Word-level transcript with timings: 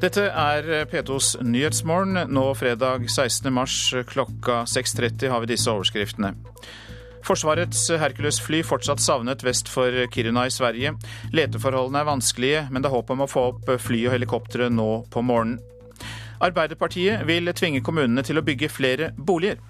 Dette 0.00 0.22
er 0.32 0.64
P2s 0.88 1.42
Nyhetsmorgen. 1.44 2.16
Nå 2.32 2.44
fredag 2.56 3.02
16. 3.04 3.50
mars 3.52 3.74
klokka 4.08 4.62
6.30 4.64 5.28
har 5.28 5.42
vi 5.42 5.50
disse 5.50 5.68
overskriftene. 5.68 6.30
Forsvarets 7.26 7.82
Hercules-fly 8.00 8.62
fortsatt 8.64 9.02
savnet 9.04 9.44
vest 9.44 9.68
for 9.68 9.92
Kiruna 10.14 10.46
i 10.48 10.54
Sverige. 10.54 10.94
Leteforholdene 11.36 12.00
er 12.00 12.08
vanskelige, 12.08 12.62
men 12.70 12.80
det 12.80 12.88
er 12.88 12.96
håp 12.96 13.12
om 13.12 13.26
å 13.26 13.28
få 13.28 13.44
opp 13.50 13.68
fly 13.76 14.06
og 14.06 14.14
helikoptre 14.16 14.70
nå 14.72 14.88
på 15.12 15.20
morgenen. 15.20 15.60
Arbeiderpartiet 16.40 17.26
vil 17.28 17.52
tvinge 17.52 17.84
kommunene 17.84 18.24
til 18.24 18.40
å 18.40 18.46
bygge 18.46 18.72
flere 18.72 19.12
boliger. 19.20 19.60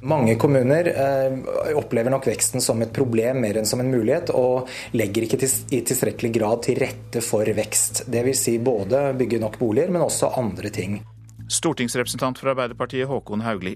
Mange 0.00 0.36
kommuner 0.38 0.86
eh, 0.86 1.38
opplever 1.74 2.10
nok 2.10 2.26
veksten 2.28 2.62
som 2.62 2.82
et 2.82 2.92
problem 2.94 3.40
mer 3.42 3.58
enn 3.58 3.66
som 3.66 3.80
en 3.82 3.90
mulighet, 3.90 4.30
og 4.30 4.68
legger 4.94 5.26
ikke 5.26 5.40
til, 5.42 5.54
i 5.74 5.82
tilstrekkelig 5.82 6.30
grad 6.38 6.62
til 6.68 6.78
rette 6.78 7.22
for 7.24 7.48
vekst. 7.56 8.04
Dvs. 8.06 8.44
Si 8.46 8.58
både 8.62 9.08
bygge 9.18 9.42
nok 9.42 9.58
boliger, 9.58 9.90
men 9.90 10.06
også 10.06 10.30
andre 10.38 10.70
ting. 10.74 11.00
Stortingsrepresentant 11.48 12.38
for 12.38 12.52
Arbeiderpartiet 12.52 13.08
Håkon 13.08 13.42
Haugli. 13.42 13.74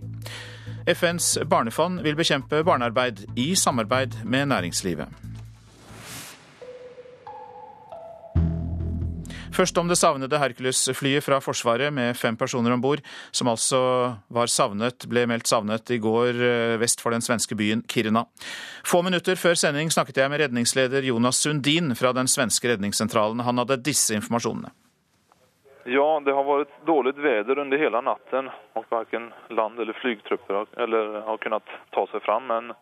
FNs 0.86 1.38
barnefond 1.48 2.02
vil 2.04 2.18
bekjempe 2.18 2.62
barnearbeid 2.66 3.24
i 3.38 3.52
samarbeid 3.58 4.20
med 4.24 4.50
næringslivet. 4.52 5.31
Først 9.52 9.76
om 9.78 9.88
det 9.88 9.98
savnede 10.00 10.38
Hercules-flyet 10.40 11.24
fra 11.26 11.36
Forsvaret 11.44 11.92
med 11.92 12.16
fem 12.16 12.36
personer 12.40 12.72
om 12.72 12.80
bord, 12.80 13.02
som 13.36 13.50
altså 13.52 13.80
var 14.32 14.48
savnet, 14.48 15.04
ble 15.10 15.26
meldt 15.28 15.50
savnet 15.50 15.92
i 15.92 15.98
går 16.00 16.40
eh, 16.40 16.76
vest 16.80 17.04
for 17.04 17.12
den 17.12 17.24
svenske 17.24 17.56
byen 17.58 17.82
Kiruna. 17.84 18.24
Få 18.88 19.02
minutter 19.04 19.36
før 19.36 19.58
sending 19.60 19.92
snakket 19.92 20.22
jeg 20.22 20.32
med 20.32 20.40
redningsleder 20.46 21.04
Jonas 21.04 21.42
Sundin 21.44 21.92
fra 21.98 22.14
den 22.16 22.32
svenske 22.32 22.72
redningssentralen. 22.72 23.44
Han 23.44 23.60
hadde 23.60 23.82
disse 23.84 24.16
informasjonene. 24.16 24.72
Ja, 25.84 26.08
det 26.24 26.32
har 26.32 26.46
vært 26.46 26.74
dårlig 26.86 27.16
vær 27.20 27.58
under 27.58 27.78
hele 27.78 28.00
natten. 28.00 28.48
og 28.74 28.84
Verken 28.88 29.32
land- 29.50 29.80
eller 29.80 29.98
flygtrupper 30.00 30.64
har 31.26 31.38
kunnet 31.42 31.78
ta 31.92 32.06
seg 32.06 32.22
fram. 32.22 32.46
Men 32.46 32.72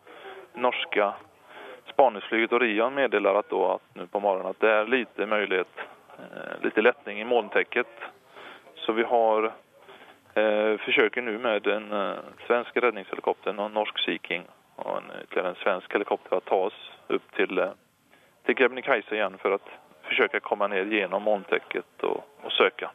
norske 0.55 1.13
spaningsflyget 1.91 2.53
og 2.53 2.61
Rian 2.61 2.93
meddeler 2.93 3.39
at, 3.41 3.51
at 3.51 3.97
nå 3.97 4.05
på 4.05 4.21
morgenen 4.23 4.53
at 4.53 4.61
det 4.61 4.69
er 4.69 4.93
lite 4.93 5.27
mulighet 5.27 5.89
Eh, 6.21 6.63
litt 6.63 6.77
lättning 6.77 7.21
i 7.21 7.25
molntäcket. 7.25 7.87
Så 8.75 8.91
vi 8.91 9.03
har 9.03 9.43
eh, 10.33 10.77
försöker 10.77 11.21
nu 11.21 11.37
med 11.37 11.67
en 11.67 11.91
eh, 11.91 12.15
svensk 12.47 12.77
räddningshelikopter 12.77 13.59
og 13.59 13.65
en 13.65 13.73
norsk 13.73 13.99
Sea 14.05 14.17
King 14.23 14.45
och 14.75 14.97
en, 14.97 15.11
ytterligare 15.23 15.49
en 15.49 15.63
svensk 15.63 15.93
helikopter 15.93 16.35
att 16.37 16.45
ta 16.45 16.55
oss 16.55 16.91
upp 17.07 17.35
till, 17.35 17.57
eh, 17.57 17.69
till 18.45 18.55
Kebnekaise 18.55 19.15
igen 19.15 19.37
för 19.37 19.51
att 19.51 19.69
försöka 20.03 20.39
komma 20.39 20.67
ner 20.67 20.85
gjennom 20.85 21.23
molntäcket 21.23 22.03
og, 22.03 22.23
og 22.43 22.51
søke. 22.51 22.89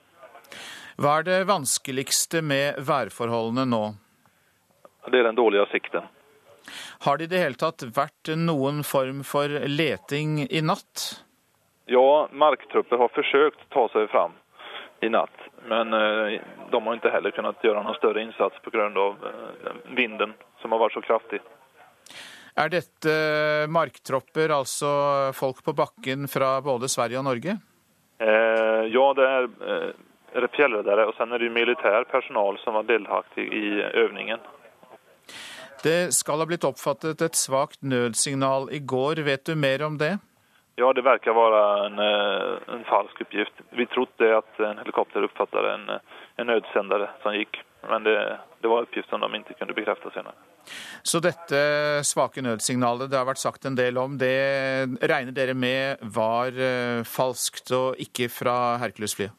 Hva 0.96 1.18
er 1.20 1.26
det 1.26 1.44
vanskeligste 1.48 2.40
med 2.42 2.78
værforholdene 2.80 3.66
nå? 3.68 3.82
Det 5.10 5.18
er 5.18 5.28
den 5.28 5.36
dårlige 5.36 5.66
sikten. 5.70 6.06
Har 7.04 7.18
det 7.18 7.28
i 7.28 7.30
det 7.34 7.42
hele 7.42 7.58
tatt 7.60 7.84
vært 7.94 8.32
noen 8.38 8.82
form 8.84 9.22
for 9.24 9.52
leting 9.68 10.46
i 10.48 10.62
natt? 10.64 11.25
Ja, 11.86 12.28
marktrupper 12.32 12.98
har 12.98 13.12
forsøkt 13.14 13.60
å 13.68 13.72
ta 13.74 13.84
seg 13.94 14.08
fram 14.10 14.34
i 15.06 15.10
natt. 15.12 15.44
Men 15.70 15.94
eh, 15.94 16.40
de 16.70 16.80
har 16.82 16.98
ikke 16.98 17.12
heller 17.14 17.34
kunnet 17.34 17.62
gjøre 17.62 17.82
noen 17.84 17.98
større 17.98 18.22
innsats 18.22 18.58
pga. 18.64 18.88
av 18.90 19.28
vinden 19.94 20.34
som 20.62 20.74
har 20.74 20.82
vært 20.82 20.98
så 20.98 21.04
kraftig. 21.06 21.40
Er 22.56 22.70
dette 22.72 23.14
marktropper, 23.68 24.50
altså 24.54 24.90
folk 25.36 25.60
på 25.64 25.74
bakken 25.76 26.24
fra 26.30 26.56
både 26.64 26.88
Sverige 26.88 27.20
og 27.20 27.26
Norge? 27.28 27.58
Eh, 28.18 28.82
ja, 28.88 29.06
det 29.14 29.26
er, 29.28 29.48
eh, 29.70 30.48
fjellreddere. 30.56 31.06
Og 31.06 31.14
så 31.14 31.28
er 31.28 31.38
det 31.38 31.52
militær 31.52 32.08
personal 32.10 32.56
som 32.64 32.74
var 32.74 32.88
deltaktig 32.88 33.44
i 33.52 33.82
øvningen. 33.82 34.40
Det 35.82 36.14
skal 36.14 36.38
ha 36.38 36.46
blitt 36.46 36.64
oppfattet 36.64 37.20
et 37.22 37.36
svakt 37.36 37.82
nødsignal 37.82 38.72
i 38.72 38.80
går. 38.80 39.22
Vet 39.22 39.44
du 39.44 39.54
mer 39.54 39.84
om 39.84 39.98
det? 39.98 40.18
Ja, 40.78 40.92
det 40.92 41.02
verkar 41.02 41.32
vara 41.32 41.86
en, 41.86 41.98
eh, 41.98 42.74
en 42.74 42.84
falsk 42.84 43.20
uppgift. 43.20 43.52
Vi 43.70 43.86
trodde 43.86 44.36
at 44.38 44.60
en 44.60 44.78
helikopter 44.78 45.22
uppfattade 45.22 45.72
en, 45.74 45.88
eh, 45.88 45.98
en 46.36 46.46
nödsändare 46.46 47.08
som 47.22 47.32
gikk, 47.32 47.62
men 47.88 48.04
det, 48.04 48.38
det 48.60 48.68
var 48.68 48.82
uppgift 48.82 49.08
som 49.08 49.20
de 49.20 49.34
ikke 49.38 49.56
kunne 49.58 49.72
bekrefte 49.72 50.10
senere. 50.12 50.36
Så 51.02 51.20
dette 51.24 51.56
svake 52.04 52.42
nødsignalet 52.44 53.10
det 53.10 53.16
har 53.16 53.24
vært 53.24 53.40
sagt 53.40 53.64
en 53.64 53.78
del 53.78 53.96
om, 53.98 54.18
det 54.18 55.00
regner 55.00 55.32
dere 55.32 55.54
med 55.54 55.96
var 56.02 56.52
eh, 56.52 57.00
falskt 57.08 57.72
og 57.72 57.96
ikke 57.96 58.28
fra 58.28 58.76
Hercules-flyet? 58.82 59.32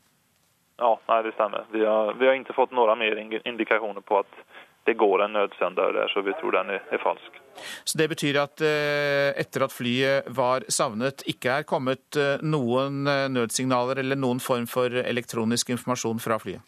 Ja, 0.78 0.94
nei, 1.09 1.22
det 1.22 1.34
stemmer. 1.34 1.69
Vi 1.69 1.86
har, 1.86 2.14
vi 2.14 2.25
har 2.25 2.34
ikke 2.34 2.58
fått 2.58 2.74
noen 2.74 2.98
mer 2.98 3.18
indikasjoner 3.46 4.02
på 4.02 4.24
at 4.24 4.42
det 4.90 4.98
går 4.98 5.22
en 5.22 5.38
nødsender 5.38 5.94
der, 5.94 6.09
så 6.09 6.22
vi 6.25 6.34
tror 6.42 6.58
den 6.58 6.69
er, 6.78 6.81
er 6.90 7.02
falsk. 7.04 7.42
Så 7.84 7.97
Det 7.97 8.07
betyr 8.12 8.40
at 8.41 8.62
eh, 8.62 9.34
etter 9.40 9.66
at 9.66 9.73
flyet 9.73 10.29
var 10.35 10.66
savnet, 10.72 11.23
ikke 11.29 11.59
er 11.59 11.68
kommet 11.68 12.18
eh, 12.19 12.44
noen 12.44 13.07
eh, 13.07 13.28
nødsignaler 13.31 14.01
eller 14.03 14.19
noen 14.19 14.41
form 14.44 14.68
for 14.69 14.94
elektronisk 15.03 15.72
informasjon 15.75 16.22
fra 16.23 16.40
flyet? 16.41 16.63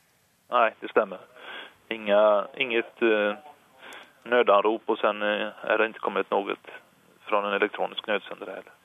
Nei, 0.50 0.70
det 0.82 0.90
stemmer. 0.94 1.22
Inga, 1.94 2.22
inget 2.62 3.02
nødanrop, 4.30 4.86
og 4.90 4.98
sen 5.02 5.22
er 5.26 5.78
det 5.78 5.88
ikke 5.90 6.04
kommet 6.06 6.30
noe 6.34 6.54
fra 7.26 7.42
en 7.42 7.56
elektronisk 7.58 8.06
nødsender 8.10 8.52
heller. 8.54 8.76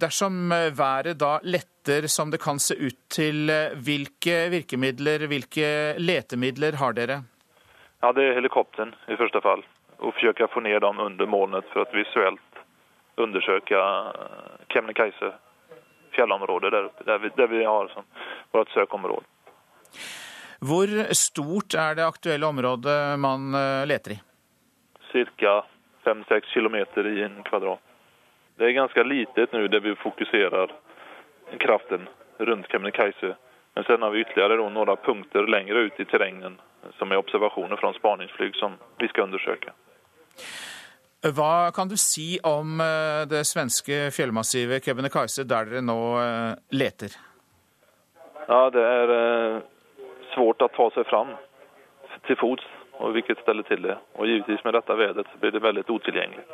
Dersom 0.00 0.52
været 0.76 1.18
da 1.20 1.34
letter 1.44 2.08
som 2.08 2.32
det 2.32 2.40
kan 2.40 2.60
se 2.60 2.76
ut 2.80 2.96
til, 3.12 3.52
hvilke 3.84 4.38
virkemidler, 4.52 5.26
hvilke 5.28 5.68
letemidler 6.00 6.80
har 6.80 6.96
dere? 6.96 7.20
Ja, 8.04 8.12
det 8.12 8.24
er 8.24 8.36
helikopteren 8.36 8.96
i 9.08 9.16
første 9.20 9.40
fall. 9.44 9.64
Og 9.98 10.14
forsøke 10.14 10.46
å 10.46 10.52
få 10.52 10.62
ned 10.64 10.80
dem 10.82 11.00
under 11.00 11.30
molnet 11.30 11.68
for 11.72 11.84
å 11.84 11.96
visuelt 11.96 12.62
undersøke 13.20 13.78
eh, 13.78 14.64
Kebnekaise 14.72 15.32
fjellområdet 16.14 16.72
der, 16.72 16.90
der, 17.06 17.18
vi, 17.18 17.30
der 17.36 17.46
vi 17.50 17.64
har 17.64 17.88
som 17.94 18.06
vårt 18.52 18.70
søkeområde. 18.74 19.26
Hvor 20.64 20.88
stort 21.14 21.74
er 21.74 21.98
det 21.98 22.06
aktuelle 22.06 22.46
området 22.46 22.98
man 23.20 23.54
eh, 23.54 23.86
leter 23.86 24.16
i? 24.16 24.20
Ca. 25.14 25.54
5-6 26.04 26.40
km 26.54 26.76
i 27.06 27.22
en 27.22 27.42
kvadrat. 27.42 27.80
Det 28.56 28.66
er 28.66 28.76
ganske 28.76 29.04
lite 29.04 29.46
nå 29.52 29.66
der 29.66 29.80
vi 29.80 29.94
fokuserer 29.96 30.72
kraften 31.58 32.08
rundt 32.38 32.68
Kebnekaise. 32.68 33.34
Men 33.74 33.84
så 33.84 33.96
har 33.96 34.10
vi 34.10 34.20
ytterligere 34.20 34.70
noen 34.70 34.96
punkter 35.04 35.46
lenger 35.46 35.74
ut 35.74 36.00
i 36.00 36.04
terrengen 36.04 36.58
som 36.98 37.12
er 37.12 37.18
observasjoner 37.18 37.76
fra 37.76 37.92
spaningsfly 37.96 38.52
som 38.58 38.76
vi 38.98 39.08
skal 39.08 39.24
undersøke. 39.24 39.72
Hva 41.24 41.70
kan 41.72 41.88
du 41.88 41.96
si 41.96 42.34
om 42.44 42.80
eh, 42.84 43.24
det 43.24 43.46
svenske 43.48 44.10
fjellmassivet 44.12 44.84
Kebnekaise, 44.84 45.46
der 45.48 45.70
dere 45.70 45.80
nå 45.80 45.96
eh, 46.20 46.52
leter? 46.76 47.14
Ja, 48.44 48.68
Det 48.68 48.84
er 48.84 49.12
eh, 49.14 49.62
svårt 50.34 50.60
å 50.60 50.68
ta 50.68 50.90
seg 50.92 51.08
fram 51.08 51.32
til 52.28 52.36
fots, 52.36 52.66
og 53.00 53.16
hvilket 53.16 53.40
steller 53.40 53.64
til 53.64 53.86
det. 53.88 53.96
Og 54.20 54.28
givetvis 54.28 54.60
med 54.66 54.76
dette 54.76 54.98
været 55.00 55.30
så 55.30 55.40
blir 55.40 55.54
det 55.54 55.64
veldig 55.64 55.86
utilgjengelig. 55.88 56.44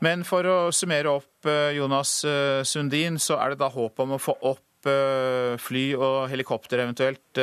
Men 0.00 0.24
for 0.24 0.48
å 0.48 0.58
summere 0.72 1.12
opp, 1.12 1.44
Jonas 1.76 2.22
Sundin, 2.64 3.18
så 3.20 3.36
er 3.36 3.52
det 3.52 3.60
da 3.60 3.68
håp 3.68 4.00
om 4.00 4.14
å 4.16 4.20
få 4.20 4.32
opp 4.48 4.88
fly 5.60 5.82
og 5.92 6.30
helikopter 6.32 6.80
eventuelt? 6.86 7.40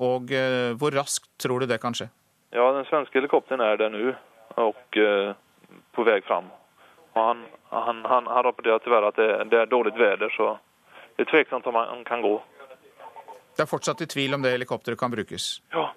Og 0.00 0.32
hvor 0.80 0.96
raskt 0.96 1.28
tror 1.36 1.60
du 1.60 1.68
det 1.68 1.76
kan 1.82 1.96
skje? 1.96 2.08
Ja, 2.54 2.72
Den 2.72 2.86
svenske 2.88 3.18
helikopteren 3.20 3.60
er 3.60 3.76
der 3.76 3.92
nå 3.92 4.14
og 4.58 4.98
på 5.94 6.04
vei 6.06 6.20
fram. 6.26 6.48
Og 7.14 7.20
han, 7.22 7.44
han, 7.70 8.04
han, 8.08 8.26
han 8.26 8.44
rapporterer 8.46 8.80
dessverre 8.80 9.12
at 9.12 9.18
det, 9.20 9.28
det 9.52 9.60
er 9.60 9.70
dårlig 9.70 9.92
vær, 9.98 10.22
så 10.36 10.54
det 11.16 11.26
er 11.26 11.30
tvilsomt 11.32 11.66
om 11.68 11.78
han 11.78 12.04
kan 12.08 12.22
gå. 12.24 12.36
Det 13.58 13.64
er 13.64 13.70
fortsatt 13.70 14.04
i 14.04 14.06
tvil 14.06 14.36
om 14.36 14.44
det 14.44 14.54
helikopteret 14.54 14.98
kan 15.00 15.10
brukes? 15.10 15.58
Ja. 15.74 15.90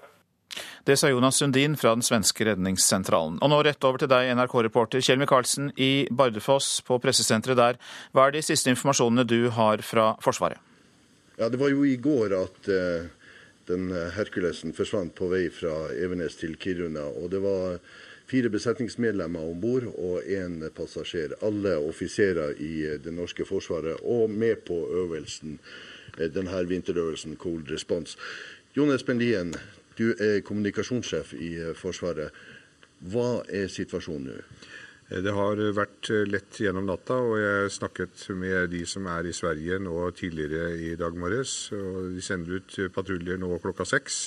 Det 0.83 0.98
sa 0.98 1.12
Jonas 1.12 1.38
Sundin 1.38 1.77
fra 1.77 1.94
den 1.95 2.01
svenske 2.01 2.45
redningssentralen. 2.48 3.38
Og 3.38 3.51
nå 3.53 3.59
rett 3.63 3.86
over 3.86 4.01
til 4.01 4.09
deg, 4.12 4.31
NRK-reporter 4.36 5.03
Kjell 5.06 5.21
Micaelsen 5.21 5.69
i 5.77 6.07
Bardufoss 6.09 6.81
på 6.88 6.98
pressesenteret 7.03 7.59
der. 7.59 7.80
Hva 8.12 8.27
er 8.27 8.36
de 8.36 8.42
siste 8.44 8.74
informasjonene 8.74 9.27
du 9.30 9.51
har 9.53 9.86
fra 9.86 10.15
Forsvaret? 10.25 10.57
Ja, 11.38 11.50
Det 11.50 11.62
var 11.62 11.69
jo 11.69 11.86
i 11.86 11.95
går 12.01 12.33
at 12.39 12.68
uh, 12.74 13.06
den 13.71 13.89
Herkulesen 14.15 14.75
forsvant 14.77 15.15
på 15.18 15.31
vei 15.31 15.45
fra 15.50 15.88
Evenes 15.95 16.35
til 16.39 16.57
Kiruna. 16.59 17.07
og 17.09 17.31
det 17.31 17.41
var 17.41 17.79
fire 18.31 18.50
besetningsmedlemmer 18.50 19.44
om 19.51 19.62
bord 19.62 19.88
og 19.91 20.23
én 20.23 20.62
passasjer. 20.75 21.35
Alle 21.44 21.75
offiserer 21.77 22.56
i 22.59 22.97
det 23.03 23.13
norske 23.13 23.45
forsvaret 23.45 24.00
og 24.03 24.29
med 24.29 24.63
på 24.68 24.77
øvelsen, 25.01 25.59
eh, 26.18 26.29
denne 26.33 26.68
vinterøvelsen 26.68 27.35
Cold 27.35 27.71
Response. 27.71 28.18
Jon 28.77 28.91
Espen 28.91 29.19
Lien, 29.19 29.53
du 29.97 30.13
er 30.19 30.39
kommunikasjonssjef 30.39 31.33
i 31.33 31.56
eh, 31.59 31.75
Forsvaret. 31.75 32.31
Hva 33.01 33.41
er 33.50 33.67
situasjonen 33.67 34.29
nå? 34.29 34.39
Det 35.11 35.31
har 35.35 35.59
vært 35.75 36.07
lett 36.31 36.59
gjennom 36.63 36.85
natta, 36.87 37.17
og 37.19 37.35
jeg 37.35 37.71
snakket 37.75 38.29
med 38.39 38.69
de 38.71 38.85
som 38.87 39.09
er 39.11 39.27
i 39.27 39.33
Sverige 39.35 39.79
nå 39.83 40.05
tidligere 40.15 40.69
i 40.79 40.93
dag 40.95 41.17
morges. 41.19 41.71
og 41.75 42.13
De 42.15 42.23
sender 42.23 42.61
ut 42.61 42.77
patruljer 42.95 43.41
nå 43.41 43.57
klokka 43.59 43.83
seks. 43.89 44.21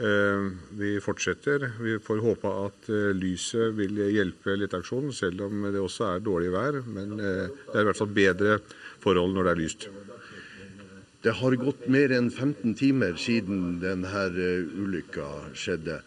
Eh, 0.00 0.50
vi 0.78 1.00
fortsetter. 1.02 1.66
Vi 1.80 1.98
får 2.00 2.22
håpe 2.24 2.50
at 2.64 2.88
eh, 2.88 3.10
lyset 3.16 3.74
vil 3.76 3.98
hjelpe 4.14 4.54
leteaksjonen, 4.56 5.12
selv 5.12 5.42
om 5.48 5.66
det 5.66 5.82
også 5.82 6.06
er 6.14 6.22
dårlig 6.24 6.52
vær. 6.54 6.78
Men 6.86 7.18
eh, 7.18 7.50
det 7.66 7.74
er 7.74 7.84
i 7.84 7.88
hvert 7.90 7.98
fall 7.98 8.14
bedre 8.16 8.58
forhold 9.02 9.34
når 9.34 9.48
det 9.48 9.52
er 9.52 9.60
lyst. 9.60 9.88
Det 11.20 11.34
har 11.36 11.58
gått 11.60 11.84
mer 11.92 12.14
enn 12.16 12.30
15 12.32 12.72
timer 12.80 13.18
siden 13.20 13.76
denne 13.82 14.24
ulykka 14.72 15.26
skjedde. 15.52 15.98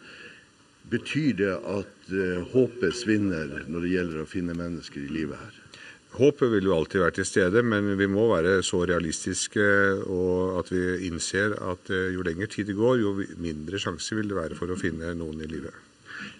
Betyr 0.94 1.34
det 1.40 1.52
at 1.58 2.10
uh, 2.12 2.42
håpet 2.52 2.94
svinner 2.94 3.64
når 3.66 3.84
det 3.86 3.92
gjelder 3.94 4.22
å 4.22 4.30
finne 4.30 4.54
mennesker 4.54 5.02
i 5.02 5.10
livet 5.10 5.40
her? 5.40 5.56
Håpet 6.14 6.52
vil 6.52 6.68
jo 6.68 6.76
alltid 6.76 7.02
være 7.02 7.16
til 7.16 7.26
stede, 7.26 7.62
men 7.66 7.88
vi 7.98 8.06
må 8.06 8.28
være 8.30 8.60
så 8.62 8.84
realistiske 8.86 9.64
og 10.04 10.60
at 10.60 10.70
vi 10.70 11.08
innser 11.08 11.56
at 11.58 11.90
uh, 11.90 12.12
jo 12.14 12.22
lenger 12.26 12.52
tid 12.52 12.70
det 12.70 12.78
går, 12.78 13.00
jo 13.02 13.16
mindre 13.42 13.80
sjanse 13.82 14.14
vil 14.14 14.30
det 14.30 14.38
være 14.38 14.60
for 14.60 14.70
å 14.70 14.78
finne 14.78 15.10
noen 15.18 15.42
i 15.42 15.50
livet. 15.50 15.74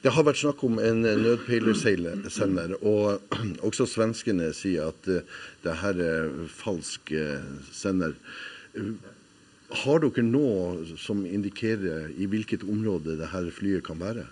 Det 0.04 0.12
har 0.14 0.24
vært 0.24 0.38
snakk 0.38 0.62
om 0.68 0.78
en 0.78 1.02
nødpeilersender, 1.02 2.76
og 2.86 3.34
også 3.66 3.88
svenskene 3.90 4.52
sier 4.54 4.92
at 4.92 5.10
det 5.64 5.76
her 5.82 5.98
er 6.04 6.30
falsk 6.62 7.10
sender. 7.74 8.14
Har 9.72 10.02
dere 10.04 10.22
noe 10.26 10.84
som 11.00 11.24
indikerer 11.26 12.12
i 12.20 12.28
hvilket 12.28 12.66
område 12.68 13.16
dette 13.18 13.50
flyet 13.56 13.84
kan 13.86 14.00
være? 14.00 14.28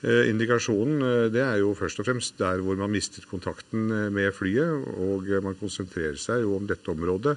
Eh, 0.00 0.30
indikasjonen 0.30 1.02
eh, 1.04 1.26
det 1.28 1.42
er 1.44 1.58
jo 1.60 1.74
først 1.76 1.98
og 2.00 2.06
fremst 2.08 2.38
der 2.40 2.62
hvor 2.64 2.78
man 2.80 2.88
mistet 2.88 3.26
kontakten 3.28 3.90
eh, 3.92 4.06
med 4.12 4.32
flyet. 4.32 4.86
Og 4.96 5.28
man 5.44 5.58
konsentrerer 5.60 6.16
seg 6.16 6.46
jo 6.46 6.54
om 6.56 6.68
dette 6.68 6.88
området. 6.92 7.36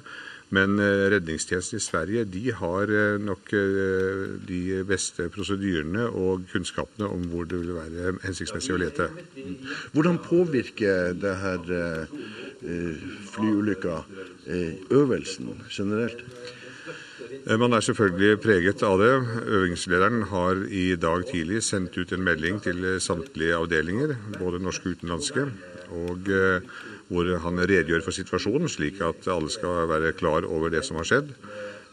Men 0.54 0.78
redningstjenesten 0.78 1.80
i 1.80 1.82
Sverige 1.82 2.22
de 2.30 2.42
har 2.54 2.90
nok 3.18 3.48
de 4.46 4.58
beste 4.86 5.24
prosedyrene 5.32 6.04
og 6.14 6.44
kunnskapene 6.52 7.08
om 7.10 7.24
hvor 7.32 7.48
det 7.48 7.58
vil 7.58 7.72
være 7.74 8.12
hensiktsmessig 8.22 8.76
å 8.76 8.78
lete. 8.78 9.08
Hvordan 9.96 10.20
påvirker 10.22 11.16
det 11.18 11.32
her 11.40 11.64
flyulykka 13.32 13.96
øvelsen 14.94 15.64
generelt? 15.72 16.22
Eh, 17.46 17.58
man 17.60 17.72
er 17.76 17.84
selvfølgelig 17.84 18.40
preget 18.42 18.82
av 18.86 18.98
det. 18.98 19.12
Øvingslederen 19.46 20.24
har 20.30 20.64
i 20.66 20.96
dag 20.96 21.26
tidlig 21.30 21.62
sendt 21.62 21.96
ut 21.98 22.12
en 22.12 22.24
melding 22.24 22.60
til 22.64 22.86
samtlige 23.00 23.54
avdelinger, 23.58 24.16
både 24.40 24.62
norske 24.62 24.90
og 24.90 24.96
utenlandske, 24.98 25.46
og 25.94 26.30
eh, 26.32 26.74
hvor 27.12 27.28
han 27.44 27.60
redegjør 27.60 28.02
for 28.06 28.16
situasjonen, 28.16 28.70
slik 28.72 29.02
at 29.04 29.28
alle 29.30 29.52
skal 29.52 29.86
være 29.90 30.14
klar 30.18 30.48
over 30.48 30.72
det 30.72 30.82
som 30.86 30.98
har 30.98 31.06
skjedd. 31.08 31.34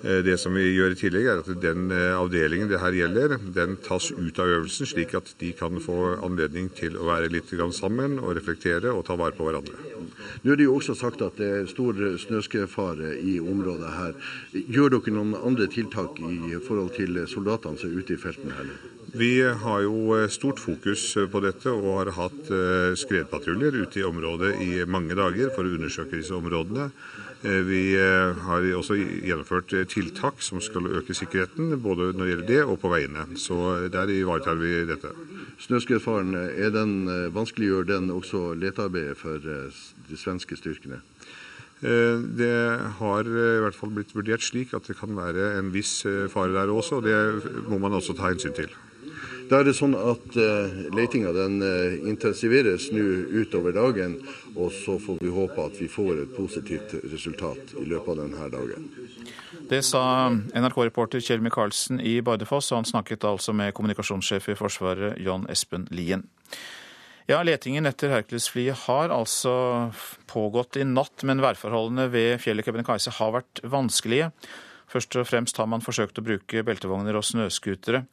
Eh, 0.03 0.24
det 0.25 0.38
som 0.42 0.56
vi 0.57 0.63
gjør 0.74 0.95
i 0.95 0.98
tillegg, 0.98 1.27
er 1.30 1.42
at 1.44 1.50
den 1.62 1.92
eh, 1.94 2.15
avdelingen 2.18 2.69
det 2.71 2.80
her 2.81 2.95
gjelder, 2.95 3.36
den 3.53 3.75
tas 3.86 4.09
ut 4.09 4.39
av 4.42 4.50
øvelsen, 4.50 4.89
slik 4.89 5.13
at 5.18 5.30
de 5.38 5.51
kan 5.57 5.77
få 5.83 6.15
anledning 6.25 6.71
til 6.74 6.98
å 6.98 7.06
være 7.12 7.30
litt 7.30 7.53
sammen 7.77 8.18
og 8.18 8.33
reflektere 8.36 8.89
og 8.89 9.06
ta 9.06 9.15
vare 9.19 9.38
på 9.38 9.45
hverandre. 9.45 9.77
Nå 10.42 10.53
er 10.53 10.57
det 10.57 10.65
jo 10.65 10.80
også 10.80 10.95
sagt 10.98 11.21
at 11.21 11.38
det 11.38 11.50
er 11.53 11.69
stor 11.69 11.94
snøskredfare 12.18 13.13
i 13.21 13.38
området 13.39 13.94
her. 13.94 14.18
Gjør 14.74 14.98
dere 14.98 15.13
noen 15.13 15.36
andre 15.38 15.69
tiltak 15.69 16.18
i 16.18 16.57
forhold 16.65 16.95
til 16.97 17.21
soldatene 17.30 17.77
som 17.77 17.92
er 17.92 18.01
ute 18.01 18.18
i 18.18 18.21
felten 18.21 18.56
her? 18.57 18.74
Vi 19.13 19.33
har 19.44 19.81
jo 19.86 20.15
eh, 20.18 20.30
stort 20.33 20.63
fokus 20.63 21.12
på 21.30 21.44
dette 21.45 21.69
og 21.69 21.92
har 22.00 22.15
hatt 22.18 22.50
skredpatruljer 22.97 23.83
ute 23.83 24.01
i 24.01 24.07
området 24.07 24.56
i 24.65 24.71
mange 24.89 25.13
dager 25.19 25.54
for 25.54 25.68
å 25.68 25.75
undersøke 25.77 26.18
disse 26.18 26.33
områdene. 26.33 26.89
Eh, 27.43 27.63
vi 27.65 27.95
eh, 27.97 28.38
har 28.45 28.65
også 28.77 28.93
gjennomført 28.99 29.73
eh, 29.73 29.88
tiltak 29.89 30.43
som 30.45 30.61
skal 30.61 30.85
øke 30.99 31.15
sikkerheten, 31.17 31.71
både 31.81 32.11
når 32.13 32.21
det 32.21 32.33
gjelder 32.33 32.49
det 32.51 32.59
og 32.69 32.77
på 32.83 32.91
veiene. 32.91 33.25
Så 33.33 33.55
der 33.89 34.11
ivaretar 34.13 34.59
vi 34.61 34.83
dette. 34.85 35.09
Snøskredfaren, 35.61 36.35
er 36.38 36.69
den, 36.73 37.09
vanskeliggjør 37.33 37.88
den 37.89 38.11
også 38.13 38.53
letearbeidet 38.53 39.17
for 39.17 39.41
de 39.41 40.17
svenske 40.17 40.57
styrkene? 40.57 41.01
Det 41.81 42.53
har 42.99 43.25
i 43.25 43.61
hvert 43.61 43.77
fall 43.77 43.94
blitt 43.94 44.13
vurdert 44.13 44.44
slik 44.45 44.73
at 44.77 44.85
det 44.85 44.97
kan 44.99 45.13
være 45.17 45.55
en 45.57 45.71
viss 45.73 46.03
fare 46.33 46.53
der 46.53 46.69
også, 46.69 46.99
og 46.99 47.05
det 47.05 47.65
må 47.69 47.77
man 47.81 47.97
også 47.97 48.13
ta 48.17 48.29
hensyn 48.29 48.53
til. 48.57 48.73
Da 49.51 49.59
er 49.59 49.68
det 49.68 49.74
sånn 49.75 49.98
at 50.00 50.36
uh, 50.39 50.75
letinga 50.95 51.33
den 51.36 51.57
uh, 51.59 51.95
intensiveres 52.07 52.86
nå 52.95 53.03
utover 53.42 53.75
dagen, 53.75 54.13
og 54.56 54.69
så 54.71 54.95
får 54.95 55.18
vi 55.19 55.31
håpe 55.36 55.65
at 55.65 55.75
vi 55.75 55.89
får 55.92 56.21
et 56.21 56.36
positivt 56.38 56.94
resultat 57.12 57.74
i 57.75 57.83
løpet 57.83 58.13
av 58.13 58.21
denne 58.21 58.45
dagen. 58.53 58.86
Det 59.68 59.81
sa 59.83 60.03
NRK-reporter 60.31 61.19
Kjell 61.19 61.44
Micaelsen 61.44 62.00
i 62.00 62.21
Bardufoss, 62.24 62.71
og 62.71 62.80
han 62.80 62.88
snakket 62.88 63.27
altså 63.27 63.51
med 63.51 63.74
kommunikasjonssjef 63.75 64.48
i 64.53 64.56
Forsvaret 64.56 65.19
John 65.19 65.44
Espen 65.51 65.83
Lien. 65.92 66.24
Ja, 67.27 67.42
Letingen 67.44 67.89
etter 67.89 68.13
Hercules-flyet 68.15 68.86
har 68.86 69.12
altså 69.12 69.54
pågått 70.31 70.80
i 70.80 70.86
natt, 70.88 71.25
men 71.27 71.44
værforholdene 71.44 72.07
ved 72.13 72.39
fjellet 72.44 72.69
Kebnekaise 72.69 73.12
har 73.19 73.36
vært 73.36 73.62
vanskelige. 73.68 74.31
Først 74.92 75.19
og 75.19 75.27
fremst 75.27 75.59
har 75.59 75.68
man 75.71 75.83
forsøkt 75.83 76.19
å 76.19 76.25
bruke 76.25 76.63
beltevogner 76.68 77.19
og 77.19 77.27
snøscootere. 77.27 78.06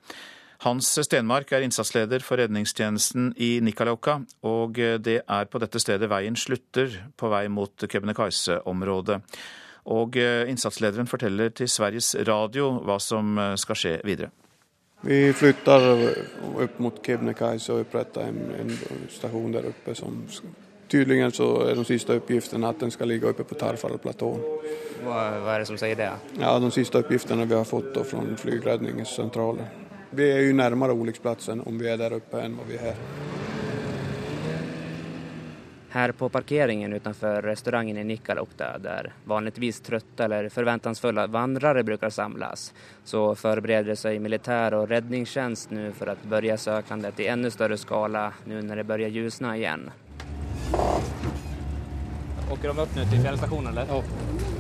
Hans 0.65 0.91
Stenmark 1.07 1.53
er 1.55 1.63
innsatsleder 1.63 2.25
for 2.27 2.41
redningstjenesten 2.41 3.31
i 3.39 3.61
Nikalauka, 3.63 4.17
og 4.43 4.81
det 5.05 5.21
er 5.23 5.47
på 5.47 5.61
dette 5.63 5.79
stedet 5.79 6.11
veien 6.11 6.35
slutter 6.35 6.97
på 7.15 7.31
vei 7.31 7.45
mot 7.47 7.87
Kebnekaise-området. 7.87 9.21
Og 9.95 10.19
innsatslederen 10.19 11.07
forteller 11.07 11.55
til 11.55 11.71
Sveriges 11.71 12.11
Radio 12.27 12.73
hva 12.83 12.99
som 13.01 13.39
skal 13.57 13.79
skje 13.79 13.95
videre. 14.05 14.33
Vi 15.07 15.33
flytter 15.33 15.87
opp 16.59 16.81
mot 16.83 16.99
Kebnekaise 17.07 17.77
og 17.77 17.85
oppretter 17.87 18.27
en, 18.27 18.51
en 18.59 18.73
stasjon 19.15 19.55
der 19.55 19.71
oppe 19.71 19.95
som 19.95 20.25
Tydeligvis 20.89 21.37
så 21.37 21.47
er 21.69 21.77
de 21.77 21.85
siste 21.85 22.15
oppgiftene 22.17 22.69
at 22.69 22.79
den 22.81 22.91
skal 22.91 23.11
ligge 23.13 23.29
oppe 23.29 23.45
på 23.45 23.59
Tarfarplatåen. 23.61 24.41
Hva, 25.05 25.19
hva 25.45 25.55
er 25.55 25.61
det 25.63 25.69
som 25.69 25.77
sier 25.77 25.99
det? 25.99 26.09
Ja, 26.41 26.55
De 26.59 26.71
siste 26.73 27.03
oppgiftene 27.03 27.45
vi 27.45 27.59
har 27.59 27.69
fått 27.69 27.99
fra 28.09 28.23
flygredningssentralen. 28.41 29.88
Vi 30.11 30.33
är 30.33 30.41
ju 30.41 30.53
närmare 30.53 30.93
olycksplatsen 30.93 31.61
om 31.61 31.79
vi 31.79 31.89
är 31.89 31.97
där 31.97 32.13
uppe 32.13 32.41
än 32.41 32.57
vad 32.57 32.67
vi 32.67 32.77
är 32.77 32.83
här. 32.83 32.95
Her 35.91 36.13
på 36.13 36.29
parkeringen 36.29 36.93
utenfor 36.93 37.43
restauranten 37.43 37.97
i 37.97 38.05
Nikkaluokta 38.05 38.79
der 38.79 39.13
vanligvis 39.25 39.81
trøtte 39.81 40.25
eller 40.25 40.49
forventningsfulle 40.49 41.27
vandrere 41.27 41.83
bruker 41.85 42.11
samlas 42.11 42.75
så 43.05 43.35
forbereder 43.35 43.97
seg 43.97 44.21
militær 44.21 44.77
og 44.77 44.91
redningstjeneste 44.91 45.75
nå 45.75 45.89
for 45.97 46.13
å 46.13 46.19
begynne 46.29 46.61
søkandet 46.61 47.25
i 47.25 47.31
enda 47.33 47.51
større 47.51 47.81
skala 47.81 48.29
nå 48.45 48.61
når 48.69 48.83
det 48.83 48.85
börjar 48.85 49.17
ljusna 49.17 49.57
igjen. 49.57 49.89
Åker 52.53 52.69
de 52.69 52.79
opp 52.85 52.97
nå 52.97 53.09
til 53.09 53.25
fjellstasjonen, 53.25 53.73
eller? 53.73 53.97
Ja. 53.97 54.58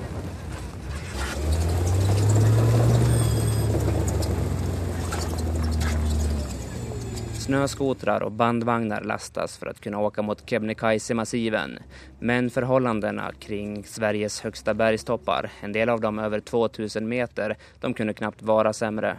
Snöskotrar 7.48 8.22
och 8.22 8.32
bandvagnar 8.32 9.00
lastas 9.00 9.58
för 9.58 9.66
att 9.66 9.80
kunna 9.80 9.98
åka 9.98 10.22
mot 10.22 10.46
Kebnekaise-massiven. 10.46 11.78
Men 12.18 12.50
förhållandena 12.50 13.32
kring 13.38 13.84
Sveriges 13.84 14.40
högsta 14.40 14.74
bergstoppar, 14.74 15.50
en 15.60 15.72
del 15.72 15.88
av 15.88 16.00
dem 16.00 16.18
över 16.18 16.40
2000 16.40 17.08
meter, 17.08 17.56
de 17.80 17.94
kunde 17.94 18.14
knappt 18.14 18.42
vara 18.42 18.72
sämre. 18.72 19.16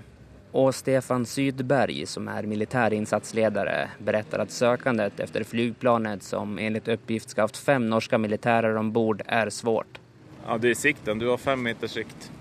Och 0.51 0.75
Stefan 0.75 1.25
Sydberg, 1.25 2.05
som 2.05 2.27
är 2.27 2.43
militärinsatsledare, 2.43 3.89
berättar 3.98 4.39
att 4.39 4.51
sökandet 4.51 5.19
efter 5.19 5.43
flygplanet 5.43 6.24
som 6.24 6.57
enligt 6.57 6.88
uppgift 6.88 7.29
ska 7.29 7.41
haft 7.41 7.57
fem 7.57 7.89
norska 7.89 8.17
militärer 8.17 8.77
ombord 8.77 9.21
är 9.25 9.50
svårt. 9.50 10.00
Ja, 10.48 10.57
det 10.57 10.69
är 10.69 10.75
sikten. 10.75 11.19
Du 11.19 11.27
har 11.27 11.38
fem 11.38 11.63
meters 11.63 11.91
sikt. 11.91 12.31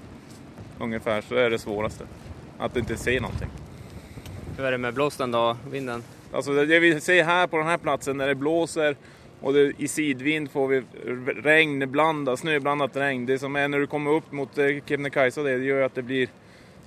Ungefär 0.80 1.20
så 1.20 1.34
är 1.34 1.50
det 1.50 1.58
svåraste. 1.58 2.04
Att 2.58 2.76
inte 2.76 2.96
se 2.96 3.20
någonting. 3.20 3.48
Hur 4.58 4.64
är 4.64 4.72
det 4.72 4.78
med 4.78 4.94
blåsten 4.94 5.30
då, 5.30 5.56
vinden? 5.70 6.02
Alltså 6.32 6.52
det 6.52 6.78
vi 6.78 7.00
ser 7.00 7.24
här 7.24 7.46
på 7.46 7.56
den 7.56 7.66
här 7.66 7.78
platsen 7.78 8.16
när 8.16 8.26
det 8.26 8.34
blåser 8.34 8.96
och 9.40 9.52
det, 9.52 9.72
i 9.78 9.88
sidvind 9.88 10.50
får 10.50 10.68
vi 10.68 10.82
regn, 11.42 11.90
blanda, 11.90 12.36
snöblandat 12.36 12.96
regn. 12.96 13.26
Det 13.26 13.38
som 13.38 13.56
är 13.56 13.68
när 13.68 13.78
du 13.78 13.86
kommer 13.86 14.10
upp 14.10 14.32
mot 14.32 14.58
eh, 14.58 14.66
Kebnekaise 14.86 15.42
det, 15.42 15.58
det 15.58 15.64
gör 15.64 15.82
att 15.82 15.94
det 15.94 16.02
blir, 16.02 16.28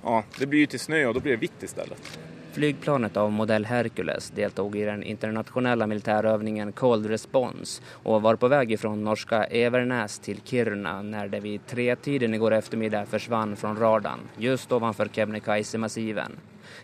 ja, 0.02 0.24
det 0.38 0.46
blir 0.46 0.66
till 0.66 0.80
snö 0.80 1.06
och 1.06 1.14
då 1.14 1.20
blir 1.20 1.32
det 1.32 1.38
vitt 1.38 1.62
istället. 1.62 2.18
Flygplanet 2.52 3.16
av 3.16 3.32
modell 3.32 3.64
Hercules 3.64 4.30
deltog 4.30 4.76
i 4.76 4.84
den 4.84 5.02
internationella 5.02 5.86
militärövningen 5.86 6.72
Cold 6.72 7.06
Response 7.06 7.82
och 8.02 8.22
var 8.22 8.36
på 8.36 8.48
väg 8.48 8.72
ifrån 8.72 9.04
norska 9.04 9.44
Evernäs 9.44 10.18
till 10.18 10.40
Kiruna 10.44 11.02
när 11.02 11.28
det 11.28 11.40
vid 11.40 11.66
tretiden 11.66 12.34
igår 12.34 12.52
eftermiddag 12.52 13.06
försvann 13.06 13.56
från 13.56 13.76
radarn 13.76 14.20
just 14.36 14.72
ovanför 14.72 15.06
Kebnekaise-massiven. 15.06 16.32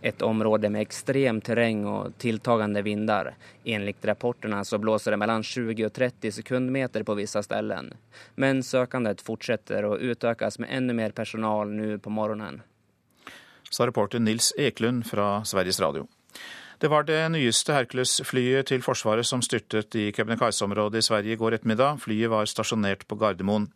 Et 0.03 0.23
område 0.23 0.71
med 0.71 0.87
ekstremt 0.87 1.45
terreng 1.45 1.85
og 1.87 2.19
tiltagende 2.19 2.83
vinder. 2.83 3.33
Enligt 3.65 4.05
rapportene 4.05 4.65
så 4.65 4.79
blåser 4.79 5.15
det 5.15 5.21
mellom 5.23 5.43
20 5.43 5.87
og 5.87 5.93
30 5.95 6.33
sekundmeter 6.41 7.03
på 7.03 7.15
visse 7.19 7.43
ställen. 7.43 7.93
Men 8.35 8.63
søkandet 8.63 9.23
fortsetter 9.25 9.85
og 9.85 10.03
utøkes 10.03 10.59
med 10.59 10.71
enda 10.71 10.95
mer 10.95 11.11
personal 11.11 11.73
nå 11.73 11.99
på 11.99 12.11
morgenen. 12.11 12.63
Sa 13.71 13.87
reporter 13.87 14.19
Nils 14.19 14.53
Eklund 14.59 15.07
fra 15.07 15.45
Sveriges 15.45 15.81
Radio. 15.81 16.07
Det 16.79 16.89
var 16.89 17.03
det 17.03 17.19
nyeste 17.35 17.75
Hercules-flyet 17.75 18.69
til 18.71 18.85
Forsvaret 18.87 19.27
som 19.27 19.43
styrtet 19.43 19.97
i 19.99 20.13
Kebnekaise-området 20.15 21.03
i 21.03 21.07
Sverige 21.09 21.35
i 21.35 21.41
går 21.41 21.57
ettermiddag. 21.57 21.99
Flyet 22.05 22.31
var 22.31 22.47
stasjonert 22.47 23.03
på 23.11 23.19
Gardermoen. 23.19 23.67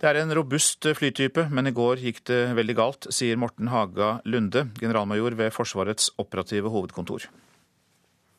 Det 0.00 0.08
er 0.08 0.16
en 0.22 0.32
robust 0.32 0.86
flytype, 0.96 1.42
men 1.52 1.68
i 1.68 1.74
går 1.76 2.00
gikk 2.00 2.22
det 2.30 2.54
veldig 2.56 2.74
galt, 2.78 3.06
sier 3.12 3.36
Morten 3.36 3.68
Haga 3.68 4.14
Lunde, 4.24 4.62
generalmajor 4.80 5.34
ved 5.36 5.52
Forsvarets 5.52 6.08
operative 6.16 6.72
hovedkontor. 6.72 7.26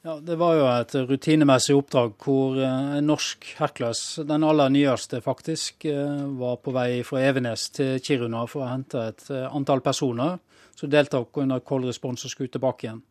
Ja, 0.01 0.15
Det 0.18 0.39
var 0.41 0.56
jo 0.58 0.63
et 0.65 0.96
rutinemessig 1.06 1.75
oppdrag 1.77 2.15
hvor 2.25 2.58
eh, 2.58 2.96
en 2.98 3.06
norsk 3.06 3.46
Hercules, 3.60 4.01
den 4.25 4.41
aller 4.44 4.74
nyeste 4.74 5.22
faktisk, 5.22 5.86
eh, 5.86 6.24
var 6.41 6.58
på 6.65 6.74
vei 6.74 7.03
fra 7.06 7.22
Evenes 7.22 7.68
til 7.70 8.01
Kiruna 8.01 8.48
for 8.50 8.65
å 8.65 8.72
hente 8.72 9.06
et 9.12 9.30
eh, 9.30 9.46
antall 9.46 9.86
personer 9.86 10.39
som 10.74 10.89
deltok 10.89 11.44
under 11.44 11.62
cold 11.62 11.86
response 11.86 12.25
og 12.25 12.34
skulle 12.34 12.50
tilbake 12.50 12.88
igjen. 12.88 13.06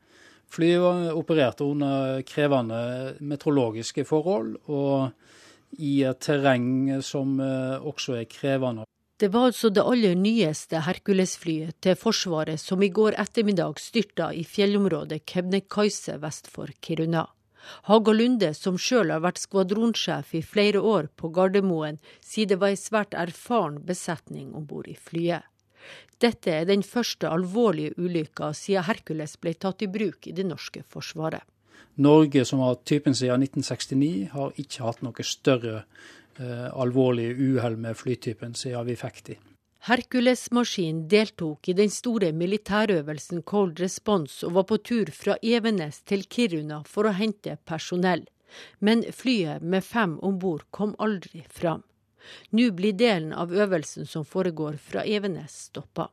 Flyet 0.50 1.14
opererte 1.14 1.62
under 1.62 2.24
krevende 2.26 3.14
meteorologiske 3.22 4.02
forhold. 4.10 4.56
og 4.66 5.12
i 5.78 6.00
et 6.08 6.20
terreng 6.24 7.00
som 7.02 7.38
eh, 7.40 7.76
også 7.80 8.18
er 8.20 8.30
krevende. 8.30 8.86
Det 9.20 9.28
var 9.34 9.50
altså 9.50 9.68
det 9.68 9.84
aller 9.84 10.14
nyeste 10.16 10.80
Hercules-flyet 10.86 11.76
til 11.84 11.98
Forsvaret 12.00 12.60
som 12.60 12.80
i 12.82 12.88
går 12.88 13.18
ettermiddag 13.20 13.76
styrta 13.82 14.30
i 14.32 14.46
fjellområdet 14.48 15.26
Kebnekaise 15.28 16.16
vest 16.22 16.48
for 16.48 16.72
Kiruna. 16.80 17.26
Haga 17.90 18.12
Lunde, 18.16 18.54
som 18.56 18.78
sjøl 18.80 19.12
har 19.12 19.20
vært 19.20 19.42
skvadronsjef 19.42 20.32
i 20.38 20.40
flere 20.40 20.80
år 20.80 21.10
på 21.20 21.28
Gardermoen, 21.36 22.00
sier 22.24 22.48
det 22.48 22.56
var 22.62 22.72
ei 22.72 22.80
svært 22.80 23.12
erfaren 23.12 23.76
besetning 23.84 24.54
om 24.56 24.64
bord 24.66 24.88
i 24.88 24.96
flyet. 24.96 25.44
Dette 26.20 26.52
er 26.52 26.66
den 26.68 26.82
første 26.84 27.28
alvorlige 27.28 27.96
ulykka 28.00 28.54
siden 28.56 28.88
Hercules 28.88 29.36
ble 29.40 29.52
tatt 29.52 29.84
i 29.84 29.88
bruk 29.88 30.28
i 30.28 30.34
det 30.36 30.48
norske 30.48 30.80
forsvaret. 30.88 31.44
Norge, 32.00 32.44
som 32.44 32.62
har 32.64 32.80
typen 32.84 33.14
siden 33.14 33.42
1969, 33.42 34.30
har 34.32 34.56
ikke 34.56 34.86
hatt 34.86 35.02
noe 35.04 35.26
større 35.26 35.82
eh, 36.38 36.68
alvorlige 36.72 37.36
uhell 37.36 37.76
med 37.76 37.98
flytypen 37.98 38.56
siden 38.56 38.86
vi 38.88 38.96
fikk 38.98 39.22
de. 39.26 39.36
Hercules-maskinen 39.88 41.06
deltok 41.08 41.70
i 41.72 41.74
den 41.76 41.88
store 41.88 42.34
militærøvelsen 42.36 43.40
Cold 43.48 43.80
Response 43.80 44.44
og 44.44 44.58
var 44.58 44.66
på 44.68 44.76
tur 44.84 45.12
fra 45.16 45.38
Evenes 45.40 46.02
til 46.04 46.26
Kiruna 46.28 46.82
for 46.84 47.08
å 47.08 47.14
hente 47.16 47.56
personell. 47.64 48.26
Men 48.84 49.06
flyet 49.08 49.62
med 49.62 49.86
fem 49.86 50.18
om 50.20 50.36
bord 50.42 50.66
kom 50.70 50.92
aldri 50.98 51.46
fram. 51.48 51.80
Nå 52.52 52.70
blir 52.76 52.92
delen 52.92 53.32
av 53.32 53.54
øvelsen 53.56 54.04
som 54.06 54.26
foregår 54.28 54.76
fra 54.76 55.04
Evenes, 55.06 55.56
stoppa. 55.70 56.10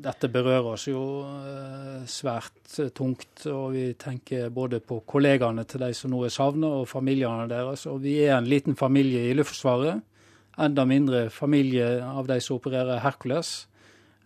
Dette 0.00 0.30
berører 0.32 0.68
oss 0.72 0.86
jo 0.88 1.00
eh, 1.26 2.04
svært 2.08 2.76
tungt, 2.96 3.44
og 3.50 3.74
vi 3.74 3.86
tenker 4.00 4.52
både 4.54 4.80
på 4.84 5.00
kollegaene 5.08 5.66
til 5.68 5.82
de 5.84 5.90
som 5.96 6.12
nå 6.12 6.22
er 6.26 6.34
savna, 6.34 6.70
og 6.80 6.88
familiene 6.88 7.48
deres. 7.50 7.86
Og 7.90 8.00
vi 8.04 8.18
er 8.24 8.36
en 8.38 8.48
liten 8.48 8.78
familie 8.78 9.26
i 9.28 9.34
Luftforsvaret. 9.36 10.04
Enda 10.60 10.84
mindre 10.88 11.28
familie 11.32 11.98
av 12.04 12.28
de 12.28 12.38
som 12.44 12.60
opererer 12.60 13.02
Hercules. 13.04 13.54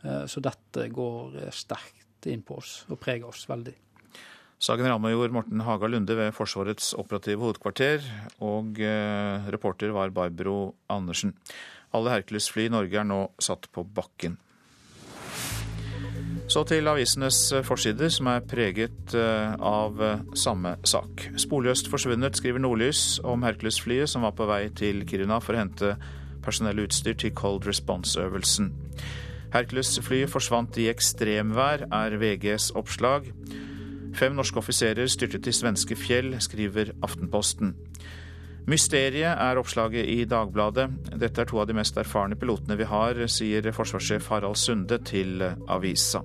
Eh, 0.03 0.27
så 0.31 0.45
dette 0.45 0.91
går 0.93 1.49
sterkt 1.55 2.29
inn 2.31 2.45
på 2.45 2.61
oss 2.61 2.83
og 2.89 3.01
preger 3.03 3.29
oss 3.31 3.49
veldig. 3.51 3.75
Sa 4.65 4.79
generalmajor 4.79 5.33
Morten 5.35 5.61
Haga 5.67 5.91
Lunde 5.91 6.15
ved 6.17 6.31
Forsvarets 6.33 6.93
operative 6.97 7.43
hovedkvarter, 7.43 8.05
og 8.47 8.79
eh, 8.81 9.51
reporter 9.53 9.93
var 9.93 10.15
Barbro 10.15 10.75
Andersen. 10.89 11.35
Alle 11.95 12.15
Hercules-fly 12.15 12.69
i 12.69 12.73
Norge 12.73 13.01
er 13.01 13.07
nå 13.07 13.21
satt 13.43 13.69
på 13.75 13.85
bakken. 13.85 14.39
Så 16.55 16.61
til 16.71 16.87
avisenes 16.87 17.39
eh, 17.51 17.65
forsider, 17.67 18.13
som 18.15 18.29
er 18.31 18.45
preget 18.47 19.15
eh, 19.19 19.55
av 19.59 19.99
eh, 19.99 20.21
samme 20.39 20.77
sak. 20.87 21.25
Sporløst 21.43 21.89
forsvunnet, 21.91 22.37
skriver 22.39 22.63
Nordlys 22.63 23.17
om 23.27 23.43
Hercules-flyet 23.43 24.13
som 24.13 24.23
var 24.23 24.37
på 24.39 24.47
vei 24.47 24.69
til 24.79 25.03
Kiruna 25.03 25.41
for 25.43 25.57
å 25.57 25.65
hente 25.65 25.97
personell 26.45 26.85
utstyr 26.85 27.17
til 27.19 27.33
Cold 27.35 27.67
Response-øvelsen. 27.67 28.69
Hercules-flyet 29.57 30.31
forsvant 30.31 30.79
i 30.79 30.87
ekstremvær, 30.93 31.89
er 31.91 32.15
VGs 32.23 32.69
oppslag. 32.79 33.27
Fem 34.15 34.39
norske 34.39 34.63
offiserer 34.63 35.11
styrtet 35.11 35.51
i 35.51 35.57
svenske 35.59 35.99
fjell, 35.99 36.37
skriver 36.39 36.95
Aftenposten. 37.03 37.75
Mysteriet 38.71 39.35
er 39.35 39.59
oppslaget 39.59 40.07
i 40.07 40.23
Dagbladet. 40.31 40.87
Dette 41.19 41.43
er 41.43 41.51
to 41.51 41.59
av 41.59 41.67
de 41.67 41.75
mest 41.83 41.99
erfarne 41.99 42.39
pilotene 42.39 42.79
vi 42.79 42.87
har, 42.95 43.27
sier 43.27 43.75
forsvarssjef 43.75 44.31
Harald 44.31 44.63
Sunde 44.63 45.03
til 45.03 45.43
avisa. 45.67 46.23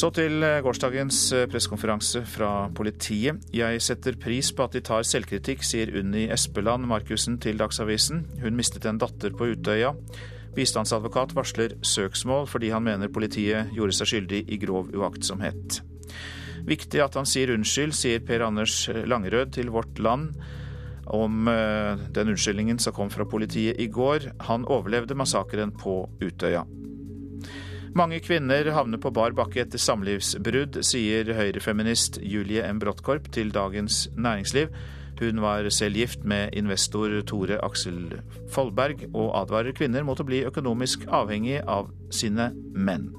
Så 0.00 0.08
til 0.16 0.40
gårsdagens 0.64 1.16
pressekonferanse 1.52 2.22
fra 2.24 2.70
politiet. 2.72 3.42
Jeg 3.52 3.82
setter 3.84 4.16
pris 4.16 4.48
på 4.56 4.64
at 4.64 4.72
de 4.72 4.80
tar 4.86 5.04
selvkritikk, 5.04 5.60
sier 5.66 5.92
Unni 6.00 6.22
Espeland 6.32 6.86
Markussen 6.88 7.36
til 7.42 7.60
Dagsavisen. 7.60 8.22
Hun 8.40 8.56
mistet 8.56 8.86
en 8.88 9.00
datter 9.02 9.34
på 9.36 9.50
Utøya. 9.50 9.90
Bistandsadvokat 10.56 11.34
varsler 11.36 11.76
søksmål 11.84 12.48
fordi 12.48 12.72
han 12.72 12.86
mener 12.86 13.12
politiet 13.12 13.74
gjorde 13.76 13.98
seg 13.98 14.12
skyldig 14.14 14.40
i 14.48 14.60
grov 14.64 14.88
uaktsomhet. 14.96 15.82
Viktig 16.70 17.04
at 17.04 17.20
han 17.20 17.28
sier 17.28 17.52
unnskyld, 17.52 17.92
sier 17.92 18.24
Per 18.24 18.46
Anders 18.48 18.86
Langerød 18.88 19.52
til 19.58 19.68
Vårt 19.74 20.00
Land 20.00 20.32
om 21.12 21.44
eh, 21.50 22.08
den 22.16 22.32
unnskyldningen 22.32 22.80
som 22.80 22.96
kom 22.96 23.12
fra 23.12 23.28
politiet 23.28 23.76
i 23.76 23.92
går. 23.92 24.30
Han 24.48 24.64
overlevde 24.64 25.18
massakren 25.18 25.76
på 25.76 26.06
Utøya. 26.24 26.64
Mange 27.96 28.20
kvinner 28.22 28.68
havner 28.70 29.00
på 29.02 29.10
bar 29.10 29.34
bakke 29.34 29.64
etter 29.64 29.80
samlivsbrudd, 29.82 30.78
sier 30.86 31.32
høyrefeminist 31.34 32.20
Julie 32.22 32.62
M. 32.62 32.78
Brottkorp 32.78 33.26
til 33.34 33.50
Dagens 33.50 34.04
Næringsliv. 34.14 34.70
Hun 35.18 35.40
var 35.42 35.66
selv 35.74 35.98
gift 35.98 36.22
med 36.24 36.54
investor 36.56 37.10
Tore 37.26 37.58
Aksel 37.66 38.20
Foldberg, 38.54 39.02
og 39.10 39.34
advarer 39.42 39.74
kvinner 39.74 40.06
mot 40.06 40.22
å 40.22 40.28
bli 40.28 40.44
økonomisk 40.46 41.08
avhengig 41.10 41.58
av 41.66 41.90
sine 42.14 42.52
menn. 42.54 43.10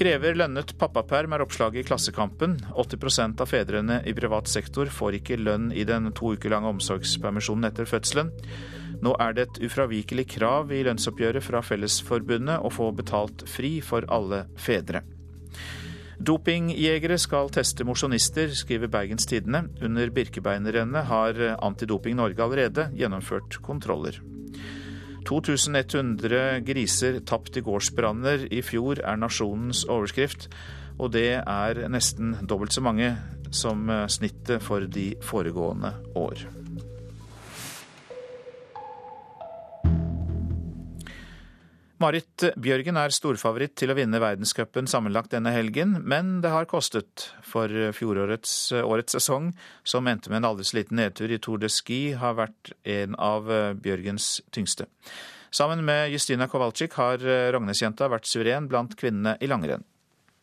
Krever 0.00 0.34
lønnet 0.34 0.74
pappaperm, 0.80 1.36
er 1.36 1.46
oppslaget 1.46 1.84
i 1.84 1.86
Klassekampen. 1.86 2.58
80% 2.74 3.40
av 3.44 3.48
fedrene 3.52 4.00
i 4.02 4.16
privat 4.18 4.50
sektor 4.50 4.90
får 4.90 5.20
ikke 5.20 5.38
lønn 5.38 5.70
i 5.70 5.86
den 5.86 6.10
to 6.16 6.34
uker 6.34 6.50
lange 6.50 6.74
omsorgspermisjonen 6.74 7.70
etter 7.70 7.86
fødselen. 7.86 8.34
Nå 9.00 9.14
er 9.22 9.36
det 9.36 9.46
et 9.46 9.62
ufravikelig 9.64 10.26
krav 10.36 10.72
i 10.76 10.82
lønnsoppgjøret 10.84 11.44
fra 11.44 11.62
Fellesforbundet 11.64 12.60
å 12.60 12.72
få 12.72 12.90
betalt 12.96 13.46
fri 13.48 13.78
for 13.84 14.04
alle 14.12 14.44
fedre. 14.60 15.02
Dopingjegere 16.20 17.16
skal 17.16 17.48
teste 17.48 17.86
mosjonister, 17.88 18.50
skriver 18.52 18.90
Bergens 18.92 19.24
Tidende. 19.24 19.62
Under 19.80 20.10
Birkebeinerrennet 20.12 21.08
har 21.08 21.40
Antidoping 21.64 22.18
Norge 22.18 22.44
allerede 22.44 22.90
gjennomført 22.92 23.56
kontroller. 23.64 24.20
2100 25.24 26.60
griser 26.66 27.20
tapt 27.24 27.56
i 27.56 27.64
gårdsbranner 27.64 28.50
i 28.52 28.60
fjor, 28.64 29.00
er 29.00 29.20
nasjonens 29.20 29.86
overskrift. 29.88 30.50
Og 31.00 31.14
det 31.16 31.40
er 31.40 31.84
nesten 31.88 32.34
dobbelt 32.44 32.76
så 32.76 32.84
mange 32.84 33.14
som 33.50 33.88
snittet 34.12 34.60
for 34.60 34.84
de 34.84 35.14
foregående 35.24 35.94
år. 36.20 36.44
Marit 42.00 42.46
Bjørgen 42.56 42.96
er 42.96 43.12
storfavoritt 43.12 43.74
til 43.76 43.92
å 43.92 43.94
vinne 43.98 44.22
verdenscupen 44.22 44.86
sammenlagt 44.88 45.34
denne 45.34 45.52
helgen, 45.52 45.98
men 46.08 46.38
det 46.40 46.48
har 46.48 46.64
kostet. 46.70 47.26
For 47.44 47.68
fjorårets 47.92 48.54
årets 48.80 49.18
sesong, 49.18 49.50
som 49.84 50.08
endte 50.08 50.32
med 50.32 50.40
en 50.40 50.48
aldri 50.48 50.64
så 50.64 50.78
liten 50.78 50.96
nedtur 50.96 51.28
i 51.28 51.36
Tour 51.44 51.60
de 51.60 51.68
Ski, 51.68 52.14
har 52.16 52.38
vært 52.40 52.72
en 52.88 53.18
av 53.20 53.52
Bjørgens 53.84 54.32
tyngste. 54.48 54.88
Sammen 55.52 55.84
med 55.84 56.08
Justina 56.14 56.48
Kowalczyk 56.48 56.96
har 56.96 57.20
Rognesjenta 57.52 58.08
vært 58.08 58.32
suveren 58.32 58.70
blant 58.70 58.96
kvinnene 58.96 59.36
i 59.36 59.50
langrenn. 59.52 59.84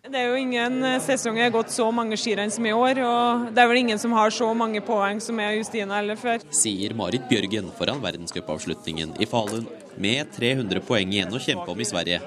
Det 0.07 0.19
er 0.21 0.29
jo 0.31 0.37
ingen 0.39 0.85
sesong 1.03 1.35
jeg 1.35 1.49
har 1.49 1.51
gått 1.51 1.73
så 1.73 1.89
mange 1.91 2.15
skirenn 2.19 2.51
som 2.53 2.63
i 2.63 2.71
år, 2.71 3.01
og 3.03 3.49
det 3.51 3.59
er 3.59 3.67
vel 3.67 3.79
ingen 3.81 3.99
som 3.99 4.13
har 4.15 4.31
så 4.31 4.47
mange 4.55 4.79
poeng 4.85 5.19
som 5.23 5.39
jeg 5.43 5.57
og 5.57 5.59
Justina 5.59 5.97
eller 5.99 6.19
før. 6.19 6.45
Sier 6.55 6.95
Marit 6.95 7.25
Bjørgen 7.27 7.67
foran 7.75 7.99
verdenscupavslutningen 8.05 9.17
i 9.19 9.27
Falun. 9.27 9.67
Med 9.99 10.31
300 10.37 10.83
poeng 10.87 11.11
igjen 11.11 11.35
å 11.35 11.41
kjempe 11.43 11.67
om 11.73 11.83
i 11.83 11.89
Sverige, 11.89 12.21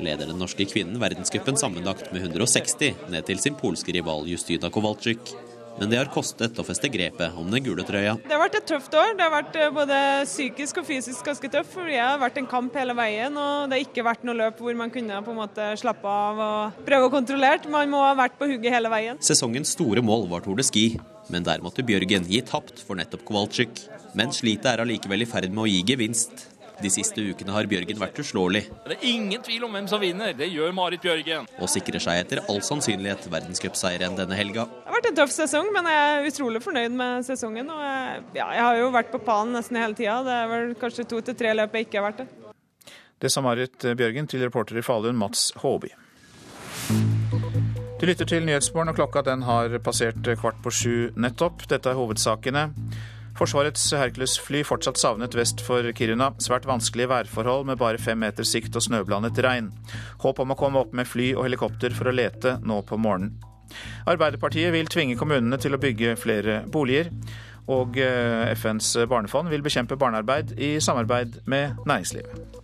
leder 0.00 0.30
den 0.30 0.40
norske 0.40 0.64
kvinnen 0.70 0.96
verdenscupen 1.02 1.60
sammenlagt 1.60 2.08
med 2.14 2.24
160 2.30 3.10
ned 3.12 3.28
til 3.28 3.44
sin 3.44 3.58
polske 3.60 3.92
rival 3.92 4.24
Justyna 4.30 4.72
Kowalczyk. 4.72 5.34
Men 5.78 5.90
det 5.90 5.98
har 6.00 6.10
kostet 6.12 6.58
å 6.58 6.64
feste 6.66 6.90
grepet 6.92 7.36
om 7.38 7.48
den 7.52 7.62
gule 7.64 7.84
trøya. 7.86 8.16
Det 8.24 8.34
har 8.34 8.42
vært 8.42 8.58
et 8.60 8.68
tøft 8.68 8.94
år. 8.98 9.12
Det 9.18 9.24
har 9.24 9.32
vært 9.32 9.58
eh, 9.58 9.70
både 9.74 9.98
psykisk 10.26 10.80
og 10.82 10.88
fysisk 10.88 11.28
ganske 11.28 11.50
tøft. 11.52 11.70
For 11.74 11.90
det 11.90 12.00
har 12.00 12.18
vært 12.20 12.40
en 12.40 12.48
kamp 12.50 12.74
hele 12.78 12.96
veien, 12.98 13.36
og 13.38 13.68
det 13.70 13.78
har 13.78 13.86
ikke 13.86 14.06
vært 14.06 14.26
noe 14.26 14.38
løp 14.38 14.62
hvor 14.64 14.78
man 14.78 14.92
kunne 14.94 15.22
på 15.24 15.34
en 15.34 15.40
måte 15.40 15.70
slappe 15.80 16.10
av 16.10 16.42
og 16.48 16.82
prøve 16.88 17.08
å 17.08 17.14
kontrollere. 17.14 17.70
Man 17.70 17.92
må 17.92 18.02
ha 18.04 18.14
vært 18.18 18.38
på 18.40 18.50
hugget 18.50 18.74
hele 18.74 18.90
veien. 18.92 19.22
Sesongens 19.24 19.76
store 19.76 20.02
mål 20.04 20.26
var 20.32 20.44
Tour 20.44 20.58
de 20.58 20.66
Ski, 20.66 20.88
men 21.32 21.46
der 21.46 21.62
måtte 21.64 21.86
Bjørgen 21.86 22.26
gi 22.28 22.42
tapt 22.46 22.82
for 22.82 22.98
nettopp 22.98 23.24
Kowalczyk. 23.28 23.86
Men 24.18 24.32
slitet 24.34 24.66
er 24.66 24.82
allikevel 24.82 25.22
i 25.22 25.28
ferd 25.28 25.52
med 25.52 25.66
å 25.66 25.70
gi 25.70 25.82
gevinst. 25.92 26.47
De 26.78 26.90
siste 26.92 27.22
ukene 27.26 27.50
har 27.50 27.66
Bjørgen 27.66 27.98
vært 27.98 28.18
uslåelig. 28.22 28.60
Det 28.86 28.94
er 28.94 29.06
ingen 29.08 29.42
tvil 29.42 29.64
om 29.66 29.72
hvem 29.74 29.88
som 29.90 30.02
vinner. 30.02 30.30
Det 30.38 30.46
gjør 30.46 30.74
Marit 30.76 31.02
Bjørgen. 31.02 31.48
Og 31.58 31.70
sikrer 31.72 32.02
seg 32.02 32.20
etter 32.22 32.40
all 32.44 32.60
sannsynlighet 32.62 33.26
verdenscupseieren 33.32 34.14
denne 34.18 34.38
helga. 34.38 34.68
Det 34.70 34.86
har 34.86 34.98
vært 35.00 35.10
en 35.10 35.18
tøff 35.18 35.34
sesong, 35.34 35.72
men 35.74 35.88
jeg 35.90 36.04
er 36.12 36.28
utrolig 36.30 36.62
fornøyd 36.62 36.94
med 37.00 37.26
sesongen. 37.26 37.72
Og 37.74 37.82
jeg, 37.82 38.22
ja, 38.38 38.46
jeg 38.54 38.66
har 38.68 38.78
jo 38.78 38.92
vært 38.94 39.10
på 39.10 39.22
pallen 39.26 39.56
nesten 39.58 39.80
hele 39.80 39.98
tida. 39.98 40.20
Det 40.26 40.36
er 40.36 40.52
vel 40.54 40.76
kanskje 40.78 41.08
to 41.10 41.22
til 41.26 41.38
tre 41.42 41.56
løp 41.58 41.74
jeg 41.74 41.88
ikke 41.88 41.98
har 41.98 42.08
vært 42.12 42.22
det. 42.22 42.28
Det 43.18 43.32
sa 43.34 43.42
Marit 43.42 43.90
Bjørgen 43.98 44.30
til 44.30 44.46
reporter 44.46 44.78
i 44.78 44.86
Falun, 44.86 45.18
Mats 45.18 45.48
Håby. 45.58 45.90
Du 47.98 48.06
lytter 48.06 48.28
til 48.30 48.44
Nyhetsmorgen, 48.46 48.92
og 48.92 49.00
klokka 49.00 49.24
den 49.26 49.42
har 49.42 49.72
passert 49.82 50.22
kvart 50.38 50.62
på 50.62 50.70
sju 50.70 50.92
nettopp. 51.18 51.66
Dette 51.66 51.90
er 51.90 51.98
hovedsakene. 51.98 52.68
Forsvarets 53.38 53.84
Hercules-fly 53.94 54.64
fortsatt 54.66 54.98
savnet 54.98 55.36
vest 55.38 55.60
for 55.62 55.86
Kiruna. 55.94 56.32
Svært 56.42 56.66
vanskelige 56.66 57.10
værforhold 57.12 57.68
med 57.68 57.78
bare 57.78 58.00
fem 58.02 58.18
meter 58.18 58.46
sikt 58.46 58.74
og 58.74 58.82
snøblandet 58.82 59.38
regn. 59.46 59.70
Håp 60.24 60.42
om 60.42 60.54
å 60.54 60.58
komme 60.58 60.82
opp 60.82 60.96
med 60.96 61.06
fly 61.06 61.30
og 61.36 61.46
helikopter 61.46 61.94
for 61.94 62.10
å 62.10 62.16
lete 62.16 62.56
nå 62.66 62.80
på 62.88 62.98
morgenen. 62.98 63.36
Arbeiderpartiet 64.10 64.72
vil 64.74 64.90
tvinge 64.90 65.18
kommunene 65.20 65.60
til 65.60 65.76
å 65.76 65.82
bygge 65.82 66.16
flere 66.18 66.64
boliger. 66.66 67.12
Og 67.70 68.00
eh, 68.00 68.48
FNs 68.56 68.94
barnefond 69.06 69.52
vil 69.52 69.62
bekjempe 69.62 69.98
barnearbeid 70.00 70.56
i 70.58 70.78
samarbeid 70.82 71.44
med 71.46 71.78
næringslivet. 71.86 72.57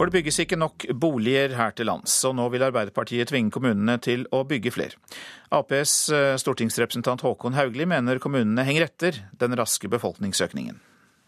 For 0.00 0.08
det 0.08 0.16
bygges 0.16 0.38
ikke 0.40 0.56
nok 0.56 0.86
boliger 0.96 1.52
her 1.58 1.74
til 1.76 1.90
lands, 1.90 2.14
og 2.24 2.32
nå 2.38 2.46
vil 2.54 2.62
Arbeiderpartiet 2.64 3.28
tvinge 3.28 3.52
kommunene 3.52 3.98
til 4.00 4.22
å 4.32 4.46
bygge 4.48 4.70
flere. 4.72 4.96
Aps 5.52 5.92
eh, 6.08 6.38
stortingsrepresentant 6.40 7.20
Håkon 7.20 7.52
Haugli 7.52 7.84
mener 7.84 8.16
kommunene 8.24 8.64
henger 8.64 8.86
etter 8.86 9.18
den 9.42 9.58
raske 9.60 9.90
befolkningsøkningen. 9.92 10.78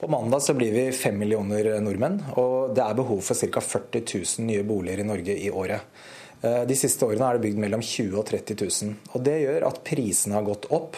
På 0.00 0.08
mandag 0.08 0.40
så 0.46 0.56
blir 0.56 0.72
vi 0.72 0.86
fem 0.96 1.20
millioner 1.20 1.68
nordmenn, 1.84 2.16
og 2.40 2.72
det 2.72 2.80
er 2.86 2.96
behov 2.96 3.20
for 3.26 3.36
ca. 3.36 3.60
40 3.60 4.06
000 4.08 4.48
nye 4.48 4.64
boliger 4.64 5.04
i 5.04 5.06
Norge 5.10 5.36
i 5.36 5.52
året. 5.52 5.92
Eh, 6.40 6.62
de 6.72 6.80
siste 6.80 7.04
årene 7.04 7.28
er 7.28 7.36
det 7.36 7.44
bygd 7.44 7.60
mellom 7.66 7.84
20 7.84 8.08
000 8.08 8.22
og 8.22 8.26
30 8.32 8.56
000. 8.64 8.96
Og 9.12 9.28
det 9.28 9.36
gjør 9.44 9.68
at 9.68 9.84
prisene 9.84 10.40
har 10.40 10.48
gått 10.48 10.70
opp. 10.72 10.96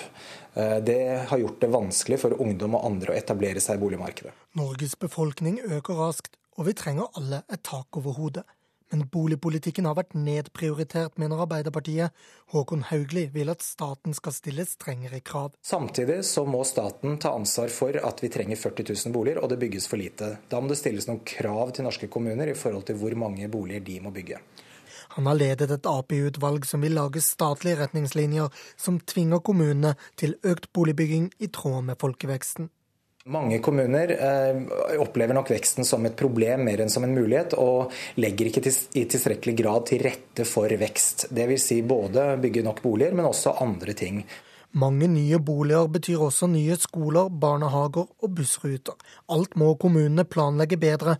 Eh, 0.55 0.79
det 0.79 1.01
har 1.27 1.43
gjort 1.43 1.59
det 1.67 1.75
vanskelig 1.75 2.23
for 2.23 2.39
ungdom 2.39 2.79
og 2.79 2.87
andre 2.93 3.13
å 3.13 3.19
etablere 3.19 3.67
seg 3.67 3.83
i 3.83 3.83
boligmarkedet. 3.83 4.33
Norges 4.63 4.95
befolkning 5.03 5.59
øker 5.67 5.99
raskt, 5.99 6.39
og 6.57 6.69
vi 6.69 6.77
trenger 6.79 7.11
alle 7.19 7.43
et 7.53 7.63
tak 7.67 7.97
over 8.01 8.19
hodet. 8.19 8.45
Men 8.93 9.09
boligpolitikken 9.11 9.89
har 9.89 9.97
vært 9.99 10.13
nedprioritert, 10.15 11.17
mener 11.19 11.41
Arbeiderpartiet. 11.43 12.13
Håkon 12.53 12.85
Haugli 12.91 13.25
vil 13.35 13.51
at 13.51 13.65
staten 13.65 14.15
skal 14.15 14.35
stille 14.37 14.67
strengere 14.69 15.19
krav. 15.25 15.57
Samtidig 15.67 16.21
så 16.29 16.45
må 16.47 16.61
staten 16.69 17.17
ta 17.19 17.33
ansvar 17.35 17.73
for 17.75 17.99
at 17.99 18.23
vi 18.23 18.31
trenger 18.31 18.61
40 18.61 18.87
000 18.93 19.15
boliger, 19.17 19.41
og 19.43 19.51
det 19.51 19.59
bygges 19.65 19.89
for 19.91 19.99
lite. 19.99 20.37
Da 20.53 20.61
må 20.61 20.71
det 20.71 20.79
stilles 20.79 21.09
noen 21.11 21.25
krav 21.27 21.75
til 21.75 21.89
norske 21.89 22.11
kommuner 22.13 22.53
i 22.53 22.59
forhold 22.59 22.87
til 22.87 23.01
hvor 23.01 23.19
mange 23.19 23.51
boliger 23.51 23.83
de 23.89 23.99
må 24.05 24.15
bygge. 24.15 24.39
Han 25.17 25.27
har 25.27 25.39
ledet 25.39 25.71
et 25.71 25.91
Ap-utvalg 25.91 26.65
som 26.67 26.87
vil 26.87 26.95
lage 26.95 27.23
statlige 27.23 27.81
retningslinjer 27.83 28.63
som 28.77 29.03
tvinger 29.03 29.43
kommunene 29.43 29.95
til 30.19 30.39
økt 30.47 30.71
boligbygging 30.75 31.33
i 31.43 31.51
tråd 31.51 31.83
med 31.91 31.99
folkeveksten. 32.01 32.71
Mange 33.27 33.57
kommuner 33.65 34.11
eh, 34.13 34.59
opplever 35.01 35.33
nok 35.33 35.49
veksten 35.55 35.87
som 35.89 36.05
et 36.05 36.17
problem 36.17 36.67
mer 36.67 36.83
enn 36.85 36.91
som 36.93 37.07
en 37.07 37.15
mulighet, 37.17 37.55
og 37.57 37.95
legger 38.21 38.51
ikke 38.51 38.61
i 39.01 39.07
tilstrekkelig 39.09 39.55
grad 39.63 39.87
til 39.89 40.03
rette 40.05 40.45
for 40.45 40.69
vekst. 40.69 41.31
Dvs. 41.33 41.65
Si 41.71 41.79
både 41.89 42.27
bygge 42.43 42.67
nok 42.67 42.83
boliger, 42.85 43.17
men 43.17 43.25
også 43.31 43.55
andre 43.65 43.95
ting. 43.97 44.19
Mange 44.77 45.09
nye 45.09 45.39
boliger 45.41 45.89
betyr 45.89 46.27
også 46.27 46.51
nye 46.53 46.77
skoler, 46.77 47.33
barnehager 47.33 48.05
og 48.05 48.37
bussruter. 48.37 49.01
Alt 49.33 49.57
må 49.57 49.73
kommunene 49.81 50.27
planlegge 50.29 50.77
bedre, 50.85 51.17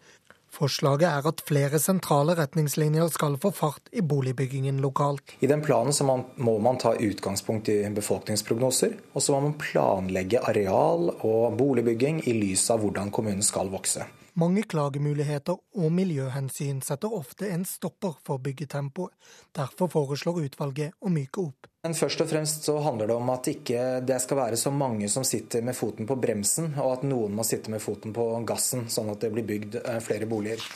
Forslaget 0.55 1.09
er 1.09 1.27
at 1.27 1.43
flere 1.49 1.81
sentrale 1.83 2.37
retningslinjer 2.39 3.09
skal 3.11 3.39
få 3.43 3.51
fart 3.55 3.89
i 3.93 4.05
boligbyggingen 4.07 4.79
lokalt. 4.85 5.35
I 5.43 5.51
den 5.51 5.63
planen 5.65 5.95
man, 6.07 6.25
må 6.37 6.59
man 6.63 6.79
ta 6.79 6.95
utgangspunkt 6.95 7.69
i 7.73 7.81
befolkningsprognoser, 7.95 8.95
og 9.15 9.23
så 9.23 9.35
må 9.35 9.49
man 9.49 9.57
planlegge 9.59 10.43
areal 10.47 11.11
og 11.15 11.57
boligbygging 11.59 12.23
i 12.29 12.37
lys 12.39 12.69
av 12.71 12.85
hvordan 12.85 13.11
kommunen 13.15 13.43
skal 13.43 13.73
vokse. 13.73 14.07
Mange 14.35 14.65
klagemuligheter 14.67 15.61
og 15.79 15.93
miljøhensyn 15.95 16.81
setter 16.83 17.13
ofte 17.15 17.47
en 17.55 17.63
stopper 17.69 18.17
for 18.27 18.43
byggetempoet. 18.43 19.13
Derfor 19.55 19.93
foreslår 19.93 20.41
utvalget 20.49 20.97
å 20.99 21.13
myke 21.15 21.45
opp. 21.45 21.69
Men 21.87 21.95
først 21.95 22.25
og 22.25 22.31
fremst 22.33 22.67
så 22.67 22.75
handler 22.83 23.13
det 23.13 23.15
om 23.15 23.31
at 23.31 23.47
ikke 23.53 23.85
det 24.03 24.17
skal 24.25 24.41
være 24.41 24.59
så 24.59 24.73
mange 24.75 25.07
som 25.13 25.23
sitter 25.29 25.63
med 25.63 25.79
foten 25.79 26.09
på 26.09 26.17
bremsen, 26.19 26.73
og 26.83 26.97
at 26.97 27.05
noen 27.07 27.37
må 27.37 27.47
sitte 27.47 27.71
med 27.71 27.85
foten 27.85 28.17
på 28.17 28.25
gassen, 28.49 28.89
sånn 28.91 29.13
at 29.13 29.23
det 29.23 29.31
blir 29.37 29.47
bygd 29.47 29.79
eh, 29.85 30.01
flere 30.03 30.27
boliger. 30.27 30.67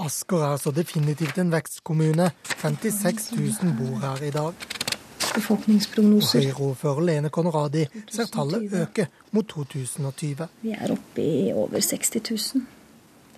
Asker 0.00 0.46
er 0.48 0.56
så 0.62 0.72
definitivt 0.72 1.42
en 1.42 1.52
vekstkommune. 1.52 2.30
56 2.62 3.32
000 3.36 3.76
bor 3.82 4.00
her 4.06 4.24
i 4.24 4.32
dag. 4.32 4.66
Befolkningsprognoser. 5.34 6.48
Høyre-ordfører 6.48 7.04
Lene 7.10 7.34
Konradi 7.34 7.84
ser 8.08 8.32
tallet 8.32 8.72
øke 8.72 9.10
mot 9.36 9.44
2020. 9.52 10.48
Vi 10.64 10.72
er 10.72 10.96
oppe 10.96 11.20
i 11.20 11.52
over 11.52 11.84
60 11.84 12.24
000. 12.32 12.66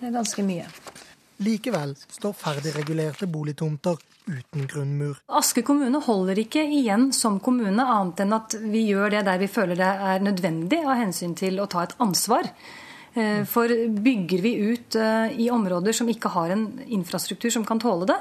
Det 0.01 0.09
er 0.09 0.15
ganske 0.15 0.41
mye. 0.41 0.65
Likevel 1.45 1.91
står 2.09 2.33
ferdigregulerte 2.37 3.27
boligtomter 3.29 3.99
uten 4.25 4.67
grunnmur. 4.69 5.19
Aske 5.37 5.61
kommune 5.65 6.01
holder 6.01 6.41
ikke 6.41 6.63
igjen 6.65 7.11
som 7.13 7.37
kommune, 7.43 7.85
annet 7.85 8.23
enn 8.25 8.33
at 8.33 8.55
vi 8.61 8.87
gjør 8.87 9.13
det 9.13 9.25
der 9.29 9.41
vi 9.41 9.49
føler 9.49 9.77
det 9.77 9.89
er 10.11 10.25
nødvendig 10.25 10.79
av 10.81 10.97
hensyn 11.03 11.35
til 11.37 11.61
å 11.61 11.67
ta 11.69 11.85
et 11.85 11.93
ansvar. 12.01 12.49
Eh, 13.13 13.43
for 13.45 13.69
bygger 14.01 14.41
vi 14.41 14.55
ut 14.71 14.97
eh, 14.97 15.37
i 15.45 15.51
områder 15.53 15.93
som 15.93 16.09
ikke 16.09 16.33
har 16.33 16.53
en 16.53 16.65
infrastruktur 16.97 17.53
som 17.53 17.65
kan 17.67 17.81
tåle 17.81 18.09
det, 18.09 18.17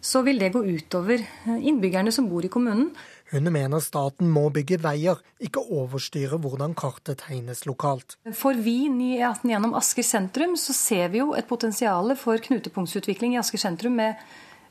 så 0.00 0.22
vil 0.24 0.40
det 0.40 0.54
gå 0.54 0.64
utover 0.64 1.20
eh, 1.20 1.60
innbyggerne 1.68 2.12
som 2.14 2.28
bor 2.30 2.44
i 2.46 2.52
kommunen. 2.52 2.88
Hun 3.28 3.50
mener 3.52 3.82
staten 3.84 4.30
må 4.32 4.46
bygge 4.54 4.78
veier, 4.80 5.18
ikke 5.44 5.60
overstyre 5.60 6.38
hvordan 6.40 6.72
kartet 6.78 7.20
tegnes 7.26 7.66
lokalt. 7.68 8.16
For 8.32 8.56
vi 8.56 8.86
i 8.88 9.18
18 9.20 9.50
gjennom 9.52 9.74
Asker 9.76 10.06
sentrum 10.06 10.56
så 10.56 10.72
ser 10.76 11.12
vi 11.12 11.20
jo 11.20 11.34
et 11.36 11.48
potensial 11.48 12.14
for 12.16 12.40
knutepunktsutvikling 12.40 13.36
i 13.36 13.42
Asker 13.42 13.60
sentrum 13.60 13.98
med 14.00 14.16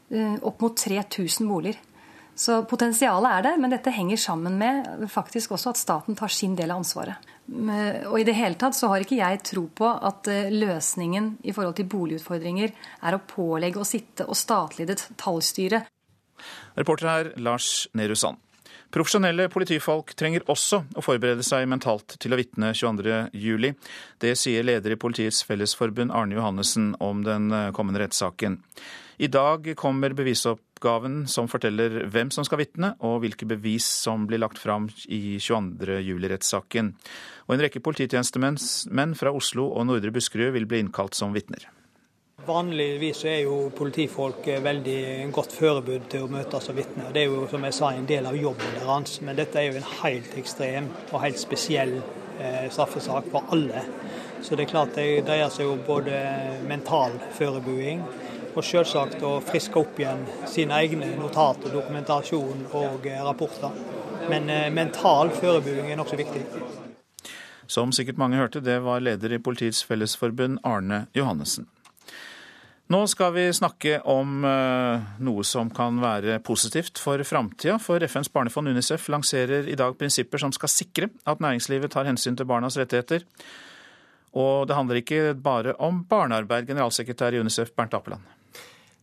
uh, 0.09 0.39
opp 0.41 0.65
mot 0.65 0.73
3000 0.77 1.45
boliger. 1.45 1.77
Så 2.37 2.59
potensialet 2.69 3.31
er 3.33 3.45
der, 3.47 3.55
men 3.57 3.71
dette 3.73 3.89
henger 3.93 4.19
sammen 4.21 4.59
med 4.59 5.07
faktisk 5.09 5.55
også 5.55 5.71
at 5.73 5.79
staten 5.79 6.17
tar 6.17 6.29
sin 6.29 6.53
del 6.57 6.69
av 6.69 6.83
ansvaret. 6.83 7.17
Og 7.49 8.17
i 8.19 8.25
det 8.27 8.35
hele 8.37 8.59
tatt 8.61 8.77
så 8.77 8.91
har 8.91 9.01
ikke 9.01 9.17
jeg 9.17 9.41
tro 9.47 9.63
på 9.73 9.87
at 9.89 10.29
eh, 10.29 10.51
løsningen 10.53 11.31
i 11.49 11.53
forhold 11.55 11.79
til 11.79 11.87
boligutfordringer 11.89 12.73
er 13.01 13.17
å 13.17 13.23
pålegge 13.25 13.81
å 13.81 13.87
sitte 13.87 14.27
og 14.29 14.37
statlig 14.37 14.85
detaljstyre. 14.91 15.81
Reporter 16.77 17.09
her 17.09 17.31
Lars 17.41 17.87
Nehru 17.97 18.13
Sand. 18.13 18.37
Profesjonelle 18.93 19.49
politifolk 19.51 20.13
trenger 20.15 20.45
også 20.47 20.79
å 20.95 21.03
forberede 21.03 21.43
seg 21.43 21.65
mentalt 21.67 22.15
til 22.23 22.31
å 22.31 22.39
vitne 22.39 22.71
22.07. 22.71 23.73
Det 24.23 24.31
sier 24.39 24.63
leder 24.63 24.95
i 24.95 24.99
Politiets 24.99 25.41
Fellesforbund 25.47 26.13
Arne 26.15 26.37
Johannessen 26.37 26.93
om 27.03 27.25
den 27.25 27.51
eh, 27.51 27.73
kommende 27.75 28.05
rettssaken. 28.05 28.61
I 29.17 29.27
dag 29.33 29.67
kommer 29.75 30.13
bevisoppgaven 30.15 31.23
som 31.27 31.49
forteller 31.51 32.03
hvem 32.13 32.31
som 32.31 32.45
skal 32.47 32.61
vitne, 32.61 32.93
og 33.03 33.23
hvilke 33.23 33.47
bevis 33.49 33.87
som 34.05 34.27
blir 34.29 34.39
lagt 34.43 34.61
fram 34.61 34.87
i 35.09 35.39
22.07-rettssaken. 35.41 36.93
Og 37.47 37.55
en 37.55 37.65
rekke 37.65 37.81
polititjenestemenn 37.83 39.17
fra 39.17 39.33
Oslo 39.35 39.71
og 39.73 39.89
Nordre 39.89 40.13
Buskerud 40.15 40.53
vil 40.55 40.69
bli 40.69 40.85
innkalt 40.85 41.17
som 41.17 41.35
vitner. 41.35 41.65
Vanligvis 42.47 43.25
er 43.27 43.41
jo 43.43 43.55
politifolk 43.75 44.45
veldig 44.63 44.99
godt 45.35 45.51
forberedt 45.51 46.05
til 46.13 46.23
å 46.23 46.29
møte 46.31 46.61
som 46.63 46.77
vitner. 46.77 47.09
Det 47.11 47.25
er 47.25 47.33
jo 47.33 47.41
som 47.51 47.65
jeg 47.67 47.75
sa, 47.75 47.89
en 47.91 48.07
del 48.07 48.29
av 48.29 48.37
jobben 48.39 48.77
deres. 48.77 49.17
Men 49.19 49.35
dette 49.35 49.59
er 49.59 49.67
jo 49.67 49.81
en 49.81 49.89
helt 49.97 50.37
ekstrem 50.39 50.87
og 51.09 51.25
helt 51.25 51.41
spesiell 51.41 51.97
eh, 51.97 52.69
straffesak 52.71 53.27
for 53.33 53.51
alle. 53.51 53.83
Så 54.39 54.55
det 54.55 54.63
er 54.63 54.71
klart 54.71 54.95
det 54.95 55.25
dreier 55.27 55.51
seg 55.51 55.67
jo 55.67 55.75
både 55.89 56.15
mental 56.69 57.19
forberedelse 57.35 58.25
og 58.57 58.65
selvsagt 58.65 59.21
å 59.27 59.35
friske 59.45 59.77
opp 59.77 59.99
igjen 59.99 60.23
sine 60.49 60.79
egne 60.81 61.11
notater, 61.19 61.69
dokumentasjon 61.73 62.67
og 62.71 63.11
eh, 63.11 63.23
rapporter. 63.27 63.75
Men 64.31 64.47
eh, 64.49 64.69
mental 64.71 65.35
forberedelse 65.35 65.91
er 65.91 65.99
nokså 65.99 66.23
viktig. 66.23 66.45
Som 67.67 67.91
sikkert 67.91 68.23
mange 68.23 68.39
hørte, 68.39 68.63
det 68.63 68.79
var 68.85 69.03
leder 69.03 69.35
i 69.35 69.43
Politiets 69.43 69.83
Fellesforbund 69.83 70.61
Arne 70.63 71.09
Johannessen. 71.17 71.67
Nå 72.87 73.01
skal 73.11 73.33
vi 73.35 73.43
snakke 73.51 73.97
om 74.07 74.45
uh, 74.47 75.07
noe 75.19 75.43
som 75.43 75.67
kan 75.75 75.97
være 75.99 76.37
positivt 76.39 77.01
for 77.03 77.19
framtida. 77.27 77.75
For 77.83 77.99
FNs 77.99 78.31
barnefond 78.31 78.71
UNICEF 78.71 79.09
lanserer 79.11 79.67
i 79.67 79.75
dag 79.75 79.97
prinsipper 79.99 80.39
som 80.39 80.53
skal 80.55 80.71
sikre 80.71 81.09
at 81.27 81.43
næringslivet 81.43 81.91
tar 81.91 82.07
hensyn 82.07 82.39
til 82.39 82.47
barnas 82.47 82.79
rettigheter. 82.79 83.27
Og 84.39 84.69
det 84.69 84.79
handler 84.79 85.01
ikke 85.01 85.35
bare 85.35 85.75
om 85.83 86.05
barnearbeid, 86.07 86.69
generalsekretær 86.71 87.35
i 87.35 87.43
UNICEF 87.43 87.75
Bernt 87.75 87.97
Apeland. 87.97 88.23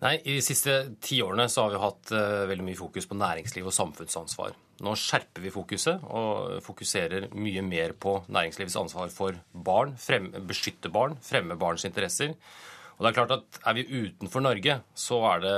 Nei, 0.00 0.16
I 0.24 0.38
de 0.38 0.44
siste 0.44 0.80
ti 1.04 1.20
årene 1.24 1.50
så 1.52 1.66
har 1.66 1.76
vi 1.76 1.84
hatt 1.84 2.16
uh, 2.16 2.48
veldig 2.48 2.64
mye 2.64 2.80
fokus 2.80 3.08
på 3.10 3.20
næringsliv 3.20 3.68
og 3.68 3.76
samfunnsansvar. 3.76 4.56
Nå 4.84 4.96
skjerper 4.96 5.44
vi 5.44 5.52
fokuset 5.52 6.08
og 6.08 6.62
fokuserer 6.64 7.28
mye 7.36 7.60
mer 7.62 7.92
på 8.00 8.22
næringslivets 8.32 8.80
ansvar 8.80 9.12
for 9.12 9.36
barn, 9.52 9.92
frem, 10.00 10.32
beskytte 10.48 10.88
barn, 10.92 11.20
fremme 11.20 11.60
barns 11.60 11.84
interesser. 11.84 12.32
Og 12.94 13.02
det 13.02 13.10
Er 13.10 13.16
klart 13.16 13.34
at 13.34 13.58
er 13.66 13.74
vi 13.74 14.04
utenfor 14.06 14.44
Norge, 14.44 14.78
så 14.94 15.18
er 15.32 15.42
det 15.42 15.56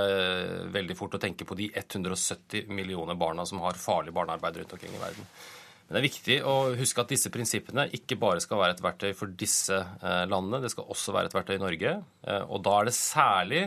veldig 0.72 0.96
fort 0.96 1.18
å 1.18 1.20
tenke 1.20 1.44
på 1.44 1.58
de 1.58 1.68
170 1.74 2.70
millioner 2.72 3.18
barna 3.18 3.44
som 3.44 3.60
har 3.64 3.76
farlig 3.80 4.14
barnearbeid 4.16 4.62
rundt 4.62 4.72
omkring 4.72 4.96
i 4.96 5.02
verden. 5.02 5.28
Men 5.86 5.94
det 5.94 6.00
er 6.00 6.08
viktig 6.08 6.36
å 6.42 6.54
huske 6.74 7.02
at 7.02 7.12
disse 7.12 7.30
prinsippene 7.30 7.84
ikke 7.94 8.16
bare 8.18 8.42
skal 8.42 8.58
være 8.58 8.74
et 8.74 8.82
verktøy 8.82 9.12
for 9.14 9.30
disse 9.38 9.76
eh, 9.76 10.24
landene, 10.26 10.58
det 10.64 10.72
skal 10.72 10.88
også 10.90 11.14
være 11.14 11.30
et 11.30 11.36
verktøy 11.36 11.54
i 11.54 11.62
Norge. 11.62 11.92
Eh, 12.26 12.42
og 12.42 12.64
da 12.66 12.72
er 12.80 12.88
det 12.88 12.94
særlig 12.96 13.60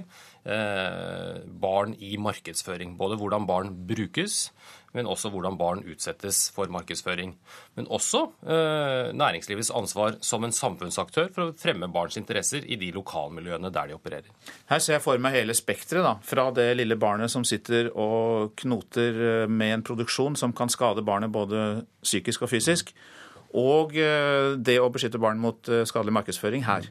eh, 0.44 1.38
barn 1.64 1.96
i 2.04 2.18
markedsføring. 2.20 2.98
Både 3.00 3.16
hvordan 3.22 3.48
barn 3.48 3.72
brukes, 3.88 4.50
men 4.96 5.10
også 5.10 5.30
hvordan 5.34 5.58
barn 5.60 5.84
utsettes 5.88 6.48
for 6.56 6.72
markedsføring. 6.74 7.36
Men 7.78 7.88
også 7.94 8.24
eh, 8.46 9.12
næringslivets 9.18 9.72
ansvar 9.76 10.18
som 10.26 10.46
en 10.46 10.56
samfunnsaktør 10.56 11.30
for 11.36 11.46
å 11.46 11.56
fremme 11.60 11.92
barns 11.94 12.18
interesser 12.20 12.66
i 12.66 12.80
de 12.80 12.92
lokalmiljøene 12.96 13.72
der 13.74 13.92
de 13.92 13.98
opererer. 13.98 14.34
Her 14.72 14.84
ser 14.84 14.98
jeg 14.98 15.06
for 15.06 15.22
meg 15.22 15.38
hele 15.38 15.56
spekteret, 15.58 16.24
fra 16.26 16.50
det 16.56 16.72
lille 16.80 16.98
barnet 17.00 17.32
som 17.32 17.46
sitter 17.48 17.92
og 17.94 18.56
knoter 18.64 19.24
eh, 19.30 19.48
med 19.50 19.78
en 19.78 19.88
produksjon 19.92 20.38
som 20.40 20.56
kan 20.56 20.72
skade 20.72 21.06
barnet 21.06 21.34
både 21.34 21.86
psykisk 22.04 22.48
og 22.48 22.54
fysisk, 22.54 22.94
og 23.58 23.98
eh, 23.98 24.56
det 24.58 24.78
å 24.82 24.92
beskytte 24.94 25.22
barn 25.22 25.42
mot 25.42 25.70
eh, 25.70 25.86
skadelig 25.90 26.18
markedsføring 26.20 26.66
her. 26.68 26.90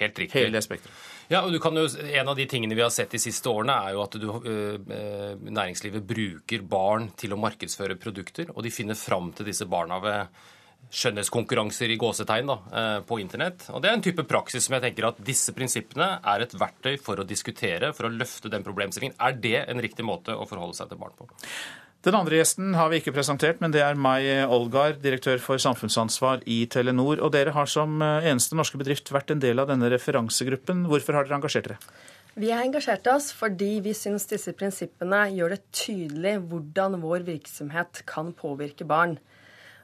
Helt 0.00 0.18
riktig. 0.18 0.38
Hele 0.38 0.58
det 0.58 0.64
spekteret. 0.66 1.09
Ja, 1.30 1.44
og 1.46 1.54
jo, 1.54 1.88
En 2.10 2.28
av 2.28 2.36
de 2.36 2.46
tingene 2.50 2.74
vi 2.74 2.82
har 2.82 2.90
sett 2.90 3.12
de 3.14 3.20
siste 3.22 3.48
årene, 3.48 3.76
er 3.86 3.94
jo 3.94 4.02
at 4.02 4.16
du, 4.18 4.30
øh, 4.34 5.36
næringslivet 5.46 6.02
bruker 6.06 6.62
barn 6.62 7.12
til 7.16 7.32
å 7.32 7.38
markedsføre 7.38 7.94
produkter. 7.96 8.50
Og 8.56 8.64
de 8.64 8.70
finner 8.74 8.98
fram 8.98 9.30
til 9.32 9.46
disse 9.46 9.64
barna 9.64 10.00
ved 10.02 10.26
skjønnhetskonkurranser 10.90 11.92
i 11.92 11.98
gåsetegn 12.00 12.48
da, 12.48 12.56
på 13.06 13.20
internett. 13.20 13.68
Og 13.70 13.82
Det 13.82 13.90
er 13.90 13.98
en 13.98 14.02
type 14.02 14.24
praksis 14.26 14.64
som 14.64 14.74
jeg 14.74 14.82
tenker 14.88 15.06
at 15.10 15.20
disse 15.22 15.52
prinsippene 15.54 16.08
er 16.24 16.40
et 16.40 16.56
verktøy 16.56 16.96
for 16.98 17.20
å 17.20 17.26
diskutere, 17.28 17.92
for 17.92 18.08
å 18.08 18.14
løfte 18.14 18.50
den 18.50 18.64
problemstillingen. 18.66 19.14
Er 19.20 19.36
det 19.36 19.68
en 19.68 19.82
riktig 19.84 20.06
måte 20.08 20.34
å 20.34 20.48
forholde 20.48 20.74
seg 20.74 20.88
til 20.90 20.98
barn 20.98 21.14
på? 21.18 21.28
Den 22.00 22.16
andre 22.16 22.38
gjesten 22.38 22.72
har 22.72 22.88
vi 22.88 22.96
ikke 22.96 23.12
presentert, 23.12 23.58
men 23.60 23.74
det 23.74 23.82
er 23.84 23.98
Mai 24.00 24.24
Olgar, 24.48 24.94
direktør 25.02 25.36
for 25.44 25.60
samfunnsansvar 25.60 26.40
i 26.48 26.62
Telenor. 26.72 27.20
Og 27.20 27.34
dere 27.34 27.52
har 27.52 27.68
som 27.68 28.00
eh, 28.00 28.30
eneste 28.30 28.56
norske 28.56 28.80
bedrift 28.80 29.12
vært 29.12 29.34
en 29.34 29.42
del 29.42 29.60
av 29.60 29.68
denne 29.68 29.90
referansegruppen. 29.92 30.86
Hvorfor 30.88 31.18
har 31.18 31.28
dere 31.28 31.36
engasjert 31.36 31.68
dere? 31.68 31.76
Vi 32.40 32.48
har 32.54 32.64
engasjert 32.64 33.04
oss 33.12 33.28
fordi 33.36 33.82
vi 33.84 33.92
syns 33.92 34.24
disse 34.30 34.54
prinsippene 34.56 35.26
gjør 35.34 35.52
det 35.52 35.60
tydelig 35.76 36.38
hvordan 36.48 36.96
vår 37.02 37.26
virksomhet 37.26 38.00
kan 38.08 38.32
påvirke 38.38 38.88
barn. 38.88 39.18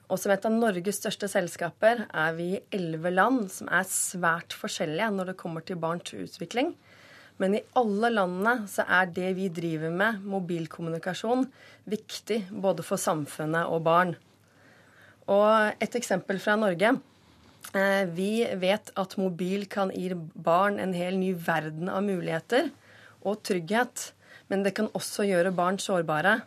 Og 0.08 0.16
som 0.22 0.32
et 0.32 0.48
av 0.48 0.56
Norges 0.56 1.02
største 1.02 1.28
selskaper 1.28 2.06
er 2.06 2.36
vi 2.38 2.52
i 2.54 2.62
elleve 2.78 3.12
land 3.12 3.50
som 3.52 3.68
er 3.68 3.84
svært 3.90 4.56
forskjellige 4.56 5.12
når 5.18 5.34
det 5.34 5.40
kommer 5.42 5.68
til 5.68 5.76
barns 5.84 6.16
utvikling. 6.16 6.72
Men 7.42 7.58
i 7.58 7.64
alle 7.76 8.10
landene 8.14 8.68
så 8.70 8.86
er 8.88 9.10
det 9.12 9.34
vi 9.36 9.50
driver 9.52 9.92
med, 9.92 10.22
mobilkommunikasjon, 10.24 11.44
viktig 11.84 12.46
både 12.50 12.84
for 12.86 13.00
samfunnet 13.00 13.68
og 13.68 13.84
barn. 13.84 14.14
Og 15.28 15.82
et 15.82 15.98
eksempel 15.98 16.40
fra 16.40 16.56
Norge. 16.56 16.94
Eh, 17.74 18.04
vi 18.14 18.46
vet 18.60 18.92
at 18.96 19.16
mobil 19.20 19.66
kan 19.68 19.90
gi 19.92 20.12
barn 20.14 20.78
en 20.80 20.94
hel 20.96 21.18
ny 21.20 21.34
verden 21.34 21.90
av 21.92 22.04
muligheter 22.06 22.70
og 23.26 23.42
trygghet. 23.44 24.12
Men 24.48 24.62
det 24.62 24.76
kan 24.78 24.92
også 24.94 25.26
gjøre 25.26 25.54
barn 25.56 25.80
sårbare. 25.82 26.38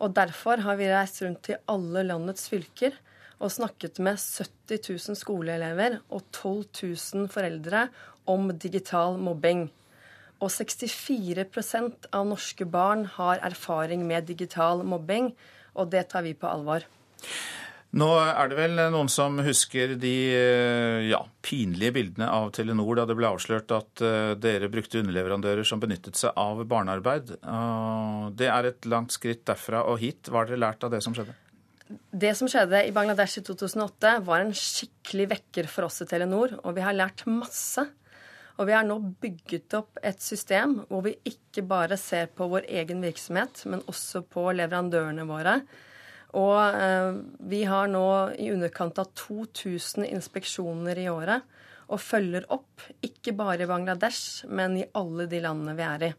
Og 0.00 0.14
derfor 0.16 0.62
har 0.64 0.76
vi 0.80 0.90
reist 0.90 1.22
rundt 1.22 1.44
til 1.46 1.60
alle 1.70 2.02
landets 2.08 2.48
fylker 2.50 2.96
og 3.40 3.52
snakket 3.52 4.00
med 4.04 4.18
70 4.20 4.80
000 5.08 5.16
skoleelever 5.16 6.00
og 6.10 6.24
12 6.32 6.64
000 7.14 7.28
foreldre 7.32 7.86
om 8.28 8.50
digital 8.58 9.16
mobbing. 9.20 9.68
Og 10.40 10.48
64% 10.48 12.10
av 12.16 12.28
norske 12.28 12.64
barn 12.64 13.04
har 13.18 13.42
erfaring 13.44 14.06
med 14.08 14.28
digital 14.30 14.84
mobbing, 14.88 15.34
og 15.76 15.90
det 15.92 16.06
tar 16.12 16.24
vi 16.24 16.32
på 16.34 16.48
alvor. 16.48 16.86
Nå 17.90 18.06
er 18.22 18.50
det 18.50 18.54
vel 18.54 18.80
noen 18.94 19.08
som 19.10 19.40
husker 19.42 19.96
de 19.98 20.14
ja, 21.10 21.18
pinlige 21.42 21.96
bildene 21.96 22.28
av 22.30 22.52
Telenor 22.54 23.00
da 23.00 23.06
det 23.10 23.16
ble 23.18 23.32
avslørt 23.32 23.74
at 23.74 24.02
eh, 24.06 24.34
dere 24.38 24.70
brukte 24.70 25.00
underleverandører 25.02 25.66
som 25.66 25.82
benyttet 25.82 26.18
seg 26.20 26.38
av 26.38 26.62
barnearbeid. 26.70 27.34
Det 28.38 28.46
er 28.46 28.70
et 28.70 28.86
langt 28.86 29.16
skritt 29.16 29.42
derfra 29.50 29.82
og 29.90 29.98
hit. 30.04 30.30
Hva 30.30 30.44
har 30.44 30.52
dere 30.52 30.62
lært 30.68 30.86
av 30.86 30.94
det 30.94 31.02
som 31.02 31.16
skjedde? 31.16 31.34
Det 31.90 32.30
som 32.38 32.46
skjedde 32.50 32.84
i 32.86 32.92
Bangladesh 32.94 33.40
i 33.40 33.42
2008, 33.42 34.20
var 34.22 34.44
en 34.44 34.54
skikkelig 34.54 35.26
vekker 35.32 35.70
for 35.70 35.88
oss 35.88 35.98
i 36.04 36.06
Telenor. 36.06 36.60
Og 36.62 36.76
vi 36.78 36.86
har 36.86 36.94
lært 36.94 37.26
masse. 37.26 37.88
Og 38.60 38.68
vi 38.68 38.74
har 38.76 38.84
nå 38.84 38.98
bygget 39.22 39.72
opp 39.78 40.00
et 40.04 40.20
system 40.20 40.82
hvor 40.90 41.06
vi 41.06 41.14
ikke 41.24 41.64
bare 41.64 41.96
ser 41.96 42.28
på 42.36 42.50
vår 42.50 42.68
egen 42.68 43.00
virksomhet, 43.00 43.62
men 43.64 43.80
også 43.88 44.20
på 44.28 44.50
leverandørene 44.52 45.24
våre. 45.28 45.54
Og 46.36 46.58
eh, 46.60 47.14
vi 47.50 47.64
har 47.66 47.88
nå 47.90 48.06
i 48.36 48.50
underkant 48.52 49.00
av 49.00 49.14
2000 49.16 50.04
inspeksjoner 50.04 51.00
i 51.00 51.08
året. 51.10 51.46
Og 51.90 51.98
følger 51.98 52.44
opp, 52.54 52.84
ikke 53.02 53.32
bare 53.34 53.64
i 53.64 53.70
Bangladesh, 53.70 54.44
men 54.46 54.76
i 54.78 54.84
alle 54.94 55.24
de 55.26 55.40
landene 55.42 55.74
vi 55.74 55.86
er 55.86 56.04
i. 56.06 56.10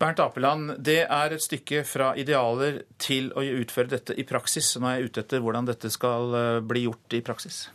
Bernt 0.00 0.22
Apeland, 0.22 0.76
det 0.82 1.02
er 1.04 1.34
et 1.34 1.42
stykke 1.44 1.82
fra 1.86 2.12
idealer 2.18 2.80
til 3.02 3.28
å 3.36 3.42
utføre 3.42 3.92
dette 3.92 4.16
i 4.18 4.24
praksis. 4.26 4.70
Nå 4.78 4.88
er 4.88 5.00
jeg 5.00 5.10
ute 5.10 5.26
etter 5.26 5.42
hvordan 5.42 5.68
dette 5.68 5.90
skal 5.92 6.38
eh, 6.38 6.60
bli 6.62 6.86
gjort 6.86 7.18
i 7.18 7.20
praksis. 7.26 7.66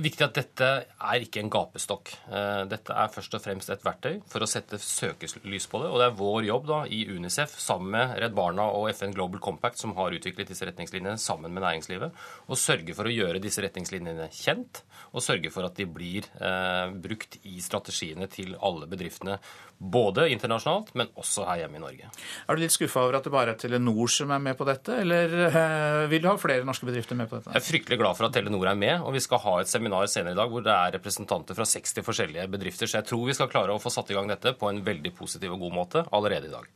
Viktig 0.00 0.24
at 0.24 0.36
dette 0.36 0.68
er 0.86 1.24
ikke 1.24 1.40
en 1.42 1.50
gapestokk. 1.52 2.12
Eh, 2.30 2.62
dette 2.70 2.94
er 2.94 3.10
først 3.12 3.34
og 3.36 3.42
fremst 3.42 3.70
et 3.72 3.82
verktøy 3.84 4.20
for 4.30 4.44
å 4.44 4.48
sette 4.48 4.78
søkelys 4.80 5.66
på 5.70 5.80
det. 5.82 5.90
Og 5.90 6.00
det 6.00 6.06
er 6.06 6.16
vår 6.18 6.46
jobb 6.48 6.68
da, 6.68 6.78
i 6.86 7.02
Unicef 7.10 7.56
sammen 7.60 7.90
med 7.94 8.14
Redd 8.22 8.36
Barna 8.36 8.68
og 8.76 8.88
FN 8.94 9.14
Global 9.16 9.42
Compact, 9.44 9.80
som 9.82 9.94
har 9.98 10.14
utviklet 10.14 10.50
disse 10.50 10.66
retningslinjene 10.68 11.20
sammen 11.20 11.54
med 11.54 11.66
næringslivet, 11.66 12.14
å 12.46 12.58
sørge 12.58 12.96
for 12.96 13.10
å 13.10 13.14
gjøre 13.14 13.42
disse 13.42 13.64
retningslinjene 13.64 14.30
kjent, 14.34 14.84
og 15.12 15.24
sørge 15.24 15.52
for 15.54 15.66
at 15.68 15.78
de 15.78 15.88
blir 15.90 16.28
eh, 16.38 16.94
brukt 17.04 17.38
i 17.42 17.58
strategiene 17.64 18.30
til 18.32 18.54
alle 18.64 18.88
bedriftene. 18.90 19.40
Både 19.78 20.28
internasjonalt, 20.32 20.92
men 20.96 21.10
også 21.20 21.44
her 21.48 21.64
hjemme 21.64 21.80
i 21.80 21.82
Norge. 21.82 22.10
Er 22.48 22.56
du 22.56 22.62
litt 22.62 22.74
skuffa 22.74 23.02
over 23.04 23.18
at 23.18 23.26
det 23.26 23.32
bare 23.34 23.54
er 23.54 23.60
Telenor 23.60 24.10
som 24.12 24.30
er 24.32 24.42
med 24.42 24.56
på 24.58 24.66
dette, 24.68 25.00
eller 25.02 25.34
eh, 25.48 26.04
vil 26.12 26.22
du 26.24 26.30
ha 26.30 26.36
flere 26.40 26.64
norske 26.66 26.88
bedrifter 26.88 27.18
med 27.18 27.28
på 27.30 27.40
dette? 27.40 27.52
Jeg 27.52 27.60
er 27.60 27.66
fryktelig 27.66 28.00
glad 28.00 28.18
for 28.18 28.28
at 28.28 28.36
Telenor 28.36 28.70
er 28.70 28.78
med, 28.80 28.96
og 29.02 29.16
vi 29.16 29.22
skal 29.24 29.42
ha 29.44 29.58
et 29.60 29.70
seminar 29.70 30.08
senere 30.10 30.36
i 30.36 30.40
dag 30.40 30.52
hvor 30.52 30.64
det 30.64 30.72
er 30.72 30.96
representanter 30.96 31.58
fra 31.58 31.68
60 31.68 32.06
forskjellige 32.06 32.48
bedrifter. 32.54 32.90
Så 32.90 33.00
jeg 33.00 33.10
tror 33.10 33.28
vi 33.28 33.36
skal 33.36 33.50
klare 33.52 33.74
å 33.74 33.82
få 33.82 33.92
satt 33.92 34.10
i 34.14 34.18
gang 34.18 34.30
dette 34.30 34.54
på 34.58 34.70
en 34.70 34.82
veldig 34.86 35.14
positiv 35.18 35.56
og 35.56 35.66
god 35.66 35.78
måte 35.82 36.04
allerede 36.14 36.48
i 36.48 36.54
dag. 36.54 36.68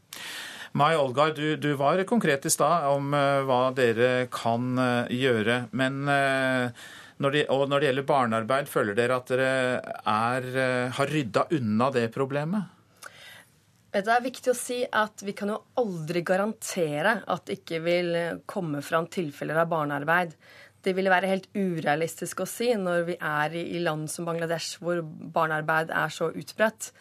Mai 0.77 0.97
Olgar, 0.97 1.33
du, 1.33 1.57
du 1.57 1.73
var 1.81 2.03
konkret 2.05 2.45
i 2.47 2.53
stad 2.53 2.89
om 2.93 3.13
uh, 3.17 3.43
hva 3.49 3.61
dere 3.77 4.29
kan 4.33 4.75
uh, 4.77 5.13
gjøre. 5.13 5.63
Men 5.73 6.03
uh, 6.05 6.89
når 7.23 7.35
det, 7.35 7.45
og 7.55 7.69
når 7.71 7.81
det 7.81 7.89
gjelder 7.89 8.09
barnearbeid, 8.11 8.69
føler 8.71 8.99
dere 8.99 9.17
at 9.17 9.33
dere 9.33 9.53
er, 10.05 10.51
har 10.95 11.15
rydda 11.15 11.49
unna 11.57 11.89
det 11.95 12.05
problemet? 12.15 12.78
Det 13.99 14.13
er 14.15 14.23
viktig 14.23 14.53
å 14.53 14.57
si 14.57 14.79
at 14.87 15.23
vi 15.27 15.33
kan 15.35 15.51
jo 15.51 15.57
aldri 15.81 16.21
garantere 16.27 17.17
at 17.27 17.49
det 17.49 17.57
ikke 17.61 17.81
vil 17.83 18.17
komme 18.47 18.83
fram 18.85 19.09
tilfeller 19.11 19.59
av 19.59 19.71
barnearbeid. 19.73 20.37
Det 20.85 20.95
ville 20.95 21.11
være 21.11 21.31
helt 21.33 21.49
urealistisk 21.57 22.45
å 22.45 22.47
si 22.47 22.71
når 22.79 23.07
vi 23.09 23.17
er 23.19 23.57
i 23.59 23.81
land 23.83 24.07
som 24.13 24.29
Bangladesh, 24.29 24.79
hvor 24.79 25.03
barnearbeid 25.03 25.91
er 25.91 26.15
så 26.15 26.31
utbredt. 26.31 26.93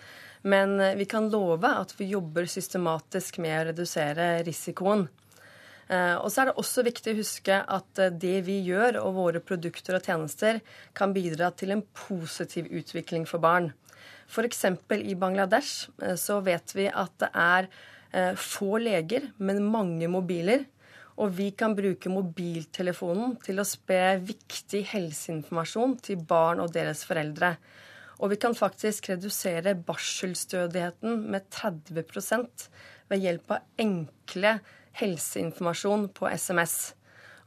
Men 0.47 0.79
eh, 0.79 0.95
vi 0.95 1.05
kan 1.05 1.29
love 1.29 1.69
at 1.69 1.93
vi 1.99 2.11
jobber 2.13 2.47
systematisk 2.49 3.39
med 3.43 3.59
å 3.59 3.65
redusere 3.71 4.27
risikoen. 4.47 5.07
Eh, 5.87 6.15
og 6.15 6.29
så 6.31 6.41
er 6.41 6.49
det 6.49 6.57
også 6.61 6.83
viktig 6.87 7.13
å 7.13 7.19
huske 7.19 7.57
at 7.61 8.01
eh, 8.03 8.13
det 8.13 8.41
vi 8.47 8.59
gjør, 8.67 8.99
og 9.03 9.17
våre 9.17 9.43
produkter 9.43 9.97
og 9.97 10.07
tjenester, 10.07 10.61
kan 10.97 11.15
bidra 11.15 11.51
til 11.55 11.75
en 11.75 11.83
positiv 12.07 12.69
utvikling 12.71 13.27
for 13.29 13.43
barn. 13.43 13.71
F.eks. 14.27 14.65
i 14.99 15.15
Bangladesh 15.15 15.89
så 16.19 16.41
vet 16.45 16.73
vi 16.75 16.87
at 16.91 17.13
det 17.23 17.29
er 17.31 17.69
få 18.39 18.77
leger, 18.81 19.31
men 19.37 19.63
mange 19.63 20.07
mobiler. 20.11 20.65
Og 21.17 21.31
vi 21.33 21.49
kan 21.57 21.73
bruke 21.75 22.11
mobiltelefonen 22.13 23.37
til 23.41 23.57
å 23.57 23.65
spre 23.65 24.19
viktig 24.21 24.83
helseinformasjon 24.91 25.95
til 26.05 26.21
barn 26.29 26.61
og 26.61 26.75
deres 26.75 27.01
foreldre. 27.09 27.55
Og 28.21 28.31
vi 28.33 28.39
kan 28.41 28.55
faktisk 28.57 29.09
redusere 29.11 29.75
barselstødigheten 29.87 31.23
med 31.31 31.49
30% 31.53 32.67
ved 33.09 33.23
hjelp 33.23 33.57
av 33.57 33.81
enkle 33.81 34.57
helseinformasjon 34.97 36.07
på 36.17 36.29
SMS. 36.29 36.96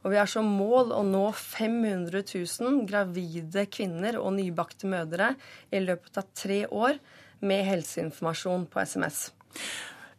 Og 0.01 0.13
vi 0.13 0.17
har 0.17 0.29
som 0.29 0.47
mål 0.47 0.93
å 0.95 1.01
nå 1.05 1.23
500 1.37 2.23
000 2.33 2.83
gravide 2.89 3.67
kvinner 3.69 4.17
og 4.21 4.33
nybakte 4.39 4.89
mødre 4.89 5.35
i 5.69 5.81
løpet 5.83 6.17
av 6.21 6.29
tre 6.37 6.63
år 6.67 6.97
med 7.45 7.65
helseinformasjon 7.67 8.67
på 8.71 8.81
SMS. 8.81 9.29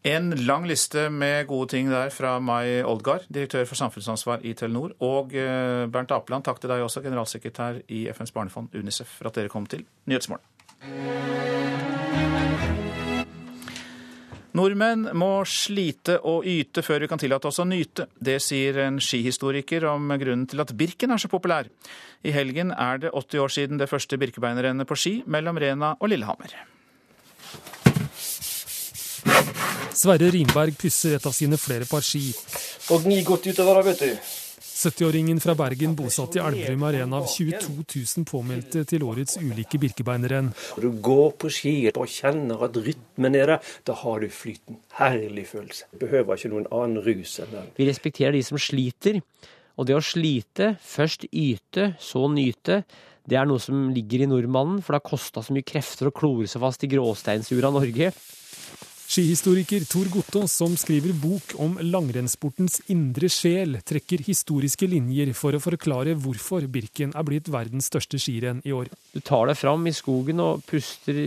En 0.02 0.32
lang 0.46 0.66
liste 0.66 1.06
med 1.14 1.46
gode 1.46 1.68
ting 1.74 1.90
der 1.90 2.10
fra 2.10 2.34
Mai 2.42 2.82
Oldgard, 2.82 3.28
direktør 3.30 3.68
for 3.70 3.78
samfunnsansvar 3.78 4.42
i 4.42 4.54
Telenor. 4.58 4.96
Og 4.98 5.36
eh, 5.38 5.86
Bernt 5.86 6.10
Apeland, 6.10 6.42
takk 6.46 6.58
til 6.62 6.74
deg 6.74 6.82
også, 6.82 7.04
generalsekretær 7.06 7.84
i 7.86 8.08
FNs 8.10 8.34
barnefond, 8.34 8.74
UNICEF, 8.74 9.18
for 9.20 9.30
at 9.30 9.38
dere 9.38 9.52
kom 9.52 9.70
til 9.70 9.86
Nyhetsmorgen. 10.10 11.51
Nordmenn 14.52 15.06
må 15.16 15.30
slite 15.48 16.18
og 16.28 16.44
yte 16.48 16.82
før 16.84 17.04
vi 17.04 17.08
kan 17.08 17.20
tillate 17.20 17.48
oss 17.48 17.60
å 17.62 17.66
nyte. 17.68 18.06
Det 18.20 18.36
sier 18.44 18.82
en 18.84 18.98
skihistoriker 19.00 19.86
om 19.88 20.12
grunnen 20.20 20.44
til 20.50 20.60
at 20.60 20.74
Birken 20.76 21.14
er 21.14 21.22
så 21.22 21.30
populær. 21.32 21.70
I 22.22 22.34
helgen 22.36 22.74
er 22.76 23.00
det 23.00 23.14
80 23.16 23.44
år 23.44 23.54
siden 23.56 23.80
det 23.80 23.88
første 23.88 24.18
Birkebeinerrennet 24.20 24.88
på 24.88 24.98
ski 24.98 25.14
mellom 25.24 25.60
Rena 25.62 25.94
og 25.98 26.12
Lillehammer. 26.12 26.52
Sverre 29.96 30.28
Rimberg 30.34 30.76
pusser 30.76 31.16
et 31.16 31.26
av 31.28 31.34
sine 31.36 31.56
flere 31.60 31.88
par 31.88 32.04
ski. 32.04 32.30
Og 32.92 33.04
gni 33.06 33.22
godt 33.24 33.48
utover, 33.48 33.84
vet 33.88 34.04
du. 34.04 34.41
70-åringen 34.72 35.40
fra 35.42 35.52
Bergen 35.54 35.92
bosatt 35.98 36.38
i 36.38 36.40
Elverum 36.40 36.84
er 36.88 37.02
en 37.02 37.12
av 37.18 37.26
22 37.28 37.84
000 37.84 38.24
påmeldte 38.28 38.82
til 38.88 39.04
årets 39.04 39.36
ulike 39.38 39.78
Birkebeinerrenn. 39.82 40.48
Du 40.80 40.88
går 41.04 41.34
på 41.38 41.50
ski 41.52 41.74
og 41.92 42.08
kjenner 42.10 42.64
at 42.66 42.78
rytmen 42.80 43.36
er 43.36 43.52
der, 43.52 43.72
da 43.86 43.96
har 44.00 44.24
du 44.24 44.32
flyten. 44.32 44.80
Herlig 44.96 45.44
følelse. 45.52 45.90
Behøver 46.00 46.40
ikke 46.40 46.52
noen 46.54 46.68
annen 46.72 47.04
rus 47.04 47.36
enn 47.44 47.52
den. 47.52 47.68
Vi 47.76 47.88
respekterer 47.90 48.34
de 48.34 48.42
som 48.48 48.60
sliter. 48.60 49.20
Og 49.76 49.88
det 49.88 49.96
å 49.96 50.04
slite, 50.04 50.74
først 50.84 51.28
yte, 51.28 51.92
så 52.00 52.26
nyte, 52.32 52.82
det 53.28 53.38
er 53.38 53.46
noe 53.48 53.62
som 53.62 53.90
ligger 53.94 54.24
i 54.24 54.28
nordmannen, 54.28 54.80
for 54.82 54.92
det 54.92 55.02
har 55.02 55.10
kosta 55.12 55.44
så 55.44 55.54
mye 55.54 55.68
krefter 55.68 56.10
å 56.10 56.16
klore 56.16 56.48
seg 56.50 56.64
fast 56.64 56.84
i 56.84 56.90
gråsteinsjorda 56.92 57.70
Norge. 57.76 58.10
Skihistoriker 59.12 59.82
Tor 59.84 60.08
Gottaas, 60.08 60.54
som 60.56 60.72
skriver 60.80 61.12
bok 61.20 61.50
om 61.60 61.74
langrennssportens 61.84 62.78
indre 62.94 63.28
sjel, 63.28 63.74
trekker 63.84 64.22
historiske 64.24 64.86
linjer 64.88 65.34
for 65.36 65.52
å 65.52 65.60
forklare 65.60 66.14
hvorfor 66.16 66.64
Birken 66.72 67.12
er 67.12 67.26
blitt 67.28 67.50
verdens 67.52 67.90
største 67.92 68.16
skirenn 68.16 68.62
i 68.64 68.72
år. 68.72 68.88
Du 69.12 69.20
tar 69.20 69.50
deg 69.50 69.58
fram 69.60 69.84
i 69.84 69.92
skogen 69.92 70.40
og 70.40 70.64
puster 70.64 71.20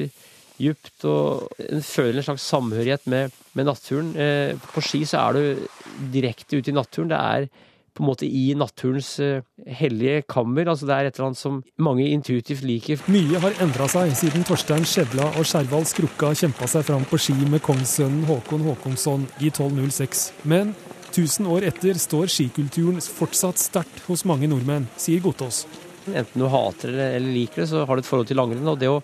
djupt 0.58 1.06
og 1.12 1.54
føler 1.86 2.24
en 2.24 2.28
slags 2.32 2.48
samhørighet 2.56 3.06
med, 3.12 3.38
med 3.54 3.70
naturen. 3.70 4.10
Eh, 4.18 4.58
på 4.74 4.82
ski 4.82 5.04
så 5.06 5.28
er 5.28 5.38
du 5.38 6.10
direkte 6.16 6.58
ute 6.58 6.74
i 6.74 6.80
naturen. 6.80 7.14
Det 7.14 7.22
er 7.22 7.50
på 7.96 8.04
en 8.04 8.10
måte 8.10 8.28
i 8.28 8.50
naturens 8.58 9.14
eh, 9.24 9.46
hellige 9.80 10.26
kammer. 10.28 10.68
Altså 10.68 10.88
Det 10.90 10.96
er 10.96 11.08
et 11.08 11.16
eller 11.16 11.30
annet 11.30 11.40
som 11.40 11.62
mange 11.80 12.08
intuitivt 12.10 12.66
liker. 12.68 13.00
Mye 13.12 13.40
har 13.44 13.56
endra 13.64 13.88
seg 13.92 14.12
siden 14.20 14.44
Torstein 14.48 14.84
Skjevla 14.88 15.32
og 15.40 15.48
Skjervald 15.48 15.88
Skrukka 15.90 16.34
kjempa 16.36 16.68
seg 16.72 16.86
fram 16.90 17.08
på 17.08 17.20
ski 17.22 17.38
med 17.48 17.64
kongssønnen 17.66 18.28
Håkon 18.30 18.68
Håkonsson 18.68 19.26
i 19.40 19.50
1206. 19.54 20.28
Men 20.44 20.76
1000 21.16 21.48
år 21.48 21.70
etter 21.70 21.96
står 22.00 22.28
skikulturen 22.32 23.00
fortsatt 23.00 23.62
sterkt 23.62 24.04
hos 24.10 24.26
mange 24.28 24.50
nordmenn, 24.52 24.90
sier 25.00 25.24
Gotaas. 25.24 25.64
Enten 26.12 26.44
du 26.44 26.50
hater 26.52 26.92
det 26.92 27.06
eller 27.16 27.38
liker 27.40 27.64
det, 27.64 27.70
så 27.72 27.86
har 27.88 27.96
du 27.96 28.04
et 28.04 28.10
forhold 28.10 28.28
til 28.30 28.38
langrenn. 28.38 28.68
og 28.68 28.82
det 28.82 28.92
å 28.92 29.00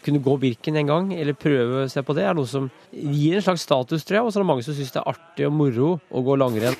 kunne 0.00 0.22
gå 0.24 0.36
Birken 0.40 0.78
en 0.80 0.88
gang, 0.88 1.12
eller 1.12 1.36
prøve 1.36 1.84
seg 1.92 2.06
på 2.06 2.16
det, 2.16 2.24
er 2.24 2.36
noe 2.36 2.48
som 2.48 2.70
gir 2.90 3.36
en 3.36 3.44
slags 3.44 3.66
status, 3.68 4.04
tror 4.08 4.16
jeg. 4.16 4.24
Og 4.24 4.32
så 4.32 4.40
er 4.40 4.44
det 4.44 4.50
mange 4.50 4.64
som 4.64 4.76
syns 4.76 4.94
det 4.94 5.02
er 5.02 5.12
artig 5.12 5.48
og 5.48 5.56
moro 5.58 5.90
å 6.08 6.22
gå 6.24 6.36
langrenn. 6.40 6.78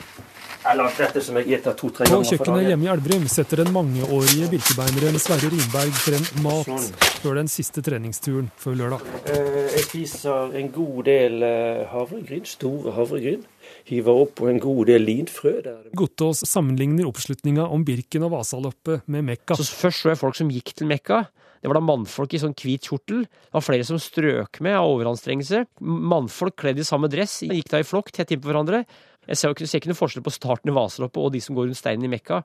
På 0.60 2.18
kjøkkenet 2.20 2.66
hjemme 2.68 2.84
i 2.84 2.90
Elverum 2.92 3.22
setter 3.32 3.62
den 3.62 3.70
mangeårige 3.72 4.50
birkebeineren 4.52 5.16
Sverre 5.22 5.48
Rimberg 5.48 5.94
frem 5.96 6.26
mat 6.44 6.68
sånn. 6.68 6.84
før 7.22 7.38
den 7.40 7.48
siste 7.48 7.80
treningsturen 7.84 8.50
før 8.60 8.76
lørdag. 8.76 9.06
Eh, 9.32 9.70
jeg 9.78 9.86
spiser 9.86 10.52
en 10.60 10.68
god 10.74 11.00
del 11.08 11.46
eh, 11.48 11.80
havregryn, 11.88 12.44
store 12.44 12.92
havregryn. 12.98 13.46
Hiver 13.88 14.20
oppå 14.26 14.50
en 14.52 14.60
god 14.60 14.92
del 14.92 15.08
linfrø. 15.08 15.56
Gottaas 15.96 16.44
sammenligner 16.44 17.08
oppslutninga 17.08 17.64
om 17.64 17.86
Birken 17.88 18.28
og 18.28 18.34
Vasaloppet 18.36 19.08
med 19.08 19.30
Mekka. 19.32 19.56
Så 19.56 19.64
Først 19.64 20.04
så 20.04 20.12
jeg 20.12 20.20
folk 20.20 20.36
som 20.36 20.52
gikk 20.52 20.74
til 20.76 20.92
Mekka. 20.92 21.24
Det 21.60 21.68
var 21.68 21.76
da 21.76 21.82
mannfolk 21.84 22.32
i 22.32 22.40
sånn 22.40 22.54
hvit 22.56 22.88
kjortel. 22.88 23.26
Det 23.28 23.52
var 23.52 23.64
flere 23.64 23.84
som 23.84 23.98
strøk 24.00 24.62
med 24.64 24.78
av 24.78 24.88
overanstrengelse. 24.94 25.66
Mannfolk 25.84 26.56
kledd 26.62 26.80
i 26.80 26.86
samme 26.88 27.10
dress 27.12 27.42
gikk 27.44 27.68
da 27.68 27.82
i 27.82 27.86
flokk 27.86 28.08
tett 28.16 28.32
innpå 28.32 28.48
hverandre. 28.48 28.86
Jeg 29.28 29.36
ser, 29.36 29.52
ser 29.68 29.82
ikke 29.82 29.90
noe 29.92 29.98
forskjell 29.98 30.24
på 30.24 30.32
starten 30.32 30.72
i 30.72 30.74
Vaseloppet 30.74 31.20
og 31.20 31.34
de 31.34 31.42
som 31.44 31.58
går 31.58 31.68
rundt 31.68 31.80
steinen 31.80 32.08
i 32.08 32.12
Mekka. 32.14 32.40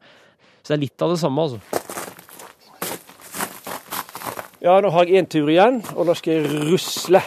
Så 0.59 0.73
det 0.73 0.75
er 0.75 0.83
litt 0.83 1.05
av 1.05 1.13
det 1.13 1.19
samme, 1.21 1.45
altså. 1.47 1.61
Ja, 4.65 4.79
nå 4.81 4.89
har 4.91 5.07
jeg 5.07 5.21
én 5.21 5.29
tur 5.29 5.47
igjen, 5.53 5.79
og 5.95 6.09
nå 6.09 6.15
skal 6.17 6.41
jeg 6.41 6.63
rusle. 6.73 7.21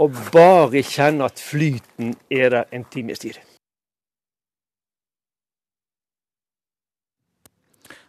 Og 0.00 0.16
bare 0.32 0.80
kjenne 0.86 1.28
at 1.28 1.42
flyten 1.42 2.14
er 2.32 2.48
der 2.54 2.72
en 2.72 2.88
times 2.88 3.20
tid. 3.20 3.36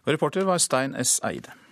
Reporter 0.08 0.46
var 0.46 0.62
Stein 0.62 0.96
S. 0.96 1.20
Eide. 1.26 1.65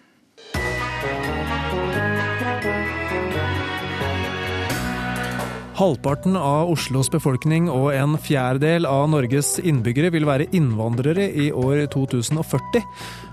Halvparten 5.73 6.35
av 6.37 6.69
Oslos 6.69 7.07
befolkning 7.09 7.65
og 7.71 7.87
en 7.97 8.13
fjerdedel 8.21 8.85
av 8.85 9.07
Norges 9.09 9.55
innbyggere 9.57 10.11
vil 10.13 10.27
være 10.29 10.45
innvandrere 10.53 11.25
i 11.33 11.47
år 11.49 11.87
2040. 11.93 12.83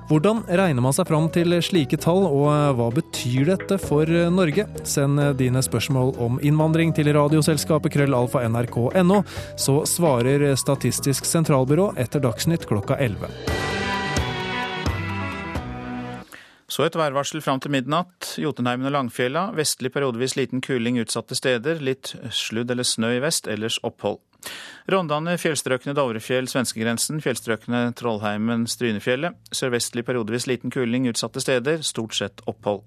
Hvordan 0.09 0.41
regner 0.49 0.83
man 0.83 0.97
seg 0.97 1.07
fram 1.11 1.29
til 1.31 1.53
slike 1.63 2.01
tall, 2.01 2.25
og 2.25 2.79
hva 2.79 2.89
betyr 2.97 3.53
dette 3.53 3.77
for 3.83 4.09
Norge? 4.33 4.65
Send 4.89 5.21
dine 5.39 5.61
spørsmål 5.63 6.17
om 6.19 6.41
innvandring 6.41 6.97
til 6.97 7.13
radioselskapet 7.15 7.93
krøllalfa.nrk.no, 7.99 9.21
så 9.61 9.83
svarer 9.87 10.49
Statistisk 10.57 11.29
sentralbyrå 11.29 11.93
etter 12.01 12.25
Dagsnytt 12.25 12.67
klokka 12.73 12.97
11. 12.99 13.80
Så 16.71 16.85
et 16.87 16.95
værvarsel 16.95 17.43
fram 17.43 17.59
til 17.59 17.73
midnatt. 17.75 18.37
Jotunheimen 18.39 18.87
og 18.87 18.95
Langfjella. 18.95 19.49
Vestlig 19.59 19.91
periodevis 19.91 20.37
liten 20.39 20.63
kuling 20.63 21.01
utsatte 21.03 21.35
steder. 21.35 21.81
Litt 21.83 22.13
sludd 22.31 22.71
eller 22.71 22.87
snø 22.87 23.17
i 23.17 23.23
vest, 23.25 23.51
ellers 23.51 23.81
opphold. 23.83 24.21
Rondane, 24.91 25.35
fjellstrøkene 25.43 25.97
Dovrefjell, 25.99 26.47
svenskegrensen. 26.49 27.19
Fjellstrøkene 27.25 27.91
Trollheimen, 27.99 28.69
Strynefjellet. 28.71 29.35
Sørvestlig 29.51 30.07
periodevis 30.07 30.47
liten 30.47 30.71
kuling 30.71 31.11
utsatte 31.11 31.43
steder. 31.43 31.83
Stort 31.83 32.15
sett 32.15 32.47
opphold. 32.47 32.85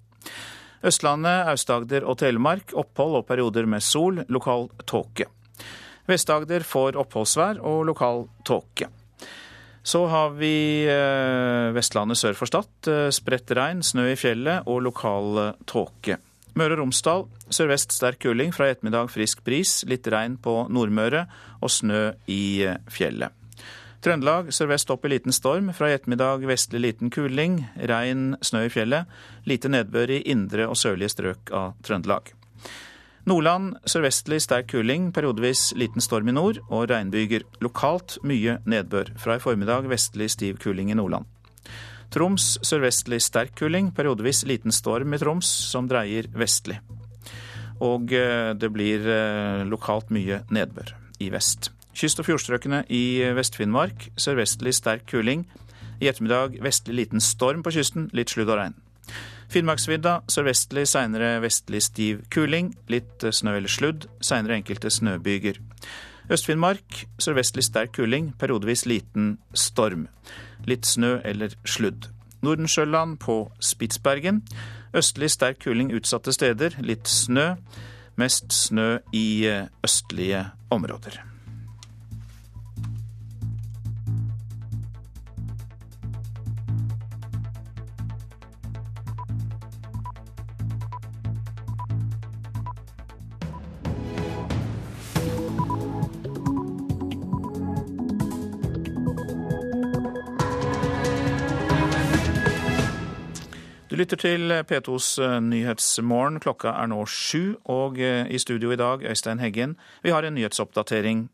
Østlandet, 0.84 1.44
Aust-Agder 1.52 2.08
og 2.08 2.22
Telemark. 2.24 2.72
Opphold 2.80 3.20
og 3.20 3.28
perioder 3.28 3.68
med 3.68 3.84
sol. 3.84 4.24
Lokal 4.32 4.70
tåke. 4.88 5.28
Vest-Agder 6.08 6.64
får 6.64 6.96
oppholdsvær 7.04 7.60
og 7.60 7.84
lokal 7.92 8.30
tåke. 8.48 8.88
Så 9.84 10.06
har 10.08 10.30
vi 10.40 10.86
eh, 10.88 11.74
Vestlandet 11.76 12.18
sør 12.20 12.38
for 12.40 12.48
Stad. 12.48 12.72
Eh, 12.88 13.10
spredt 13.12 13.52
regn, 13.52 13.84
snø 13.84 14.08
i 14.14 14.20
fjellet 14.20 14.64
og 14.72 14.80
lokal 14.86 15.40
eh, 15.42 15.56
tåke. 15.68 16.18
Møre 16.56 16.78
og 16.78 16.84
Romsdal 16.84 17.26
sørvest 17.52 17.92
sterk 17.92 18.22
kuling, 18.24 18.54
fra 18.56 18.70
i 18.70 18.76
ettermiddag 18.76 19.12
frisk 19.12 19.44
bris. 19.44 19.82
Litt 19.90 20.08
regn 20.08 20.38
på 20.40 20.56
Nordmøre 20.72 21.26
og 21.60 21.74
snø 21.74 22.14
i 22.32 22.64
fjellet. 22.94 23.36
Trøndelag 24.04 24.52
sørvest 24.52 24.92
opp 24.92 25.06
i 25.08 25.14
liten 25.14 25.36
storm. 25.36 25.72
Fra 25.76 25.90
i 25.90 25.98
ettermiddag 25.98 26.44
vestlig 26.48 26.82
liten 26.84 27.12
kuling. 27.12 27.62
Regn, 27.90 28.38
snø 28.44 28.66
i 28.68 28.72
fjellet. 28.72 29.12
Lite 29.48 29.72
nedbør 29.72 30.16
i 30.16 30.24
indre 30.32 30.70
og 30.70 30.80
sørlige 30.80 31.12
strøk 31.16 31.52
av 31.56 31.76
Trøndelag. 31.84 32.34
Nordland 33.24 33.78
sørvestlig 33.88 34.42
sterk 34.44 34.68
kuling, 34.74 35.06
periodevis 35.16 35.70
liten 35.80 36.04
storm 36.04 36.28
i 36.28 36.34
nord 36.36 36.58
og 36.68 36.90
regnbyger. 36.92 37.46
Lokalt 37.64 38.18
mye 38.28 38.58
nedbør. 38.68 39.14
Fra 39.16 39.38
i 39.38 39.44
formiddag 39.44 39.88
vestlig 39.88 40.28
stiv 40.34 40.60
kuling 40.60 40.92
i 40.92 40.98
Nordland. 41.00 41.24
Troms 42.12 42.58
sørvestlig 42.68 43.22
sterk 43.24 43.56
kuling, 43.56 43.94
periodevis 43.96 44.44
liten 44.46 44.76
storm 44.76 45.16
i 45.16 45.22
Troms, 45.22 45.48
som 45.48 45.88
dreier 45.88 46.28
vestlig. 46.36 46.82
Og 47.80 48.12
eh, 48.12 48.52
det 48.60 48.70
blir 48.76 49.08
eh, 49.08 49.64
lokalt 49.72 50.12
mye 50.12 50.42
nedbør 50.52 50.92
i 51.24 51.32
vest. 51.32 51.72
Kyst- 51.96 52.20
og 52.20 52.28
fjordstrøkene 52.28 52.84
i 52.92 53.24
Vest-Finnmark 53.38 54.10
sørvestlig 54.20 54.76
sterk 54.76 55.08
kuling. 55.08 55.48
I 56.04 56.12
ettermiddag 56.12 56.60
vestlig 56.62 57.06
liten 57.06 57.24
storm 57.24 57.64
på 57.64 57.72
kysten, 57.72 58.12
litt 58.12 58.36
sludd 58.36 58.52
og 58.52 58.60
regn. 58.60 58.78
Finnmarksvidda 59.54 60.24
sørvestlig, 60.34 60.88
seinere 60.90 61.36
vestlig 61.44 61.84
stiv 61.86 62.24
kuling. 62.34 62.72
Litt 62.90 63.22
snø 63.22 63.52
eller 63.60 63.70
sludd, 63.70 64.08
seinere 64.24 64.58
enkelte 64.58 64.90
snøbyger. 64.90 65.60
Øst-Finnmark 66.34 67.04
sørvestlig 67.22 67.66
sterk 67.68 67.92
kuling, 67.94 68.32
periodevis 68.40 68.88
liten 68.90 69.36
storm. 69.54 70.08
Litt 70.66 70.88
snø 70.90 71.20
eller 71.26 71.54
sludd. 71.70 72.08
Nordensjøland 72.42 73.20
på 73.22 73.52
Spitsbergen. 73.62 74.42
Østlig 74.96 75.30
sterk 75.36 75.62
kuling 75.62 75.94
utsatte 75.94 76.34
steder, 76.34 76.80
litt 76.82 77.06
snø. 77.10 77.54
Mest 78.18 78.54
snø 78.54 79.04
i 79.14 79.46
eh, 79.50 79.70
østlige 79.86 80.48
områder. 80.74 81.33
Du 103.94 103.98
lytter 104.00 104.18
til 104.18 104.50
P2s 104.66 105.08
eh, 105.22 105.36
Nyhetsmorgen. 105.46 106.40
Klokka 106.42 106.72
er 106.82 106.88
nå 106.90 107.04
sju, 107.06 107.60
og 107.70 108.00
eh, 108.02 108.26
i 108.26 108.40
studio 108.42 108.72
i 108.74 108.78
dag, 108.82 109.04
Øystein 109.06 109.38
Heggen, 109.38 109.76
vi 110.02 110.10
har 110.10 110.26
en 110.26 110.34
nyhetsoppdatering. 110.34 111.28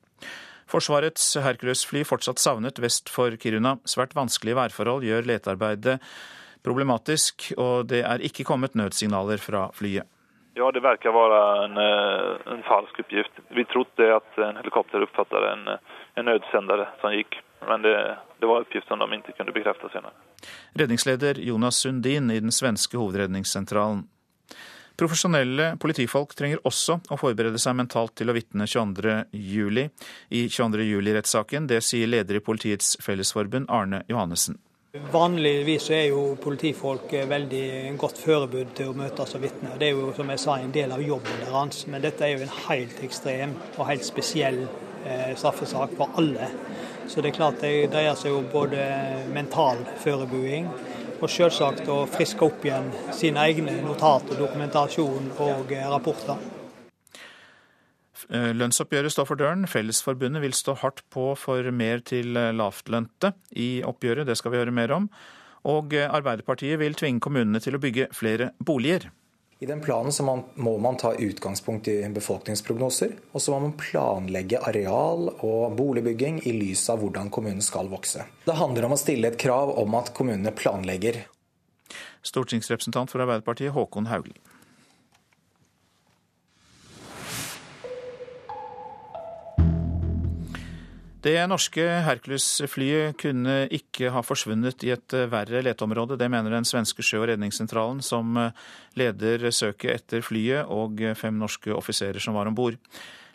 Forsvarets 0.67 1.37
Hercules-fly 1.39 2.03
fortsatt 2.03 2.43
savnet 2.43 2.81
vest 2.83 3.07
for 3.07 3.31
Kiruna. 3.39 3.77
Svært 3.87 4.11
vanskelige 4.17 4.59
værforhold 4.59 5.07
gjør 5.07 5.31
letearbeidet 5.31 6.01
problematisk, 6.67 7.53
og 7.55 7.87
det 7.93 8.03
er 8.03 8.27
ikke 8.27 8.43
kommet 8.43 8.75
nødsignaler 8.75 9.39
fra 9.39 9.69
flyet. 9.79 10.03
Ja, 10.59 10.67
det 10.75 10.83
virker 10.83 11.15
være 11.15 11.41
en, 11.63 11.79
eh, 11.79 12.55
en 12.57 12.67
falsk 12.67 12.99
oppgift. 13.05 13.39
Vi 13.55 13.69
trodde 13.71 14.15
at 14.19 14.43
en 14.49 14.59
helikopter 14.59 15.07
oppfattet 15.07 15.47
en, 15.53 15.77
en 16.19 16.27
nødsender 16.27 16.89
som 16.99 17.15
gikk, 17.15 17.39
men 17.71 17.87
det, 17.87 17.95
det 18.39 18.47
var 18.47 18.63
oppgifter 18.63 18.99
de 18.99 19.19
ikke 19.19 19.35
kunne 19.37 19.55
bekrefte 19.55 19.91
senere. 19.93 20.15
Redningsleder 20.79 21.41
Jonas 21.43 21.81
Sundin 21.83 22.31
i 22.31 22.39
den 22.39 22.51
svenske 22.55 22.97
hovedredningssentralen. 22.97 24.05
Profesjonelle 24.99 25.77
politifolk 25.79 26.33
trenger 26.35 26.59
også 26.67 26.97
å 27.07 27.17
forberede 27.19 27.59
seg 27.61 27.77
mentalt 27.79 28.17
til 28.19 28.31
å 28.31 28.35
vitne 28.35 28.65
22. 28.67 29.13
juli 29.31 29.85
i 30.35 30.41
22. 30.51 30.87
juli-rettssaken. 30.89 31.69
Det 31.71 31.79
sier 31.87 32.09
leder 32.11 32.39
i 32.39 32.43
Politiets 32.43 32.97
Fellesforbund, 33.03 33.69
Arne 33.71 34.01
Johannessen. 34.11 34.59
Vanligvis 35.13 35.87
er 35.93 36.07
jo 36.09 36.33
politifolk 36.41 37.11
veldig 37.29 37.93
godt 38.01 38.19
forberedt 38.19 38.71
til 38.79 38.91
å 38.91 38.97
møte 38.97 39.27
som 39.29 39.43
vitner. 39.43 39.77
Det 39.79 39.91
er 39.91 39.95
jo 39.95 40.11
som 40.17 40.31
jeg 40.33 40.41
sa, 40.41 40.57
en 40.57 40.73
del 40.75 40.91
av 40.91 41.03
jobben 41.05 41.43
deres. 41.45 41.83
Men 41.87 42.03
dette 42.03 42.25
er 42.25 42.33
jo 42.33 42.47
en 42.47 42.55
helt 42.65 43.03
ekstrem 43.05 43.53
og 43.77 43.85
helt 43.87 44.07
spesiell 44.07 44.63
eh, 45.05 45.35
straffesak 45.37 45.93
for 45.95 46.19
alle. 46.19 46.49
Så 47.09 47.23
det 47.23 47.31
er 47.31 47.39
klart 47.39 47.61
det 47.63 47.89
dreier 47.89 48.13
seg 48.17 48.35
jo 48.35 48.43
både 48.51 48.83
mental 49.33 49.81
forberedelse 50.03 50.97
og 51.19 51.31
selvsagt 51.31 51.89
å 51.91 52.03
friske 52.07 52.45
opp 52.45 52.63
igjen 52.63 52.91
sine 53.15 53.41
egne 53.49 53.73
notater, 53.83 54.37
dokumentasjon 54.39 55.33
og 55.41 55.73
eh, 55.75 55.87
rapporter. 55.91 56.39
Eh, 58.29 58.51
lønnsoppgjøret 58.55 59.11
står 59.11 59.27
for 59.27 59.41
døren. 59.41 59.65
Fellesforbundet 59.67 60.43
vil 60.45 60.55
stå 60.55 60.77
hardt 60.83 61.03
på 61.11 61.33
for 61.39 61.71
mer 61.75 62.05
til 62.07 62.39
eh, 62.39 62.53
lavtlønte 62.55 63.33
i 63.57 63.81
oppgjøret, 63.87 64.29
det 64.29 64.37
skal 64.39 64.53
vi 64.53 64.61
høre 64.61 64.75
mer 64.75 64.95
om. 64.95 65.09
Og 65.67 65.91
Arbeiderpartiet 65.91 66.79
vil 66.79 66.95
tvinge 66.95 67.19
kommunene 67.19 67.59
til 67.59 67.75
å 67.75 67.81
bygge 67.83 68.13
flere 68.15 68.53
boliger. 68.63 69.09
I 69.61 69.65
den 69.65 69.81
planen 69.81 70.11
man, 70.25 70.43
må 70.55 70.77
man 70.77 70.97
ta 70.97 71.13
utgangspunkt 71.13 71.87
i 71.87 71.97
befolkningsprognoser, 72.15 73.11
og 73.31 73.41
så 73.43 73.51
må 73.51 73.59
man 73.65 73.73
planlegge 73.75 74.61
areal 74.63 75.27
og 75.33 75.75
boligbygging 75.75 76.39
i 76.47 76.53
lys 76.55 76.85
av 76.93 77.01
hvordan 77.03 77.27
kommunen 77.27 77.59
skal 77.63 77.91
vokse. 77.91 78.23
Det 78.45 78.55
handler 78.55 78.87
om 78.87 78.95
å 78.95 78.99
stille 79.01 79.27
et 79.27 79.39
krav 79.41 79.73
om 79.81 79.97
at 79.99 80.13
kommunene 80.15 80.53
planlegger. 80.55 81.25
Stortingsrepresentant 82.23 83.11
for 83.11 83.25
Arbeiderpartiet 83.25 83.75
Håkon 83.75 84.07
Haugli. 84.07 84.37
Det 91.19 91.35
norske 91.51 91.83
Hercules-flyet 92.05 93.17
kunne 93.19 93.65
ikke 93.75 94.07
ha 94.15 94.21
forsvunnet 94.23 94.85
i 94.87 94.93
et 94.93 95.15
verre 95.27 95.59
leteområde. 95.65 96.15
Det 96.15 96.29
mener 96.31 96.53
den 96.53 96.67
svenske 96.67 97.03
sjø- 97.03 97.19
og 97.19 97.27
redningssentralen, 97.27 97.99
som 97.99 98.37
leder 98.95 99.49
søket 99.51 99.97
etter 99.97 100.23
flyet 100.23 100.71
og 100.71 101.03
fem 101.19 101.35
norske 101.35 101.75
offiserer 101.75 102.23
som 102.23 102.39
var 102.39 102.47
om 102.47 102.55
bord. 102.55 102.79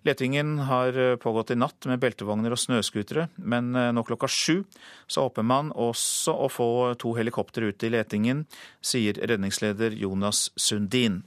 Letingen 0.08 0.56
har 0.64 0.96
pågått 1.20 1.52
i 1.52 1.60
natt 1.60 1.84
med 1.88 2.00
beltevogner 2.00 2.56
og 2.56 2.60
snøscootere, 2.60 3.28
men 3.36 3.72
nå 3.72 4.04
klokka 4.08 4.32
sju 4.32 4.64
så 5.04 5.28
håper 5.28 5.44
man 5.44 5.68
også 5.76 6.32
å 6.40 6.48
få 6.48 6.68
to 6.96 7.12
helikoptre 7.20 7.68
ut 7.68 7.84
i 7.84 7.92
letingen, 7.92 8.46
sier 8.80 9.20
redningsleder 9.20 9.92
Jonas 9.92 10.50
Sundin. 10.56 11.20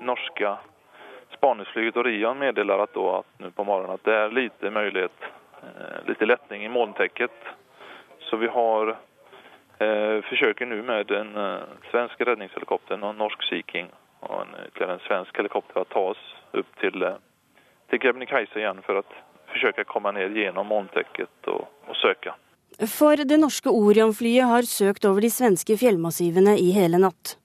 Norske 0.00 0.56
spaningsflyget 1.44 1.96
og 2.00 2.06
Rian 2.06 2.38
meddeler 2.40 2.82
at, 2.82 2.94
då, 2.94 3.04
at 3.18 3.26
nu 3.38 3.50
på 3.50 3.64
morgonen 3.64 3.98
at 3.98 4.04
det 4.04 4.14
er 4.16 4.32
lite 4.32 4.70
mulighet, 4.70 5.26
eh, 5.62 5.98
lite 6.08 6.24
lättning 6.26 6.64
i 6.64 6.68
molntäcket. 6.68 7.36
Så 8.20 8.36
vi 8.36 8.46
har 8.46 8.96
eh, 9.78 10.22
försöker 10.22 10.66
nu 10.66 10.82
med 10.82 11.10
en 11.10 11.36
eh, 11.36 11.62
svensk 11.90 12.20
og 12.20 12.92
en 12.92 13.18
norsk 13.18 13.42
Sea 13.42 13.62
King 13.72 13.88
och 14.20 14.40
en, 14.42 14.48
ytterligare 14.68 14.92
en 14.92 15.06
svensk 15.08 15.36
helikopter 15.36 15.80
att 15.80 15.88
ta 15.88 16.00
oss 16.00 16.34
upp 16.52 16.80
till, 16.80 17.02
eh, 17.02 17.14
till 17.90 18.00
Kebnekaise 18.00 18.58
igen 18.58 18.82
för 18.82 18.96
att 18.96 19.12
försöka 19.46 19.84
komma 19.84 20.12
ner 20.12 20.28
genom 20.28 20.66
molntäcket 20.66 21.46
och, 21.46 21.68
och 21.86 21.96
söka. 21.96 22.34
For 22.98 23.16
det 23.24 23.36
norske 23.36 23.68
Orion-flyet 23.68 24.44
har 24.44 24.62
søkt 24.62 25.04
over 25.04 25.20
de 25.20 25.30
svenske 25.30 25.76
fjellmassivene 25.76 26.58
i 26.58 26.70
hele 26.70 26.98
natt. 26.98 27.36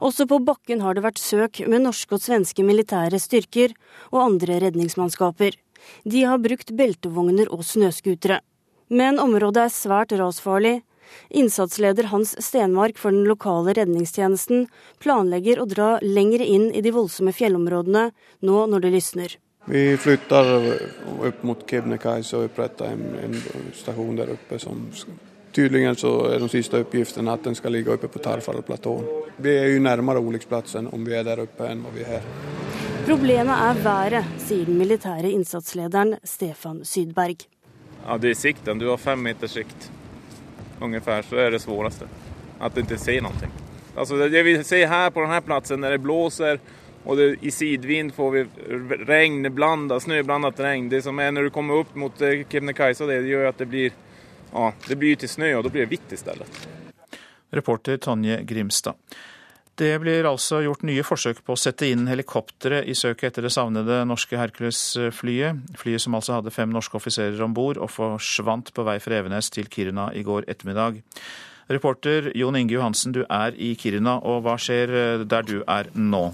Også 0.00 0.26
på 0.28 0.38
bakken 0.44 0.82
har 0.84 0.94
det 0.94 1.04
vært 1.06 1.20
søk 1.22 1.62
med 1.66 1.84
norske 1.86 2.16
og 2.16 2.22
svenske 2.24 2.64
militære 2.66 3.20
styrker 3.22 3.74
og 4.10 4.22
andre 4.26 4.60
redningsmannskaper. 4.66 5.58
De 6.04 6.24
har 6.28 6.40
brukt 6.42 6.72
beltevogner 6.78 7.50
og 7.52 7.64
snøscootere. 7.66 8.40
Men 8.92 9.20
området 9.22 9.66
er 9.66 9.72
svært 9.74 10.12
rasfarlig. 10.18 10.80
Innsatsleder 11.30 12.08
Hans 12.12 12.34
Stenmark 12.40 12.98
for 13.00 13.12
den 13.12 13.26
lokale 13.28 13.74
redningstjenesten 13.76 14.66
planlegger 15.02 15.60
å 15.60 15.68
dra 15.68 15.94
lenger 16.02 16.44
inn 16.44 16.70
i 16.72 16.84
de 16.84 16.92
voldsomme 16.94 17.34
fjellområdene 17.36 18.10
nå 18.46 18.66
når 18.72 18.84
det 18.84 18.92
lysner. 18.96 19.34
Vi 19.70 19.96
flytter 20.00 20.48
opp 21.28 21.42
mot 21.46 21.60
Kebnekaise 21.68 22.38
og 22.38 22.48
oppretter 22.48 22.96
en, 22.96 23.04
en 23.22 23.36
stasjon 23.76 24.16
der 24.18 24.32
oppe 24.34 24.58
som 24.62 24.88
Tydligen 25.52 25.96
så 25.96 26.10
er 26.32 26.40
de 26.40 26.48
siste 26.48 26.80
oppgiftene 26.80 27.32
at 27.32 27.44
den 27.44 27.54
skal 27.54 27.74
ligge 27.76 27.92
oppe 27.92 28.08
på 28.08 28.20
Tarfarelplatåen. 28.24 29.04
Vi 29.36 29.52
er 29.52 29.68
jo 29.74 29.82
nærmere 29.84 30.22
ulykkesplassen 30.24 30.88
om 30.92 31.04
vi 31.04 31.12
er 31.18 31.26
der 31.26 31.42
oppe 31.44 31.66
enn 31.68 31.82
hva 31.84 31.92
vi 31.92 32.04
er 32.06 32.14
her. 32.14 32.28
Problemet 33.04 33.64
er 33.66 33.80
været, 33.84 34.30
sier 34.40 34.64
den 34.64 34.78
militære 34.80 35.28
innsatslederen 35.28 36.14
Stefan 36.24 36.80
Sydberg. 36.88 37.44
Ja, 38.06 38.16
det 38.16 38.32
er 38.32 38.38
sikten. 38.38 38.80
Du 38.80 38.88
har 38.88 39.00
fem 39.02 39.20
meters 39.20 39.58
sikt. 39.58 39.90
Ungefär 40.80 41.22
så 41.22 41.36
er 41.36 41.50
det 41.50 41.60
svåraste. 41.62 42.08
du 42.74 42.80
ikke 42.80 42.98
ser 42.98 43.20
noe. 43.20 43.50
Altså, 43.96 44.16
det 44.16 44.44
vi 44.44 44.62
ser 44.64 44.86
her 44.86 45.10
på 45.10 45.20
denne 45.20 45.40
plassen, 45.40 45.46
platsen 45.46 45.80
när 45.80 45.90
det 45.90 45.98
blåser 45.98 46.58
og 47.04 47.16
det, 47.16 47.36
i 47.42 47.50
sidvind 47.50 48.14
får 48.14 48.30
vi 48.30 48.46
regn, 49.06 49.54
blandat, 49.54 50.02
snöblandat 50.02 50.60
regn. 50.60 50.88
Det 50.88 51.02
som 51.02 51.18
er 51.18 51.32
når 51.32 51.42
du 51.42 51.50
kommer 51.50 51.82
opp 51.82 51.94
mot 51.94 52.22
eh, 52.22 52.44
Kebnekaise 52.48 53.06
det, 53.06 53.20
det 53.20 53.28
gör 53.28 53.44
att 53.44 53.58
det 53.58 53.66
blir 53.66 53.92
ja, 54.52 54.70
det 54.88 54.98
blir 55.00 55.18
til 55.20 55.30
snø, 55.30 55.54
og 55.58 55.66
da 55.66 55.72
blir 55.72 55.86
det 55.86 55.92
hvitt 55.94 56.14
i 56.14 56.20
stedet. 56.20 56.48
Reporter 57.52 58.00
Tonje 58.00 58.40
Grimstad. 58.48 58.96
Det 59.74 59.94
blir 60.02 60.26
altså 60.28 60.60
gjort 60.60 60.84
nye 60.84 61.04
forsøk 61.04 61.40
på 61.46 61.54
å 61.54 61.58
sette 61.60 61.88
inn 61.88 62.04
helikoptre 62.10 62.82
i 62.84 62.92
søket 62.96 63.30
etter 63.30 63.46
det 63.46 63.52
savnede 63.54 64.02
norske 64.04 64.36
Hercules-flyet. 64.36 65.62
Flyet 65.80 66.04
som 66.04 66.16
altså 66.18 66.36
hadde 66.36 66.52
fem 66.52 66.68
norske 66.72 66.98
offiserer 66.98 67.40
om 67.44 67.54
bord 67.56 67.80
og 67.80 67.88
forsvant 67.90 68.68
på 68.76 68.84
vei 68.84 68.98
fra 69.00 69.22
Evenes 69.22 69.48
til 69.52 69.70
Kiruna 69.72 70.10
i 70.12 70.24
går 70.28 70.44
ettermiddag. 70.52 71.00
Reporter 71.72 72.28
Jon 72.36 72.58
Inge 72.58 72.76
Johansen, 72.76 73.16
du 73.16 73.22
er 73.24 73.56
i 73.56 73.72
Kiruna, 73.80 74.18
og 74.20 74.44
hva 74.44 74.58
skjer 74.60 75.24
der 75.24 75.48
du 75.48 75.62
er 75.64 75.88
nå? 75.96 76.26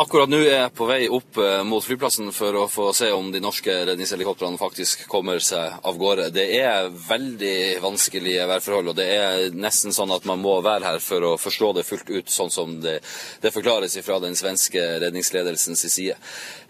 Akkurat 0.00 0.30
nå 0.32 0.38
er 0.40 0.54
jeg 0.54 0.72
på 0.78 0.86
vei 0.88 1.00
opp 1.12 1.36
eh, 1.42 1.58
mot 1.68 1.84
flyplassen 1.84 2.30
for 2.32 2.56
å 2.56 2.62
få 2.72 2.86
se 2.96 3.10
om 3.12 3.26
de 3.34 3.42
norske 3.44 3.74
redningshelikoptrene 3.84 4.56
faktisk 4.56 5.02
kommer 5.12 5.42
seg 5.44 5.74
av 5.84 5.98
gårde. 6.00 6.30
Det 6.32 6.46
er 6.56 6.88
veldig 6.88 7.82
vanskelige 7.84 8.46
værforhold, 8.48 8.94
og 8.94 8.96
det 8.96 9.08
er 9.12 9.52
nesten 9.52 9.92
sånn 9.92 10.14
at 10.16 10.24
man 10.30 10.40
må 10.40 10.54
være 10.64 10.88
her 10.88 11.04
for 11.04 11.26
å 11.28 11.34
forstå 11.42 11.72
det 11.76 11.84
fullt 11.84 12.14
ut, 12.14 12.32
sånn 12.32 12.54
som 12.54 12.78
det, 12.80 12.96
det 13.44 13.52
forklares 13.52 13.98
fra 14.06 14.16
den 14.24 14.38
svenske 14.40 14.86
redningsledelsens 15.04 15.84
side. 15.92 16.16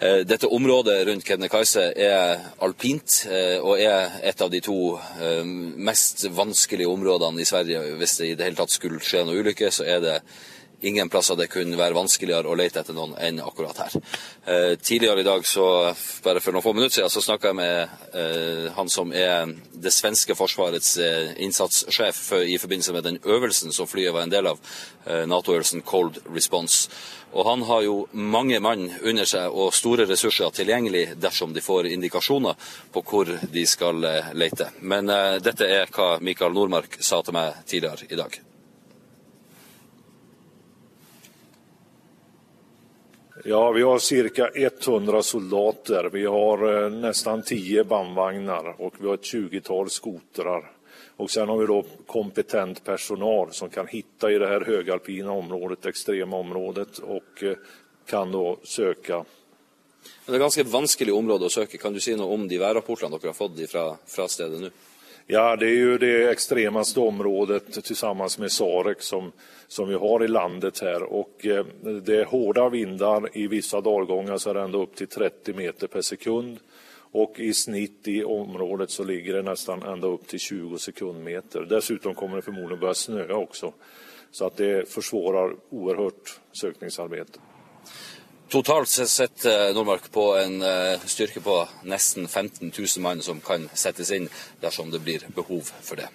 Eh, 0.03 0.25
dette 0.27 0.51
området 0.51 0.99
rundt 1.07 1.31
Kebnekaise 1.31 1.93
er 1.95 2.49
alpint, 2.67 3.29
eh, 3.31 3.61
og 3.63 3.79
er 3.79 4.25
et 4.27 4.43
av 4.43 4.51
de 4.51 4.59
to 4.65 4.81
mest 5.79 6.27
vanskelige 6.35 6.91
områdene 6.91 7.45
i 7.45 7.47
Sverige. 7.47 7.93
Hvis 8.01 8.19
det 8.19 8.33
i 8.33 8.39
det 8.39 8.49
hele 8.49 8.65
tatt 8.65 8.75
skulle 8.75 8.99
skje 8.99 9.23
noe 9.29 9.39
ulykke, 9.39 9.71
så 9.71 9.87
er 9.87 10.03
det 10.03 10.23
ingen 10.81 11.09
plasser 11.13 11.37
det 11.37 11.51
kunne 11.53 11.79
være 11.79 11.97
vanskeligere 11.97 12.51
å 12.51 12.57
lete 12.59 12.83
etter 12.83 12.97
noen 12.97 13.17
enn 13.21 13.41
akkurat 13.45 13.83
her. 13.85 13.97
Eh, 14.47 14.75
tidligere 14.81 15.21
i 15.21 15.27
dag, 15.27 15.47
så, 15.47 15.95
bare 16.25 16.41
for 16.41 16.57
noen 16.57 16.65
få 16.65 16.75
minutter 16.77 17.01
siden, 17.01 17.13
så 17.13 17.25
snakka 17.25 17.53
jeg 17.53 17.59
med 17.61 18.15
eh, 18.15 18.67
han 18.77 18.91
som 18.93 19.13
er 19.13 19.55
det 19.73 19.95
svenske 19.95 20.37
forsvarets 20.39 20.97
eh, 21.03 21.33
innsatssjef 21.45 22.25
for, 22.31 22.45
i 22.45 22.59
forbindelse 22.61 22.97
med 22.97 23.09
den 23.09 23.23
øvelsen 23.25 23.73
som 23.77 23.89
flyet 23.91 24.15
var 24.17 24.27
en 24.27 24.35
del 24.35 24.51
av, 24.51 24.61
eh, 25.07 25.27
Nato-øvelsen 25.31 25.85
Cold 25.87 26.23
Response. 26.35 26.89
Og 27.33 27.47
han 27.47 27.63
har 27.63 27.83
jo 27.83 27.97
mange 28.13 28.59
mann 28.61 28.89
under 29.07 29.29
seg 29.29 29.55
og 29.55 29.75
store 29.75 30.07
ressurser 30.11 30.51
tilgjengelig 30.55 31.05
dersom 31.23 31.55
de 31.55 31.63
får 31.63 31.91
indikasjoner 31.93 32.71
på 32.93 33.05
hvor 33.07 33.31
de 33.55 33.67
skal 33.67 34.05
eh, 34.05 34.33
lete. 34.35 34.73
Men 34.81 35.11
uh, 35.11 35.39
dette 35.43 35.67
er 35.67 35.91
hva 35.95 36.17
Mikael 36.25 36.55
Nordmark 36.57 36.99
sa 37.01 37.23
til 37.23 37.39
meg 37.39 37.63
tidligere 37.67 38.11
i 38.11 38.19
dag. 38.19 38.41
Ja, 43.45 43.71
vi 43.73 43.83
har 43.83 44.29
ca. 44.29 44.51
100 44.55 45.23
soldater. 45.23 46.11
Vi 46.13 46.27
har 46.27 46.85
uh, 46.85 46.91
nesten 46.91 47.43
10 47.43 47.85
bandvagnar 47.85 48.75
og 48.79 48.95
vi 48.99 49.07
har 49.07 49.15
et 49.15 49.33
20-tall 49.33 49.91
skotere. 49.91 50.63
Och 51.17 51.31
sen 51.31 51.49
har 51.49 51.59
vi 51.59 51.67
då 51.67 51.85
kompetent 52.07 52.85
personal 52.85 53.53
som 53.53 53.71
kan 53.71 53.87
hitta 53.87 54.33
i 54.33 54.39
det 54.39 54.47
här 54.47 54.61
högalpina 54.61 55.33
området, 55.33 55.87
extrema 55.87 56.37
området 56.37 56.99
och 56.99 57.43
eh, 57.43 57.57
kan 58.07 58.33
då 58.33 58.59
søke. 58.63 59.25
Det 60.27 60.33
er 60.33 60.37
et 60.39 60.41
ganske 60.41 60.65
vanskelig 60.65 61.13
område 61.13 61.45
å 61.45 61.53
søke. 61.53 61.79
Kan 61.79 61.93
du 61.93 62.01
si 62.01 62.15
noe 62.17 62.33
om 62.33 62.47
de 62.49 62.57
værrapportene 62.61 63.19
dere 63.19 63.35
har 63.35 63.37
fått 63.37 63.61
fra, 63.69 63.85
fra 64.07 64.29
stedet 64.29 64.61
nå? 64.63 64.71
Ja, 65.33 65.57
det 65.57 65.67
er 65.67 65.77
jo 65.79 65.99
det 65.99 66.31
extremaste 66.31 67.01
området 67.01 67.85
tillsammans 67.85 68.39
med 68.39 68.51
Sarek 68.53 69.03
som, 69.03 69.33
som, 69.69 69.89
vi 69.89 69.95
har 69.95 70.25
i 70.25 70.29
landet 70.29 70.81
her. 70.83 71.05
Og 71.07 71.47
eh, 71.47 71.67
det 72.03 72.17
er 72.17 72.33
hårda 72.33 72.65
vindar 72.69 73.29
I 73.39 73.45
vissa 73.47 73.79
dalgångar 73.81 74.41
så 74.43 74.51
er 74.51 74.59
det 74.59 74.65
enda 74.67 74.81
opp 74.83 74.97
til 74.99 75.07
30 75.07 75.55
meter 75.55 75.93
per 75.93 76.03
sekund. 76.03 76.59
Og 77.15 77.39
i 77.39 77.53
snitt 77.55 78.11
i 78.11 78.25
området 78.25 78.91
så 78.91 79.07
ligger 79.07 79.39
det 79.39 79.45
nesten 79.53 79.87
enda 79.87 80.11
opp 80.11 80.27
til 80.27 80.43
20 80.43 80.83
sekundmeter. 80.89 81.69
Dessutom 81.77 82.15
kommer 82.19 82.43
det 82.43 82.49
förmodligen 82.49 82.91
å 82.91 82.95
snöa 82.95 83.37
också. 83.37 83.73
Så 84.31 84.47
att 84.47 84.57
det 84.57 84.89
försvårar 84.89 85.55
oerhørt 85.71 86.41
søkningsarbeidet. 86.53 87.39
Totalt 88.51 88.89
sett 88.89 89.45
Nordmark 89.75 90.09
på 90.11 90.25
en 90.35 90.63
eh, 90.63 90.99
styrke 91.07 91.39
på 91.41 91.55
nesten 91.87 92.27
15 92.29 92.73
000 92.75 93.03
mann 93.05 93.21
som 93.23 93.39
kan 93.41 93.69
settes 93.79 94.11
inn 94.11 94.27
dersom 94.59 94.91
det 94.91 94.99
blir 95.05 95.23
behov 95.37 95.69
for 95.71 96.01
det. 96.01 96.09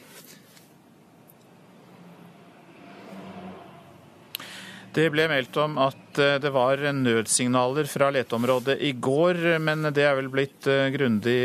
Det 4.95 5.05
ble 5.15 5.29
meldt 5.31 5.55
om 5.63 5.79
at 5.79 6.19
eh, 6.19 6.36
det 6.43 6.51
var 6.51 6.83
nødsignaler 6.97 7.88
fra 7.88 8.11
leteområdet 8.11 8.81
i 8.83 8.91
går, 8.99 9.39
men 9.63 9.88
det 9.95 10.03
er 10.03 10.19
vel 10.19 10.27
blitt 10.36 10.67
eh, 10.67 10.91
grundig 10.91 11.39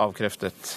avkreftet? 0.00 0.72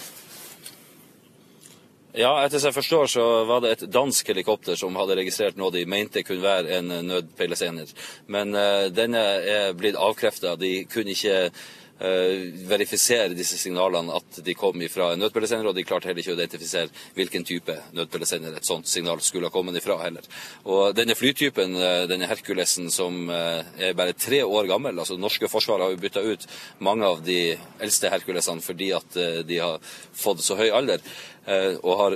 Ja, 2.16 2.32
etter 2.46 2.64
jeg 2.64 2.72
forstår 2.72 3.10
så 3.12 3.24
var 3.44 3.64
det 3.64 3.72
et 3.74 3.88
dansk 3.92 4.30
helikopter 4.32 4.78
som 4.80 4.96
hadde 4.96 5.18
registrert 5.20 5.58
noe 5.60 5.74
de 5.74 5.82
mente 5.84 6.24
kunne 6.24 6.46
være 6.46 6.78
en 6.78 6.94
nødpeilesener. 7.10 7.92
Men 8.32 8.56
uh, 8.56 8.88
denne 8.88 9.24
er 9.44 9.74
blitt 9.76 10.00
avkrefta. 10.00 10.54
De 10.56 10.86
kunne 10.88 11.12
ikke 11.12 11.50
uh, 11.52 12.46
verifisere 12.72 13.36
disse 13.36 13.60
signalene 13.60 14.16
at 14.16 14.40
de 14.48 14.56
kom 14.56 14.80
fra 14.94 15.10
en 15.12 15.20
nødpeilesener, 15.26 15.68
og 15.68 15.76
de 15.76 15.84
klarte 15.84 16.08
heller 16.08 16.24
ikke 16.24 16.38
å 16.38 16.40
identifisere 16.40 17.04
hvilken 17.20 17.48
type 17.52 17.76
nødpeilesener 18.00 18.56
et 18.56 18.72
sånt 18.72 18.88
signal 18.88 19.20
skulle 19.20 19.52
ha 19.52 19.56
kommet 19.56 19.76
ifra 19.82 20.00
heller. 20.06 20.24
Og 20.64 20.96
denne 20.96 21.20
flytypen, 21.20 21.76
eh, 21.76 22.08
denne 22.12 22.32
Herkulesen 22.32 22.88
som 22.96 23.28
eh, 23.28 23.76
er 23.90 24.00
bare 24.00 24.16
tre 24.16 24.40
år 24.44 24.72
gammel, 24.72 24.96
altså 25.00 25.20
det 25.20 25.26
norske 25.28 25.52
forsvaret 25.52 25.90
har 25.90 25.96
jo 25.96 26.04
bytta 26.08 26.24
ut 26.24 26.48
mange 26.80 27.12
av 27.12 27.24
de 27.28 27.40
eldste 27.84 28.12
Herkulesene 28.12 28.64
fordi 28.64 28.92
at 28.96 29.24
de 29.48 29.60
har 29.60 29.96
fått 30.16 30.44
så 30.44 30.56
høy 30.60 30.70
alder. 30.72 31.04
Eh, 31.46 31.76
og 31.86 31.98
har 32.00 32.16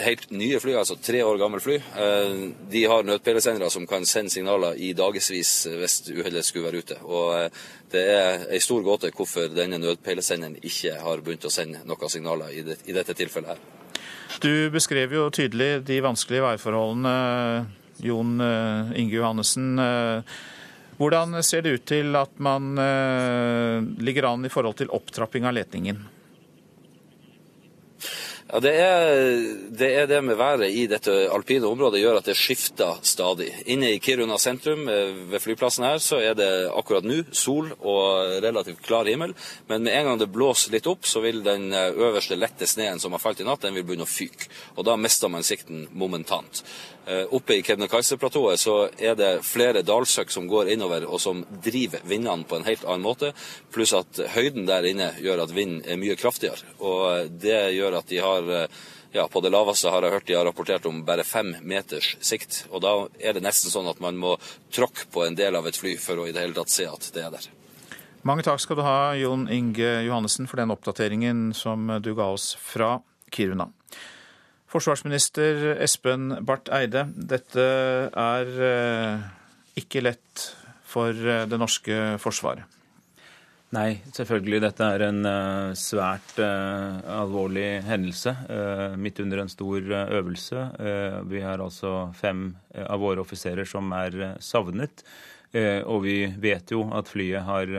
helt 0.00 0.30
nye 0.32 0.56
fly, 0.60 0.72
altså 0.80 0.96
tre 1.04 1.20
år 1.24 1.36
gamle 1.40 1.60
fly. 1.60 1.74
Eh, 1.76 2.36
de 2.72 2.84
har 2.88 3.04
nødpeilesendere 3.04 3.68
som 3.72 3.84
kan 3.88 4.06
sende 4.08 4.32
signaler 4.32 4.78
i 4.80 4.94
dagevis 4.96 5.66
hvis 5.68 5.96
uhellet 6.08 6.46
skulle 6.46 6.70
være 6.70 6.80
ute. 6.80 6.96
Og 7.04 7.34
eh, 7.36 7.66
det 7.92 8.04
er 8.14 8.46
ei 8.48 8.60
stor 8.64 8.80
gåte 8.86 9.12
hvorfor 9.12 9.50
denne 9.52 9.80
nødpeilesenderen 9.82 10.56
ikke 10.62 10.94
har 11.02 11.20
begynt 11.26 11.44
å 11.44 11.52
sende 11.52 11.82
noen 11.84 12.12
signaler 12.12 12.54
i, 12.56 12.64
i 12.88 12.96
dette 12.96 13.16
tilfellet 13.18 13.52
her. 13.52 13.66
Du 14.40 14.70
beskrev 14.72 15.12
jo 15.12 15.26
tydelig 15.34 15.82
de 15.84 15.98
vanskelige 16.04 16.46
værforholdene, 16.46 17.66
Jon 18.00 18.38
Inge 18.96 19.12
Johannessen. 19.12 19.74
Hvordan 20.96 21.34
ser 21.44 21.66
det 21.66 21.74
ut 21.74 21.84
til 21.90 22.14
at 22.16 22.38
man 22.40 22.78
ligger 24.00 24.30
an 24.30 24.46
i 24.46 24.52
forhold 24.52 24.78
til 24.78 24.94
opptrapping 24.94 25.50
av 25.50 25.58
letningen? 25.58 25.98
Ja, 28.50 28.58
det 28.58 28.70
er, 28.82 29.44
det 29.78 29.88
er, 29.94 30.06
det 30.10 30.16
med 30.26 30.34
været 30.34 30.72
i 30.74 30.88
dette 30.90 31.12
alpine 31.30 31.68
området 31.68 32.00
gjør 32.02 32.16
at 32.18 32.26
det 32.26 32.34
skifter 32.34 32.96
stadig. 33.06 33.52
Inne 33.70 33.92
i 33.94 34.00
Kiruna 34.02 34.40
sentrum 34.42 34.88
eh, 34.90 35.12
ved 35.30 35.38
flyplassen 35.44 35.86
her 35.86 36.00
så 36.02 36.18
er 36.18 36.34
det 36.34 36.48
akkurat 36.74 37.06
nå 37.06 37.20
sol 37.30 37.68
og 37.78 38.42
relativt 38.42 38.82
klar 38.82 39.06
himmel. 39.06 39.36
Men 39.70 39.86
med 39.86 39.94
en 39.94 40.08
gang 40.08 40.18
det 40.18 40.32
blåser 40.34 40.74
litt 40.74 40.88
opp, 40.90 41.06
så 41.06 41.22
vil 41.22 41.44
den 41.46 41.70
eh, 41.70 41.92
øverste 41.94 42.38
lette 42.38 42.66
sneen 42.66 42.98
som 42.98 43.14
har 43.14 43.22
falt 43.22 43.38
i 43.38 43.46
natt, 43.46 43.62
den 43.62 43.78
vil 43.78 43.86
begynne 43.86 44.08
å 44.08 44.10
fyke. 44.10 44.50
Og 44.74 44.88
da 44.88 44.98
mister 44.98 45.30
man 45.30 45.46
sikten 45.46 45.86
momentant. 45.94 46.64
Eh, 47.10 47.26
oppe 47.34 47.56
i 47.56 47.62
Kebnekaise-platået 47.62 48.60
så 48.60 48.74
er 48.98 49.16
det 49.18 49.30
flere 49.42 49.82
dalsøkk 49.82 50.30
som 50.30 50.46
går 50.46 50.68
innover 50.70 51.08
og 51.08 51.18
som 51.18 51.40
driver 51.64 52.04
vindene 52.06 52.46
på 52.46 52.60
en 52.60 52.66
helt 52.68 52.84
annen 52.86 53.02
måte. 53.02 53.32
Pluss 53.74 53.96
at 53.98 54.20
høyden 54.36 54.68
der 54.68 54.86
inne 54.86 55.08
gjør 55.18 55.42
at 55.42 55.54
vinden 55.56 55.80
er 55.82 55.98
mye 55.98 56.14
kraftigere. 56.20 56.76
Og 56.78 57.00
eh, 57.10 57.24
det 57.42 57.58
gjør 57.74 57.98
at 57.98 58.12
de 58.12 58.20
har 58.22 58.52
eh, 58.60 58.76
ja, 59.16 59.24
på 59.26 59.42
det 59.42 59.50
laveste 59.50 59.90
har 59.90 60.06
jeg 60.06 60.14
hørt 60.14 60.28
de 60.28 60.36
har 60.38 60.46
rapportert 60.46 60.86
om 60.86 61.00
bare 61.08 61.24
fem 61.26 61.50
meters 61.66 62.12
sikt. 62.22 62.60
Og 62.70 62.84
da 62.84 62.94
er 63.18 63.34
det 63.34 63.42
nesten 63.42 63.74
sånn 63.74 63.90
at 63.90 63.98
man 63.98 64.20
må 64.20 64.36
tråkke 64.70 65.08
på 65.10 65.26
en 65.26 65.34
del 65.34 65.58
av 65.58 65.66
et 65.66 65.80
fly 65.80 65.96
for 65.98 66.22
å 66.22 66.28
i 66.30 66.36
det 66.36 66.44
hele 66.44 66.54
tatt 66.60 66.70
se 66.70 66.86
at 66.86 67.10
det 67.16 67.26
er 67.26 67.34
der. 67.34 67.50
Mange 68.22 68.46
takk 68.46 68.62
skal 68.62 68.78
du 68.78 68.84
ha, 68.86 69.16
Jon 69.18 69.48
Inge 69.50 70.04
Johannessen, 70.06 70.46
for 70.46 70.62
den 70.62 70.70
oppdateringen 70.70 71.48
som 71.58 71.90
du 72.04 72.12
ga 72.14 72.30
oss 72.30 72.52
fra 72.54 73.00
Kiruna. 73.34 73.72
Forsvarsminister 74.70 75.80
Espen 75.82 76.28
Barth 76.46 76.70
Eide, 76.70 77.08
dette 77.10 77.62
er 78.06 78.50
eh, 78.62 79.24
ikke 79.82 80.04
lett 80.04 80.44
for 80.86 81.10
eh, 81.10 81.42
det 81.50 81.58
norske 81.58 81.96
forsvaret? 82.22 82.76
Nei, 83.74 84.00
selvfølgelig. 84.14 84.60
Dette 84.64 84.86
er 84.94 85.04
en 85.06 85.18
uh, 85.22 85.74
svært 85.78 86.40
alvorlig 86.42 87.84
hendelse 87.86 88.32
midt 88.98 89.20
under 89.22 89.44
en 89.44 89.52
stor 89.52 89.92
øvelse. 90.18 90.64
vi 91.30 91.42
har 91.44 91.62
altså 91.62 92.08
fem 92.18 92.48
av 92.82 92.98
våre 92.98 93.22
offiserer 93.22 93.68
som 93.70 93.92
er 93.94 94.34
savnet. 94.42 95.04
og 95.86 96.02
vi 96.02 96.34
vet 96.42 96.74
jo 96.74 96.82
at 96.90 97.06
flyet 97.06 97.46
har, 97.46 97.70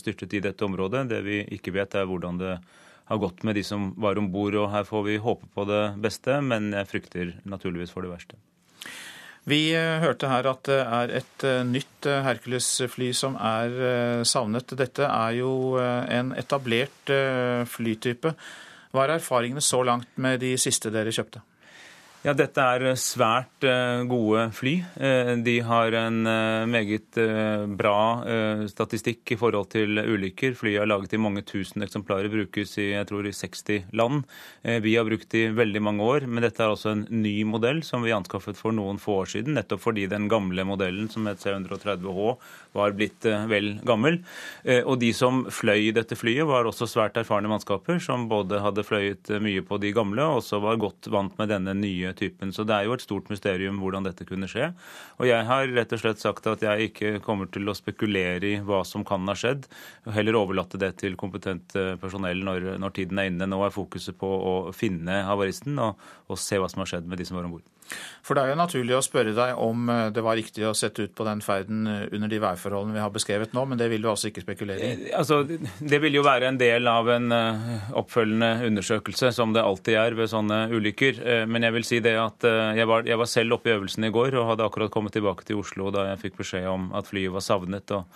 styrtet 0.00 0.32
i 0.32 0.40
dette 0.40 0.64
området. 0.64 1.10
Det 1.12 1.20
vi 1.28 1.42
ikke 1.58 1.76
vet, 1.76 1.94
er 1.94 2.08
hvordan 2.08 2.40
det 2.40 2.56
har 3.04 3.20
gått 3.20 3.42
med 3.44 3.58
de 3.58 3.62
som 3.66 3.92
var 4.00 4.18
om 4.18 4.30
bord. 4.32 4.56
Her 4.70 4.84
får 4.88 5.02
vi 5.06 5.20
håpe 5.20 5.46
på 5.54 5.68
det 5.68 5.84
beste, 6.00 6.40
men 6.40 6.72
jeg 6.72 6.90
frykter 6.90 7.32
naturligvis 7.44 7.92
for 7.94 8.06
det 8.06 8.14
verste. 8.14 8.40
Vi 9.44 9.74
eh, 9.76 10.00
hørte 10.00 10.30
her 10.30 10.46
at 10.48 10.64
det 10.64 10.80
er 10.80 11.10
et 11.20 11.44
eh, 11.44 11.62
nytt 11.68 12.08
eh, 12.08 12.22
Hercules-fly 12.24 13.10
som 13.16 13.36
er 13.36 14.24
savnet. 14.24 14.72
Dette 14.78 15.04
er 15.04 15.34
jo 15.36 15.76
en 15.76 16.32
etablert 16.38 17.12
flytype. 17.68 18.32
Hva 18.94 19.04
er 19.04 19.18
erfaringene 19.18 19.64
så 19.64 19.82
langt 19.84 20.08
med 20.16 20.40
de 20.40 20.54
siste 20.60 20.92
dere 20.94 21.12
kjøpte? 21.12 21.42
Ja, 22.24 22.32
Dette 22.32 22.62
er 22.64 22.94
svært 22.96 23.64
eh, 23.68 24.00
gode 24.08 24.46
fly. 24.56 24.78
Eh, 24.96 25.34
de 25.44 25.58
har 25.60 25.92
en 25.98 26.22
eh, 26.24 26.62
meget 26.72 27.18
bra 27.76 27.98
statistikk 28.70 29.34
i 29.34 29.36
forhold 29.36 29.68
til 29.74 30.00
ulykker. 30.00 30.56
Flyet 30.56 30.80
er 30.80 30.88
laget 30.88 31.12
i 31.12 31.20
mange 31.20 31.42
tusen 31.44 31.84
eksemplarer, 31.84 32.30
brukes 32.32 32.72
i 32.80 32.86
jeg 32.94 33.08
tror, 33.10 33.28
i 33.28 33.32
60 33.36 33.92
land. 33.92 34.24
Vi 34.64 34.94
har 34.96 35.04
brukt 35.04 35.28
det 35.34 35.42
i 35.44 35.52
veldig 35.52 35.82
mange 35.84 36.06
år, 36.08 36.24
men 36.24 36.46
dette 36.46 36.64
er 36.64 36.72
altså 36.72 36.94
en 36.94 37.04
ny 37.12 37.34
modell 37.46 37.82
som 37.84 38.04
vi 38.04 38.14
anskaffet 38.16 38.56
for 38.56 38.72
noen 38.72 38.98
få 39.02 39.18
år 39.22 39.30
siden, 39.34 39.58
nettopp 39.58 39.84
fordi 39.84 40.06
den 40.10 40.30
gamle 40.32 40.64
modellen, 40.66 41.10
som 41.12 41.28
het 41.28 41.44
C130H, 41.44 42.32
var 42.74 42.96
blitt 42.96 43.28
vel 43.50 43.74
gammel. 43.86 44.18
Og 44.82 44.96
de 45.02 45.12
som 45.16 45.44
fløy 45.52 45.92
dette 45.94 46.18
flyet, 46.18 46.48
var 46.48 46.66
også 46.68 46.88
svært 46.90 47.20
erfarne 47.20 47.52
mannskaper, 47.52 48.00
som 48.02 48.26
både 48.32 48.62
hadde 48.64 48.86
fløyet 48.86 49.34
mye 49.44 49.64
på 49.66 49.78
de 49.82 49.92
gamle, 49.96 50.24
og 50.24 50.40
også 50.42 50.62
var 50.64 50.80
godt 50.82 51.12
vant 51.14 51.36
med 51.40 51.52
denne 51.52 51.76
nye 51.78 52.13
typen. 52.18 52.52
Så 52.54 52.66
det 52.66 52.76
er 52.76 52.88
jo 52.88 52.96
et 52.96 53.04
stort 53.04 53.30
mysterium 53.32 53.80
hvordan 53.82 54.06
dette 54.06 54.26
kunne 54.28 54.48
skje. 54.50 54.70
Og 55.20 55.28
jeg 55.28 55.48
har 55.48 55.68
rett 55.74 55.94
og 55.96 56.02
slett 56.02 56.22
sagt 56.22 56.48
at 56.50 56.64
jeg 56.64 56.90
ikke 56.90 57.12
kommer 57.24 57.50
til 57.52 57.68
å 57.68 57.76
spekulere 57.76 58.54
i 58.54 58.62
hva 58.64 58.82
som 58.88 59.06
kan 59.06 59.26
ha 59.30 59.36
skjedd, 59.38 59.68
heller 60.14 60.40
overlate 60.40 60.80
det 60.80 60.94
til 61.02 61.18
kompetent 61.20 61.76
eh, 61.78 61.94
personell 62.00 62.44
når, 62.46 62.74
når 62.82 62.96
tiden 62.96 63.20
er 63.20 63.30
inne. 63.30 63.48
Nå 63.50 63.60
er 63.64 63.74
fokuset 63.74 64.18
på 64.20 64.28
å 64.28 64.56
finne 64.76 65.22
havaristen 65.28 65.78
og, 65.82 66.00
og 66.30 66.40
se 66.40 66.60
hva 66.60 66.70
som 66.70 66.84
har 66.84 66.94
skjedd 66.94 67.10
med 67.10 67.20
de 67.20 67.28
som 67.28 67.38
var 67.38 67.48
om 67.48 67.58
bord. 67.58 67.73
For 68.24 68.36
det 68.36 68.44
er 68.44 68.52
jo 68.54 68.58
naturlig 68.60 68.94
å 68.96 69.02
spørre 69.04 69.34
deg 69.36 69.58
om 69.60 69.88
eh, 69.92 70.06
det 70.14 70.22
var 70.24 70.38
riktig 70.38 70.64
å 70.64 70.74
sette 70.76 71.04
ut 71.04 71.14
på 71.16 71.26
den 71.28 71.42
ferden 71.44 71.88
eh, 71.90 72.04
under 72.16 72.30
de 72.32 72.40
værforholdene 72.40 72.96
vi 72.96 73.02
har 73.02 73.12
beskrevet 73.12 73.56
nå, 73.56 73.64
men 73.68 73.80
det 73.80 73.90
vil 73.92 74.04
du 74.04 74.08
altså 74.12 74.30
ikke 74.30 74.44
spekulere 74.44 74.90
i? 74.92 75.10
Altså, 75.14 75.42
det 75.44 76.00
vil 76.02 76.16
jo 76.16 76.24
være 76.24 76.48
en 76.48 76.60
del 76.60 76.88
av 76.90 77.10
en 77.12 77.34
oppfølgende 77.94 78.68
undersøkelse, 78.70 79.32
som 79.36 79.52
det 79.54 79.64
alltid 79.64 79.98
er 80.00 80.16
ved 80.18 80.30
sånne 80.32 80.60
ulykker. 80.72 81.20
Men 81.50 81.66
jeg 81.66 81.76
vil 81.76 81.86
si 81.86 82.00
det 82.04 82.14
at 82.20 82.46
jeg 82.78 82.88
var, 82.88 83.04
jeg 83.08 83.20
var 83.20 83.30
selv 83.30 83.58
oppe 83.58 83.70
i 83.70 83.74
øvelsen 83.76 84.08
i 84.08 84.12
går 84.14 84.38
og 84.40 84.48
hadde 84.52 84.66
akkurat 84.66 84.92
kommet 84.94 85.14
tilbake 85.16 85.46
til 85.46 85.60
Oslo 85.60 85.92
da 85.94 86.08
jeg 86.10 86.22
fikk 86.24 86.40
beskjed 86.40 86.68
om 86.70 86.88
at 86.96 87.08
flyet 87.10 87.34
var 87.34 87.44
savnet. 87.44 87.94
og 87.94 88.08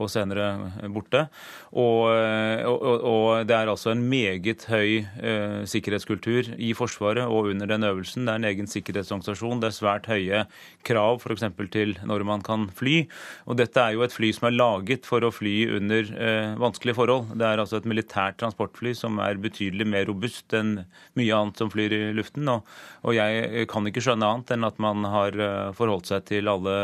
og 0.00 0.08
senere 0.08 0.46
borte. 0.92 1.26
Og, 1.72 2.08
og, 2.08 3.04
og, 3.04 3.26
det 3.48 3.56
er 3.56 3.68
altså 3.68 3.92
en 3.92 4.04
meget 4.08 4.64
høy 4.70 5.02
eh, 5.02 5.62
sikkerhetskultur 5.68 6.52
i 6.56 6.72
Forsvaret 6.76 7.24
og 7.26 7.50
under 7.52 7.68
den 7.68 7.84
øvelsen. 7.84 8.26
Det 8.26 8.32
er 8.32 8.40
en 8.40 8.48
egen 8.48 8.70
sikkerhetsorganisasjon. 8.70 9.60
Det 9.60 9.68
er 9.68 9.76
svært 9.76 10.08
høye 10.08 10.44
krav 10.86 11.20
f.eks. 11.20 11.44
til 11.72 11.96
når 12.08 12.24
man 12.28 12.44
kan 12.44 12.68
fly. 12.76 13.02
Og 13.46 13.58
dette 13.60 13.80
er 13.80 13.96
jo 13.96 14.04
et 14.06 14.14
fly 14.14 14.32
som 14.32 14.48
er 14.48 14.56
laget 14.56 15.08
for 15.08 15.24
å 15.24 15.32
fly 15.34 15.54
under 15.76 16.08
eh, 16.16 16.56
vanskelige 16.60 16.96
forhold. 16.96 17.34
Det 17.36 17.48
er 17.48 17.62
altså 17.62 17.80
et 17.80 17.88
militært 17.88 18.40
transportfly 18.40 18.94
som 18.96 19.20
er 19.22 19.40
betydelig 19.42 19.88
mer 19.88 20.08
robust 20.08 20.56
enn 20.56 20.78
mye 21.18 21.36
annet 21.36 21.60
som 21.60 21.72
flyr 21.72 21.96
i 21.98 22.02
luften. 22.16 22.48
Og, 22.48 22.64
og 23.04 23.16
jeg 23.18 23.68
kan 23.70 23.86
ikke 23.88 24.04
skjønne 24.04 24.28
annet 24.28 24.54
enn 24.56 24.68
at 24.68 24.80
man 24.82 25.04
har 25.12 25.36
eh, 25.36 25.72
forholdt 25.76 26.08
seg 26.12 26.26
til 26.32 26.50
alle 26.52 26.76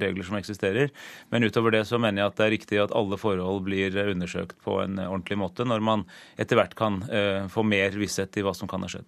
regler 0.00 0.26
som 0.26 0.40
eksisterer. 0.40 0.92
Men 1.32 1.44
utover 1.44 1.76
det 1.76 1.84
så 1.88 2.00
mener 2.00 2.24
jeg 2.24 2.32
at 2.32 2.40
det 2.40 2.48
er 2.48 2.53
riktig 2.54 2.80
at 2.82 2.94
alle 2.96 3.18
forhold 3.20 3.66
blir 3.66 3.96
undersøkt 4.06 4.56
på 4.64 4.78
en 4.84 4.96
ordentlig 5.02 5.38
måte, 5.42 5.66
når 5.68 5.84
man 5.84 6.06
etter 6.40 6.58
hvert 6.58 6.78
kan 6.78 7.02
eh, 7.10 7.44
få 7.52 7.66
mer 7.66 7.94
visshet 7.98 8.40
i 8.40 8.46
hva 8.46 8.54
som 8.56 8.70
kan 8.70 8.86
ha 8.86 8.90
skjedd. 8.90 9.06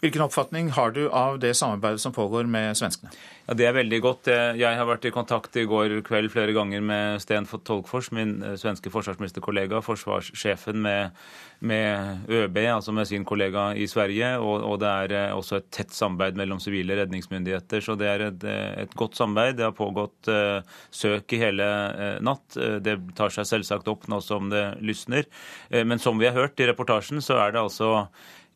Hvilken 0.00 0.22
oppfatning 0.24 0.70
har 0.72 0.94
du 0.96 1.02
av 1.12 1.38
det 1.38 1.52
samarbeidet 1.54 2.00
som 2.00 2.12
pågår 2.16 2.46
med 2.48 2.72
svenskene? 2.76 3.12
Ja, 3.44 3.54
Det 3.54 3.66
er 3.66 3.74
veldig 3.76 3.98
godt. 4.00 4.28
Jeg 4.56 4.78
har 4.78 4.86
vært 4.88 5.04
i 5.04 5.12
kontakt 5.12 5.56
i 5.60 5.66
går 5.68 6.00
kveld 6.06 6.30
flere 6.32 6.54
ganger 6.56 6.80
med 6.80 7.20
Sten 7.20 7.44
Tolkfors, 7.44 8.08
min 8.14 8.38
eh, 8.42 8.54
svenske 8.56 8.88
forsvarsministerkollega, 8.94 9.82
forsvarssjefen 9.84 10.80
med, 10.80 11.18
med, 11.60 12.24
ØB, 12.30 12.56
altså 12.70 12.94
med 12.96 13.10
sin 13.10 13.26
kollega 13.28 13.74
i 13.74 13.86
Sverige. 13.90 14.38
Og, 14.38 14.64
og, 14.64 14.78
det 14.80 14.88
er 14.88 15.16
eh, 15.18 15.36
også 15.36 15.58
et 15.58 15.68
tett 15.74 15.92
samarbeid 15.92 16.40
mellom 16.40 16.62
sivile 16.62 16.96
redningsmyndigheter. 17.02 17.84
Så 17.84 17.98
det 18.00 18.08
er 18.08 18.26
et, 18.30 18.48
et 18.86 18.96
godt 18.96 19.20
samarbeid. 19.20 19.58
Det 19.58 19.68
har 19.68 19.76
pågått 19.76 20.32
uh, 20.32 20.64
søk 20.94 21.36
i 21.36 21.42
hele 21.42 21.66
uh, 21.66 22.16
natt. 22.24 22.56
Det 22.56 22.96
tar 23.18 23.34
seg 23.34 23.48
selvsagt 23.50 23.90
opp 23.90 24.08
nå 24.08 24.22
som 24.24 24.48
det 24.48 24.78
lysner. 24.80 25.28
Uh, 25.68 25.82
men 25.84 26.00
som 26.00 26.16
vi 26.22 26.30
har 26.30 26.38
hørt 26.38 26.60
i 26.60 26.70
reportasjen, 26.70 27.20
så 27.20 27.42
er 27.42 27.52
det 27.52 27.66
altså 27.66 28.06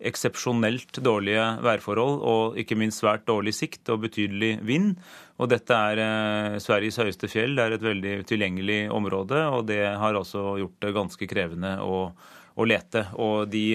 eksepsjonelt 0.02 0.98
dårlige 1.04 1.44
værforhold 1.64 2.22
og 2.26 2.58
ikke 2.60 2.76
minst 2.78 3.02
svært 3.02 3.26
dårlig 3.28 3.54
sikt 3.56 3.88
og 3.94 4.02
betydelig 4.04 4.56
vind. 4.66 4.94
Og 5.38 5.50
dette 5.50 5.74
er 5.74 6.02
eh, 6.02 6.58
Sveriges 6.62 6.98
høyeste 7.00 7.30
fjell. 7.30 7.56
Det 7.56 7.64
er 7.64 7.76
et 7.76 7.86
veldig 7.86 8.14
tilgjengelig 8.28 8.80
område, 8.94 9.40
og 9.50 9.66
det 9.70 9.82
har 10.00 10.18
også 10.18 10.56
gjort 10.62 10.78
det 10.84 10.94
ganske 10.98 11.30
krevende 11.30 11.76
å, 11.82 12.08
å 12.54 12.68
lete. 12.68 13.06
Og 13.22 13.48
de, 13.50 13.66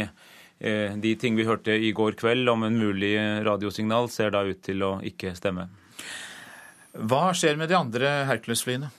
eh, 0.60 0.96
de 0.96 1.16
ting 1.20 1.40
vi 1.40 1.48
hørte 1.48 1.76
i 1.76 1.92
går 1.96 2.20
kveld 2.20 2.52
om 2.52 2.68
en 2.68 2.80
mulig 2.80 3.16
radiosignal, 3.48 4.12
ser 4.12 4.36
da 4.36 4.46
ut 4.48 4.64
til 4.66 4.86
å 4.86 4.98
ikke 5.06 5.36
stemme. 5.40 5.70
Hva 7.00 7.30
skjer 7.38 7.60
med 7.60 7.70
de 7.72 7.78
andre 7.78 8.24
Hercules-flyene? 8.30 8.90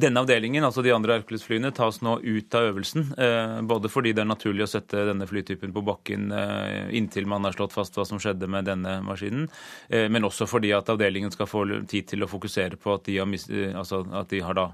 Denne 0.00 0.22
avdelingen, 0.22 0.64
altså 0.64 0.82
de 0.84 0.92
andre 0.94 1.18
Hercules-flyene, 1.18 1.72
tas 1.76 1.98
nå 2.04 2.14
ut 2.22 2.54
av 2.56 2.68
øvelsen. 2.70 3.10
Eh, 3.20 3.56
både 3.68 3.90
fordi 3.92 4.12
det 4.16 4.22
er 4.22 4.30
naturlig 4.30 4.64
å 4.64 4.70
sette 4.70 5.02
denne 5.08 5.26
flytypen 5.28 5.74
på 5.74 5.82
bakken 5.84 6.30
eh, 6.32 6.92
inntil 6.96 7.28
man 7.28 7.44
har 7.44 7.56
slått 7.56 7.74
fast 7.74 7.98
hva 7.98 8.06
som 8.08 8.20
skjedde 8.22 8.48
med 8.50 8.68
denne 8.70 9.00
maskinen, 9.04 9.48
eh, 9.90 10.06
men 10.12 10.24
også 10.28 10.48
fordi 10.48 10.70
at 10.76 10.88
avdelingen 10.92 11.34
skal 11.34 11.50
få 11.50 11.66
tid 11.90 12.08
til 12.12 12.24
å 12.24 12.30
fokusere 12.30 12.78
på 12.80 12.94
at 12.96 13.04
de 13.10 13.18
har, 13.18 13.34
altså 13.82 14.04
at 14.22 14.32
de 14.32 14.40
har 14.46 14.56
da 14.56 14.70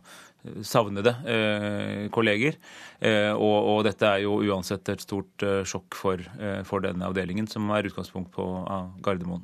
savnede 0.63 1.11
kolleger. 2.15 2.55
Og, 3.35 3.57
og, 3.57 3.81
dette 3.83 4.07
er 4.07 4.21
jo 4.23 4.37
uansett 4.47 4.87
et 4.93 5.03
stort 5.03 5.43
sjokk 5.67 5.97
for, 5.99 6.23
for 6.69 6.85
denne 6.85 7.09
avdelingen, 7.09 7.49
som 7.51 7.67
er 7.75 7.89
utgangspunkt 7.91 8.31
på 8.37 8.47
Gardermoen. 9.03 9.43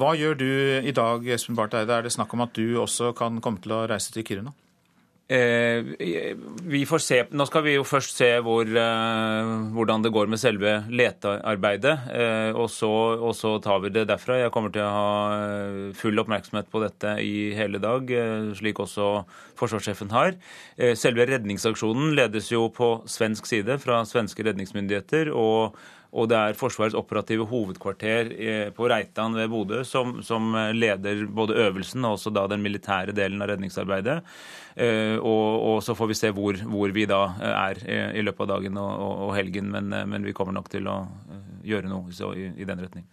Hva 0.00 0.14
gjør 0.16 0.40
du 0.40 0.48
i 0.80 0.96
dag, 0.96 1.28
Espen 1.36 1.60
Barth 1.60 1.76
Eide? 1.76 1.92
Er 1.92 2.08
det 2.08 2.14
snakk 2.16 2.32
om 2.32 2.46
at 2.46 2.56
du 2.56 2.80
også 2.80 3.12
kan 3.18 3.36
komme 3.44 3.60
til 3.60 3.76
å 3.76 3.84
reise 3.90 4.16
til 4.16 4.24
Kiruna? 4.24 4.56
Eh, 5.30 5.84
vi 6.62 6.82
får 6.86 6.98
se. 6.98 7.18
Nå 7.30 7.44
skal 7.46 7.62
vi 7.62 7.76
jo 7.76 7.84
først 7.86 8.16
se 8.18 8.28
hvor, 8.42 8.66
eh, 8.66 9.50
hvordan 9.76 10.02
det 10.02 10.10
går 10.10 10.26
med 10.26 10.40
selve 10.42 10.72
letearbeidet. 10.90 11.92
Eh, 12.10 12.50
og 12.50 12.66
så, 12.66 12.90
og 13.14 13.36
så, 13.38 13.52
tar 13.62 13.78
vi 13.84 13.92
det 13.94 14.08
derfra. 14.08 14.40
Jeg 14.40 14.50
kommer 14.50 14.72
til 14.74 14.82
å 14.82 14.90
ha 14.90 15.92
full 15.94 16.18
oppmerksomhet 16.18 16.66
på 16.72 16.82
dette 16.82 17.14
i 17.22 17.54
hele 17.54 17.78
dag, 17.78 18.10
slik 18.58 18.82
også 18.82 19.24
forsvarssjefen 19.54 20.10
har. 20.10 20.34
Selve 20.98 21.28
redningsaksjonen 21.28 22.14
ledes 22.16 22.50
jo 22.50 22.66
på 22.74 23.06
svensk 23.06 23.46
side 23.46 23.78
fra 23.78 24.02
svenske 24.02 24.42
redningsmyndigheter. 24.42 25.30
og 25.30 25.76
og 26.10 26.26
det 26.30 26.38
er 26.38 26.56
Forsvarets 26.58 26.96
operative 26.98 27.46
hovedkvarter 27.50 28.32
eh, 28.34 28.68
på 28.74 28.88
Reitan 28.90 29.36
ved 29.38 29.50
Bodø 29.52 29.82
som, 29.86 30.18
som, 30.26 30.50
leder 30.74 31.22
både 31.30 31.58
øvelsen 31.66 32.04
og 32.04 32.16
også 32.16 32.32
da 32.34 32.46
den 32.50 32.64
militære 32.64 33.14
delen 33.14 33.42
av 33.42 33.52
redningsarbeidet. 33.52 34.18
Eh, 34.74 35.16
og, 35.16 35.46
og 35.70 35.78
så 35.86 35.94
får 35.98 36.10
vi 36.10 36.18
se 36.18 36.32
hvor, 36.34 36.58
hvor, 36.66 36.94
vi 36.94 37.06
da 37.10 37.22
er 37.52 37.82
i 38.18 38.26
løpet 38.26 38.46
av 38.46 38.52
dagen 38.56 38.82
og, 38.82 39.24
og 39.28 39.34
helgen, 39.38 39.70
men, 39.70 39.94
men, 40.10 40.26
vi 40.26 40.34
kommer 40.34 40.56
nok 40.56 40.70
til 40.72 40.90
å 40.90 40.98
eh, 41.06 41.48
gjøre 41.70 41.92
noe 41.92 42.34
i, 42.34 42.50
i 42.58 42.66
den 42.66 42.82
retning. 42.82 43.06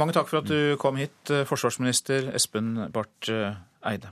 Mange 0.00 0.16
takk 0.16 0.30
for 0.30 0.40
at 0.40 0.48
du 0.50 0.74
kom 0.80 0.96
hit, 0.98 1.30
forsvarsminister 1.46 2.32
Espen 2.34 2.74
Barth 2.92 3.30
Eide. 3.84 4.10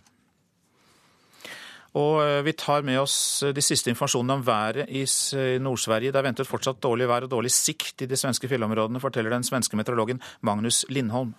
Og 1.98 2.22
eh, 2.24 2.40
vi 2.46 2.54
tar 2.56 2.84
med 2.86 3.00
oss 3.02 3.42
eh, 3.44 3.52
de 3.52 3.64
siste 3.64 3.92
informasjonene 3.92 4.38
om 4.38 4.44
været 4.46 4.88
i 4.88 5.04
Nord-Sverige. 5.60 6.12
Det 6.12 6.20
er 6.20 6.28
ventet 6.30 6.48
fortsatt 6.48 6.80
dårlig 6.80 7.08
vær 7.10 7.26
og 7.26 7.32
dårlig 7.34 7.52
sikt 7.52 8.04
i 8.04 8.08
de 8.08 8.16
svenske 8.16 8.48
fjellområdene, 8.48 9.02
forteller 9.02 9.34
den 9.34 9.44
svenske 9.44 9.76
meteorologen 9.76 10.22
Magnus 10.40 10.86
Lindholm. 10.88 11.34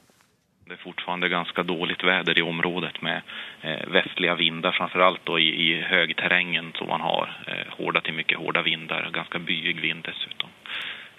Det 0.63 0.77
er 0.77 0.83
fortfarande 0.83 1.27
ganske 1.27 1.65
dårlig 1.67 1.97
vær 2.05 2.29
i 2.37 2.45
området 2.45 3.01
med 3.01 3.21
eh, 3.65 3.81
vestlige 3.93 4.37
vinder, 4.39 4.77
framfor 4.77 5.39
i, 5.41 5.49
i 5.49 5.69
høgterrengen 5.89 6.71
som 6.77 6.93
man 6.93 7.01
har. 7.01 7.33
Hårda 7.77 8.05
til 8.05 8.15
mye 8.19 8.37
harde 8.45 8.63
vinder, 8.69 9.09
ganske 9.13 9.41
byig 9.41 9.81
vind 9.81 10.05
dessuten. 10.05 10.53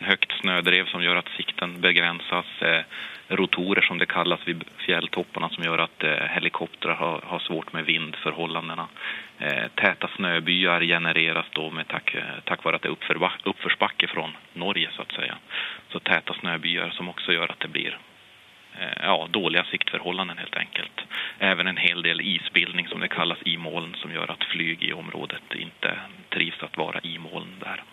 Høyt 0.02 0.32
snødrev 0.40 0.88
som 0.90 1.02
gjør 1.02 1.20
at 1.20 1.28
sikten 1.36 1.76
begrenses. 1.82 2.48
Eh, 2.66 2.82
rotorer 3.38 3.82
som 3.86 3.98
det 3.98 4.08
kalles 4.10 4.42
vid 4.44 4.64
fjälltopparna 4.84 5.48
som 5.54 5.64
gjør 5.64 5.84
at 5.86 6.04
eh, 6.04 6.24
helikoptrar 6.34 6.98
har, 6.98 7.38
svårt 7.46 7.72
med 7.72 7.86
vindförhållandena. 7.86 8.88
Eh, 9.38 9.68
täta 9.74 10.08
snöbyar 10.16 10.80
genereras 10.80 11.46
då 11.52 11.70
med 11.70 11.88
tack, 11.88 12.16
tack 12.44 12.64
vare 12.64 12.76
att 12.76 12.82
det 12.82 12.88
är 12.88 13.48
uppförsbacke 13.48 14.06
från 14.06 14.36
Norge 14.52 14.90
så 14.96 15.02
att 15.02 15.12
säga. 15.12 15.36
Så 15.92 16.00
täta 16.00 16.34
snöbyar 16.34 16.90
som 16.90 17.08
også 17.08 17.32
gjør 17.32 17.50
at 17.50 17.60
det 17.60 17.68
blir 17.68 17.98
ja, 19.02 19.28
dåliga 19.30 19.64
siktförhållanden 19.64 20.38
helt 20.38 20.56
enkelt. 20.56 21.00
Även 21.38 21.66
en 21.66 21.76
hel 21.76 22.02
del 22.02 22.20
isbildning 22.20 22.88
som 22.88 23.00
det 23.00 23.08
kallas 23.08 23.38
i 23.44 23.56
moln 23.56 23.94
som 24.02 24.12
gjør 24.12 24.30
at 24.34 24.44
flyg 24.50 24.82
i 24.82 24.92
området 24.92 25.54
ikke 25.54 25.94
trivs 26.34 26.62
å 26.62 26.72
være 26.74 27.06
i 27.06 27.18
moln 27.18 27.54
där. 27.62 27.84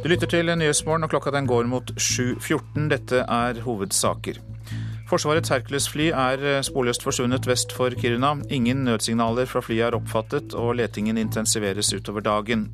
Du 0.00 0.08
lytter 0.08 0.30
til 0.32 0.48
Nyhetsmorgen, 0.48 1.04
og 1.04 1.10
klokka 1.12 1.28
den 1.34 1.44
går 1.44 1.66
mot 1.68 1.90
7.14. 2.00 2.86
Dette 2.88 3.18
er 3.20 3.58
hovedsaker. 3.60 4.38
Forsvarets 5.10 5.52
Hercules-fly 5.52 6.06
er 6.08 6.44
eh, 6.46 6.60
sporløst 6.64 7.04
forsvunnet 7.04 7.44
vest 7.44 7.74
for 7.76 7.92
Kiruna. 7.92 8.30
Ingen 8.48 8.86
nødsignaler 8.86 9.44
fra 9.50 9.60
flyet 9.60 9.90
er 9.90 9.98
oppfattet, 9.98 10.56
og 10.56 10.78
letingen 10.80 11.20
intensiveres 11.20 11.92
utover 11.92 12.24
dagen. 12.24 12.70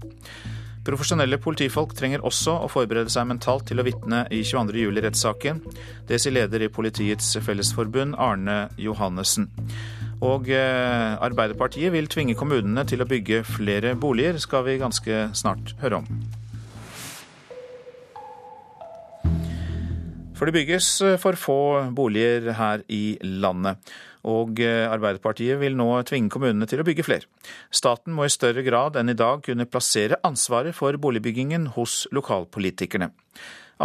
Profesjonelle 0.86 1.40
politifolk 1.42 1.96
trenger 1.98 2.22
også 2.22 2.60
å 2.62 2.70
forberede 2.70 3.10
seg 3.10 3.26
mentalt 3.26 3.66
til 3.72 3.82
å 3.82 3.88
vitne 3.88 4.22
i 4.30 4.44
22. 4.46 4.78
juli-rettssaken. 4.84 5.64
Det 6.06 6.22
sier 6.22 6.38
leder 6.38 6.62
i 6.62 6.70
Politiets 6.70 7.34
Fellesforbund, 7.42 8.14
Arne 8.22 8.68
Johannessen. 8.78 9.50
Og 10.22 10.46
eh, 10.54 11.18
Arbeiderpartiet 11.18 11.90
vil 11.90 12.06
tvinge 12.06 12.38
kommunene 12.38 12.86
til 12.86 13.02
å 13.02 13.10
bygge 13.10 13.42
flere 13.50 13.98
boliger, 13.98 14.38
skal 14.38 14.68
vi 14.70 14.78
ganske 14.86 15.24
snart 15.34 15.74
høre 15.82 16.04
om. 16.04 16.26
For 20.36 20.48
det 20.48 20.56
bygges 20.58 20.88
eh, 21.04 21.16
for 21.20 21.38
få 21.40 21.58
boliger 21.96 22.52
her 22.58 22.82
i 22.92 23.16
landet. 23.22 23.80
Og 24.26 24.60
eh, 24.60 24.84
Arbeiderpartiet 24.90 25.60
vil 25.60 25.76
nå 25.78 25.88
tvinge 26.08 26.32
kommunene 26.32 26.68
til 26.68 26.82
å 26.82 26.86
bygge 26.86 27.06
flere. 27.06 27.28
Staten 27.70 28.14
må 28.16 28.26
i 28.26 28.32
større 28.32 28.64
grad 28.66 28.98
enn 29.00 29.12
i 29.12 29.16
dag 29.16 29.44
kunne 29.46 29.68
plassere 29.70 30.20
ansvaret 30.26 30.76
for 30.76 30.98
boligbyggingen 31.00 31.70
hos 31.78 32.04
lokalpolitikerne. 32.14 33.12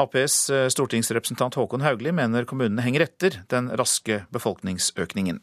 Aps 0.02 0.36
eh, 0.52 0.68
stortingsrepresentant 0.72 1.56
Håkon 1.60 1.86
Haugli 1.86 2.14
mener 2.16 2.48
kommunene 2.50 2.84
henger 2.84 3.08
etter 3.08 3.42
den 3.52 3.72
raske 3.80 4.24
befolkningsøkningen. 4.36 5.40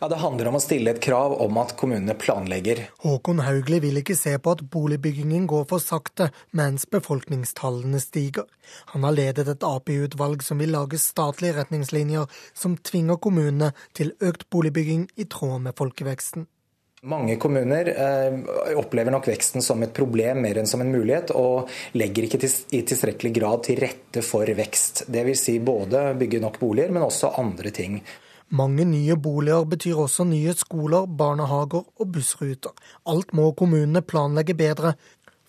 Ja, 0.00 0.08
Det 0.08 0.16
handler 0.20 0.48
om 0.50 0.58
å 0.58 0.60
stille 0.60 0.92
et 0.92 1.00
krav 1.00 1.32
om 1.40 1.56
at 1.56 1.72
kommunene 1.80 2.12
planlegger. 2.20 2.82
Håkon 3.00 3.40
Haugli 3.46 3.78
vil 3.80 4.00
ikke 4.02 4.16
se 4.18 4.34
på 4.36 4.52
at 4.52 4.64
boligbyggingen 4.72 5.46
går 5.48 5.64
for 5.70 5.80
sakte 5.80 6.28
mens 6.56 6.84
befolkningstallene 6.92 8.00
stiger. 8.02 8.44
Han 8.92 9.06
har 9.08 9.16
ledet 9.16 9.48
et 9.48 9.64
Ap-utvalg 9.64 10.44
som 10.44 10.60
vil 10.60 10.74
lage 10.76 11.00
statlige 11.00 11.56
retningslinjer 11.62 12.28
som 12.52 12.76
tvinger 12.76 13.16
kommunene 13.16 13.72
til 13.96 14.12
økt 14.20 14.50
boligbygging 14.52 15.08
i 15.16 15.24
tråd 15.32 15.64
med 15.64 15.76
folkeveksten. 15.80 16.44
Mange 17.06 17.36
kommuner 17.40 17.88
eh, 17.92 18.36
opplever 18.76 19.14
nok 19.14 19.28
veksten 19.30 19.62
som 19.62 19.82
et 19.84 19.92
problem 19.94 20.40
mer 20.42 20.58
enn 20.58 20.68
som 20.68 20.80
en 20.82 20.90
mulighet, 20.90 21.30
og 21.38 21.70
legger 21.96 22.26
ikke 22.26 22.40
i 22.74 22.82
tilstrekkelig 22.88 23.32
grad 23.36 23.64
til 23.68 23.80
rette 23.80 24.24
for 24.26 24.48
vekst. 24.58 25.04
Dvs. 25.12 25.42
Si 25.46 25.58
både 25.62 26.08
bygge 26.18 26.40
nok 26.42 26.58
boliger, 26.60 26.92
men 26.92 27.06
også 27.06 27.36
andre 27.38 27.70
ting. 27.72 28.00
Mange 28.54 28.84
nye 28.86 29.16
boliger 29.18 29.64
betyr 29.66 29.98
også 29.98 30.24
nye 30.24 30.52
skoler, 30.54 31.06
barnehager 31.06 31.82
og 31.82 32.10
bussruter. 32.14 32.74
Alt 33.10 33.32
må 33.34 33.50
kommunene 33.58 34.04
planlegge 34.06 34.54
bedre. 34.54 34.92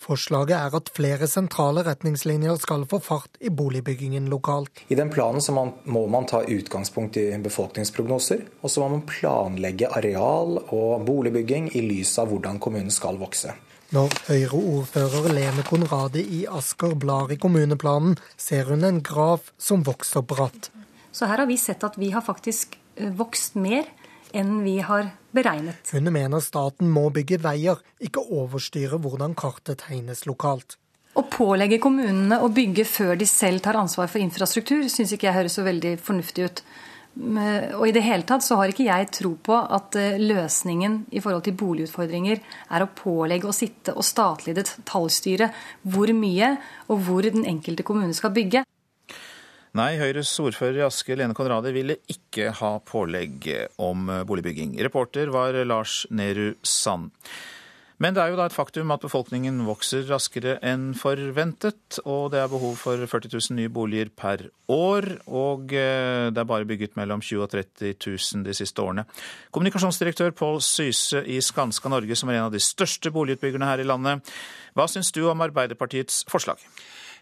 Forslaget 0.01 0.55
er 0.57 0.75
at 0.77 0.89
flere 0.93 1.27
sentrale 1.29 1.83
retningslinjer 1.85 2.57
skal 2.61 2.85
få 2.89 2.97
fart 3.01 3.37
i 3.41 3.49
boligbyggingen 3.53 4.29
lokalt. 4.29 4.81
I 4.89 4.97
den 4.97 5.11
planen 5.13 5.41
man, 5.53 5.73
må 5.85 6.07
man 6.07 6.25
ta 6.25 6.41
utgangspunkt 6.41 7.17
i 7.17 7.29
befolkningsprognoser, 7.37 8.41
og 8.61 8.69
så 8.69 8.81
må 8.81 8.89
man 8.95 9.05
planlegge 9.09 9.89
areal 9.89 10.57
og 10.63 11.05
boligbygging 11.05 11.69
i 11.77 11.83
lys 11.85 12.15
av 12.17 12.33
hvordan 12.33 12.57
kommunen 12.57 12.93
skal 12.93 13.21
vokse. 13.21 13.53
Når 13.93 14.17
Høyre-ordfører 14.27 15.29
Lene 15.37 15.63
Konradi 15.63 16.25
i 16.41 16.41
Asker 16.49 16.97
blar 16.97 17.29
i 17.31 17.37
kommuneplanen, 17.39 18.17
ser 18.37 18.67
hun 18.73 18.83
en 18.83 18.99
graf 19.05 19.53
som 19.57 19.85
vokser 19.85 20.25
bratt. 20.25 20.71
Så 21.11 21.29
her 21.29 21.45
har 21.45 21.47
vi 21.49 21.57
sett 21.61 21.85
at 21.87 21.95
vi 21.97 22.11
har 22.11 22.25
faktisk 22.25 22.75
vokst 23.17 23.55
mer 23.59 23.87
enn 24.35 24.59
vi 24.63 24.79
har 24.83 25.11
beregnet. 25.35 25.79
Hun 25.93 26.11
mener 26.13 26.43
staten 26.43 26.89
må 26.91 27.07
bygge 27.15 27.39
veier, 27.43 27.79
ikke 28.03 28.25
overstyre 28.41 28.99
hvordan 29.01 29.37
kartet 29.37 29.85
tegnes 29.85 30.25
lokalt. 30.27 30.77
Å 31.17 31.23
pålegge 31.33 31.79
kommunene 31.81 32.37
å 32.45 32.51
bygge 32.53 32.85
før 32.85 33.15
de 33.17 33.25
selv 33.25 33.63
tar 33.65 33.79
ansvar 33.79 34.09
for 34.11 34.21
infrastruktur, 34.21 34.83
syns 34.91 35.15
ikke 35.15 35.31
jeg 35.31 35.37
høres 35.39 35.57
så 35.57 35.65
veldig 35.65 35.95
fornuftig 36.03 36.45
ut. 36.45 36.61
Og 37.17 37.87
i 37.87 37.93
det 37.95 38.03
hele 38.05 38.27
tatt 38.29 38.45
så 38.45 38.59
har 38.59 38.69
ikke 38.69 38.85
jeg 38.85 39.07
tro 39.15 39.31
på 39.41 39.55
at 39.57 39.95
eh, 39.97 40.19
løsningen 40.21 40.99
i 41.17 41.21
forhold 41.23 41.47
til 41.47 41.55
boligutfordringer 41.57 42.43
er 42.69 42.85
å 42.85 42.91
pålegge 42.93 43.49
å 43.49 43.55
sitte 43.55 43.95
og 43.97 44.05
statlig 44.05 44.53
detaljstyre 44.59 45.49
hvor 45.89 46.13
mye 46.13 46.51
og 46.85 47.01
hvor 47.07 47.25
den 47.25 47.47
enkelte 47.49 47.87
kommune 47.87 48.13
skal 48.13 48.35
bygge. 48.35 48.61
Nei, 49.77 49.91
Høyres 49.99 50.31
ordfører 50.41 50.79
i 50.79 50.85
Asker, 50.87 51.19
Lene 51.19 51.35
Konradi, 51.37 51.69
ville 51.75 51.99
ikke 52.09 52.49
ha 52.61 52.69
pålegg 52.81 53.45
om 53.83 54.07
boligbygging. 54.25 54.73
Reporter 54.87 55.29
var 55.29 55.53
Lars 55.67 55.99
Nehru 56.09 56.55
Sand. 56.65 57.11
Men 58.01 58.13
det 58.13 58.23
er 58.23 58.31
jo 58.31 58.39
da 58.39 58.47
et 58.49 58.55
faktum 58.55 58.93
at 58.93 59.01
befolkningen 59.01 59.59
vokser 59.65 60.03
raskere 60.09 60.55
enn 60.65 60.91
forventet, 60.97 61.99
og 62.05 62.31
det 62.33 62.41
er 62.43 62.49
behov 62.49 62.75
for 62.77 63.01
40 63.09 63.33
000 63.33 63.57
nye 63.57 63.73
boliger 63.73 64.09
per 64.13 64.47
år, 64.69 65.09
og 65.29 65.73
eh, 65.73 66.29
det 66.33 66.41
er 66.41 66.49
bare 66.49 66.69
bygget 66.69 66.97
mellom 66.97 67.21
20 67.25 67.41
000 67.41 67.45
og 67.45 67.53
30 67.53 67.95
000 68.01 68.45
de 68.49 68.57
siste 68.57 68.81
årene. 68.81 69.05
Kommunikasjonsdirektør 69.53 70.33
Pål 70.37 70.61
Syse 70.65 71.21
i 71.25 71.41
Skanska 71.41 71.89
Norge, 71.93 72.17
som 72.17 72.29
er 72.29 72.37
en 72.39 72.49
av 72.51 72.53
de 72.53 72.61
største 72.61 73.13
boligutbyggerne 73.13 73.69
her 73.69 73.81
i 73.81 73.89
landet, 73.89 74.37
hva 74.77 74.89
syns 74.89 75.13
du 75.13 75.23
om 75.29 75.45
Arbeiderpartiets 75.45 76.23
forslag? 76.29 76.61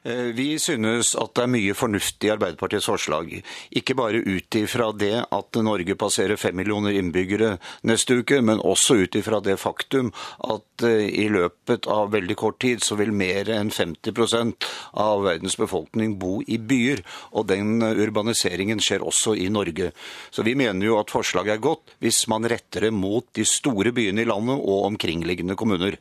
Eh, 0.05 0.29
vi 0.37 0.59
synes 0.59 1.15
at 1.17 1.31
det 1.33 1.43
er 1.43 1.49
mye 1.49 1.73
fornuftig 1.73 2.29
i 2.29 2.33
Arbeiderpartiets 2.35 2.85
forslag. 2.91 3.31
Ikke 3.73 3.95
bare 3.97 4.21
ut 4.21 4.57
ifra 4.59 4.91
det 4.93 5.23
at 5.33 5.59
Norge 5.65 5.95
passerer 5.97 6.37
fem 6.37 6.53
millioner 6.59 6.93
innbyggere 6.93 7.55
neste 7.89 8.19
uke, 8.21 8.37
men 8.45 8.61
også 8.61 8.99
ut 9.01 9.17
ifra 9.17 9.41
det 9.41 9.57
faktum 9.57 10.13
at 10.45 10.85
eh, 10.85 11.09
i 11.09 11.25
løpet 11.33 11.89
av 11.89 12.13
veldig 12.13 12.37
kort 12.37 12.59
tid 12.61 12.85
så 12.85 12.99
vil 13.01 13.15
mer 13.17 13.49
enn 13.49 13.73
50 13.73 14.53
av 14.93 15.25
verdens 15.25 15.57
befolkning 15.57 16.19
bo 16.21 16.37
i 16.45 16.59
byer. 16.61 17.01
Og 17.33 17.49
den 17.49 17.81
urbaniseringen 17.81 18.83
skjer 18.83 19.01
også 19.01 19.33
i 19.41 19.49
Norge. 19.49 19.89
Så 20.29 20.45
vi 20.45 20.53
mener 20.53 20.85
jo 20.85 20.99
at 21.01 21.13
forslaget 21.13 21.57
er 21.57 21.65
godt 21.65 21.97
hvis 22.03 22.27
man 22.29 22.45
retter 22.45 22.91
det 22.91 22.93
mot 22.93 23.25
de 23.33 23.45
store 23.47 23.89
byene 23.95 24.21
i 24.21 24.29
landet 24.29 24.61
og 24.61 24.91
omkringliggende 24.91 25.57
kommuner. 25.57 25.97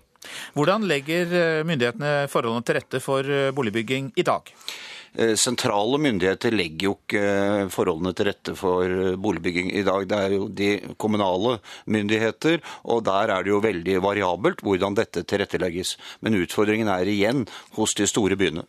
Hvordan 0.57 0.87
legger 0.89 1.31
eh, 1.31 1.63
myndighetene 1.67 2.27
forholdene 2.33 2.67
til 2.67 2.79
rette 2.79 3.01
for 3.05 3.29
eh, 3.29 3.53
boligbygging 3.55 4.13
i 4.21 4.27
dag? 4.27 4.51
Eh, 5.15 5.35
sentrale 5.39 6.01
myndigheter 6.03 6.55
legger 6.55 6.89
jo 6.89 6.95
ikke 6.99 7.25
forholdene 7.75 8.15
til 8.19 8.31
rette 8.31 8.55
for 8.59 9.17
boligbygging 9.27 9.71
i 9.75 9.85
dag. 9.87 10.07
Det 10.11 10.21
er 10.21 10.37
jo 10.37 10.49
de 10.49 10.71
kommunale 10.99 11.59
myndigheter, 11.87 12.63
og 12.85 13.05
der 13.07 13.35
er 13.35 13.45
det 13.45 13.55
jo 13.55 13.63
veldig 13.65 13.99
variabelt 14.05 14.65
hvordan 14.67 14.99
dette 14.99 15.23
tilrettelegges. 15.23 15.97
Men 16.21 16.41
utfordringen 16.43 16.91
er 16.91 17.11
igjen 17.11 17.47
hos 17.79 17.95
de 17.99 18.11
store 18.11 18.39
byene. 18.41 18.67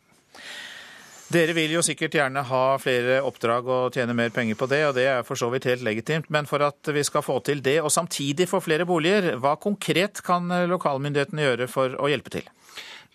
Dere 1.25 1.55
vil 1.57 1.71
jo 1.73 1.81
sikkert 1.81 2.13
gjerne 2.19 2.43
ha 2.45 2.63
flere 2.77 3.17
oppdrag 3.25 3.65
og 3.65 3.95
tjene 3.95 4.13
mer 4.13 4.29
penger 4.33 4.57
på 4.59 4.67
det, 4.69 4.81
og 4.85 4.93
det 4.97 5.07
er 5.09 5.23
for 5.25 5.39
så 5.39 5.49
vidt 5.49 5.65
helt 5.65 5.81
legitimt. 5.85 6.29
Men 6.29 6.45
for 6.45 6.61
at 6.61 6.91
vi 6.93 7.01
skal 7.03 7.25
få 7.25 7.39
til 7.47 7.63
det, 7.65 7.79
og 7.81 7.89
samtidig 7.93 8.45
få 8.51 8.61
flere 8.61 8.85
boliger, 8.85 9.31
hva 9.41 9.55
konkret 9.57 10.21
kan 10.25 10.53
lokalmyndighetene 10.69 11.47
gjøre 11.47 11.67
for 11.71 11.97
å 11.97 12.11
hjelpe 12.11 12.35
til? 12.37 12.51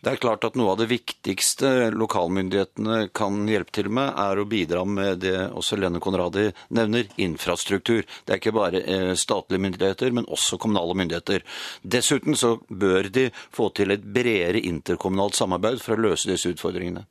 Det 0.00 0.14
er 0.14 0.20
klart 0.20 0.46
at 0.48 0.54
Noe 0.56 0.72
av 0.72 0.78
det 0.80 0.88
viktigste 0.88 1.90
lokalmyndighetene 1.92 3.11
kan 3.12 3.42
hjelpe 3.50 3.74
til 3.76 3.90
med, 3.92 4.14
er 4.16 4.40
å 4.40 4.46
bidra 4.48 4.82
med 4.88 5.20
det 5.26 5.36
også 5.52 5.76
Lene 5.76 6.00
Konradi 6.00 6.46
nevner, 6.72 7.11
infrastruktur. 7.20 8.08
Det 8.24 8.32
er 8.32 8.40
ikke 8.40 8.56
bare 8.56 8.80
eh, 8.80 9.12
statlige 9.12 9.61
myndigheter, 9.61 10.16
men 10.16 10.28
også 10.32 10.56
kommunale 10.58 10.96
myndigheter. 10.96 11.44
Dessuten 11.84 12.34
så 12.34 12.56
bør 12.68 13.12
de 13.12 13.28
få 13.52 13.68
til 13.76 13.92
et 13.92 14.02
bredere 14.16 14.64
interkommunalt 14.72 15.36
samarbeid 15.36 15.84
for 15.84 15.98
å 15.98 16.08
løse 16.08 16.32
disse 16.32 16.56
utfordringene. 16.56 17.04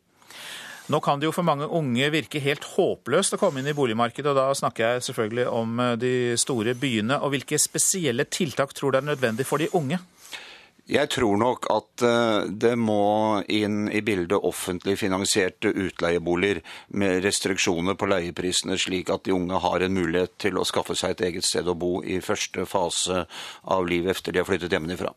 Nå 0.89 0.99
kan 1.05 1.21
det 1.21 1.27
jo 1.27 1.33
for 1.35 1.45
mange 1.45 1.67
unge 1.69 2.07
virke 2.09 2.41
helt 2.41 2.63
håpløst 2.75 3.35
å 3.35 3.39
komme 3.41 3.61
inn 3.61 3.69
i 3.69 3.77
boligmarkedet, 3.77 4.31
og 4.31 4.39
da 4.39 4.47
snakker 4.57 4.95
jeg 4.95 5.03
selvfølgelig 5.09 5.45
om 5.53 5.81
eh, 5.83 5.97
de 6.01 6.13
store 6.41 6.73
byene. 6.73 7.19
Og 7.21 7.35
hvilke 7.35 7.59
spesielle 7.61 8.25
tiltak 8.25 8.73
tror 8.73 8.95
du 8.95 9.01
er 9.01 9.11
nødvendig 9.11 9.45
for 9.45 9.61
de 9.61 9.69
unge? 9.77 9.99
Jeg 10.89 11.11
tror 11.13 11.37
nok 11.37 11.67
at 11.69 12.01
eh, 12.01 12.49
det 12.49 12.73
må 12.81 13.43
inn 13.53 13.83
i 13.93 14.01
bildet 14.01 14.41
offentlig 14.49 14.97
finansierte 14.97 15.69
utleieboliger 15.69 16.63
med 16.97 17.21
restriksjoner 17.21 17.93
på 17.93 18.09
leieprisene, 18.09 18.73
slik 18.81 19.13
at 19.13 19.29
de 19.29 19.37
unge 19.37 19.61
har 19.61 19.85
en 19.85 19.93
mulighet 19.93 20.39
til 20.41 20.57
å 20.57 20.65
skaffe 20.65 20.97
seg 20.97 21.13
et 21.13 21.27
eget 21.29 21.45
sted 21.45 21.69
å 21.69 21.77
bo 21.77 21.99
i 22.01 22.17
første 22.25 22.65
fase 22.65 23.27
av 23.69 23.85
livet 23.85 24.17
etter 24.17 24.33
de 24.33 24.41
har 24.41 24.49
flyttet 24.49 24.73
hjemmefra. 24.73 25.13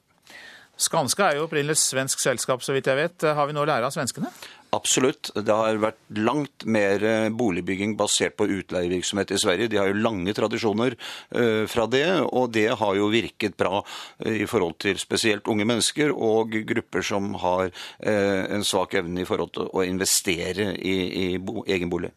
Skanska 0.81 1.29
er 1.29 1.39
jo 1.39 1.47
opprinnelig 1.47 1.77
svensk 1.83 2.21
selskap, 2.23 2.63
så 2.65 2.75
vidt 2.75 2.89
jeg 2.89 2.99
vet. 2.99 3.25
Har 3.37 3.47
vi 3.49 3.55
noe 3.55 3.67
å 3.67 3.69
lære 3.69 3.87
av 3.87 3.95
svenskene? 3.95 4.33
Absolutt. 4.73 5.29
Det 5.37 5.53
har 5.53 5.77
vært 5.83 6.01
langt 6.17 6.65
mer 6.65 7.03
eh, 7.05 7.27
boligbygging 7.29 7.93
basert 7.99 8.39
på 8.39 8.47
utleievirksomhet 8.49 9.35
i 9.37 9.41
Sverige. 9.41 9.69
De 9.69 9.77
har 9.77 9.91
jo 9.91 10.01
lange 10.01 10.33
tradisjoner 10.33 10.97
eh, 10.97 11.69
fra 11.69 11.85
det, 11.93 12.07
og 12.25 12.49
det 12.57 12.71
har 12.81 12.97
jo 12.97 13.11
virket 13.13 13.59
bra 13.61 13.83
eh, 14.25 14.41
i 14.41 14.49
forhold 14.49 14.79
til 14.81 14.97
spesielt 15.01 15.51
unge 15.53 15.69
mennesker 15.69 16.15
og 16.17 16.57
grupper 16.73 17.05
som 17.05 17.35
har 17.43 17.71
en 18.03 18.65
svak 18.67 18.95
evne 18.99 19.23
i 19.23 19.27
forhold 19.27 19.53
til 19.55 19.69
å 19.69 19.83
investere 19.85 20.73
i, 20.79 20.95
i 21.23 21.27
egen 21.75 21.91
bolig. 21.93 22.11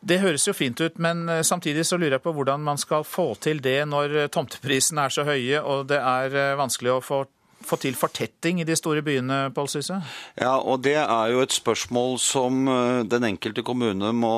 Det 0.00 0.20
høres 0.22 0.46
jo 0.46 0.54
fint 0.54 0.80
ut, 0.80 0.98
men 1.02 1.26
samtidig 1.44 1.84
så 1.86 1.98
lurer 1.98 2.16
jeg 2.16 2.24
på 2.24 2.32
hvordan 2.36 2.62
man 2.64 2.78
skal 2.80 3.04
få 3.06 3.32
til 3.42 3.60
det 3.62 3.80
når 3.90 4.28
tomteprisene 4.34 5.04
er 5.08 5.14
så 5.14 5.24
høye 5.26 5.62
og 5.62 5.88
det 5.90 5.98
er 5.98 6.56
vanskelig 6.58 6.94
å 6.94 7.02
få 7.04 7.24
få 7.64 7.78
til 7.82 7.96
fortetting 7.98 8.60
i 8.62 8.66
de 8.66 8.76
store 8.78 9.02
byene, 9.04 9.48
Pål 9.54 9.68
Syse? 9.72 9.98
Ja, 10.38 10.56
og 10.58 10.82
det 10.86 10.96
er 11.00 11.32
jo 11.32 11.42
et 11.42 11.54
spørsmål 11.54 12.18
som 12.22 12.68
eh, 12.70 13.00
den 13.10 13.26
enkelte 13.28 13.64
kommune 13.66 14.12
må 14.16 14.34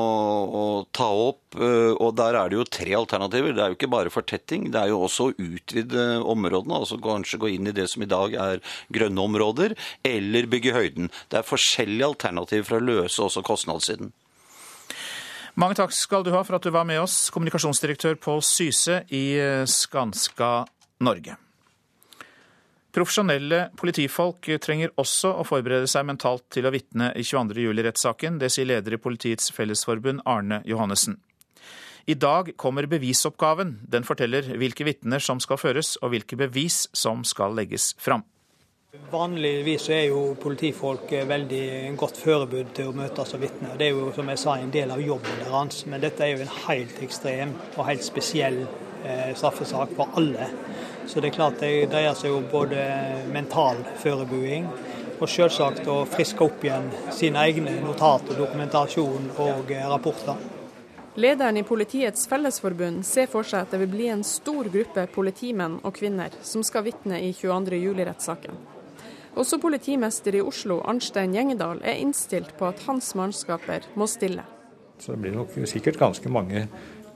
ta 0.97 1.09
opp. 1.29 1.43
Eh, 1.57 1.93
og 1.93 2.15
der 2.19 2.39
er 2.39 2.51
det 2.51 2.59
jo 2.59 2.69
tre 2.69 2.95
alternativer. 2.99 3.55
Det 3.57 3.65
er 3.65 3.73
jo 3.73 3.79
ikke 3.79 3.93
bare 3.93 4.15
fortetting, 4.15 4.71
det 4.73 4.81
er 4.81 4.93
jo 4.93 5.03
også 5.07 5.31
å 5.31 5.35
utvide 5.37 6.07
områdene. 6.23 6.81
Altså 6.81 7.01
kanskje 7.03 7.43
gå 7.43 7.53
inn 7.57 7.71
i 7.71 7.77
det 7.77 7.89
som 7.93 8.07
i 8.07 8.11
dag 8.11 8.35
er 8.35 8.65
grønne 8.93 9.27
områder, 9.29 9.77
eller 10.07 10.51
bygge 10.51 10.75
høyden. 10.77 11.13
Det 11.31 11.41
er 11.41 11.47
forskjellige 11.51 12.13
alternativer 12.15 12.67
for 12.67 12.81
å 12.81 12.89
løse 12.93 13.23
også 13.27 13.45
kostnadssiden. 13.47 14.15
Mange 15.61 15.77
takk 15.77 15.93
skal 15.93 16.25
du 16.25 16.31
ha 16.33 16.41
for 16.47 16.57
at 16.57 16.65
du 16.65 16.71
var 16.73 16.87
med 16.89 17.03
oss, 17.03 17.27
kommunikasjonsdirektør 17.35 18.17
Pål 18.23 18.43
Syse 18.47 19.03
i 19.13 19.25
eh, 19.37 19.67
Skanska 19.69 20.53
Norge. 21.05 21.37
Profesjonelle 22.91 23.69
politifolk 23.79 24.49
trenger 24.65 24.91
også 24.99 25.31
å 25.39 25.45
forberede 25.47 25.87
seg 25.91 26.09
mentalt 26.09 26.49
til 26.51 26.67
å 26.67 26.73
vitne 26.75 27.13
i 27.15 27.23
22. 27.23 27.63
juli-rettssaken. 27.69 28.41
Det 28.43 28.51
sier 28.51 28.67
leder 28.67 28.97
i 28.97 28.99
Politiets 28.99 29.53
Fellesforbund 29.55 30.25
Arne 30.27 30.59
Johannessen. 30.67 31.21
I 32.11 32.17
dag 32.19 32.51
kommer 32.59 32.89
bevisoppgaven. 32.91 33.77
Den 33.87 34.03
forteller 34.09 34.49
hvilke 34.59 34.89
vitner 34.89 35.23
som 35.23 35.39
skal 35.39 35.61
føres, 35.61 35.95
og 36.03 36.11
hvilke 36.17 36.39
bevis 36.41 36.89
som 36.97 37.23
skal 37.23 37.55
legges 37.55 37.93
fram. 38.03 38.25
Vanligvis 39.13 39.85
er 39.95 40.09
jo 40.09 40.33
politifolk 40.43 41.13
veldig 41.31 41.95
godt 42.01 42.17
forberedt 42.19 42.73
til 42.75 42.91
å 42.91 42.95
møte 42.97 43.23
som 43.29 43.39
vitner. 43.39 43.77
Det 43.79 43.87
er 43.87 43.95
jo 43.95 44.09
som 44.17 44.27
jeg 44.33 44.43
sa, 44.43 44.57
en 44.59 44.73
del 44.75 44.91
av 44.91 45.03
jobben 45.05 45.45
deres. 45.45 45.85
Men 45.87 46.03
dette 46.03 46.27
er 46.27 46.33
jo 46.33 46.43
en 46.43 46.57
helt 46.65 46.99
ekstrem 47.07 47.55
og 47.77 47.87
helt 47.87 48.03
spesiell 48.03 48.65
eh, 48.65 49.31
straffesak 49.39 49.95
for 49.95 50.19
alle. 50.19 50.51
Så 51.11 51.19
det 51.19 51.33
er 51.33 51.35
klart 51.35 51.59
det 51.59 51.91
dreier 51.91 52.15
seg 52.15 52.31
om 52.31 52.45
både 52.47 52.79
mental 53.35 53.81
forberedelse 53.99 54.99
og 55.21 55.29
selvsagt 55.29 55.89
å 55.91 56.05
friske 56.09 56.45
opp 56.47 56.63
igjen 56.65 56.87
sine 57.13 57.43
egne 57.51 57.75
notater, 57.83 58.39
dokumentasjon 58.39 59.27
og 59.43 59.73
eh, 59.75 59.89
rapporter. 59.91 60.39
Lederen 61.21 61.59
i 61.59 61.65
Politiets 61.67 62.29
Fellesforbund 62.31 63.03
ser 63.05 63.27
for 63.29 63.45
seg 63.45 63.67
at 63.67 63.75
det 63.75 63.81
vil 63.83 63.91
bli 63.91 64.07
en 64.15 64.23
stor 64.25 64.71
gruppe 64.71 65.09
politimenn 65.11 65.81
og 65.83 65.99
-kvinner 65.99 66.31
som 66.47 66.63
skal 66.63 66.87
vitne 66.87 67.19
i 67.21 67.33
22. 67.33 67.83
juli-rettssaken. 67.83 68.55
Også 69.35 69.59
politimester 69.59 70.35
i 70.35 70.41
Oslo, 70.41 70.81
Arnstein 70.85 71.35
Gjengedal, 71.35 71.83
er 71.83 71.99
innstilt 71.99 72.57
på 72.59 72.71
at 72.71 72.87
hans 72.87 73.15
mannskaper 73.15 73.83
må 73.95 74.07
stille. 74.07 74.47
Så 74.99 75.13
det 75.13 75.21
blir 75.21 75.33
nok 75.33 75.55
sikkert 75.65 75.99
ganske 75.99 76.29
mange 76.29 76.69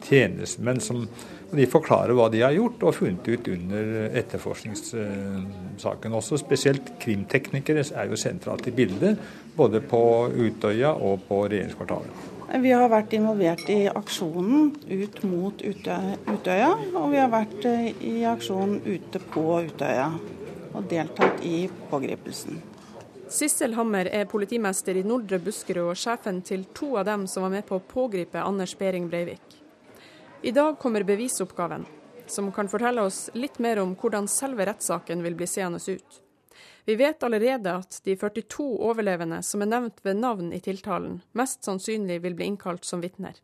tjenestemenn 0.05 0.81
som 0.83 1.09
de 1.55 1.67
forklarer 1.71 2.15
hva 2.17 2.29
de 2.33 2.43
har 2.43 2.55
gjort 2.57 2.83
og 2.83 2.95
funnet 2.97 3.29
ut 3.29 3.49
under 3.53 4.11
etterforskningssaken. 4.21 6.15
Også 6.19 6.39
spesielt 6.41 6.95
krimteknikere 7.03 7.85
er 7.95 8.11
jo 8.11 8.17
sentralt 8.19 8.69
i 8.69 8.75
bildet, 8.75 9.19
både 9.57 9.81
på 9.87 10.03
Utøya 10.35 10.95
og 10.95 11.27
på 11.29 11.45
regjeringskvartalet. 11.47 12.31
Vi 12.61 12.71
har 12.71 12.87
vært 12.93 13.15
involvert 13.17 13.69
i 13.73 13.89
aksjonen 13.91 14.75
ut 14.87 15.23
mot 15.27 15.63
Utøya, 15.65 16.71
og 17.01 17.11
vi 17.11 17.19
har 17.19 17.31
vært 17.33 17.65
i 18.05 18.25
aksjonen 18.29 18.81
ute 18.85 19.19
på 19.33 19.47
Utøya 19.71 20.13
og 20.75 20.87
deltatt 20.91 21.43
i 21.47 21.69
pågripelsen. 21.91 22.61
Sissel 23.35 23.75
Hammer 23.75 24.07
er 24.13 24.29
politimester 24.31 24.95
i 25.01 25.03
Nordre 25.07 25.41
Buskerud 25.43 25.95
og 25.95 25.99
sjefen 25.99 26.43
til 26.47 26.67
to 26.77 26.93
av 27.01 27.09
dem 27.09 27.27
som 27.31 27.47
var 27.47 27.55
med 27.57 27.67
på 27.67 27.81
å 27.81 27.87
pågripe 27.89 28.43
Anders 28.43 28.77
Behring 28.79 29.09
Breivik. 29.11 29.64
I 30.45 30.51
dag 30.51 30.79
kommer 30.79 31.03
bevisoppgaven, 31.03 31.87
som 32.27 32.53
kan 32.53 32.69
fortelle 32.69 33.03
oss 33.03 33.31
litt 33.33 33.59
mer 33.59 33.79
om 33.79 33.95
hvordan 33.97 34.27
selve 34.29 34.67
rettssaken 34.69 35.23
vil 35.25 35.39
bli 35.39 35.47
seende 35.49 35.79
ut. 35.89 36.19
Vi 36.85 36.97
vet 37.01 37.23
allerede 37.25 37.73
at 37.73 37.97
de 38.05 38.13
42 38.17 38.67
overlevende 38.85 39.39
som 39.43 39.65
er 39.65 39.71
nevnt 39.73 40.05
ved 40.05 40.21
navn 40.21 40.53
i 40.53 40.61
tiltalen, 40.61 41.23
mest 41.33 41.65
sannsynlig 41.65 42.21
vil 42.27 42.37
bli 42.37 42.51
innkalt 42.51 42.85
som 42.85 43.01
vitner. 43.01 43.41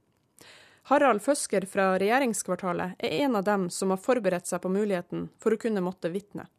Harald 0.92 1.24
Føsker 1.24 1.64
fra 1.64 1.94
regjeringskvartalet 1.96 3.00
er 3.00 3.16
en 3.24 3.40
av 3.40 3.48
dem 3.48 3.70
som 3.72 3.96
har 3.96 4.04
forberedt 4.04 4.52
seg 4.52 4.60
på 4.60 4.68
muligheten 4.68 5.30
for 5.40 5.56
å 5.56 5.62
kunne 5.64 5.80
måtte 5.80 6.12
vitne. 6.12 6.50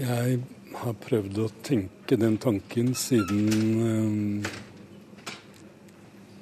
Jeg 0.00 0.40
har 0.80 1.00
prøvd 1.04 1.44
å 1.44 1.50
tenke 1.60 2.16
den 2.16 2.40
tanken 2.40 2.94
siden 2.96 3.48
øh, 3.84 4.52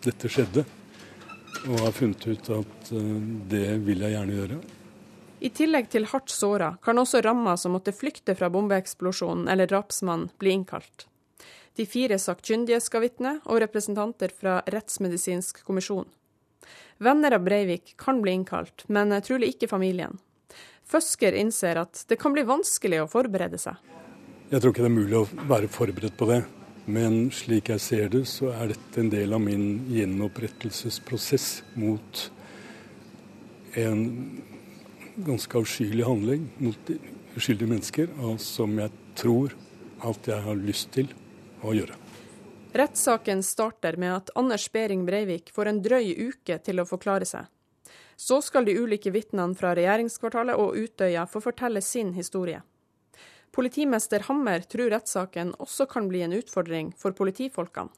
dette 0.06 0.30
skjedde. 0.30 0.68
Og 1.66 1.80
har 1.82 1.94
funnet 1.96 2.26
ut 2.26 2.50
at 2.54 2.90
uh, 2.94 3.14
det 3.50 3.66
vil 3.86 4.04
jeg 4.04 4.14
gjerne 4.14 4.36
gjøre. 4.38 4.58
I 5.38 5.50
tillegg 5.54 5.90
til 5.92 6.08
hardt 6.10 6.32
såra 6.34 6.72
kan 6.82 6.98
også 6.98 7.20
ramma 7.22 7.54
som 7.58 7.74
måtte 7.76 7.94
flykte 7.94 8.34
fra 8.38 8.50
bombeeksplosjonen 8.50 9.46
eller 9.50 9.70
drapsmannen, 9.70 10.32
bli 10.38 10.56
innkalt. 10.56 11.06
De 11.78 11.86
fire 11.86 12.18
sakkyndige 12.18 12.80
skal 12.82 13.04
vitne, 13.04 13.36
og 13.46 13.60
representanter 13.62 14.32
fra 14.34 14.56
Rettsmedisinsk 14.66 15.60
kommisjon. 15.62 16.08
Venner 16.98 17.36
av 17.36 17.44
Breivik 17.46 17.94
kan 18.02 18.18
bli 18.22 18.34
innkalt, 18.34 18.82
men 18.90 19.14
trolig 19.22 19.52
ikke 19.52 19.70
familien. 19.70 20.18
Føsker 20.90 21.36
innser 21.38 21.78
at 21.78 22.02
det 22.10 22.18
kan 22.18 22.34
bli 22.34 22.42
vanskelig 22.48 23.04
å 23.04 23.10
forberede 23.12 23.60
seg. 23.62 23.78
Jeg 24.50 24.58
tror 24.58 24.72
ikke 24.72 24.82
det 24.82 24.90
er 24.90 24.96
mulig 24.96 25.20
å 25.20 25.26
være 25.46 25.70
forberedt 25.70 26.18
på 26.18 26.32
det. 26.32 26.40
Men 26.88 27.28
slik 27.34 27.68
jeg 27.68 27.84
ser 27.84 28.08
det, 28.12 28.22
så 28.30 28.48
er 28.54 28.70
dette 28.72 29.02
en 29.02 29.10
del 29.12 29.34
av 29.36 29.42
min 29.44 29.84
gjenopprettelsesprosess 29.92 31.48
mot 31.76 32.22
en 33.76 34.00
ganske 35.26 35.58
avskyelig 35.60 36.06
handling 36.06 36.46
mot 36.62 36.92
uskyldige 37.36 37.68
mennesker, 37.68 38.08
som 38.40 38.78
jeg 38.80 38.94
tror 39.18 39.52
at 40.08 40.30
jeg 40.30 40.46
har 40.46 40.62
lyst 40.62 40.92
til 40.94 41.12
å 41.60 41.74
gjøre. 41.76 41.98
Rettssaken 42.78 43.42
starter 43.44 43.98
med 44.00 44.14
at 44.14 44.32
Anders 44.38 44.68
Behring 44.72 45.04
Breivik 45.04 45.52
får 45.52 45.70
en 45.70 45.82
drøy 45.84 46.12
uke 46.30 46.56
til 46.64 46.80
å 46.80 46.88
forklare 46.88 47.28
seg. 47.28 47.48
Så 48.16 48.40
skal 48.42 48.64
de 48.66 48.74
ulike 48.80 49.12
vitnene 49.14 49.56
fra 49.58 49.74
regjeringskvartalet 49.76 50.58
og 50.58 50.76
Utøya 50.76 51.28
få 51.30 51.42
fortelle 51.44 51.84
sin 51.84 52.12
historie. 52.16 52.62
Politimester 53.58 54.22
Hammer 54.28 54.62
tror 54.70 54.92
rettssaken 54.92 55.48
også 55.58 55.88
kan 55.90 56.04
bli 56.06 56.20
en 56.22 56.36
utfordring 56.36 56.92
for 56.94 57.10
politifolkene. 57.18 57.90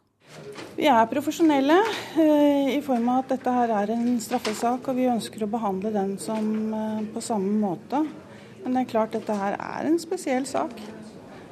Vi 0.79 0.87
er 0.89 1.09
profesjonelle 1.11 1.77
eh, 2.23 2.71
i 2.79 2.81
form 2.87 3.11
av 3.13 3.25
at 3.27 3.35
dette 3.35 3.53
her 3.53 3.73
er 3.83 3.93
en 3.93 4.17
straffesak, 4.25 4.89
og 4.89 4.97
vi 4.97 5.11
ønsker 5.13 5.45
å 5.45 5.51
behandle 5.53 5.93
den 5.93 6.15
som 6.23 6.49
eh, 6.73 7.05
på 7.13 7.21
samme 7.27 7.53
måte. 7.61 8.01
Men 8.63 8.73
det 8.79 8.87
er 8.87 8.91
klart 8.95 9.13
dette 9.19 9.37
her 9.37 9.59
er 9.59 9.91
en 9.91 10.01
spesiell 10.01 10.49
sak, 10.49 10.81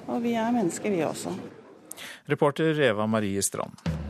og 0.06 0.24
vi 0.24 0.38
er 0.40 0.56
mennesker 0.56 0.94
vi 0.94 1.04
også. 1.04 1.34
Reporter 2.32 2.80
Eva 2.88 3.04
Marie 3.10 3.44
Strand. 3.44 4.07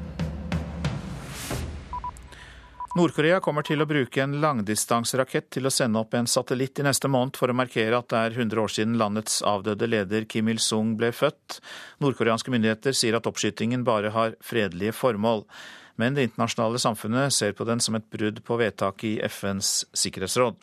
Nord-Korea 2.98 3.36
kommer 3.38 3.62
til 3.62 3.78
å 3.78 3.86
bruke 3.86 4.18
en 4.24 4.32
langdistanserakett 4.42 5.52
til 5.54 5.68
å 5.68 5.70
sende 5.70 6.00
opp 6.00 6.16
en 6.18 6.26
satellitt 6.26 6.80
i 6.82 6.86
neste 6.86 7.06
måned 7.06 7.36
for 7.38 7.52
å 7.52 7.54
markere 7.54 8.00
at 8.00 8.08
det 8.10 8.22
er 8.26 8.34
100 8.34 8.58
år 8.58 8.72
siden 8.74 8.96
landets 8.98 9.36
avdøde 9.46 9.86
leder 9.86 10.26
Kim 10.26 10.50
Il-sung 10.50 10.96
ble 10.98 11.12
født. 11.14 11.60
Nordkoreanske 12.02 12.50
myndigheter 12.50 12.96
sier 12.98 13.14
at 13.14 13.28
oppskytingen 13.30 13.84
bare 13.86 14.10
har 14.16 14.34
fredelige 14.42 14.96
formål. 14.98 15.44
Men 16.02 16.18
det 16.18 16.26
internasjonale 16.26 16.82
samfunnet 16.82 17.36
ser 17.38 17.54
på 17.54 17.68
den 17.70 17.78
som 17.84 17.94
et 17.94 18.10
brudd 18.10 18.42
på 18.42 18.58
vedtaket 18.58 19.12
i 19.12 19.14
FNs 19.30 19.84
sikkerhetsråd. 19.94 20.58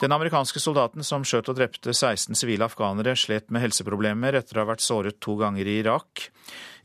Den 0.00 0.12
amerikanske 0.12 0.60
soldaten 0.62 1.04
som 1.04 1.26
skjøt 1.28 1.50
og 1.52 1.58
drepte 1.58 1.92
16 1.92 2.38
sivile 2.38 2.64
afghanere, 2.64 3.12
slet 3.20 3.50
med 3.52 3.60
helseproblemer 3.66 4.38
etter 4.38 4.56
å 4.56 4.62
ha 4.62 4.70
vært 4.70 4.84
såret 4.84 5.18
to 5.20 5.34
ganger 5.36 5.68
i 5.68 5.74
Irak. 5.82 6.30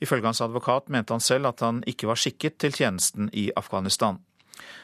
Ifølge 0.03 0.28
hans 0.28 0.43
advokat 0.43 0.91
mente 0.91 1.16
han 1.16 1.24
selv 1.24 1.47
at 1.53 1.63
han 1.63 1.80
ikke 1.88 2.09
var 2.09 2.20
skikket 2.20 2.57
til 2.59 2.76
tjenesten 2.76 3.30
i 3.32 3.47
Afghanistan. 3.55 4.20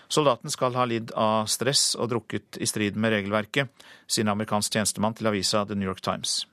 Soldaten 0.08 0.52
skal 0.52 0.80
ha 0.80 0.88
lidd 0.88 1.12
av 1.12 1.52
stress 1.52 1.92
og 2.00 2.08
drukket 2.14 2.60
i 2.64 2.68
strid 2.72 2.96
med 2.96 3.12
regelverket, 3.18 3.68
sier 4.08 4.24
en 4.24 4.34
amerikansk 4.38 4.80
tjenestemann 4.80 5.20
til 5.20 5.28
avisa 5.28 5.66
The 5.68 5.76
New 5.76 5.92
York 5.92 6.04
Times. 6.04 6.46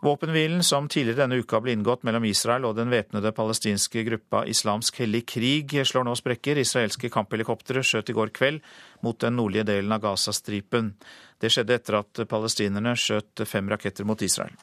Våpenhvilen 0.00 0.62
som 0.62 0.86
tidligere 0.88 1.24
denne 1.24 1.40
uka 1.42 1.58
ble 1.58 1.72
inngått 1.74 2.04
mellom 2.06 2.22
Israel 2.28 2.68
og 2.68 2.76
den 2.78 2.92
væpnede 2.92 3.32
palestinske 3.34 4.04
gruppa 4.06 4.44
Islamsk 4.46 5.00
hellig 5.02 5.24
krig, 5.26 5.74
slår 5.82 6.06
nå 6.06 6.14
sprekker. 6.14 6.60
Israelske 6.62 7.10
kamphelikoptre 7.10 7.82
skjøt 7.82 8.12
i 8.12 8.14
går 8.14 8.30
kveld 8.36 8.60
mot 9.02 9.18
den 9.18 9.34
nordlige 9.40 9.66
delen 9.72 9.96
av 9.96 10.04
Gazastripen. 10.06 10.92
Det 11.42 11.50
skjedde 11.50 11.74
etter 11.74 11.98
at 11.98 12.22
palestinerne 12.30 12.94
skjøt 12.94 13.42
fem 13.50 13.66
raketter 13.74 14.06
mot 14.06 14.22
Israel. 14.22 14.54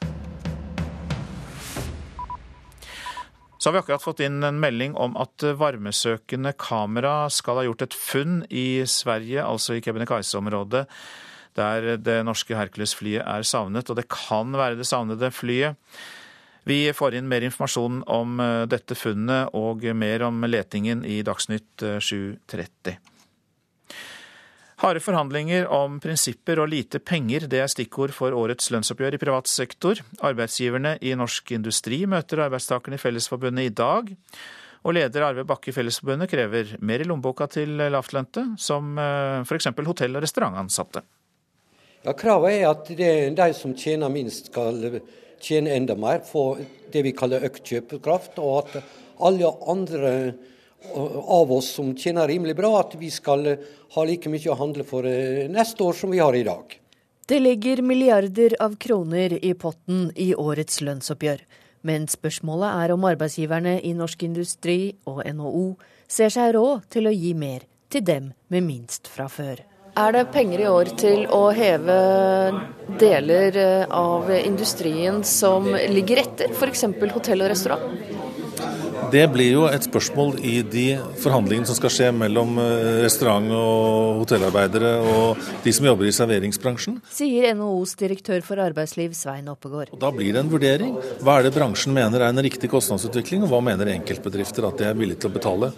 Så 3.60 3.68
har 3.68 3.76
vi 3.76 3.84
akkurat 3.84 4.04
fått 4.08 4.24
inn 4.24 4.40
en 4.40 4.60
melding 4.62 4.96
om 4.96 5.20
at 5.20 5.44
varmesøkende 5.60 6.54
kamera 6.56 7.26
skal 7.28 7.60
ha 7.60 7.68
gjort 7.68 7.84
et 7.90 7.96
funn 7.96 8.40
i 8.48 8.86
Sverige, 8.88 9.44
altså 9.44 9.76
i 9.76 9.84
Kebnekaise-området, 9.84 10.86
der 11.56 11.96
det 11.98 12.20
norske 12.26 12.56
Hercules-flyet 12.58 13.24
er 13.24 13.48
savnet. 13.48 13.90
Og 13.90 13.98
det 13.98 14.08
kan 14.12 14.52
være 14.56 14.78
det 14.78 14.88
savnede 14.88 15.32
flyet. 15.34 15.76
Vi 16.66 16.80
får 16.90 17.14
inn 17.14 17.28
mer 17.30 17.44
informasjon 17.46 18.00
om 18.10 18.40
eh, 18.42 18.64
dette 18.66 18.96
funnet 18.98 19.54
og 19.54 19.84
mer 19.94 20.24
om 20.26 20.42
letingen 20.48 21.04
i 21.06 21.20
Dagsnytt 21.26 21.84
7.30. 22.02 22.90
Eh, 22.90 22.96
Harde 24.82 25.00
forhandlinger 25.00 25.70
om 25.72 26.00
prinsipper 26.04 26.58
og 26.60 26.68
lite 26.68 26.98
penger, 27.00 27.46
det 27.48 27.62
er 27.62 27.70
stikkord 27.72 28.12
for 28.12 28.34
årets 28.36 28.68
lønnsoppgjør 28.74 29.14
i 29.16 29.20
privat 29.22 29.48
sektor. 29.48 30.02
Arbeidsgiverne 30.26 30.98
i 31.00 31.14
norsk 31.16 31.54
industri 31.56 32.02
møter 32.10 32.42
arbeidstakerne 32.44 32.98
i 32.98 33.00
Fellesforbundet 33.00 33.70
i 33.70 33.72
dag. 33.72 34.10
Og 34.84 34.94
leder 34.98 35.24
Arve 35.24 35.46
Bakke 35.48 35.70
i 35.70 35.74
Fellesforbundet 35.74 36.28
krever 36.34 36.74
mer 36.84 37.00
i 37.00 37.06
lommeboka 37.08 37.48
til 37.56 37.78
lavtlønte, 37.78 38.44
som 38.60 38.98
eh, 39.00 39.46
f.eks. 39.46 39.70
hotell- 39.86 40.18
og 40.18 40.26
restaurantansatte. 40.26 41.06
Ja, 42.06 42.12
Kravet 42.14 42.52
er 42.54 42.68
at 42.70 42.86
de 42.86 43.46
som 43.58 43.72
tjener 43.74 44.12
minst 44.14 44.52
skal 44.52 45.00
tjene 45.42 45.72
enda 45.74 45.96
mer, 45.98 46.20
få 46.22 46.52
det 46.94 47.02
vi 47.02 47.10
kaller 47.16 47.42
økt 47.48 47.66
kjøpekraft, 47.66 48.38
og 48.38 48.60
at 48.60 48.76
alle 49.26 49.50
andre 49.66 50.12
av 50.94 51.50
oss 51.50 51.72
som 51.74 51.90
tjener 51.98 52.30
rimelig 52.30 52.54
bra, 52.60 52.76
at 52.78 52.94
vi 53.00 53.10
skal 53.10 53.46
eh, 53.50 53.66
ha 53.96 54.06
like 54.06 54.30
mye 54.30 54.52
å 54.52 54.58
handle 54.60 54.86
for 54.86 55.08
eh, 55.10 55.48
neste 55.50 55.82
år 55.82 55.98
som 55.98 56.14
vi 56.14 56.22
har 56.22 56.36
i 56.38 56.44
dag. 56.46 56.78
Det 57.26 57.42
ligger 57.42 57.82
milliarder 57.82 58.54
av 58.62 58.78
kroner 58.78 59.34
i 59.42 59.56
potten 59.58 60.12
i 60.14 60.30
årets 60.38 60.78
lønnsoppgjør. 60.86 61.42
Men 61.86 62.06
spørsmålet 62.06 62.84
er 62.84 62.94
om 62.94 63.06
arbeidsgiverne 63.10 63.80
i 63.82 63.96
Norsk 63.98 64.22
Industri 64.28 64.80
og 65.10 65.24
NHO 65.26 65.72
ser 66.06 66.30
seg 66.30 66.54
råd 66.54 66.86
til 66.94 67.10
å 67.10 67.18
gi 67.18 67.34
mer 67.34 67.66
til 67.90 68.06
dem 68.06 68.30
med 68.46 68.70
minst 68.70 69.10
fra 69.10 69.26
før. 69.26 69.66
Er 69.96 70.12
det 70.12 70.26
penger 70.28 70.60
i 70.60 70.68
år 70.68 70.90
til 71.00 71.22
å 71.32 71.46
heve 71.56 71.94
deler 73.00 73.56
eh, 73.56 73.84
av 73.96 74.28
industrien 74.36 75.22
som 75.24 75.70
ligger 75.72 76.20
etter, 76.20 76.52
f.eks. 76.52 76.84
hotell 77.14 77.46
og 77.46 77.48
restaurant? 77.54 78.15
Det 79.12 79.22
blir 79.32 79.52
jo 79.52 79.64
et 79.70 79.84
spørsmål 79.86 80.36
i 80.44 80.56
de 80.66 80.86
forhandlingene 81.22 81.68
som 81.68 81.76
skal 81.78 81.92
skje 81.92 82.08
mellom 82.16 82.56
eh, 82.62 83.02
restaurant- 83.04 83.52
og 83.54 84.22
hotellarbeidere 84.22 84.92
og 85.06 85.44
de 85.64 85.74
som 85.76 85.86
jobber 85.88 86.08
i 86.08 86.14
serveringsbransjen. 86.16 86.98
Sier 87.12 87.52
NHOs 87.56 87.94
direktør 88.00 88.42
for 88.46 88.62
arbeidsliv 88.62 89.14
Svein 89.18 89.50
Oppegård. 89.52 89.94
Da 90.00 90.10
blir 90.14 90.34
det 90.34 90.42
en 90.42 90.52
vurdering. 90.52 90.96
Hva 91.22 91.38
er 91.38 91.46
det 91.46 91.54
bransjen 91.56 91.94
mener 91.96 92.24
er 92.24 92.34
en 92.34 92.44
riktig 92.46 92.70
kostnadsutvikling, 92.72 93.46
og 93.46 93.54
hva 93.54 93.62
mener 93.70 93.92
enkeltbedrifter 93.94 94.66
at 94.68 94.80
de 94.80 94.90
er 94.90 94.98
villige 94.98 95.22
til 95.24 95.32
å 95.32 95.36
betale. 95.38 95.72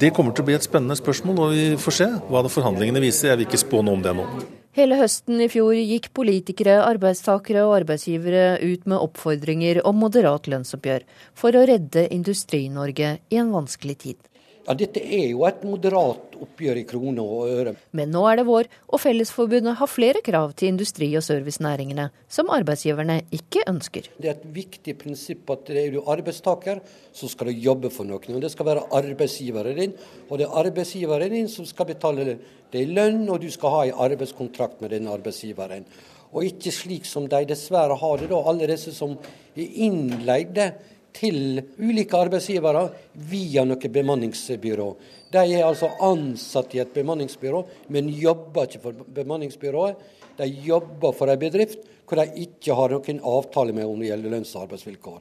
Det 0.00 0.12
kommer 0.16 0.36
til 0.36 0.44
å 0.44 0.50
bli 0.50 0.58
et 0.58 0.66
spennende 0.66 0.98
spørsmål, 0.98 1.42
og 1.46 1.56
vi 1.56 1.66
får 1.80 2.00
se 2.02 2.12
hva 2.28 2.44
forhandlingene 2.46 3.02
viser. 3.02 3.32
Jeg 3.32 3.42
vil 3.42 3.50
ikke 3.50 3.64
spå 3.64 3.82
noe 3.82 3.98
om 3.98 4.04
det 4.04 4.14
nå. 4.16 4.28
Hele 4.76 4.98
høsten 5.00 5.38
i 5.40 5.46
fjor 5.48 5.72
gikk 5.72 6.10
politikere, 6.12 6.74
arbeidstakere 6.84 7.62
og 7.64 7.78
arbeidsgivere 7.78 8.58
ut 8.60 8.82
med 8.84 9.00
oppfordringer 9.00 9.78
om 9.88 9.96
moderat 10.02 10.50
lønnsoppgjør 10.52 11.06
for 11.32 11.56
å 11.56 11.62
redde 11.70 12.02
Industri-Norge 12.12 13.14
i 13.32 13.38
en 13.40 13.54
vanskelig 13.54 13.96
tid. 14.02 14.18
Ja, 14.66 14.74
Dette 14.74 14.98
er 14.98 15.28
jo 15.30 15.44
et 15.46 15.60
moderat 15.62 16.32
oppgjør 16.42 16.80
i 16.80 16.84
kroner 16.88 17.22
og 17.22 17.50
øre. 17.54 17.74
Men 17.94 18.10
nå 18.10 18.24
er 18.26 18.40
det 18.40 18.46
vår, 18.48 18.66
og 18.90 18.98
Fellesforbundet 18.98 19.76
har 19.78 19.90
flere 19.90 20.22
krav 20.26 20.56
til 20.58 20.72
industri- 20.72 21.12
og 21.14 21.22
servicenæringene, 21.22 22.08
som 22.26 22.50
arbeidsgiverne 22.50 23.20
ikke 23.36 23.62
ønsker. 23.70 24.08
Det 24.18 24.32
er 24.32 24.34
et 24.34 24.48
viktig 24.56 24.96
prinsipp 24.98 25.52
at 25.54 25.70
er 25.70 25.94
du 25.94 26.00
arbeidstaker, 26.02 26.82
så 27.14 27.30
skal 27.30 27.52
du 27.52 27.62
jobbe 27.68 27.92
for 27.94 28.10
noen. 28.10 28.34
og 28.34 28.42
Det 28.42 28.50
skal 28.50 28.66
være 28.66 28.88
arbeidsgiveren 28.90 29.78
din, 29.78 29.94
og 30.28 30.38
det 30.38 30.48
er 30.48 30.58
arbeidsgiveren 30.64 31.30
din 31.30 31.48
som 31.48 31.64
skal 31.64 31.86
betale 31.86 32.26
deg 32.72 32.90
lønn, 32.90 33.22
og 33.30 33.40
du 33.40 33.50
skal 33.54 33.70
ha 33.70 33.86
en 33.86 34.02
arbeidskontrakt 34.10 34.82
med 34.82 34.90
den 34.90 35.06
arbeidsgiveren. 35.06 35.86
Og 36.34 36.44
ikke 36.44 36.74
slik 36.74 37.06
som 37.06 37.30
de 37.30 37.44
dessverre 37.46 37.94
har 37.94 38.18
det, 38.18 38.32
da, 38.34 38.42
alle 38.42 38.66
disse 38.66 38.90
som 38.92 39.14
er 39.54 39.82
innleide 39.86 40.72
til 41.16 41.62
ulike 41.80 42.18
arbeidsgivere 42.18 42.86
via 43.30 43.64
noe 43.66 43.90
bemanningsbyrå. 43.98 44.88
De 45.32 45.42
er 45.42 45.64
altså 45.66 45.90
ansatt 46.04 46.76
i 46.76 46.82
et 46.84 46.94
bemanningsbyrå, 46.94 47.64
men 47.92 48.12
jobber 48.12 48.68
ikke 48.68 48.82
for 48.84 49.04
bemanningsbyrået. 49.16 49.98
De 50.36 50.48
jobber 50.66 51.16
for 51.16 51.32
en 51.32 51.40
bedrift 51.40 51.84
hvor 52.06 52.20
de 52.20 52.44
ikke 52.46 52.74
har 52.78 52.92
noen 52.94 53.22
avtale 53.26 53.74
med 53.74 53.88
om 53.88 53.98
det 54.00 54.12
gjelder 54.12 54.36
lønns- 54.36 54.54
og 54.54 54.66
arbeidsvilkår. 54.68 55.20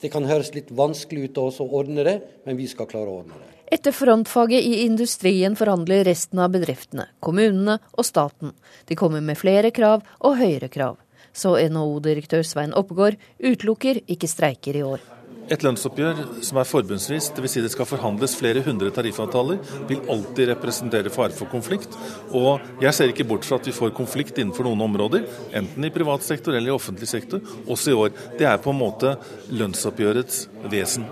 Det 0.00 0.08
kan 0.12 0.24
høres 0.24 0.54
litt 0.54 0.70
vanskelig 0.72 1.28
ut 1.28 1.40
å 1.42 1.50
ordne 1.66 2.04
det, 2.06 2.20
men 2.46 2.56
vi 2.56 2.68
skal 2.70 2.88
klare 2.88 3.10
å 3.10 3.20
ordne 3.20 3.36
det. 3.36 3.56
Etter 3.70 3.94
frontfaget 3.94 4.64
i 4.66 4.80
industrien 4.86 5.54
forhandler 5.58 6.02
resten 6.08 6.40
av 6.42 6.50
bedriftene, 6.54 7.06
kommunene 7.22 7.76
og 7.92 8.06
staten. 8.06 8.54
De 8.88 8.96
kommer 8.98 9.22
med 9.22 9.38
flere 9.38 9.70
krav 9.70 10.02
og 10.18 10.40
høyere 10.40 10.70
krav. 10.72 10.96
Så 11.32 11.54
NHO-direktør 11.70 12.42
Svein 12.42 12.74
Oppegård 12.74 13.20
utelukker 13.38 14.02
ikke 14.10 14.30
streiker 14.30 14.80
i 14.80 14.82
år. 14.82 15.04
Et 15.50 15.64
lønnsoppgjør 15.64 16.18
som 16.46 16.60
er 16.60 16.68
forbundsvis, 16.68 17.30
dvs. 17.34 17.54
Si 17.54 17.62
det 17.64 17.72
skal 17.72 17.88
forhandles 17.88 18.36
flere 18.38 18.62
hundre 18.66 18.90
tariffavtaler, 18.94 19.58
vil 19.88 20.04
alltid 20.12 20.52
representere 20.52 21.12
fare 21.14 21.34
for 21.34 21.50
konflikt. 21.50 21.96
Og 22.36 22.60
jeg 22.82 22.94
ser 22.94 23.10
ikke 23.10 23.26
bort 23.30 23.48
fra 23.48 23.58
at 23.58 23.66
vi 23.66 23.74
får 23.74 23.94
konflikt 23.96 24.38
innenfor 24.38 24.68
noen 24.68 24.84
områder, 24.86 25.26
enten 25.58 25.86
i 25.86 25.92
privat 25.94 26.26
sektor 26.26 26.54
eller 26.54 26.70
i 26.70 26.76
offentlig 26.76 27.08
sektor, 27.10 27.42
også 27.66 27.90
i 27.90 27.98
år. 28.04 28.14
Det 28.38 28.46
er 28.46 28.62
på 28.62 28.74
en 28.74 28.80
måte 28.82 29.16
lønnsoppgjørets 29.50 30.44
vesen. 30.70 31.08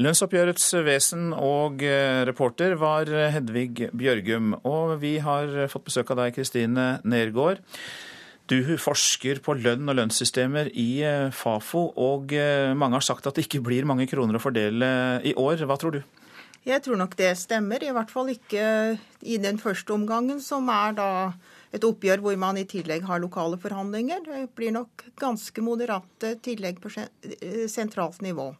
Lønnsoppgjørets 0.00 0.68
vesen 0.86 1.26
og 1.36 1.82
eh, 1.84 2.22
reporter 2.24 2.72
var 2.80 3.10
Hedvig 3.34 3.90
Bjørgum. 3.92 4.54
Og 4.64 4.94
vi 5.02 5.18
har 5.20 5.66
fått 5.68 5.90
besøk 5.90 6.14
av 6.14 6.22
deg, 6.22 6.38
Kristine 6.38 6.86
Nergård. 7.04 7.60
Du 8.50 8.58
forsker 8.82 9.38
på 9.44 9.54
lønn 9.60 9.86
og 9.86 9.94
lønnssystemer 9.94 10.72
i 10.74 10.88
eh, 11.06 11.28
Fafo, 11.30 11.84
og 11.94 12.32
eh, 12.34 12.72
mange 12.74 12.98
har 12.98 13.06
sagt 13.06 13.28
at 13.30 13.36
det 13.38 13.44
ikke 13.46 13.62
blir 13.62 13.86
mange 13.86 14.08
kroner 14.10 14.38
å 14.38 14.42
fordele 14.42 14.88
i 15.22 15.36
år. 15.38 15.62
Hva 15.70 15.76
tror 15.78 15.94
du? 15.94 16.00
Jeg 16.66 16.82
tror 16.84 16.98
nok 17.00 17.14
det 17.16 17.30
stemmer, 17.40 17.80
i 17.80 17.92
hvert 17.94 18.10
fall 18.12 18.32
ikke 18.34 18.64
i 19.22 19.38
den 19.40 19.60
første 19.62 19.94
omgangen, 19.94 20.42
som 20.44 20.66
er 20.74 20.98
da 20.98 21.10
et 21.72 21.86
oppgjør 21.86 22.24
hvor 22.24 22.36
man 22.42 22.58
i 22.58 22.66
tillegg 22.68 23.06
har 23.06 23.22
lokale 23.22 23.56
forhandlinger. 23.62 24.26
Det 24.26 24.42
blir 24.58 24.74
nok 24.74 25.06
ganske 25.20 25.64
moderate 25.64 26.34
tillegg 26.42 26.82
på 26.82 26.90
sentralt 27.70 28.20
nivå. 28.26 28.50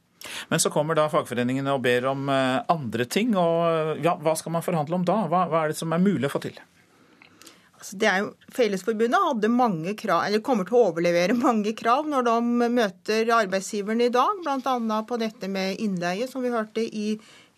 Men 0.49 0.61
så 0.63 0.71
kommer 0.71 0.95
da 0.95 1.09
fagforeningene 1.11 1.75
og 1.75 1.83
ber 1.85 2.07
om 2.13 2.29
eh, 2.31 2.61
andre 2.71 3.07
ting. 3.11 3.35
og 3.35 3.99
ja, 4.05 4.15
Hva 4.21 4.37
skal 4.39 4.55
man 4.55 4.65
forhandle 4.65 5.01
om 5.01 5.07
da? 5.09 5.25
Hva, 5.31 5.47
hva 5.51 5.65
er 5.65 5.73
det 5.73 5.81
som 5.81 5.93
er 5.97 6.03
mulig 6.03 6.29
å 6.31 6.35
få 6.37 6.43
til? 6.47 6.61
Altså, 7.81 7.97
det 7.97 8.09
er 8.11 8.19
jo, 8.21 8.33
Fellesforbundet 8.53 9.25
hadde 9.25 9.49
mange 9.53 9.95
krav, 9.97 10.27
eller 10.27 10.43
kommer 10.45 10.69
til 10.69 10.77
å 10.77 10.83
overlevere 10.91 11.37
mange 11.47 11.73
krav 11.79 12.09
når 12.11 12.27
de 12.29 12.69
møter 12.77 13.33
arbeidsgiverne 13.39 14.11
i 14.11 14.13
dag, 14.13 14.43
bl.a. 14.45 15.01
på 15.09 15.21
dette 15.21 15.49
med 15.49 15.81
innleie, 15.81 16.29
som 16.29 16.45
vi 16.45 16.53
hørte 16.53 16.85
i 16.85 17.15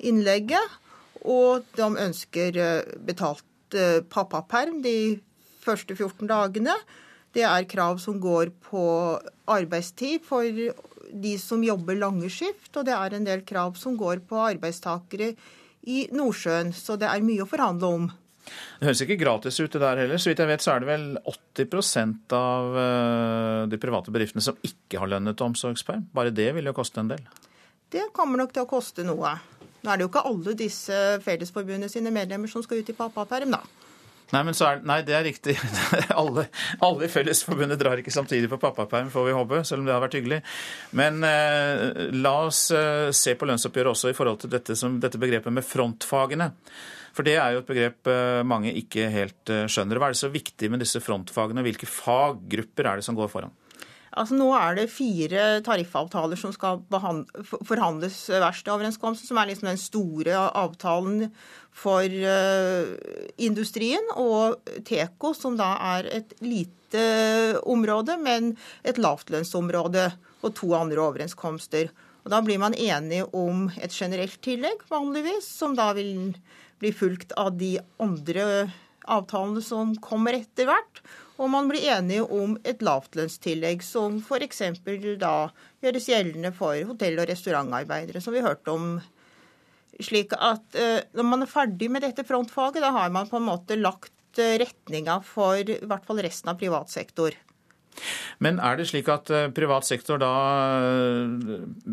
innlegget. 0.07 0.79
Og 1.23 1.67
de 1.79 1.89
ønsker 2.07 2.59
eh, 2.59 2.95
betalt 3.07 3.77
eh, 3.79 4.01
pappaperm 4.11 4.81
de 4.83 5.19
første 5.63 5.95
14 5.95 6.31
dagene. 6.31 6.75
Det 7.35 7.45
er 7.49 7.69
krav 7.71 7.99
som 8.03 8.19
går 8.23 8.51
på 8.67 8.87
arbeidstid 9.51 10.23
for 10.27 10.47
de 10.47 11.35
som 11.41 11.63
jobber 11.65 11.99
lange 11.99 12.31
skift, 12.33 12.71
og 12.77 12.87
det 12.87 12.95
er 12.97 13.15
en 13.17 13.27
del 13.27 13.45
krav 13.47 13.75
som 13.81 13.97
går 13.99 14.23
på 14.29 14.39
arbeidstakere 14.43 15.33
i 15.91 16.07
Nordsjøen. 16.15 16.73
Så 16.77 16.99
det 17.01 17.09
er 17.11 17.25
mye 17.25 17.45
å 17.45 17.51
forhandle 17.51 17.95
om. 17.99 18.11
Det 18.43 18.89
høres 18.89 19.03
ikke 19.05 19.19
gratis 19.21 19.61
ut 19.61 19.73
det 19.73 19.83
der 19.83 20.03
heller. 20.03 20.21
Så 20.21 20.33
vidt 20.33 20.43
jeg 20.43 20.51
vet 20.51 20.65
så 20.65 20.75
er 20.75 20.83
det 20.83 20.91
vel 20.91 21.07
80 21.31 22.35
av 22.39 22.79
eh, 22.83 23.61
de 23.71 23.81
private 23.83 24.15
bedriftene 24.15 24.45
som 24.45 24.59
ikke 24.67 25.03
har 25.03 25.13
lønnet 25.13 25.45
omsorgsperm. 25.47 26.09
Bare 26.15 26.35
det 26.35 26.51
vil 26.57 26.71
jo 26.71 26.77
koste 26.77 27.03
en 27.03 27.13
del. 27.13 27.23
Det 27.93 28.09
kommer 28.17 28.41
nok 28.41 28.55
til 28.55 28.65
å 28.65 28.71
koste 28.71 29.05
noe. 29.07 29.37
Nå 29.83 29.91
er 29.91 29.99
det 29.99 30.07
jo 30.07 30.11
ikke 30.13 30.27
alle 30.31 30.57
disse 30.59 30.99
Fellesforbundet 31.25 31.93
sine 31.93 32.13
medlemmer 32.15 32.51
som 32.51 32.63
skal 32.65 32.83
ut 32.83 32.91
i 32.93 32.97
pappaperm, 32.97 33.55
da. 33.57 33.63
Nei, 34.33 34.41
men 34.49 34.57
er, 34.65 34.79
nei, 34.89 35.03
det 35.05 35.13
er 35.13 35.27
riktig. 35.27 35.59
alle, 36.21 36.47
alle, 36.81 37.05
i 37.05 37.13
Fellesforbundet 37.13 37.81
drar 37.83 38.01
ikke 38.01 38.15
samtidig 38.15 38.49
på 38.49 38.61
pappaperm, 38.63 39.11
får 39.13 39.27
vi 39.27 39.35
håpe, 39.37 39.61
selv 39.69 39.83
om 39.83 39.89
det 39.89 39.93
har 39.93 40.01
vært 40.01 40.17
hyggelig. 40.17 40.39
Men 40.97 41.21
eh, 41.29 42.09
la 42.17 42.33
oss 42.47 42.65
eh, 42.73 43.11
se 43.13 43.37
på 43.37 43.49
lønnsoppgjøret 43.51 43.93
også 43.93 44.13
i 44.13 44.17
forhold 44.17 44.41
til 44.41 44.55
dette, 44.55 44.77
som, 44.79 44.97
dette 45.03 45.21
begrepet 45.21 45.53
med 45.53 45.67
frontfagene. 45.69 46.49
For 47.13 47.27
det 47.27 47.37
er 47.37 47.55
jo 47.55 47.63
et 47.63 47.69
begrep 47.69 48.09
eh, 48.09 48.43
mange 48.49 48.73
ikke 48.79 49.09
helt 49.13 49.53
eh, 49.53 49.67
skjønner. 49.71 50.01
Hva 50.01 50.09
er 50.09 50.15
det 50.17 50.23
så 50.23 50.33
viktig 50.33 50.71
med 50.73 50.81
disse 50.83 51.03
frontfagene? 51.05 51.65
Hvilke 51.67 51.89
faggrupper 51.89 52.89
er 52.89 53.01
det 53.01 53.07
som 53.07 53.19
går 53.19 53.29
foran? 53.33 53.53
Altså 54.13 54.37
Nå 54.37 54.51
er 54.53 54.77
det 54.77 54.91
fire 54.93 55.45
tariffavtaler 55.65 56.37
som 56.37 56.53
skal 56.53 56.83
forhandles 57.65 58.19
verkstedoverenskomsten, 58.29 59.25
som 59.29 59.41
er 59.41 59.49
liksom 59.49 59.71
den 59.71 59.81
store 59.81 60.37
avtalen 60.37 61.31
for 61.73 62.05
uh, 62.05 62.93
industrien, 63.41 64.11
og 64.21 64.61
Teko, 64.85 65.33
som 65.33 65.57
da 65.57 65.71
er 65.95 66.11
et 66.21 66.37
lite 66.45 67.07
område, 67.65 68.19
men 68.21 68.53
et 68.85 69.01
lavtlønnsområde, 69.01 70.11
og 70.45 70.57
to 70.61 70.75
andre 70.77 71.01
overenskomster. 71.01 71.89
Og 72.23 72.31
Da 72.31 72.43
blir 72.45 72.61
man 72.61 72.77
enige 72.77 73.25
om 73.33 73.71
et 73.81 73.97
generelt 73.97 74.37
tillegg, 74.45 74.85
vanligvis, 74.93 75.49
som 75.49 75.73
da 75.79 75.89
vil 75.97 76.37
bli 76.83 76.93
fulgt 76.95 77.33
av 77.39 77.55
de 77.59 77.77
andre 78.03 78.71
avtalene 79.11 79.63
som 79.65 79.95
kommer 80.03 80.37
etter 80.39 80.69
hvert. 80.69 81.03
Og 81.41 81.51
man 81.51 81.69
blir 81.71 81.85
enige 81.95 82.25
om 82.31 82.55
et 82.69 82.83
lavtlønnstillegg, 82.85 83.83
som 83.83 84.21
f.eks. 84.23 84.63
da 85.19 85.35
gjøres 85.83 86.09
gjeldende 86.11 86.53
for 86.55 86.77
hotell- 86.93 87.23
og 87.23 87.29
restaurantarbeidere, 87.31 88.23
som 88.23 88.35
vi 88.37 88.45
hørte 88.45 88.75
om. 88.75 88.97
Slik 90.03 90.35
at 90.39 90.79
uh, 90.79 91.01
når 91.17 91.29
man 91.29 91.45
er 91.45 91.51
ferdig 91.51 91.91
med 91.93 92.05
dette 92.05 92.25
frontfaget, 92.27 92.83
da 92.85 92.93
har 92.95 93.11
man 93.15 93.31
på 93.31 93.41
en 93.41 93.49
måte 93.49 93.79
lagt 93.79 94.41
uh, 94.41 94.55
retninga 94.61 95.19
for 95.27 95.59
i 95.63 95.81
hvert 95.81 96.07
fall 96.07 96.23
resten 96.25 96.53
av 96.53 96.61
privat 96.61 96.93
sektor. 96.93 97.37
Men 98.43 98.57
er 98.63 98.79
det 98.79 98.89
slik 98.89 99.11
at 99.13 99.29
uh, 99.35 99.51
privat 99.53 99.87
sektor 99.89 100.23
da 100.23 100.33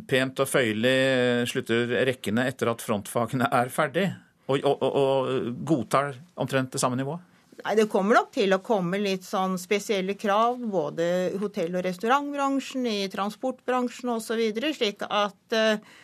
pent 0.09 0.39
og 0.39 0.47
føyelig 0.47 1.49
slutter 1.51 1.99
rekkene 2.07 2.47
etter 2.49 2.71
at 2.71 2.85
frontfagene 2.85 3.49
er 3.51 3.73
ferdig? 3.73 4.09
Og, 4.49 4.65
og, 4.65 4.83
og 4.83 5.51
godtar 5.67 6.15
omtrent 6.39 6.73
det 6.73 6.81
samme 6.81 6.97
nivået? 6.99 7.25
Nei, 7.59 7.75
Det 7.75 7.89
kommer 7.91 8.19
nok 8.19 8.29
til 8.35 8.55
å 8.55 8.61
komme 8.63 8.99
litt 9.01 9.25
sånn 9.27 9.57
spesielle 9.59 10.15
krav 10.19 10.59
både 10.71 11.07
i 11.33 11.39
hotell- 11.41 11.75
og 11.75 11.83
restaurantbransjen, 11.85 12.85
i 12.87 13.09
transportbransjen 13.11 14.13
osv. 14.15 14.43
Slik 14.75 15.03
at 15.03 15.57
uh, 15.57 15.97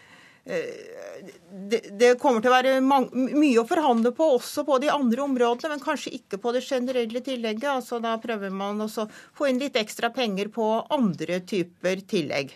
det, 0.46 1.80
det, 1.98 2.12
kommer 2.22 2.44
til 2.44 2.52
å 2.52 2.58
være 2.58 2.74
mye 2.84 3.62
å 3.62 3.66
forhandle 3.66 4.12
på 4.16 4.28
også 4.36 4.66
på 4.68 4.78
de 4.84 4.92
andre 4.94 5.24
områdene, 5.24 5.74
men 5.74 5.82
kanskje 5.84 6.14
ikke 6.20 6.42
på 6.44 6.54
det 6.54 6.66
generelle 6.68 7.24
tillegget. 7.26 7.70
altså 7.78 8.02
Da 8.04 8.18
prøver 8.22 8.54
man 8.54 8.84
å 8.86 8.90
få 8.90 9.50
inn 9.50 9.64
litt 9.64 9.80
ekstra 9.80 10.12
penger 10.14 10.52
på 10.54 10.68
andre 10.94 11.40
typer 11.48 12.04
tillegg. 12.06 12.54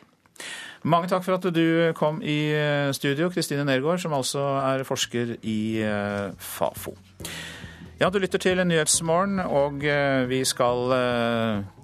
Mange 0.88 1.10
takk 1.12 1.26
for 1.26 1.36
at 1.36 1.48
du 1.52 1.92
kom 1.98 2.22
i 2.24 2.54
eh, 2.56 2.90
studio, 2.96 3.28
Kristine 3.34 3.66
Nergård, 3.68 4.00
som 4.00 4.16
altså 4.16 4.44
er 4.62 4.86
forsker 4.88 5.36
i 5.44 5.82
eh, 5.84 6.30
Fafo. 6.40 6.96
Ja, 8.00 8.08
du 8.08 8.16
lytter 8.24 8.40
til 8.40 8.62
Nyhetsmorgen, 8.64 9.42
og 9.44 9.84
eh, 9.84 10.24
vi 10.32 10.40
skal 10.48 10.96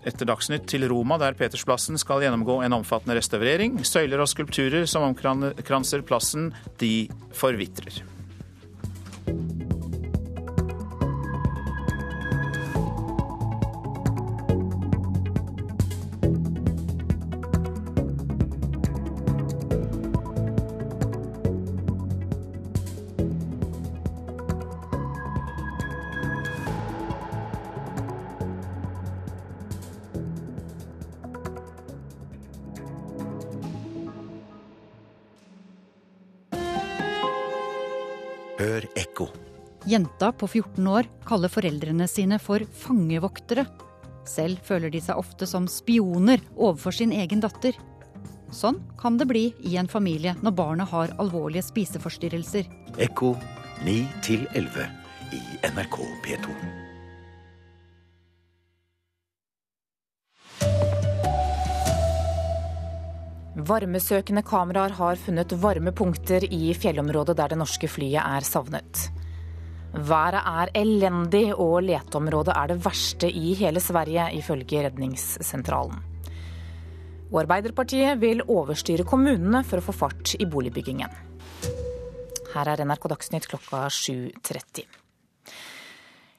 etter 0.07 0.29
Dagsnytt 0.29 0.69
til 0.71 0.87
Roma, 0.87 1.19
der 1.19 1.35
Petersplassen 1.35 1.99
skal 1.99 2.23
gjennomgå 2.23 2.61
en 2.63 2.79
omfattende 2.79 3.19
restaurering. 3.19 3.81
Søyler 3.83 4.23
og 4.23 4.31
skulpturer 4.31 4.87
som 4.87 5.09
omkranser 5.09 6.05
plassen, 6.07 6.53
de 6.79 7.09
forvitrer. 7.35 8.14
Jenta 39.95 40.31
på 40.31 40.47
14 40.47 40.87
år 40.91 41.07
kaller 41.23 41.47
foreldrene 41.47 42.03
sine 42.11 42.35
for 42.43 42.59
fangevoktere. 42.81 43.63
Selv 44.27 44.59
føler 44.67 44.91
de 44.91 44.99
seg 44.99 45.15
ofte 45.21 45.47
som 45.47 45.69
spioner 45.71 46.41
overfor 46.57 46.91
sin 46.97 47.13
egen 47.15 47.39
datter. 47.39 47.77
Sånn 48.51 48.81
kan 48.99 49.15
det 49.15 49.29
bli 49.29 49.45
i 49.63 49.77
en 49.79 49.87
familie 49.87 50.33
når 50.43 50.55
barnet 50.57 50.91
har 50.91 51.13
alvorlige 51.23 51.63
spiseforstyrrelser. 51.69 52.67
Ekko 53.07 53.37
9 53.87 53.95
11 54.59 54.83
i 55.31 55.41
NRK 55.71 55.95
P2. 56.27 56.59
Varmesøkende 63.71 64.43
kameraer 64.43 64.99
har 64.99 65.15
funnet 65.23 65.55
varme 65.63 65.95
punkter 65.95 66.43
i 66.51 66.73
fjellområdet 66.75 67.37
der 67.39 67.55
det 67.55 67.63
norske 67.63 67.87
flyet 67.87 68.19
er 68.25 68.43
savnet. 68.43 69.07
Været 69.95 70.41
er 70.43 70.71
elendig, 70.75 71.53
og 71.55 71.79
leteområdet 71.87 72.51
er 72.55 72.67
det 72.73 72.81
verste 72.83 73.29
i 73.31 73.53
hele 73.55 73.79
Sverige, 73.79 74.27
ifølge 74.35 74.83
Redningssentralen. 74.83 76.01
Og 77.31 77.39
Arbeiderpartiet 77.41 78.19
vil 78.19 78.43
overstyre 78.43 79.07
kommunene 79.07 79.63
for 79.63 79.79
å 79.79 79.85
få 79.87 79.95
fart 79.95 80.35
i 80.35 80.45
boligbyggingen. 80.45 81.15
Her 82.51 82.71
er 82.71 82.83
NRK 82.83 83.09
Dagsnytt 83.11 83.47
klokka 83.51 83.87
7.30. 83.87 85.04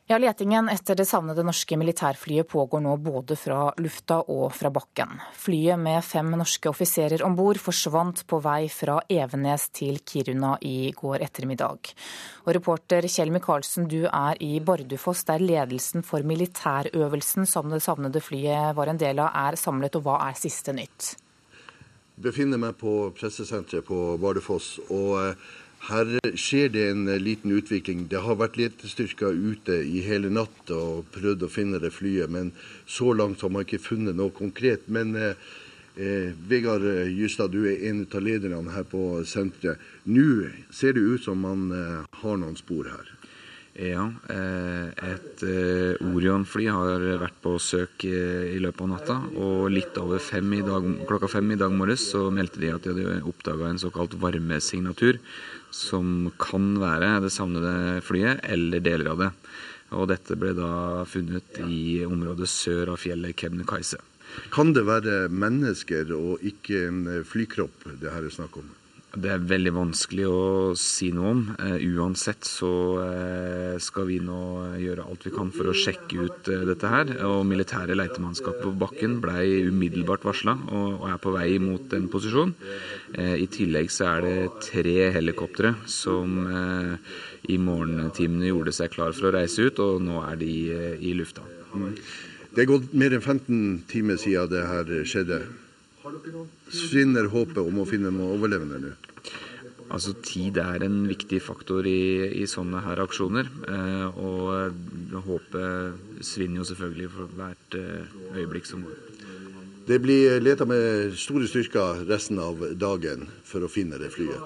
Ja, 0.08 0.18
Letingen 0.22 0.68
etter 0.70 0.94
det 0.94 1.04
savnede 1.10 1.42
norske 1.42 1.74
militærflyet 1.74 2.46
pågår 2.46 2.78
nå 2.84 2.92
både 3.02 3.34
fra 3.34 3.72
lufta 3.82 4.20
og 4.30 4.52
fra 4.54 4.70
bakken. 4.70 5.16
Flyet 5.34 5.82
med 5.82 5.98
fem 6.06 6.30
norske 6.38 6.70
offiserer 6.70 7.24
om 7.26 7.34
bord 7.34 7.58
forsvant 7.58 8.22
på 8.30 8.38
vei 8.44 8.68
fra 8.70 9.00
Evenes 9.10 9.64
til 9.74 9.98
Kiruna 10.06 10.52
i 10.62 10.92
går 10.94 11.26
ettermiddag. 11.26 11.90
Og 12.46 12.54
reporter 12.54 13.10
Kjell 13.10 13.34
Micaelsen, 13.34 13.90
du 13.90 14.06
er 14.06 14.38
i 14.46 14.60
Bardufoss, 14.62 15.26
der 15.26 15.42
ledelsen 15.42 16.06
for 16.06 16.22
militærøvelsen 16.22 17.50
som 17.50 17.74
det 17.74 17.82
savnede 17.82 18.22
flyet 18.22 18.78
var 18.78 18.94
en 18.94 19.02
del 19.02 19.18
av, 19.18 19.34
er 19.34 19.58
samlet. 19.58 19.98
Og 19.98 20.06
hva 20.06 20.20
er 20.28 20.38
siste 20.38 20.70
nytt? 20.70 21.16
Jeg 22.14 22.30
befinner 22.30 22.62
meg 22.62 22.78
på 22.78 23.10
pressesenteret 23.18 23.90
på 23.90 24.04
Bardufoss. 24.22 24.76
og 24.86 25.34
her 25.86 26.16
skjer 26.38 26.72
det 26.74 26.84
en 26.90 27.04
liten 27.22 27.52
utvikling. 27.54 28.06
Det 28.10 28.22
har 28.24 28.38
vært 28.40 28.58
letestyrker 28.58 29.36
ute 29.36 29.78
i 29.86 30.02
hele 30.06 30.32
natt 30.32 30.72
og 30.74 31.06
prøvd 31.14 31.46
å 31.46 31.52
finne 31.52 31.80
det 31.82 31.92
flyet, 31.94 32.32
men 32.32 32.52
så 32.86 33.12
langt 33.14 33.44
har 33.44 33.52
man 33.54 33.66
ikke 33.66 33.82
funnet 33.82 34.18
noe 34.18 34.34
konkret. 34.34 34.88
Men 34.90 35.14
eh, 35.18 36.32
Vegard 36.50 36.86
Justad, 37.12 37.54
du 37.54 37.68
er 37.70 37.86
en 37.90 38.04
av 38.06 38.24
lederne 38.24 38.74
her 38.74 38.88
på 38.90 39.22
senteret. 39.28 39.82
Nå 40.10 40.50
ser 40.74 40.96
det 40.96 41.06
ut 41.06 41.26
som 41.26 41.38
man 41.46 41.70
eh, 41.74 42.02
har 42.22 42.42
noen 42.42 42.58
spor 42.58 42.90
her. 42.90 43.12
Ja, 43.76 44.06
et 44.32 45.42
Orion-fly 45.44 46.64
har 46.72 47.02
vært 47.20 47.42
på 47.44 47.50
søk 47.60 48.06
i 48.08 48.56
løpet 48.56 48.80
av 48.86 48.88
natta. 48.88 49.16
Og 49.36 49.66
litt 49.68 49.98
over 50.00 50.22
fem 50.24 50.54
dag, 50.64 50.86
klokka 51.04 51.28
fem 51.28 51.52
i 51.52 51.58
dag 51.60 51.74
morges 51.76 52.06
så 52.14 52.22
meldte 52.32 52.62
de 52.62 52.70
at 52.72 52.88
de 52.88 52.94
hadde 52.94 53.28
oppdaga 53.28 53.68
en 53.68 53.82
såkalt 53.82 54.16
varmesignatur 54.22 55.20
som 55.74 56.30
kan 56.40 56.74
være 56.80 57.16
det 57.24 57.32
savnede 57.34 58.02
flyet 58.06 58.42
eller 58.46 58.84
deler 58.84 59.12
av 59.12 59.22
det. 59.24 59.30
Og 59.96 60.08
dette 60.10 60.36
ble 60.38 60.52
da 60.56 61.04
funnet 61.06 61.60
i 61.66 62.02
området 62.06 62.48
sør 62.50 62.94
av 62.94 63.00
fjellet 63.02 63.36
Kebnekaise. 63.38 64.00
Kan 64.52 64.72
det 64.74 64.86
være 64.88 65.28
mennesker 65.30 66.10
og 66.16 66.42
ikke 66.44 66.82
en 66.88 67.04
flykropp 67.26 67.86
det 68.02 68.10
her 68.12 68.26
er 68.26 68.34
snakk 68.34 68.58
om? 68.60 68.66
Det 69.16 69.30
er 69.32 69.44
veldig 69.48 69.70
vanskelig 69.72 70.24
å 70.28 70.40
si 70.76 71.06
noe 71.16 71.30
om. 71.32 71.38
Uh, 71.56 71.76
uansett 71.96 72.44
så 72.44 72.68
uh, 73.00 73.76
skal 73.80 74.10
vi 74.10 74.18
nå 74.20 74.40
gjøre 74.76 75.06
alt 75.08 75.24
vi 75.24 75.32
kan 75.32 75.48
for 75.54 75.70
å 75.70 75.76
sjekke 75.76 76.26
ut 76.26 76.50
uh, 76.52 76.66
dette 76.68 76.90
her. 76.92 77.14
Og 77.24 77.46
militære 77.48 77.96
leitemannskap 77.96 78.60
på 78.60 78.74
bakken 78.76 79.16
ble 79.24 79.46
umiddelbart 79.70 80.26
varsla 80.28 80.58
og, 80.68 81.06
er 81.08 81.16
på 81.22 81.32
vei 81.32 81.48
mot 81.62 81.96
en 81.96 82.10
posisjon. 82.12 82.52
I 83.16 83.46
tillegg 83.52 83.88
så 83.94 84.08
er 84.10 84.24
det 84.26 84.36
tre 84.66 84.94
helikoptre 85.14 85.72
som 85.88 86.34
i 87.46 87.56
morgentimene 87.62 88.50
gjorde 88.50 88.74
seg 88.74 88.92
klar 88.92 89.14
for 89.16 89.30
å 89.30 89.34
reise 89.36 89.68
ut, 89.68 89.80
og 89.80 90.02
nå 90.04 90.20
er 90.26 90.40
de 90.40 90.50
i 90.98 91.14
lufta. 91.16 91.44
Det 92.52 92.64
er 92.64 92.68
gått 92.68 92.92
mer 92.96 93.16
enn 93.16 93.24
15 93.24 93.86
timer 93.90 94.20
siden 94.20 94.52
det 94.52 94.66
her 94.66 94.92
skjedde. 95.08 95.40
Svinner 96.74 97.30
håpet 97.32 97.62
om 97.62 97.82
å 97.82 97.88
finne 97.88 98.12
noen 98.12 98.36
overlevende 98.36 98.82
nå? 98.82 98.96
Altså 99.86 100.16
Tid 100.24 100.58
er 100.58 100.82
en 100.86 101.04
viktig 101.08 101.38
faktor 101.44 101.86
i, 101.86 102.32
i 102.42 102.46
sånne 102.50 102.82
her 102.84 103.00
aksjoner. 103.04 103.48
Eh, 103.70 104.18
og 104.18 105.22
håpet 105.28 106.22
svinner 106.26 106.62
jo 106.62 106.68
selvfølgelig 106.70 107.12
for 107.14 107.38
hvert 107.38 107.78
eh, 107.78 108.18
øyeblikk 108.34 108.68
som 108.68 108.86
går. 108.86 108.98
Det 109.86 110.00
blir 110.02 110.40
leta 110.42 110.66
med 110.66 111.14
store 111.14 111.46
styrker 111.46 112.02
resten 112.08 112.40
av 112.42 112.62
dagen 112.74 113.28
for 113.46 113.62
å 113.62 113.70
finne 113.70 114.00
det 114.02 114.10
flyet. 114.16 114.42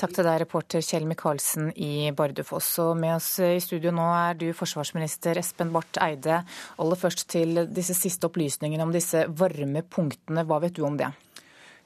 Takk 0.00 0.14
til 0.16 0.24
deg, 0.26 0.40
reporter 0.42 0.82
Kjell 0.82 1.06
Micaelsen 1.06 1.70
i 1.78 2.10
Bardufoss. 2.16 2.72
Og 2.82 2.94
med 2.98 3.14
oss 3.18 3.34
i 3.44 3.60
studio 3.62 3.92
nå 3.94 4.06
er 4.16 4.38
du 4.40 4.48
forsvarsminister 4.56 5.38
Espen 5.38 5.70
Barth 5.74 6.02
Eide. 6.02 6.40
Aller 6.80 6.98
først 6.98 7.28
til 7.30 7.62
disse 7.70 7.94
siste 7.96 8.26
opplysningene 8.26 8.86
om 8.86 8.94
disse 8.94 9.26
varme 9.28 9.84
punktene. 9.86 10.46
Hva 10.48 10.60
vet 10.64 10.74
du 10.76 10.82
om 10.88 10.96
det? 10.98 11.12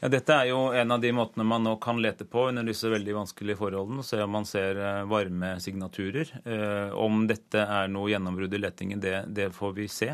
Ja, 0.05 0.11
dette 0.13 0.35
er 0.37 0.51
jo 0.51 0.59
en 0.77 0.93
av 0.93 1.01
de 1.01 1.09
måtene 1.17 1.47
man 1.49 1.63
nå 1.65 1.79
kan 1.81 1.97
lete 1.97 2.27
på 2.29 2.43
under 2.51 2.67
disse 2.69 2.91
veldig 2.93 3.15
vanskelige 3.17 3.57
forholdene. 3.57 4.03
Se 4.05 4.19
om 4.21 4.35
man 4.37 4.45
ser 4.45 4.77
varmesignaturer. 5.09 6.35
Om 7.01 7.23
dette 7.31 7.63
er 7.65 7.89
noe 7.89 8.11
gjennombrudd 8.13 8.53
i 8.53 8.61
letingen, 8.61 9.01
det, 9.01 9.15
det, 9.33 9.49
får 9.57 9.73
vi 9.79 9.89
se. 9.89 10.11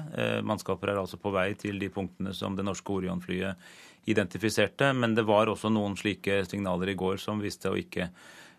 Mannskaper 0.47 0.93
er 0.93 1.03
altså 1.03 1.19
på 1.19 1.35
vei 1.35 1.49
til 1.59 1.83
de 1.83 1.91
punktene 1.91 2.31
som 2.39 2.55
det 2.55 2.69
norske 2.71 2.95
Orion-flyet 3.01 3.67
identifiserte. 4.15 4.93
Men 4.95 5.19
det 5.19 5.27
var 5.27 5.51
også 5.51 5.75
noen 5.75 5.99
slike 5.99 6.45
signaler 6.47 6.95
i 6.95 6.99
går 7.03 7.19
som 7.19 7.43
viste 7.43 7.75
å 7.75 7.83
ikke, 7.83 8.13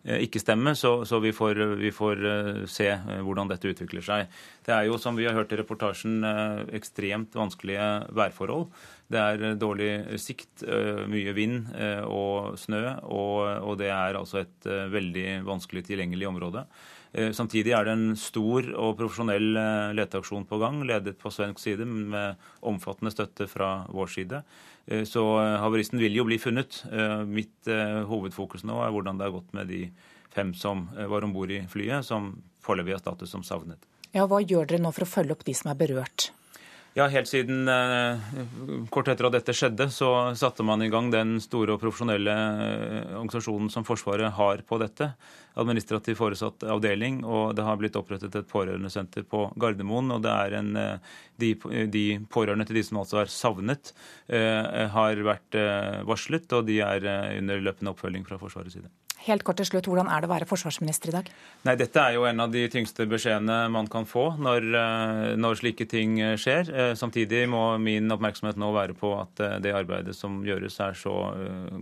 ikke 0.04 0.44
stemme. 0.44 0.76
Så, 0.76 0.98
så 1.08 1.24
vi, 1.24 1.32
får, 1.32 1.64
vi, 1.80 1.96
får, 1.96 2.28
se 2.68 2.92
hvordan 3.24 3.56
dette 3.56 3.72
utvikler 3.72 4.04
seg. 4.04 4.40
Det 4.68 4.76
er 4.76 4.92
jo, 4.92 5.00
som 5.00 5.16
vi 5.16 5.32
har 5.32 5.40
hørt 5.40 5.56
i 5.56 5.64
reportasjen, 5.64 6.26
ekstremt 6.76 7.40
vanskelige 7.40 7.94
værforhold. 8.20 8.68
Det 9.12 9.20
er 9.20 9.60
dårlig 9.60 10.20
sikt, 10.22 10.64
mye 11.12 11.34
vind 11.36 11.68
og 12.08 12.56
snø, 12.60 12.82
og 13.04 13.74
det 13.82 13.90
er 13.92 14.18
altså 14.20 14.42
et 14.46 14.68
veldig 14.94 15.42
vanskelig 15.48 15.84
tilgjengelig 15.90 16.30
område. 16.30 16.66
Samtidig 17.36 17.74
er 17.76 17.84
det 17.84 17.96
en 17.98 18.14
stor 18.16 18.70
og 18.80 18.94
profesjonell 19.02 19.50
leteaksjon 19.98 20.46
på 20.48 20.62
gang, 20.62 20.80
ledet 20.88 21.18
på 21.20 21.32
svensk 21.34 21.60
side 21.60 21.84
med 21.84 22.40
omfattende 22.64 23.12
støtte 23.12 23.50
fra 23.52 23.82
vår 23.92 24.14
side. 24.16 24.40
Så 25.08 25.26
havaristen 25.60 26.00
vil 26.00 26.16
jo 26.16 26.26
bli 26.30 26.40
funnet. 26.40 26.80
Mitt 27.28 27.68
hovedfokus 28.08 28.64
nå 28.64 28.80
er 28.86 28.96
hvordan 28.96 29.20
det 29.20 29.28
har 29.28 29.36
gått 29.36 29.52
med 29.58 29.68
de 29.68 29.84
fem 30.32 30.56
som 30.56 30.88
var 30.96 31.28
om 31.28 31.36
bord 31.36 31.52
i 31.52 31.66
flyet, 31.68 32.08
som 32.08 32.38
foreløpig 32.64 32.96
har 32.96 33.04
status 33.04 33.36
som 33.36 33.44
savnet. 33.44 33.84
Ja, 34.16 34.26
Hva 34.28 34.42
gjør 34.44 34.68
dere 34.68 34.84
nå 34.84 34.92
for 34.96 35.04
å 35.04 35.12
følge 35.12 35.36
opp 35.36 35.44
de 35.48 35.56
som 35.56 35.72
er 35.72 35.80
berørt? 35.80 36.32
Ja, 36.94 37.06
Helt 37.08 37.30
siden 37.32 37.70
eh, 37.72 38.20
kort 38.92 39.08
etter 39.08 39.30
at 39.30 39.36
dette 39.38 39.54
skjedde, 39.56 39.86
så 39.96 40.10
satte 40.36 40.64
man 40.68 40.82
i 40.84 40.90
gang 40.92 41.08
den 41.14 41.38
store 41.40 41.78
og 41.78 41.80
profesjonelle 41.80 42.34
eh, 42.36 43.14
organisasjonen 43.16 43.70
som 43.72 43.86
Forsvaret 43.88 44.34
har 44.36 44.64
på 44.68 44.80
dette. 44.82 45.08
Administrativ 45.62 46.20
foresatt 46.20 46.66
avdeling, 46.68 47.22
og 47.24 47.56
det 47.56 47.64
har 47.64 47.80
blitt 47.80 47.96
opprettet 47.96 48.36
et 48.36 48.50
pårørendesenter 48.52 49.24
på 49.24 49.46
Gardermoen. 49.56 50.12
og 50.12 50.26
det 50.26 50.34
er 50.36 50.58
en, 50.60 50.76
eh, 50.76 51.16
de, 51.40 51.54
de, 51.96 52.06
pårørende 52.28 52.68
til 52.68 52.82
de 52.82 52.84
som 52.84 53.00
altså 53.00 53.22
er 53.24 53.32
savnet, 53.32 53.94
har 54.28 55.24
vært 55.26 55.56
varslet, 56.08 56.46
og 56.54 56.68
de 56.68 56.78
er 56.86 57.08
under 57.40 57.64
løpende 57.64 57.96
oppfølging 57.96 58.28
fra 58.28 58.38
Forsvarets 58.40 58.76
side. 58.78 58.92
Helt 59.28 59.44
kort 59.46 59.60
til 59.62 59.68
slutt, 59.70 59.86
Hvordan 59.86 60.10
er 60.10 60.24
det 60.24 60.30
å 60.30 60.32
være 60.32 60.48
forsvarsminister 60.50 61.12
i 61.12 61.14
dag? 61.14 61.28
Nei, 61.68 61.76
Dette 61.78 62.02
er 62.02 62.16
jo 62.16 62.26
en 62.26 62.42
av 62.42 62.50
de 62.54 62.64
tyngste 62.74 63.06
beskjedene 63.10 63.70
man 63.70 63.86
kan 63.92 64.08
få 64.10 64.32
når, 64.42 64.66
eh, 64.80 65.36
når, 65.38 65.60
slike 65.60 65.86
ting 65.90 66.18
skjer. 66.42 66.72
Eh, 66.74 66.94
samtidig 66.98 67.44
må 67.50 67.78
min 67.78 68.10
oppmerksomhet 68.10 68.58
nå 68.58 68.72
være 68.74 68.98
på 68.98 69.14
at 69.20 69.40
eh, 69.40 69.60
det 69.62 69.76
arbeidet 69.78 70.16
som 70.18 70.42
gjøres 70.46 70.80
er 70.82 70.98
så 70.98 71.14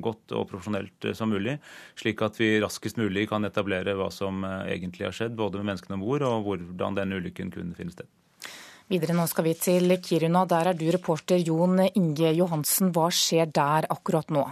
godt 0.03 0.35
og 0.35 0.49
profesjonelt 0.51 1.11
som 1.15 1.31
mulig, 1.31 1.57
slik 1.95 2.21
at 2.21 2.35
vi 2.39 2.57
raskest 2.59 2.99
mulig 2.99 3.29
kan 3.29 3.45
etablere 3.47 3.95
hva 3.95 4.11
som 4.11 4.43
egentlig 4.43 5.07
har 5.07 5.15
skjedd, 5.15 5.37
både 5.39 5.61
med 5.61 5.71
menneskene 5.71 5.95
om 5.95 6.03
bord 6.03 6.25
og 6.27 6.43
hvordan 6.47 6.97
denne 6.97 7.19
ulykken 7.21 7.53
kunne 7.55 7.77
finne 7.77 7.95
sted. 7.95 8.09
Videre 8.89 9.13
nå 9.13 9.27
skal 9.29 9.45
vi 9.45 9.53
til 9.53 9.95
Kiruna. 10.01 10.47
Der 10.49 10.71
er 10.71 10.77
du 10.77 10.87
reporter 10.91 11.37
Jon 11.37 11.79
Inge 11.93 12.33
Johansen. 12.33 12.91
Hva 12.91 13.11
skjer 13.13 13.51
der 13.53 13.87
akkurat 13.93 14.33
nå? 14.33 14.47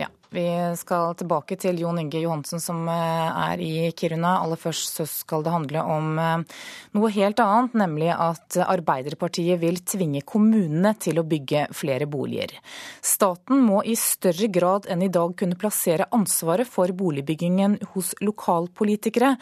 Ja, 0.00 0.08
Vi 0.34 0.44
skal 0.76 1.14
tilbake 1.16 1.56
til 1.60 1.78
Jon 1.80 1.98
Inge 2.02 2.20
Johansen 2.20 2.60
som 2.60 2.82
eh, 2.90 3.40
er 3.52 3.62
i 3.64 3.90
Kiruna. 3.96 4.38
Aller 4.42 4.60
først 4.60 5.00
så 5.00 5.06
skal 5.08 5.44
det 5.46 5.54
handle 5.54 5.84
om 5.88 6.18
eh, 6.20 6.58
noe 6.98 7.10
helt 7.14 7.40
annet, 7.40 7.76
nemlig 7.80 8.10
at 8.12 8.58
Arbeiderpartiet 8.64 9.60
vil 9.62 9.80
tvinge 9.86 10.24
kommunene 10.28 10.94
til 11.00 11.22
å 11.22 11.26
bygge 11.28 11.68
flere 11.76 12.08
boliger. 12.10 12.52
Staten 13.00 13.62
må 13.64 13.82
i 13.86 13.96
større 13.98 14.50
grad 14.52 14.88
enn 14.90 15.06
i 15.06 15.12
dag 15.12 15.36
kunne 15.38 15.58
plassere 15.60 16.10
ansvaret 16.14 16.68
for 16.68 16.92
boligbyggingen 16.92 17.78
hos 17.94 18.14
lokalpolitikere. 18.20 19.36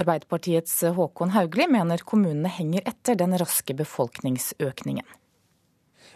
Arbeiderpartiets 0.00 0.76
Håkon 0.96 1.34
Haugli 1.34 1.66
mener 1.70 2.04
kommunene 2.06 2.52
henger 2.54 2.86
etter 2.88 3.18
den 3.18 3.34
raske 3.40 3.74
befolkningsøkningen. 3.76 5.19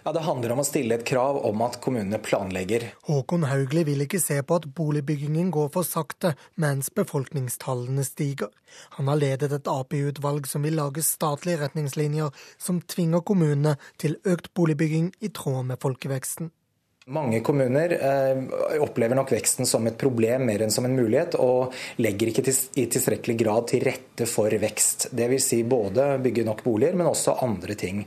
Ja, 0.05 0.12
Det 0.12 0.20
handler 0.20 0.52
om 0.52 0.59
å 0.61 0.66
stille 0.68 0.98
et 0.98 1.07
krav 1.09 1.38
om 1.48 1.62
at 1.64 1.78
kommunene 1.80 2.18
planlegger. 2.20 2.90
Håkon 3.09 3.46
Haugli 3.48 3.86
vil 3.88 4.02
ikke 4.05 4.18
se 4.20 4.36
på 4.44 4.59
at 4.61 4.66
boligbyggingen 4.76 5.48
går 5.55 5.70
for 5.72 5.86
sakte 5.88 6.34
mens 6.61 6.90
befolkningstallene 6.92 8.05
stiger. 8.05 8.50
Han 8.98 9.09
har 9.09 9.16
ledet 9.16 9.55
et 9.57 9.70
Ap-utvalg 9.70 10.44
som 10.50 10.66
vil 10.68 10.76
lage 10.76 11.00
statlige 11.07 11.62
retningslinjer 11.62 12.36
som 12.61 12.82
tvinger 12.84 13.24
kommunene 13.24 13.78
til 13.96 14.18
økt 14.28 14.52
boligbygging 14.52 15.09
i 15.24 15.32
tråd 15.32 15.70
med 15.70 15.80
folkeveksten. 15.80 16.52
Mange 17.16 17.40
kommuner 17.44 17.96
eh, 17.96 18.44
opplever 18.84 19.16
nok 19.16 19.32
veksten 19.32 19.68
som 19.68 19.88
et 19.88 19.96
problem 20.00 20.44
mer 20.50 20.66
enn 20.66 20.72
som 20.72 20.84
en 20.84 20.96
mulighet, 20.96 21.38
og 21.40 21.72
legger 22.00 22.28
ikke 22.28 22.44
til, 22.44 22.61
i 22.80 22.86
tilstrekkelig 22.92 23.38
grad 23.40 23.72
til 23.72 23.88
rette 23.88 24.28
for 24.28 24.52
vekst. 24.52 25.11
Dvs. 25.16 25.48
Si 25.48 25.64
både 25.64 26.14
bygge 26.24 26.44
nok 26.44 26.64
boliger, 26.64 26.96
men 26.96 27.09
også 27.09 27.38
andre 27.44 27.76
ting. 27.76 28.05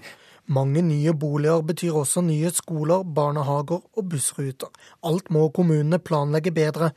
Mange 0.47 0.79
nye 0.79 1.11
boliger 1.11 1.59
betyr 1.67 1.97
også 1.99 2.21
nye 2.23 2.47
skoler, 2.55 3.03
barnehager 3.03 3.81
og 3.83 4.05
bussruter. 4.07 4.69
Alt 5.03 5.27
må 5.35 5.49
kommunene 5.51 5.99
planlegge 5.99 6.53
bedre. 6.55 6.93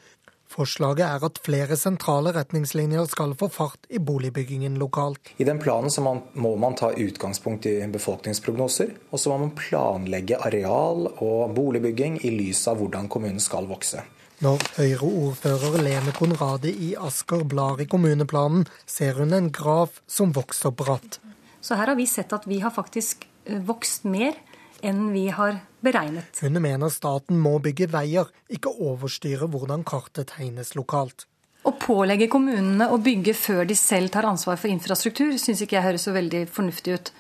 Forslaget 0.51 1.03
er 1.07 1.25
at 1.27 1.39
flere 1.43 1.77
sentrale 1.79 2.31
retningslinjer 2.35 3.09
skal 3.11 3.35
få 3.39 3.49
fart 3.51 3.89
i 3.91 3.99
boligbyggingen 4.03 4.77
lokalt. 4.79 5.33
I 5.39 5.47
den 5.47 5.59
planen 5.63 5.91
man, 6.03 6.23
må 6.35 6.55
man 6.63 6.79
ta 6.79 6.93
utgangspunkt 6.95 7.67
i 7.67 7.75
befolkningsprognoser, 7.91 8.95
og 9.11 9.19
så 9.19 9.33
må 9.33 9.39
man 9.45 9.53
planlegge 9.59 10.39
areal 10.39 11.09
og 11.11 11.55
boligbygging 11.55 12.21
i 12.23 12.31
lys 12.35 12.65
av 12.71 12.79
hvordan 12.79 13.11
kommunen 13.11 13.43
skal 13.43 13.67
vokse. 13.71 14.03
Når 14.41 14.63
Høyre-ordfører 14.79 15.83
Lene 15.85 16.15
Konradi 16.17 16.71
i 16.87 16.93
Asker 16.99 17.43
blar 17.45 17.83
i 17.83 17.87
kommuneplanen, 17.91 18.63
ser 18.87 19.19
hun 19.19 19.35
en 19.35 19.51
graf 19.55 19.99
som 20.07 20.31
vokser 20.39 20.71
bratt. 20.71 21.19
Så 21.61 21.77
her 21.77 21.93
har 21.93 21.99
vi 21.99 22.07
sett 22.09 22.33
at 22.33 22.47
vi 22.49 22.63
har 22.63 22.73
faktisk 22.75 23.27
vokst 23.47 24.05
mer 24.05 24.37
enn 24.83 25.11
vi 25.13 25.29
har 25.35 25.59
beregnet. 25.85 26.41
Hun 26.43 26.61
mener 26.63 26.93
staten 26.93 27.41
må 27.41 27.59
bygge 27.63 27.91
veier, 27.93 28.31
ikke 28.53 28.73
overstyre 28.73 29.49
hvordan 29.51 29.85
kartet 29.89 30.33
tegnes 30.37 30.75
lokalt. 30.79 31.27
Å 31.61 31.75
pålegge 31.77 32.31
kommunene 32.33 32.87
å 32.89 32.97
bygge 33.03 33.35
før 33.37 33.67
de 33.69 33.77
selv 33.77 34.15
tar 34.15 34.29
ansvar 34.29 34.57
for 34.57 34.73
infrastruktur, 34.73 35.35
syns 35.37 35.61
ikke 35.61 35.77
jeg 35.77 35.87
høres 35.91 36.07
så 36.09 36.15
veldig 36.17 36.47
fornuftig 36.49 36.97
ut. 36.97 37.13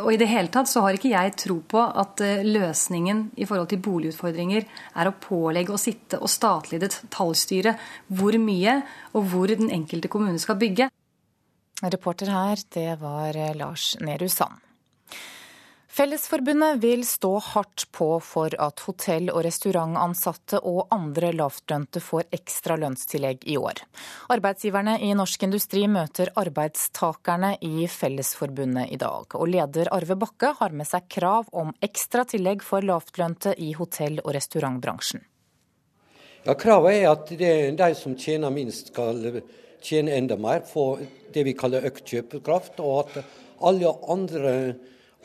Og 0.00 0.08
i 0.14 0.16
det 0.16 0.30
hele 0.30 0.48
tatt 0.48 0.70
så 0.70 0.80
har 0.80 0.96
ikke 0.96 1.12
jeg 1.12 1.34
tro 1.36 1.58
på 1.68 1.82
at 1.84 2.22
eh, 2.24 2.40
løsningen 2.46 3.26
i 3.36 3.44
forhold 3.44 3.68
til 3.68 3.82
boligutfordringer 3.84 4.64
er 4.64 5.10
å 5.10 5.16
pålegge 5.20 5.74
å 5.76 5.80
sitte 5.80 6.22
og 6.24 6.32
statlig 6.32 6.80
detaljstyre 6.80 7.76
hvor 8.16 8.38
mye 8.40 8.78
og 9.12 9.28
hvor 9.28 9.52
den 9.52 9.68
enkelte 9.68 10.08
kommune 10.08 10.40
skal 10.40 10.56
bygge. 10.56 10.88
Reporter 11.84 12.32
her, 12.32 12.64
det 12.72 12.94
var 13.04 13.36
eh, 13.36 13.52
Lars 13.60 13.92
Nehru 14.00 14.30
Sand. 14.32 14.65
Fellesforbundet 15.96 16.76
vil 16.82 17.06
stå 17.08 17.38
hardt 17.40 17.86
på 17.92 18.20
for 18.20 18.52
at 18.60 18.82
hotell- 18.84 19.30
og 19.32 19.38
restaurantansatte 19.46 20.58
og 20.60 20.90
andre 20.92 21.30
lavtlønte 21.32 22.02
får 22.04 22.26
ekstra 22.36 22.74
lønnstillegg 22.76 23.46
i 23.48 23.54
år. 23.56 23.78
Arbeidsgiverne 24.34 24.98
i 25.00 25.14
norsk 25.16 25.46
industri 25.46 25.86
møter 25.88 26.28
arbeidstakerne 26.36 27.54
i 27.64 27.86
Fellesforbundet 27.88 28.92
i 28.92 28.98
dag. 29.00 29.38
Og 29.40 29.48
leder 29.48 29.88
Arve 29.96 30.18
Bakke 30.20 30.50
har 30.58 30.74
med 30.76 30.84
seg 30.90 31.06
krav 31.14 31.48
om 31.56 31.72
ekstra 31.80 32.26
tillegg 32.28 32.60
for 32.66 32.84
lavtlønte 32.84 33.54
i 33.56 33.70
hotell- 33.78 34.20
og 34.20 34.34
restaurantbransjen. 34.36 35.22
Ja, 36.44 36.58
Kravet 36.60 36.98
er 36.98 37.06
at 37.14 37.32
de 37.32 37.88
som 37.96 38.18
tjener 38.20 38.52
minst 38.52 38.92
skal 38.92 39.40
tjene 39.80 40.12
enda 40.18 40.36
mer, 40.36 40.60
få 40.60 40.98
det 41.32 41.46
vi 41.48 41.56
kaller 41.56 41.88
økt 41.88 42.04
kjøpekraft, 42.04 42.84
og 42.84 43.16
at 43.16 43.32
alle 43.64 43.94
andre 44.12 44.52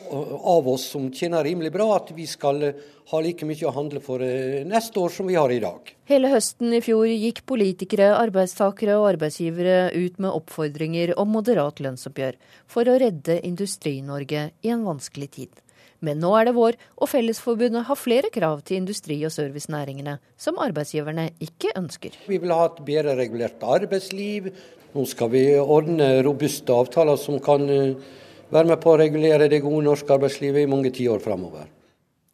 av 0.10 0.68
oss 0.68 0.90
som 0.92 1.10
tjener 1.14 1.44
rimelig 1.44 1.72
bra, 1.72 1.88
at 1.96 2.12
vi 2.16 2.28
skal 2.28 2.64
eh, 2.68 2.84
ha 3.12 3.22
like 3.24 3.48
mye 3.48 3.68
å 3.68 3.74
handle 3.76 4.02
for 4.04 4.24
eh, 4.26 4.62
neste 4.68 5.00
år 5.00 5.14
som 5.14 5.30
vi 5.30 5.38
har 5.40 5.52
i 5.52 5.62
dag. 5.64 5.92
Hele 6.10 6.32
høsten 6.32 6.74
i 6.76 6.82
fjor 6.84 7.08
gikk 7.10 7.44
politikere, 7.50 8.12
arbeidstakere 8.18 8.98
og 9.00 9.10
arbeidsgivere 9.14 9.92
ut 9.96 10.22
med 10.22 10.32
oppfordringer 10.32 11.16
om 11.22 11.34
moderat 11.36 11.82
lønnsoppgjør 11.84 12.40
for 12.72 12.90
å 12.90 13.00
redde 13.02 13.42
Industri-Norge 13.48 14.50
i 14.62 14.74
en 14.74 14.88
vanskelig 14.88 15.32
tid. 15.40 15.62
Men 16.02 16.18
nå 16.18 16.32
er 16.34 16.48
det 16.50 16.56
vår, 16.58 16.78
og 16.98 17.10
Fellesforbundet 17.12 17.86
har 17.86 18.00
flere 18.00 18.32
krav 18.34 18.64
til 18.66 18.80
industri- 18.80 19.20
og 19.28 19.34
servicenæringene 19.36 20.16
som 20.40 20.58
arbeidsgiverne 20.62 21.28
ikke 21.46 21.76
ønsker. 21.78 22.16
Vi 22.26 22.40
vil 22.42 22.54
ha 22.56 22.66
et 22.72 22.80
bedre 22.88 23.14
regulert 23.20 23.62
arbeidsliv. 23.62 24.50
Nå 24.96 25.06
skal 25.08 25.30
vi 25.32 25.44
ordne 25.62 26.18
robuste 26.26 26.74
avtaler 26.74 27.22
som 27.22 27.38
kan 27.44 27.70
eh, 27.70 28.10
være 28.52 28.72
med 28.74 28.82
på 28.84 28.94
å 28.94 29.00
regulere 29.00 29.50
det 29.52 29.62
gode 29.64 29.86
norske 29.88 30.14
arbeidslivet 30.16 30.66
i 30.66 30.70
mange 30.72 30.92
tiår 30.96 31.24
framover. 31.24 31.70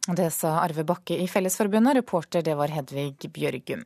Det 0.08 0.30
sa 0.32 0.58
Arve 0.62 0.84
Bakke 0.88 1.18
i 1.20 1.28
Fellesforbundet. 1.28 1.98
Reporter 2.00 2.44
det 2.44 2.54
var 2.56 2.72
Hedvig 2.72 3.28
Bjørgum. 3.34 3.84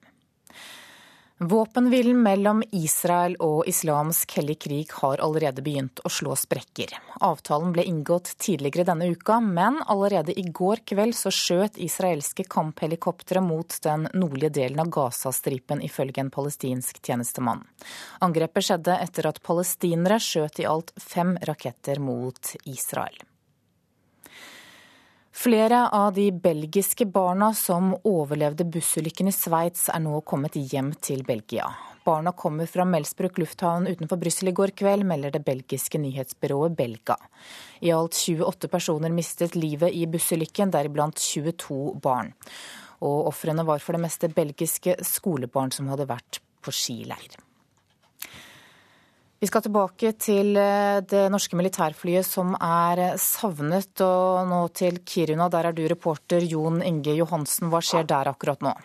Våpenhvilen 1.43 2.22
mellom 2.22 2.61
Israel 2.70 3.32
og 3.43 3.66
islamsk 3.66 4.36
hellig 4.36 4.55
krig 4.62 4.93
har 5.01 5.18
allerede 5.24 5.62
begynt 5.66 5.99
å 6.07 6.11
slå 6.12 6.36
sprekker. 6.38 6.93
Avtalen 7.18 7.72
ble 7.74 7.82
inngått 7.90 8.30
tidligere 8.38 8.84
denne 8.86 9.09
uka, 9.11 9.40
men 9.43 9.80
allerede 9.90 10.36
i 10.38 10.45
går 10.47 10.84
kveld 10.86 11.16
så 11.18 11.32
skjøt 11.34 11.80
israelske 11.82 12.47
kamphelikoptre 12.47 13.43
mot 13.43 13.74
den 13.82 14.07
nordlige 14.14 14.53
delen 14.61 14.84
av 14.84 14.95
Gazastripen, 14.95 15.82
ifølge 15.82 16.22
en 16.22 16.30
palestinsk 16.30 17.03
tjenestemann. 17.03 17.66
Angrepet 18.22 18.68
skjedde 18.68 19.01
etter 19.03 19.32
at 19.32 19.43
palestinere 19.43 20.22
skjøt 20.22 20.62
i 20.62 20.70
alt 20.70 20.95
fem 20.95 21.34
raketter 21.43 21.99
mot 21.99 22.55
Israel. 22.62 23.18
Flere 25.32 25.88
av 25.88 26.12
de 26.12 26.26
belgiske 26.32 27.06
barna 27.08 27.54
som 27.54 27.94
overlevde 28.04 28.66
bussulykken 28.68 29.30
i 29.30 29.32
Sveits, 29.32 29.86
er 29.88 30.02
nå 30.04 30.18
kommet 30.28 30.58
hjem 30.60 30.90
til 31.00 31.22
Belgia. 31.24 31.70
Barna 32.04 32.34
kommer 32.36 32.68
fra 32.68 32.84
Melsbruk 32.84 33.38
lufthavn 33.40 33.86
utenfor 33.88 34.20
Brussel 34.20 34.50
i 34.50 34.54
går 34.58 34.74
kveld, 34.76 35.06
melder 35.08 35.32
det 35.32 35.40
belgiske 35.46 36.00
nyhetsbyrået 36.02 36.76
Belga. 36.76 37.16
I 37.80 37.94
alt 37.96 38.18
28 38.18 38.68
personer 38.68 39.14
mistet 39.14 39.56
livet 39.56 39.96
i 39.96 40.04
bussulykken, 40.10 40.74
deriblant 40.74 41.16
22 41.22 41.94
barn. 42.02 42.34
Og 43.00 43.30
ofrene 43.32 43.64
var 43.64 43.80
for 43.80 43.96
det 43.96 44.02
meste 44.04 44.28
belgiske 44.28 44.98
skolebarn 45.06 45.72
som 45.72 45.88
hadde 45.94 46.10
vært 46.12 46.42
på 46.62 46.74
skileir. 46.76 47.40
Vi 49.43 49.48
skal 49.51 49.64
tilbake 49.64 50.12
til 50.23 50.55
eh, 50.55 51.01
det 51.02 51.24
norske 51.35 51.56
militærflyet 51.59 52.23
som 52.23 52.52
er 52.62 53.16
savnet, 53.19 53.98
og 54.06 54.47
nå 54.47 54.60
til 54.70 55.01
Kiruna. 55.02 55.48
Der 55.51 55.66
er 55.66 55.74
du 55.74 55.82
reporter 55.90 56.47
Jon 56.47 56.78
Inge 56.78 57.16
Johansen. 57.19 57.66
Hva 57.73 57.81
skjer 57.82 58.06
der 58.06 58.31
akkurat 58.31 58.62
nå? 58.62 58.77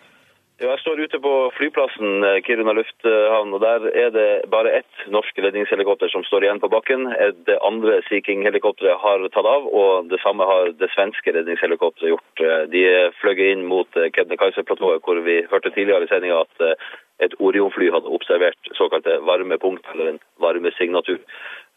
Jeg 0.58 0.80
står 0.82 1.04
ute 1.06 1.22
på 1.22 1.36
flyplassen 1.54 2.26
eh, 2.26 2.40
Kiruna 2.42 2.74
lufthavn, 2.74 3.54
og 3.54 3.62
der 3.62 3.86
er 4.02 4.10
det 4.18 4.28
bare 4.50 4.74
ett 4.80 5.06
norsk 5.14 5.38
redningshelikopter 5.46 6.10
som 6.10 6.26
står 6.26 6.48
igjen 6.48 6.64
på 6.66 6.74
bakken. 6.74 7.06
Det 7.46 7.60
andre 7.62 8.00
Sea 8.10 8.26
King-helikopteret 8.26 8.98
har 8.98 9.30
tatt 9.30 9.46
av, 9.46 9.70
og 9.70 10.10
det 10.10 10.18
samme 10.26 10.42
har 10.42 10.74
det 10.74 10.90
svenske 10.96 11.38
redningshelikopteret 11.38 12.16
gjort. 12.16 12.30
Eh, 12.42 12.64
de 12.74 12.88
fløy 13.22 13.46
inn 13.52 13.68
mot 13.70 14.06
Kebnekaise-platået, 14.18 15.06
hvor 15.06 15.22
vi 15.22 15.44
hørte 15.54 15.70
tidligere 15.70 16.10
i 16.10 16.16
sendinga 16.16 16.42
at 16.48 16.72
et 17.24 17.34
Orion-fly 17.42 17.90
hadde 17.94 18.12
observert 18.18 18.70
såkalte 18.78 19.18
varmepunkt, 19.26 19.86
eller 19.92 20.12
en 20.12 20.20
varmesignatur. 20.42 21.18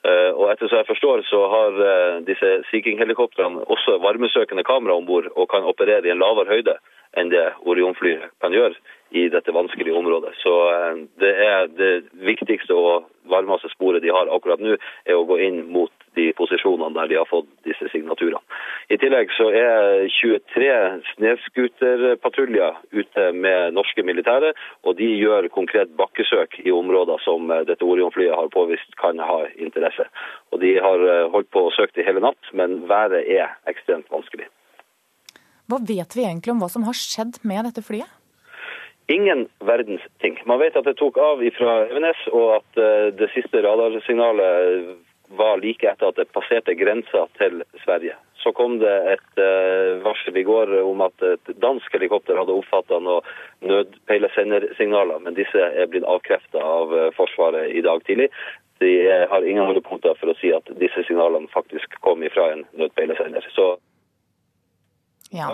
Eh, 0.02 0.32
og 0.34 0.48
etter 0.50 0.70
så 0.70 0.80
jeg 0.80 0.90
forstår, 0.90 1.22
så 1.30 1.40
har 1.50 1.84
eh, 1.86 2.16
disse 2.26 2.50
Sea 2.70 2.82
King-helikoptrene 2.82 3.68
også 3.70 4.00
varmesøkende 4.02 4.64
kamera 4.66 4.96
om 4.98 5.06
bord 5.06 5.28
og 5.36 5.50
kan 5.52 5.68
operere 5.70 6.08
i 6.08 6.14
en 6.14 6.22
lavere 6.22 6.50
høyde 6.50 6.80
enn 7.20 7.30
det 7.30 7.44
Orion-flyet 7.70 8.32
kan 8.42 8.56
gjøre 8.56 8.74
i 9.14 9.28
dette 9.30 9.54
vanskelige 9.54 9.94
området. 9.98 10.34
Så 10.42 10.56
eh, 10.72 11.04
det 11.22 11.34
er 11.46 11.70
det 11.78 11.92
viktigste 12.26 12.74
og 12.74 13.12
varmeste 13.30 13.70
sporet 13.76 14.02
de 14.02 14.10
har 14.10 14.32
akkurat 14.34 14.64
nå, 14.64 14.80
er 15.06 15.20
å 15.20 15.28
gå 15.30 15.38
inn 15.46 15.62
mot 15.70 15.94
de 16.20 16.28
posisjonene 16.38 16.94
der 16.96 17.10
de 17.12 17.18
har 17.20 17.30
fått 17.30 17.50
disse 17.68 17.88
signaturene. 17.94 18.42
I 18.92 18.98
tillegg 19.00 19.32
så 19.36 19.48
er 19.56 20.08
23 20.12 20.70
snøscooterpatruljer 21.14 22.80
ute 22.92 23.28
med 23.36 23.76
norske 23.78 24.04
militære, 24.04 24.54
og 24.84 24.98
de 25.00 25.10
gjør 25.16 25.50
konkret 25.56 25.94
bakkesøk 26.00 26.60
i 26.66 26.74
områder 26.76 27.22
som 27.26 27.52
eh, 27.52 27.66
dette 27.70 27.88
Orion-flyet 27.88 28.36
har 28.36 28.52
påvist 28.54 28.98
kan 29.02 29.20
ha 29.24 29.44
interesse. 29.56 30.08
Og 30.52 30.64
De 30.64 30.76
har 30.84 31.06
eh, 31.08 31.28
holdt 31.34 31.52
på 31.54 31.68
å 31.68 31.76
søke 31.76 32.02
i 32.02 32.08
hele 32.08 32.24
natt, 32.24 32.52
men 32.54 32.82
været 32.92 33.28
er 33.28 33.56
ekstremt 33.72 34.10
vanskelig. 34.12 34.50
Hva 35.72 35.80
vet 35.88 36.18
vi 36.18 36.26
egentlig 36.26 36.52
om 36.52 36.60
hva 36.60 36.68
som 36.72 36.84
har 36.84 36.98
skjedd 36.98 37.40
med 37.48 37.64
dette 37.70 37.84
flyet? 37.86 38.10
Ingen 39.12 39.48
verdens 39.66 40.04
ting. 40.24 40.38
Man 40.48 40.60
vet 40.62 40.76
at 40.80 40.86
det 40.88 40.98
tok 41.00 41.18
av 41.20 41.42
fra 41.58 41.72
Evenes, 41.90 42.20
og 42.32 42.58
at 42.60 42.80
eh, 42.80 43.08
det 43.16 43.32
siste 43.36 43.64
radarsignalet 43.64 45.00
var 45.38 45.58
like 45.58 45.88
etter 45.88 46.12
at 46.12 46.20
det 46.20 46.32
passerte 46.36 46.76
grensa 46.76 47.26
til 47.40 47.64
Sverige. 47.84 48.16
Så 48.44 48.52
kom 48.58 48.80
det 48.82 48.94
et 49.14 49.40
uh, 49.40 50.02
varsel 50.06 50.38
i 50.38 50.46
går 50.48 50.74
om 50.82 51.04
at 51.06 51.26
et 51.26 51.54
dansk 51.62 51.94
helikopter 51.94 52.40
hadde 52.40 52.56
oppfatta 52.58 53.00
noen 53.04 53.28
nødpeilesendersignaler, 53.70 55.22
men 55.22 55.38
disse 55.38 55.62
er 55.62 55.90
blitt 55.92 56.08
avkrefta 56.10 56.64
av 56.66 56.96
uh, 56.96 57.08
Forsvaret 57.18 57.70
i 57.72 57.84
dag 57.86 58.02
tidlig. 58.08 58.32
De 58.82 58.92
uh, 59.06 59.28
har 59.30 59.46
ingen 59.46 59.68
holdepunkter 59.70 60.18
for 60.20 60.34
å 60.34 60.38
si 60.42 60.52
at 60.56 60.74
disse 60.82 61.06
signalene 61.08 61.52
faktisk 61.54 62.00
kom 62.02 62.26
ifra 62.26 62.50
en 62.56 62.66
nødpeilesender. 62.82 63.46
Så 63.56 63.76
ja. 65.32 65.48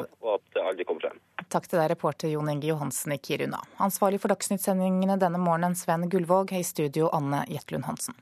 Takk 1.47 1.67
til 1.69 1.77
deg, 1.77 1.89
reporter 1.91 2.31
Jon 2.31 2.49
Inge 2.49 2.71
Johansen 2.71 3.13
i 3.13 3.19
Kiruna. 3.21 3.59
Ansvarlig 3.83 4.23
for 4.23 4.33
Dagsnytt-sendingene 4.33 5.19
denne 5.21 5.37
morgenen, 5.37 5.77
Sven 5.77 6.07
Gullvåg. 6.09 6.55
I 6.57 6.63
studio, 6.65 7.11
Anne 7.13 7.43
Jetlund 7.51 7.85
Hansen. 7.85 8.17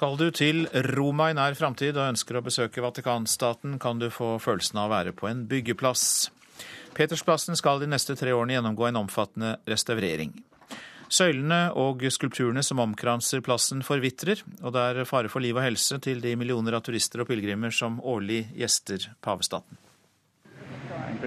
Skal 0.00 0.16
du 0.16 0.30
til 0.32 0.62
Roma 0.96 1.26
i 1.28 1.34
nær 1.36 1.52
framtid 1.52 1.92
og 1.98 2.14
ønsker 2.14 2.38
å 2.38 2.40
besøke 2.40 2.80
Vatikanstaten, 2.80 3.74
kan 3.76 3.98
du 4.00 4.06
få 4.08 4.38
følelsen 4.40 4.78
av 4.80 4.86
å 4.88 4.92
være 4.94 5.12
på 5.12 5.26
en 5.28 5.42
byggeplass. 5.44 6.30
Petersplassen 6.96 7.52
skal 7.60 7.82
de 7.82 7.88
neste 7.92 8.16
tre 8.16 8.32
årene 8.32 8.54
gjennomgå 8.54 8.86
en 8.88 8.96
omfattende 9.02 9.50
restaurering. 9.68 10.32
Søylene 11.12 11.76
og 11.76 12.00
skulpturene 12.16 12.64
som 12.64 12.80
omkranser 12.80 13.44
plassen 13.44 13.84
forvitrer, 13.84 14.40
og 14.62 14.72
det 14.72 14.86
er 14.86 15.04
fare 15.10 15.28
for 15.28 15.44
liv 15.44 15.60
og 15.60 15.66
helse 15.66 16.00
til 16.00 16.24
de 16.24 16.32
millioner 16.32 16.78
av 16.78 16.86
turister 16.86 17.20
og 17.20 17.28
pilegrimer 17.28 17.68
som 17.68 18.00
årlig 18.00 18.46
gjester 18.56 19.04
pavestaten. 19.20 19.76
In 21.12 21.20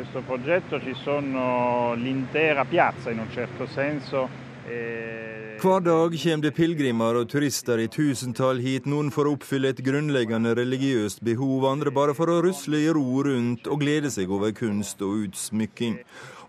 hver 5.64 5.80
dag 5.80 6.16
kommer 6.20 6.44
det 6.44 6.50
pilegrimer 6.58 7.16
og 7.16 7.30
turister 7.32 7.80
i 7.80 7.86
tusentall 7.88 8.58
hit, 8.60 8.88
noen 8.90 9.08
for 9.16 9.30
å 9.30 9.36
oppfylle 9.38 9.70
et 9.72 9.80
grunnleggende 9.86 10.52
religiøst 10.60 11.22
behov, 11.24 11.64
andre 11.70 11.94
bare 11.96 12.12
for 12.18 12.28
å 12.28 12.42
rusle 12.44 12.82
i 12.84 12.90
ro 12.92 13.22
rundt 13.24 13.70
og 13.72 13.80
glede 13.80 14.12
seg 14.12 14.32
over 14.34 14.52
kunst 14.58 15.00
og 15.06 15.22
utsmykking. 15.22 15.96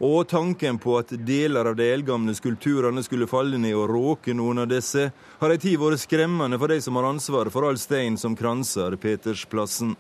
Og 0.02 0.26
tanken 0.32 0.80
på 0.82 0.96
at 0.98 1.14
deler 1.28 1.70
av 1.70 1.76
de 1.78 1.86
eldgamle 1.94 2.34
skulpturene 2.34 3.04
skulle 3.06 3.30
falle 3.30 3.60
ned 3.62 3.76
og 3.78 3.92
råke 3.92 4.34
noen 4.34 4.64
av 4.64 4.72
disse, 4.72 5.06
har 5.12 5.54
ei 5.54 5.62
tid 5.62 5.78
vært 5.78 6.02
skremmende 6.02 6.58
for 6.58 6.74
de 6.74 6.80
som 6.82 6.98
har 6.98 7.06
ansvaret 7.12 7.54
for 7.54 7.68
all 7.68 7.78
stein 7.78 8.18
som 8.18 8.34
kranser 8.34 8.98
Petersplassen. 8.98 9.94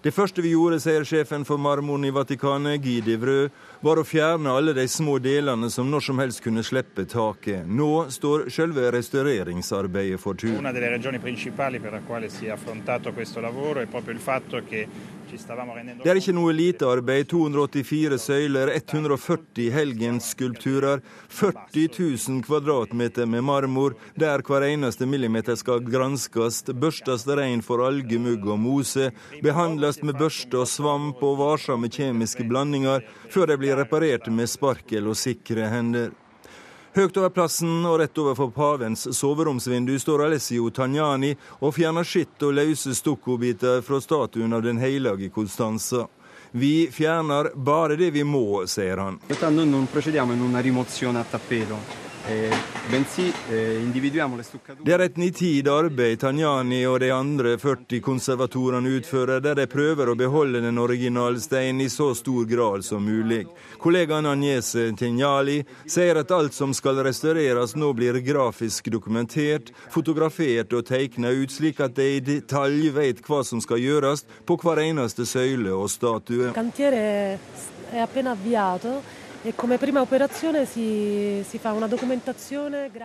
Det 0.00 0.14
første 0.16 0.40
vi 0.40 0.54
gjorde, 0.54 0.78
sier 0.80 1.04
sjefen 1.04 1.42
for 1.44 1.60
marmoren 1.60 2.06
i 2.08 2.14
Vatikanet, 2.16 2.80
Guy 2.80 3.02
Devreux, 3.04 3.52
var 3.80 4.00
å 4.00 4.04
fjerne 4.04 4.52
alle 4.52 4.74
de 4.76 4.84
små 4.88 5.16
delene 5.22 5.70
som 5.72 5.88
når 5.90 6.04
som 6.04 6.18
helst 6.20 6.42
kunne 6.44 6.64
slippe 6.66 7.06
taket. 7.08 7.64
Nå 7.66 8.10
står 8.12 8.48
selve 8.52 8.90
restaureringsarbeidet 8.92 10.20
for 10.20 10.36
tur. 10.36 10.58
Una 10.58 10.72
delle 10.72 10.90
ragioni 10.90 11.18
principali 11.18 11.80
per 11.80 11.92
la 11.92 12.00
quale 12.00 12.28
si 12.28 12.46
è 12.46 12.50
affrontato 12.50 13.12
questo 13.12 13.40
lavoro 13.40 13.80
è 13.80 13.86
proprio 13.86 14.14
il 14.14 14.20
fatto 14.20 14.62
che 14.68 14.86
det 15.30 16.10
er 16.10 16.18
ikke 16.18 16.32
noe 16.34 16.52
lite 16.52 16.84
arbeid. 16.84 17.28
284 17.30 18.16
søyler, 18.18 18.72
140 18.74 19.70
helgensskulpturer, 19.70 21.02
40 21.28 21.86
000 21.98 22.42
kvadratmeter 22.42 23.26
med 23.26 23.44
marmor, 23.44 23.94
der 24.18 24.42
hver 24.42 24.66
eneste 24.66 25.06
millimeter 25.06 25.54
skal 25.54 25.84
granskes, 25.86 26.64
børstes 26.74 27.26
rein 27.28 27.62
for 27.62 27.84
algemugg 27.86 28.48
og 28.50 28.58
mose, 28.58 29.12
behandles 29.42 30.02
med 30.02 30.18
børste 30.18 30.58
og 30.58 30.66
svamp 30.66 31.22
og 31.22 31.38
varsomme 31.38 31.86
kjemiske 31.92 32.48
blandinger, 32.50 33.06
før 33.30 33.52
de 33.52 33.58
blir 33.60 33.69
reparert 33.76 34.26
med 34.32 34.50
sparkel 34.50 35.08
og 35.10 35.18
sikre 35.18 35.68
hender. 35.70 36.10
Høyt 36.90 37.16
over 37.20 37.30
plassen 37.30 37.84
og 37.86 38.00
rett 38.00 38.18
overfor 38.18 38.50
pavens 38.50 39.04
soveromsvindu 39.14 39.94
står 40.02 40.24
Alessio 40.26 40.72
Tanjani 40.74 41.36
og 41.60 41.76
fjerner 41.76 42.02
skitt 42.02 42.42
og 42.42 42.56
løse 42.58 42.96
stukkobiter 42.98 43.78
fra 43.86 44.00
statuen 44.02 44.52
av 44.56 44.64
den 44.66 44.82
hellige 44.82 45.30
Konstanza. 45.30 46.08
Vi 46.50 46.90
fjerner 46.90 47.52
bare 47.54 47.94
det 47.96 48.10
vi 48.10 48.24
må, 48.26 48.66
sier 48.66 48.98
han. 48.98 49.20
Eh, 52.28 52.52
eh, 52.52 52.56
det 54.84 54.92
er 54.92 55.02
et 55.04 55.16
nitid 55.16 55.68
arbeid 55.72 56.20
Tanjani 56.20 56.80
og 56.86 56.98
de 57.00 57.08
andre 57.14 57.54
40 57.58 58.00
konservatorene 58.04 58.92
utfører, 58.98 59.40
der 59.40 59.56
de 59.56 59.66
prøver 59.70 60.10
å 60.10 60.16
beholde 60.18 60.60
den 60.60 60.78
originale 60.78 61.40
steinen 61.40 61.80
i 61.86 61.88
så 61.88 62.10
stor 62.14 62.44
grad 62.50 62.84
som 62.84 63.06
mulig. 63.08 63.46
Kollegaen 63.80 64.28
Agnese 64.28 64.90
Tignali 64.98 65.62
sier 65.86 66.20
at 66.20 66.34
alt 66.36 66.54
som 66.54 66.74
skal 66.76 67.00
restaureres 67.06 67.76
nå 67.76 67.92
blir 67.96 68.20
grafisk 68.26 68.90
dokumentert, 68.92 69.72
fotografert 69.88 70.76
og 70.76 70.84
tegnet 70.90 71.40
ut, 71.40 71.54
slik 71.54 71.80
at 71.80 71.96
de 71.96 72.10
i 72.18 72.20
detalj 72.20 72.90
vet 72.98 73.24
hva 73.24 73.40
som 73.46 73.64
skal 73.64 73.80
gjøres 73.80 74.26
på 74.46 74.58
hver 74.60 74.82
eneste 74.84 75.24
søyle 75.28 75.72
og 75.72 75.88
statue. 75.90 76.52
Cantiere 76.52 77.40
E 79.40 79.52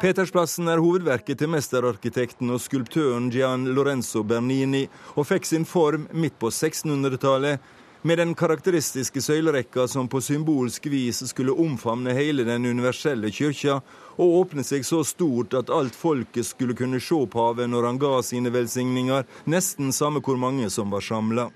Petersplassen 0.02 0.68
er 0.68 0.82
hovedverket 0.84 1.40
til 1.40 1.48
mesterarkitekten 1.48 2.52
og 2.52 2.60
skulptøren 2.60 3.30
Gian 3.32 3.64
Lorenzo 3.72 4.20
Bernini, 4.28 4.82
og 5.16 5.30
fikk 5.30 5.48
sin 5.48 5.64
form 5.64 6.10
midt 6.12 6.36
på 6.36 6.52
1600-tallet, 6.52 7.64
med 8.04 8.20
den 8.20 8.36
karakteristiske 8.36 9.24
søylerekka 9.24 9.88
som 9.88 10.12
på 10.12 10.20
symbolsk 10.22 10.92
vis 10.92 11.24
skulle 11.32 11.56
omfavne 11.56 12.12
hele 12.14 12.44
den 12.44 12.68
universelle 12.68 13.32
kyrkja, 13.32 13.80
og 14.20 14.40
åpne 14.44 14.68
seg 14.68 14.84
så 14.84 15.06
stort 15.08 15.56
at 15.56 15.72
alt 15.72 15.96
folket 15.96 16.52
skulle 16.52 16.76
kunne 16.76 17.00
se 17.00 17.26
paven 17.32 17.72
når 17.72 17.94
han 17.94 18.02
ga 18.04 18.20
sine 18.28 18.52
velsigninger, 18.52 19.24
nesten 19.48 19.96
samme 19.96 20.20
hvor 20.20 20.36
mange 20.36 20.68
som 20.70 20.92
var 20.92 21.00
samla. 21.00 21.48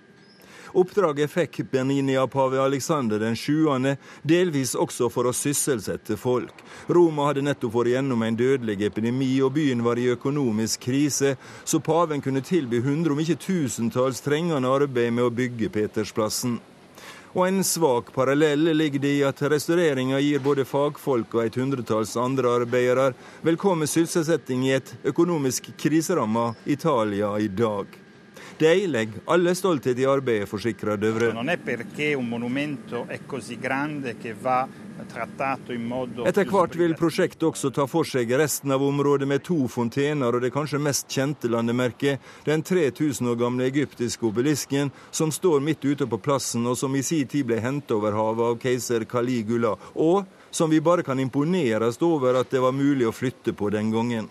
Oppdraget 0.73 1.31
fikk 1.31 1.61
Bernini 1.71 2.17
av 2.17 2.27
pave 2.27 2.61
Alexander 2.61 3.19
den 3.19 3.35
7., 3.35 3.95
delvis 4.21 4.75
også 4.75 5.09
for 5.09 5.29
å 5.29 5.33
sysselsette 5.33 6.17
folk. 6.17 6.63
Roma 6.87 7.29
hadde 7.29 7.45
nettopp 7.47 7.73
vært 7.79 7.95
gjennom 7.95 8.23
en 8.25 8.37
dødelig 8.37 8.79
epidemi, 8.85 9.31
og 9.41 9.55
byen 9.57 9.83
var 9.85 9.97
i 9.97 10.09
økonomisk 10.13 10.85
krise, 10.89 11.35
så 11.63 11.79
paven 11.79 12.21
kunne 12.21 12.45
tilby 12.45 12.83
hundre, 12.85 13.13
om 13.13 13.21
ikke 13.23 13.39
tusentalls, 13.41 14.21
trengende 14.21 14.69
arbeid 14.69 15.13
med 15.13 15.25
å 15.25 15.33
bygge 15.33 15.71
Petersplassen. 15.73 16.59
Og 17.37 17.43
en 17.45 17.63
svak 17.63 18.09
parallell 18.13 18.71
ligger 18.73 19.03
det 19.03 19.11
i 19.19 19.25
at 19.25 19.41
restaureringa 19.53 20.17
gir 20.23 20.41
både 20.41 20.65
fagfolk 20.65 21.35
og 21.37 21.43
et 21.43 21.59
hundretalls 21.61 22.15
andre 22.17 22.55
arbeidere 22.63 23.11
velkommen 23.45 23.89
sysselsetting 23.89 24.65
i 24.65 24.73
et 24.79 24.95
økonomisk 25.13 25.69
kriseramma 25.77 26.55
Italia 26.65 27.35
i 27.37 27.47
dag. 27.53 28.08
De 28.59 28.87
legger 28.87 29.21
alle 29.25 29.55
stolthet 29.55 29.99
i 29.99 30.05
arbeidet, 30.05 30.49
forsikrer 30.51 30.97
Døvre. 30.99 31.29
Etter 36.27 36.49
hvert 36.51 36.73
vil 36.75 36.95
prosjektet 36.99 37.45
også 37.47 37.69
ta 37.71 37.85
for 37.87 38.07
seg 38.09 38.33
resten 38.41 38.73
av 38.75 38.83
området 38.83 39.29
med 39.31 39.45
to 39.47 39.61
fontener 39.71 40.35
og 40.35 40.43
det 40.43 40.51
kanskje 40.51 40.81
mest 40.83 41.07
kjente 41.07 41.47
landemerket, 41.47 42.19
den 42.43 42.65
3000 42.67 43.31
år 43.31 43.37
gamle 43.39 43.69
egyptiske 43.69 44.27
obelisken 44.27 44.91
som 45.11 45.31
står 45.31 45.63
midt 45.63 45.87
ute 45.87 46.09
på 46.09 46.19
plassen, 46.19 46.67
og 46.67 46.75
som 46.77 46.97
i 46.99 47.03
sin 47.05 47.31
tid 47.31 47.47
ble 47.47 47.61
hentet 47.63 47.95
over 47.95 48.17
havet 48.17 48.43
av 48.49 48.59
keiser 48.59 49.07
Kaligula, 49.07 49.77
og 49.95 50.27
som 50.51 50.67
vi 50.67 50.83
bare 50.83 51.07
kan 51.07 51.19
imponeres 51.23 52.01
over 52.03 52.41
at 52.41 52.51
det 52.51 52.59
var 52.59 52.75
mulig 52.75 53.07
å 53.07 53.15
flytte 53.15 53.55
på 53.55 53.71
den 53.71 53.95
gangen. 53.95 54.27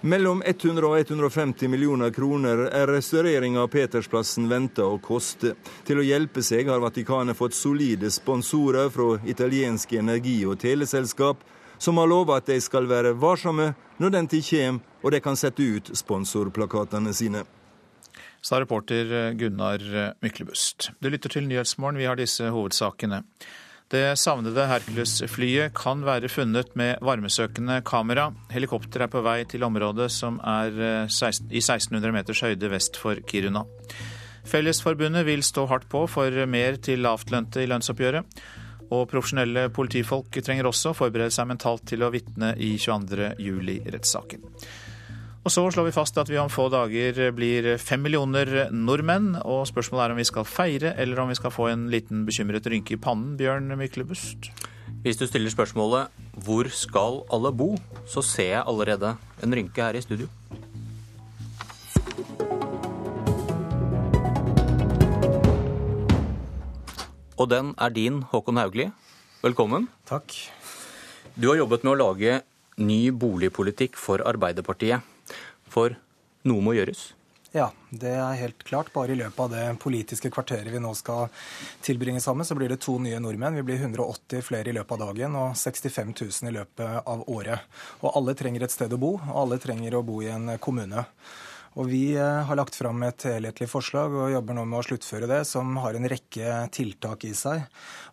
Mellom 0.00 0.42
100 0.46 0.86
og 0.86 0.98
150 0.98 1.68
millioner 1.68 2.08
kroner 2.10 2.62
er 2.72 2.88
restaurering 2.88 3.58
av 3.60 3.66
Petersplassen 3.68 4.46
venta 4.48 4.86
å 4.88 4.96
koste. 4.96 5.52
Til 5.84 6.00
å 6.00 6.04
hjelpe 6.06 6.40
seg 6.40 6.70
har 6.72 6.80
Vatikanet 6.80 7.36
fått 7.36 7.52
solide 7.52 8.08
sponsorer 8.08 8.88
fra 8.88 9.18
italienske 9.28 10.00
energi- 10.00 10.46
og 10.48 10.56
teleselskap, 10.62 11.44
som 11.76 12.00
har 12.00 12.08
lova 12.08 12.40
at 12.40 12.48
de 12.48 12.56
skal 12.64 12.88
være 12.88 13.12
varsomme 13.12 13.74
når 14.00 14.16
den 14.16 14.32
tid 14.32 14.48
kommer 14.48 15.04
og 15.04 15.12
de 15.12 15.20
kan 15.20 15.36
sette 15.36 15.68
ut 15.68 15.92
sponsorplakatene 15.92 17.12
sine. 17.12 17.44
Sa 18.40 18.56
reporter 18.60 19.34
Gunnar 19.36 19.84
Myklebust. 20.24 20.94
Du 21.00 21.12
lytter 21.12 21.28
til 21.28 21.44
Nyhetsmorgen, 21.44 22.00
vi 22.00 22.08
har 22.08 22.16
disse 22.16 22.48
hovedsakene. 22.48 23.20
Det 23.90 24.14
savnede 24.14 24.68
Hercules-flyet 24.70 25.72
kan 25.74 26.04
være 26.06 26.28
funnet 26.30 26.76
med 26.78 27.00
varmesøkende 27.02 27.80
kamera. 27.82 28.28
Helikopteret 28.54 29.08
er 29.08 29.10
på 29.10 29.22
vei 29.26 29.40
til 29.50 29.64
området 29.66 30.06
som 30.14 30.36
er 30.46 30.76
eh, 30.78 31.32
i 31.50 31.58
1600 31.58 32.14
meters 32.14 32.42
høyde 32.46 32.70
vest 32.70 33.00
for 33.00 33.18
Kiruna. 33.26 33.64
Fellesforbundet 34.46 35.26
vil 35.26 35.42
stå 35.42 35.66
hardt 35.66 35.88
på 35.90 36.04
for 36.06 36.30
mer 36.46 36.78
til 36.78 37.02
lavtlønte 37.02 37.64
i 37.64 37.66
lønnsoppgjøret. 37.66 38.38
Og 38.94 39.08
profesjonelle 39.10 39.66
politifolk 39.74 40.38
trenger 40.38 40.70
også 40.70 40.94
forberede 40.94 41.34
seg 41.34 41.50
mentalt 41.50 41.82
til 41.90 42.06
å 42.06 42.12
vitne 42.14 42.54
i 42.62 42.76
22. 42.78 43.34
Og 45.40 45.48
så 45.48 45.62
slår 45.72 45.86
vi 45.86 45.92
fast 45.96 46.18
at 46.20 46.28
vi 46.28 46.36
om 46.36 46.50
få 46.52 46.66
dager 46.68 47.30
blir 47.32 47.78
fem 47.80 48.02
millioner 48.04 48.68
nordmenn. 48.76 49.38
Og 49.40 49.62
spørsmålet 49.70 50.04
er 50.04 50.12
om 50.12 50.18
vi 50.20 50.26
skal 50.28 50.44
feire, 50.44 50.90
eller 51.00 51.22
om 51.22 51.30
vi 51.32 51.36
skal 51.38 51.54
få 51.54 51.70
en 51.70 51.86
liten 51.88 52.26
bekymret 52.28 52.66
rynke 52.68 52.92
i 52.92 53.00
pannen, 53.00 53.38
Bjørn 53.40 53.72
Myklebust. 53.80 54.50
Hvis 55.00 55.16
du 55.16 55.24
stiller 55.26 55.48
spørsmålet 55.48 56.12
'Hvor 56.36 56.68
skal 56.68 57.24
alle 57.32 57.52
bo?', 57.56 57.80
så 58.06 58.20
ser 58.22 58.50
jeg 58.52 58.64
allerede 58.66 59.16
en 59.42 59.54
rynke 59.54 59.80
her 59.80 59.96
i 59.96 60.00
studio. 60.00 60.28
Og 67.38 67.48
den 67.48 67.74
er 67.78 67.88
din, 67.88 68.22
Håkon 68.22 68.56
Haugli. 68.56 68.90
Velkommen. 69.42 69.88
Takk. 70.06 70.52
Du 71.40 71.48
har 71.48 71.56
jobbet 71.56 71.84
med 71.84 71.92
å 71.92 71.96
lage 71.96 72.42
ny 72.76 73.10
boligpolitikk 73.10 73.96
for 73.96 74.18
Arbeiderpartiet. 74.18 75.00
For 75.70 75.96
noe 76.48 76.64
må 76.64 76.74
gjøres? 76.76 77.10
Ja, 77.50 77.72
det 77.90 78.12
er 78.14 78.36
helt 78.38 78.62
klart. 78.62 78.92
Bare 78.94 79.10
i 79.10 79.18
løpet 79.18 79.40
av 79.42 79.50
det 79.50 79.64
politiske 79.82 80.30
kvarteret 80.30 80.70
vi 80.70 80.78
nå 80.82 80.92
skal 80.94 81.26
tilbringe 81.82 82.22
sammen, 82.22 82.46
så 82.46 82.54
blir 82.54 82.70
det 82.70 82.78
to 82.84 82.94
nye 83.02 83.18
nordmenn. 83.22 83.58
Vi 83.58 83.64
blir 83.66 83.82
180 83.82 84.44
flere 84.46 84.70
i 84.70 84.76
løpet 84.76 84.94
av 84.94 85.10
dagen 85.10 85.34
og 85.34 85.56
65 85.58 86.14
000 86.14 86.50
i 86.50 86.54
løpet 86.60 87.02
av 87.02 87.24
året. 87.26 87.66
Og 88.04 88.14
alle 88.14 88.36
trenger 88.38 88.66
et 88.66 88.74
sted 88.74 88.94
å 88.94 89.00
bo, 89.02 89.16
og 89.18 89.40
alle 89.42 89.58
trenger 89.62 89.98
å 89.98 90.04
bo 90.06 90.20
i 90.22 90.30
en 90.30 90.54
kommune. 90.62 91.02
Og 91.78 91.86
Vi 91.86 92.16
eh, 92.18 92.42
har 92.46 92.58
lagt 92.58 92.74
fram 92.74 93.02
et 93.06 93.22
helhetlig 93.28 93.68
forslag 93.70 94.10
og 94.10 94.32
jobber 94.32 94.56
nå 94.56 94.64
med 94.66 94.80
å 94.80 94.86
sluttføre 94.88 95.28
det, 95.30 95.44
som 95.46 95.76
har 95.78 95.94
en 95.94 96.08
rekke 96.10 96.56
tiltak 96.74 97.26
i 97.28 97.30
seg. 97.36 97.62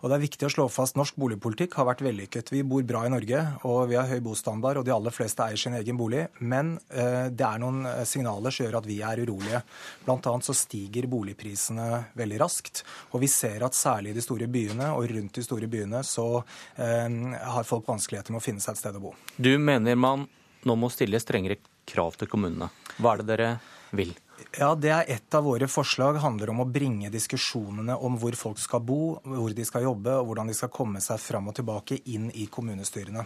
Og 0.01 0.11
Det 0.11 0.17
er 0.17 0.23
viktig 0.27 0.45
å 0.45 0.51
slå 0.53 0.67
fast 0.69 0.97
norsk 0.99 1.17
boligpolitikk 1.17 1.73
har 1.79 1.88
vært 1.89 2.03
vellykket. 2.05 2.51
Vi 2.53 2.61
bor 2.61 2.85
bra 2.85 3.01
i 3.07 3.11
Norge, 3.11 3.41
og 3.65 3.88
vi 3.89 3.97
har 3.97 4.05
høy 4.11 4.21
bostandard, 4.21 4.77
og 4.77 4.85
de 4.85 4.93
aller 4.93 5.15
fleste 5.15 5.41
eier 5.41 5.57
sin 5.57 5.77
egen 5.79 5.97
bolig. 5.97 6.27
Men 6.38 6.75
eh, 6.93 7.34
det 7.34 7.47
er 7.47 7.63
noen 7.63 7.81
eh, 7.89 8.03
signaler 8.05 8.53
som 8.53 8.67
gjør 8.67 8.77
at 8.84 8.89
vi 8.89 8.99
er 9.01 9.23
urolige. 9.25 9.63
Blant 10.05 10.29
annet 10.29 10.45
så 10.45 10.55
stiger 10.57 11.09
boligprisene 11.09 11.88
veldig 12.19 12.41
raskt. 12.43 12.84
Og 13.17 13.25
vi 13.25 13.31
ser 13.31 13.65
at 13.65 13.77
særlig 13.77 14.13
i 14.13 14.19
de 14.19 14.25
store 14.25 14.49
byene 14.51 14.93
og 14.93 15.09
rundt 15.09 15.41
de 15.41 15.45
store 15.45 15.69
byene 15.71 16.03
så 16.05 16.27
eh, 16.38 17.09
har 17.57 17.65
folk 17.65 17.89
vanskeligheter 17.89 18.35
med 18.35 18.43
å 18.43 18.47
finne 18.51 18.61
seg 18.61 18.77
et 18.77 18.84
sted 18.85 19.01
å 19.01 19.07
bo. 19.09 19.15
Du 19.41 19.55
mener 19.57 19.97
man 19.97 20.29
nå 20.67 20.75
må 20.77 20.91
stille 20.93 21.19
strengere 21.21 21.57
krav 21.88 22.17
til 22.19 22.29
kommunene. 22.29 22.69
Hva 22.98 23.14
er 23.14 23.24
det 23.24 23.30
dere 23.34 23.52
vil? 23.98 24.15
Ja, 24.57 24.76
Det 24.76 24.90
er 24.90 25.06
et 25.10 25.36
av 25.36 25.44
våre 25.44 25.68
forslag. 25.68 26.18
handler 26.18 26.49
om 26.49 26.61
å 26.61 26.72
bringe 26.72 27.10
diskusjonene 27.10 27.95
om 27.95 28.18
hvor 28.18 28.36
folk 28.36 28.60
skal 28.60 28.80
bo, 28.80 29.19
hvor 29.24 29.53
de 29.53 29.65
skal 29.65 29.84
jobbe 29.84 30.14
og 30.14 30.28
hvordan 30.28 30.48
de 30.48 30.53
skal 30.53 30.69
komme 30.69 31.02
seg 31.02 31.19
fram 31.19 31.48
og 31.48 31.56
tilbake 31.56 31.99
inn 32.06 32.30
i 32.34 32.45
kommunestyrene. 32.45 33.26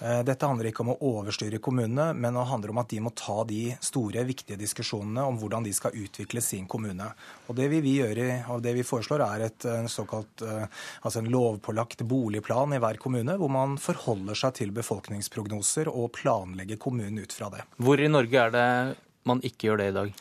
Eh, 0.00 0.22
dette 0.22 0.46
handler 0.46 0.70
ikke 0.70 0.82
om 0.82 0.94
å 0.94 0.98
overstyre 0.98 1.58
kommunene, 1.58 2.14
men 2.14 2.34
det 2.34 2.46
handler 2.46 2.70
om 2.70 2.78
at 2.78 2.88
de 2.88 3.00
må 3.00 3.14
ta 3.14 3.44
de 3.44 3.76
store, 3.80 4.24
viktige 4.24 4.58
diskusjonene 4.58 5.26
om 5.26 5.38
hvordan 5.38 5.64
de 5.64 5.72
skal 5.72 5.92
utvikle 5.92 6.42
sin 6.42 6.66
kommune. 6.66 7.12
Og 7.48 7.56
Det 7.56 7.68
vi, 7.68 7.80
vi 7.80 7.98
gjør, 8.00 8.50
og 8.54 8.62
det 8.62 8.74
vi 8.74 8.82
foreslår, 8.82 9.22
er 9.26 9.46
et 9.46 9.58
såkalt, 9.90 10.42
eh, 10.42 10.66
altså 11.02 11.18
en 11.18 11.30
lovpålagt 11.30 12.02
boligplan 12.02 12.74
i 12.74 12.78
hver 12.82 12.98
kommune, 12.98 13.36
hvor 13.36 13.50
man 13.50 13.78
forholder 13.78 14.34
seg 14.34 14.54
til 14.54 14.70
befolkningsprognoser 14.70 15.88
og 15.88 16.12
planlegger 16.12 16.78
kommunen 16.78 17.22
ut 17.22 17.32
fra 17.32 17.50
det. 17.50 17.62
Hvor 17.78 18.00
i 18.00 18.08
Norge 18.08 18.46
er 18.46 18.50
det 18.50 18.96
man 19.28 19.42
ikke 19.46 19.70
gjør 19.70 19.82
det 19.82 19.90
i 19.92 19.98
dag? 19.98 20.14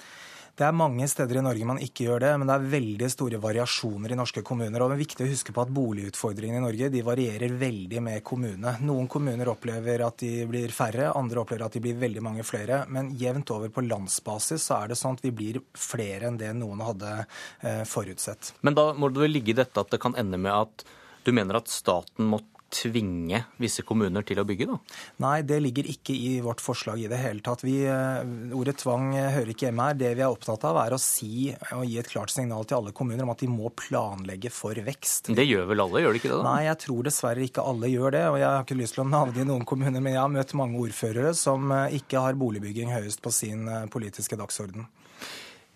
Det 0.61 0.65
er 0.68 0.76
mange 0.76 1.06
steder 1.07 1.40
i 1.40 1.41
Norge 1.41 1.65
man 1.65 1.80
ikke 1.82 2.03
gjør 2.06 2.22
det, 2.22 2.32
men 2.38 2.49
det 2.49 2.56
er 2.57 2.65
veldig 2.73 3.07
store 3.10 3.40
variasjoner 3.41 4.11
i 4.14 4.18
norske 4.19 4.44
kommuner. 4.45 4.84
og 4.84 4.91
Det 4.91 4.98
er 4.98 5.02
viktig 5.02 5.26
å 5.26 5.30
huske 5.32 5.56
på 5.56 5.64
at 5.64 5.72
boligutfordringene 5.73 6.60
i 6.60 6.65
Norge 6.65 6.90
de 6.91 7.03
varierer 7.07 7.56
veldig 7.61 8.03
med 8.03 8.23
kommune. 8.28 8.76
Noen 8.84 9.07
kommuner 9.10 9.49
opplever 9.49 10.03
at 10.06 10.19
de 10.22 10.45
blir 10.52 10.76
færre, 10.76 11.07
andre 11.18 11.41
opplever 11.41 11.65
at 11.65 11.78
de 11.78 11.82
blir 11.82 11.98
veldig 12.03 12.26
mange 12.28 12.45
flere. 12.45 12.84
Men 12.91 13.14
jevnt 13.18 13.56
over 13.56 13.72
på 13.73 13.86
landsbasis 13.88 14.68
så 14.68 14.82
er 14.84 14.91
det 14.91 14.99
sånn 14.99 15.18
at 15.18 15.26
vi 15.26 15.34
blir 15.40 15.61
flere 15.72 16.30
enn 16.30 16.38
det 16.41 16.52
noen 16.60 16.84
hadde 16.84 17.15
eh, 17.23 17.82
forutsett. 17.88 18.53
Men 18.61 18.78
da 18.78 18.91
må 18.94 19.10
det 19.10 19.23
vel 19.23 19.38
ligge 19.40 19.56
i 19.56 19.60
dette 19.64 19.82
at 19.82 19.95
det 19.95 20.03
kan 20.03 20.19
ende 20.19 20.38
med 20.38 20.52
at 20.52 20.86
du 21.23 21.34
mener 21.34 21.57
at 21.57 21.72
staten 21.72 22.28
må 22.28 22.41
tvinge 22.72 23.43
visse 23.61 23.84
kommuner 23.88 24.26
til 24.27 24.41
å 24.41 24.45
bygge, 24.48 24.68
da? 24.69 24.77
Nei, 25.23 25.35
det 25.48 25.60
ligger 25.64 25.89
ikke 25.91 26.15
i 26.15 26.34
vårt 26.43 26.64
forslag 26.64 27.03
i 27.03 27.10
det 27.11 27.19
hele 27.22 27.43
tatt. 27.45 27.65
Vi, 27.68 27.81
eh, 27.85 28.22
ordet 28.57 28.77
tvang 28.81 29.11
hører 29.18 29.52
ikke 29.53 29.68
hjemme 29.69 29.89
her. 29.89 29.99
Det 29.99 30.14
vi 30.18 30.26
er 30.26 30.31
opptatt 30.31 30.65
av, 30.68 30.80
er 30.85 30.95
å 30.95 31.02
si 31.02 31.52
og 31.76 31.85
gi 31.85 31.99
et 32.02 32.10
klart 32.10 32.34
signal 32.34 32.65
til 32.65 32.80
alle 32.80 32.95
kommuner 32.95 33.23
om 33.27 33.34
at 33.34 33.43
de 33.43 33.52
må 33.52 33.72
planlegge 33.76 34.52
for 34.53 34.73
vekst. 34.76 35.34
Det 35.35 35.45
gjør 35.48 35.68
vel 35.72 35.85
alle, 35.85 36.03
gjør 36.06 36.15
de 36.15 36.22
ikke 36.23 36.31
det? 36.31 36.39
da? 36.39 36.48
Nei, 36.48 36.64
jeg 36.69 36.81
tror 36.85 37.07
dessverre 37.07 37.45
ikke 37.45 37.68
alle 37.73 37.91
gjør 37.91 38.18
det. 38.18 38.26
Og 38.31 38.39
jeg 38.41 38.49
har 38.49 38.65
ikke 38.65 38.80
lyst 38.80 38.98
til 38.98 39.06
å 39.06 39.10
navne 39.11 39.43
i 39.43 39.48
noen 39.48 39.68
kommuner, 39.68 39.99
men 39.99 40.15
jeg 40.15 40.22
har 40.23 40.34
møtt 40.34 40.57
mange 40.57 40.81
ordførere 40.81 41.35
som 41.38 41.72
eh, 41.76 41.99
ikke 42.02 42.26
har 42.26 42.39
boligbygging 42.39 42.93
høyest 42.95 43.23
på 43.23 43.34
sin 43.35 43.68
eh, 43.68 43.88
politiske 43.91 44.39
dagsorden. 44.39 44.88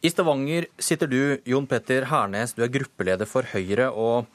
I 0.05 0.11
Stavanger 0.11 0.67
sitter 0.77 1.09
du, 1.09 1.19
Jon 1.49 1.65
Petter 1.65 2.05
Hernes, 2.11 2.53
du 2.53 2.61
er 2.61 2.69
gruppeleder 2.69 3.25
for 3.25 3.47
Høyre. 3.55 3.89
og 3.89 4.27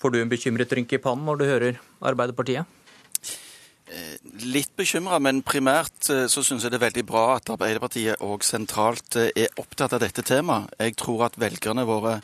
Får 0.00 0.14
du 0.14 0.22
en 0.22 0.30
bekymret 0.32 0.70
rynke 0.72 0.96
i 0.96 1.02
pannen 1.02 1.26
når 1.28 1.40
du 1.40 1.44
hører 1.44 1.80
Arbeiderpartiet? 2.00 2.64
Eh, 3.90 4.16
litt 4.46 4.70
bekymra, 4.78 5.18
men 5.18 5.42
primært 5.42 6.08
eh, 6.14 6.24
så 6.30 6.44
syns 6.46 6.62
jeg 6.62 6.70
det 6.70 6.78
er 6.78 6.86
veldig 6.86 7.02
bra 7.08 7.24
at 7.34 7.50
Arbeiderpartiet 7.50 8.22
og 8.22 8.44
sentralt 8.46 9.18
eh, 9.18 9.32
er 9.34 9.58
opptatt 9.58 9.96
av 9.96 10.00
dette 10.04 10.22
temaet. 10.22 10.70
Jeg 10.78 10.94
tror 11.00 11.26
at 11.26 11.38
velgerne 11.40 11.82
våre 11.88 12.20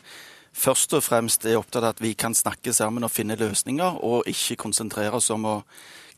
først 0.57 0.95
og 0.95 1.03
fremst 1.03 1.43
er 1.45 1.59
opptatt 1.59 1.83
av 1.83 1.91
at 1.91 2.01
vi 2.01 2.13
kan 2.17 2.33
snakke 2.37 2.71
sammen 2.73 3.03
og 3.03 3.11
finne 3.11 3.37
løsninger, 3.37 3.99
og 3.99 4.29
ikke 4.31 4.61
konsentrere 4.63 5.19
oss 5.19 5.27
om 5.35 5.45
å 5.45 5.57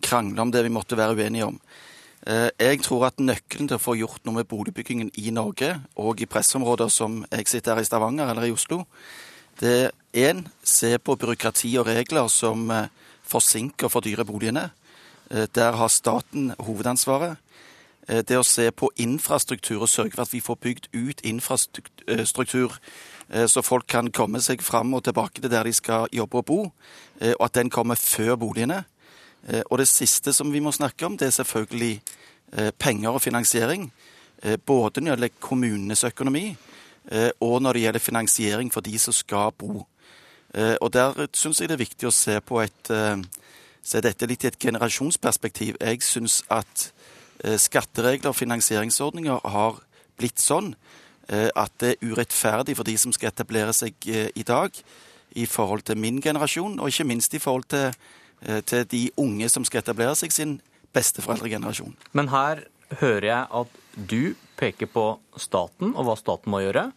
krangle 0.06 0.46
om 0.46 0.54
det 0.54 0.62
vi 0.64 0.72
måtte 0.72 1.00
være 1.00 1.18
uenige 1.18 1.50
om. 1.50 1.58
Jeg 2.30 2.82
tror 2.84 3.06
at 3.08 3.22
nøkkelen 3.24 3.68
til 3.72 3.78
å 3.78 3.82
få 3.82 3.96
gjort 3.96 4.26
noe 4.28 4.38
med 4.38 4.48
boligbyggingen 4.52 5.10
i 5.20 5.32
Norge, 5.36 5.74
og 6.00 6.20
i 6.22 6.28
pressområder 6.30 6.92
som 6.92 7.24
jeg 7.32 7.48
sitter 7.52 7.74
her 7.74 7.84
i 7.84 7.88
Stavanger 7.88 8.32
eller 8.32 8.48
i 8.48 8.54
Oslo, 8.56 8.84
det 9.60 9.92
én 10.14 10.48
se 10.64 10.98
på 10.98 11.16
byråkrati 11.16 11.76
og 11.78 11.86
regler 11.86 12.28
som 12.28 12.70
eh, 12.72 12.90
forsinker 13.24 13.88
og 13.88 13.92
fordyrer 13.92 14.24
boligene. 14.24 14.70
Eh, 15.32 15.48
der 15.56 15.72
har 15.72 15.88
staten 15.88 16.54
hovedansvaret. 16.60 17.38
Eh, 18.08 18.24
det 18.24 18.38
å 18.38 18.44
se 18.44 18.72
på 18.72 18.90
infrastruktur 18.98 19.82
og 19.82 19.90
sørge 19.90 20.16
for 20.16 20.26
at 20.26 20.34
vi 20.34 20.42
får 20.42 20.56
bygd 20.56 20.90
ut 20.94 21.22
infrastruktur 21.24 22.80
så 23.30 23.62
folk 23.62 23.86
kan 23.86 24.08
komme 24.10 24.40
seg 24.42 24.64
fram 24.66 24.96
og 24.98 25.04
tilbake 25.06 25.38
til 25.38 25.52
der 25.52 25.68
de 25.68 25.74
skal 25.78 26.08
jobbe 26.10 26.40
og 26.40 26.46
bo, 26.48 26.56
og 27.22 27.44
at 27.46 27.54
den 27.54 27.70
kommer 27.70 27.94
før 27.94 28.34
boligene. 28.42 28.80
Og 29.70 29.78
det 29.78 29.86
siste 29.88 30.34
som 30.34 30.50
vi 30.50 30.60
må 30.60 30.72
snakke 30.74 31.06
om, 31.06 31.14
det 31.14 31.28
er 31.28 31.36
selvfølgelig 31.38 32.02
penger 32.80 33.10
og 33.10 33.22
finansiering. 33.22 33.92
Både 34.66 35.02
når 35.02 35.12
det 35.12 35.12
gjelder 35.12 35.46
kommunenes 35.46 36.04
økonomi, 36.04 36.58
og 37.40 37.62
når 37.62 37.74
det 37.74 37.84
gjelder 37.84 38.00
finansiering 38.08 38.74
for 38.74 38.82
de 38.82 38.98
som 38.98 39.14
skal 39.14 39.54
bo. 39.54 39.86
Eh, 40.54 40.76
og 40.82 40.94
Der 40.94 41.28
syns 41.34 41.62
jeg 41.62 41.70
det 41.70 41.78
er 41.78 41.86
viktig 41.86 42.10
å 42.10 42.16
se 42.16 42.40
på 42.42 42.62
et 42.64 42.92
eh, 42.94 43.22
se 43.84 44.02
dette 44.02 44.28
litt 44.28 44.44
i 44.44 44.50
et 44.52 44.60
generasjonsperspektiv. 44.60 45.78
Jeg 45.80 46.02
syns 46.04 46.44
at 46.50 46.92
skatteregler 47.40 48.34
og 48.34 48.36
finansieringsordninger 48.36 49.46
har 49.48 49.78
blitt 50.20 50.42
sånn 50.44 50.74
at 51.32 51.72
det 51.80 51.94
er 51.94 52.10
urettferdig 52.12 52.76
for 52.76 52.84
de 52.84 52.98
som 53.00 53.14
skal 53.16 53.30
etablere 53.32 53.72
seg 53.72 53.96
i 54.04 54.44
dag, 54.44 54.76
i 55.40 55.46
forhold 55.48 55.86
til 55.88 55.96
min 55.98 56.20
generasjon, 56.20 56.76
og 56.84 56.92
ikke 56.92 57.08
minst 57.08 57.34
i 57.34 57.40
forhold 57.40 57.64
til, 57.72 57.96
til 58.68 58.84
de 58.92 59.06
unge 59.24 59.48
som 59.50 59.64
skal 59.64 59.80
etablere 59.80 60.18
seg 60.20 60.36
sin 60.36 60.58
besteforeldregenerasjon. 60.92 61.96
Men 62.12 62.28
her 62.34 62.66
hører 63.00 63.30
jeg 63.30 63.48
at 63.62 63.80
du 63.96 64.36
peker 64.60 64.90
på 64.92 65.06
staten 65.40 65.94
og 65.96 66.08
hva 66.08 66.16
staten 66.20 66.52
må 66.52 66.62
gjøre. 66.64 66.90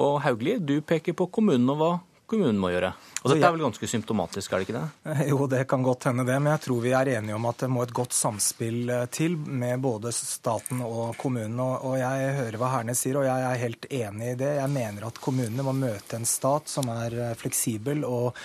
Og 0.00 0.20
Hauglie, 0.24 0.60
du 0.60 0.80
peker 0.84 1.16
på 1.16 1.28
kommunen 1.32 1.72
og 1.72 1.80
hva 1.80 1.92
kommunen 2.30 2.60
må 2.60 2.72
gjøre. 2.72 2.94
Og 3.20 3.34
dette 3.34 3.44
er 3.44 3.52
vel 3.52 3.66
ganske 3.66 3.88
symptomatisk, 3.90 4.52
er 4.52 4.62
det 4.62 4.66
ikke 4.66 4.78
det? 4.78 5.14
Jo, 5.28 5.44
det 5.50 5.66
kan 5.68 5.82
godt 5.84 6.06
hende 6.08 6.24
det, 6.24 6.38
men 6.40 6.54
jeg 6.54 6.62
tror 6.64 6.78
vi 6.80 6.92
er 6.96 7.10
enige 7.18 7.36
om 7.36 7.48
at 7.50 7.60
det 7.60 7.68
må 7.68 7.82
et 7.84 7.92
godt 7.92 8.14
samspill 8.16 8.88
eh, 8.88 9.02
til 9.12 9.34
med 9.36 9.82
både 9.84 10.12
staten 10.16 10.80
og 10.86 11.18
kommunen. 11.20 11.60
Og 11.60 11.98
jeg 12.00 12.30
hører 12.38 12.56
hva 12.60 12.70
Hernes 12.78 13.02
sier, 13.04 13.18
og 13.20 13.26
jeg 13.28 13.44
er 13.44 13.60
helt 13.60 13.84
enig 13.92 14.30
i 14.32 14.38
det. 14.40 14.54
Jeg 14.56 14.72
mener 14.72 15.04
at 15.10 15.20
kommunene 15.20 15.66
må 15.66 15.74
møte 15.76 16.16
en 16.16 16.24
stat 16.28 16.72
som 16.72 16.88
er 16.94 17.16
eh, 17.18 17.34
fleksibel 17.36 18.06
og 18.08 18.38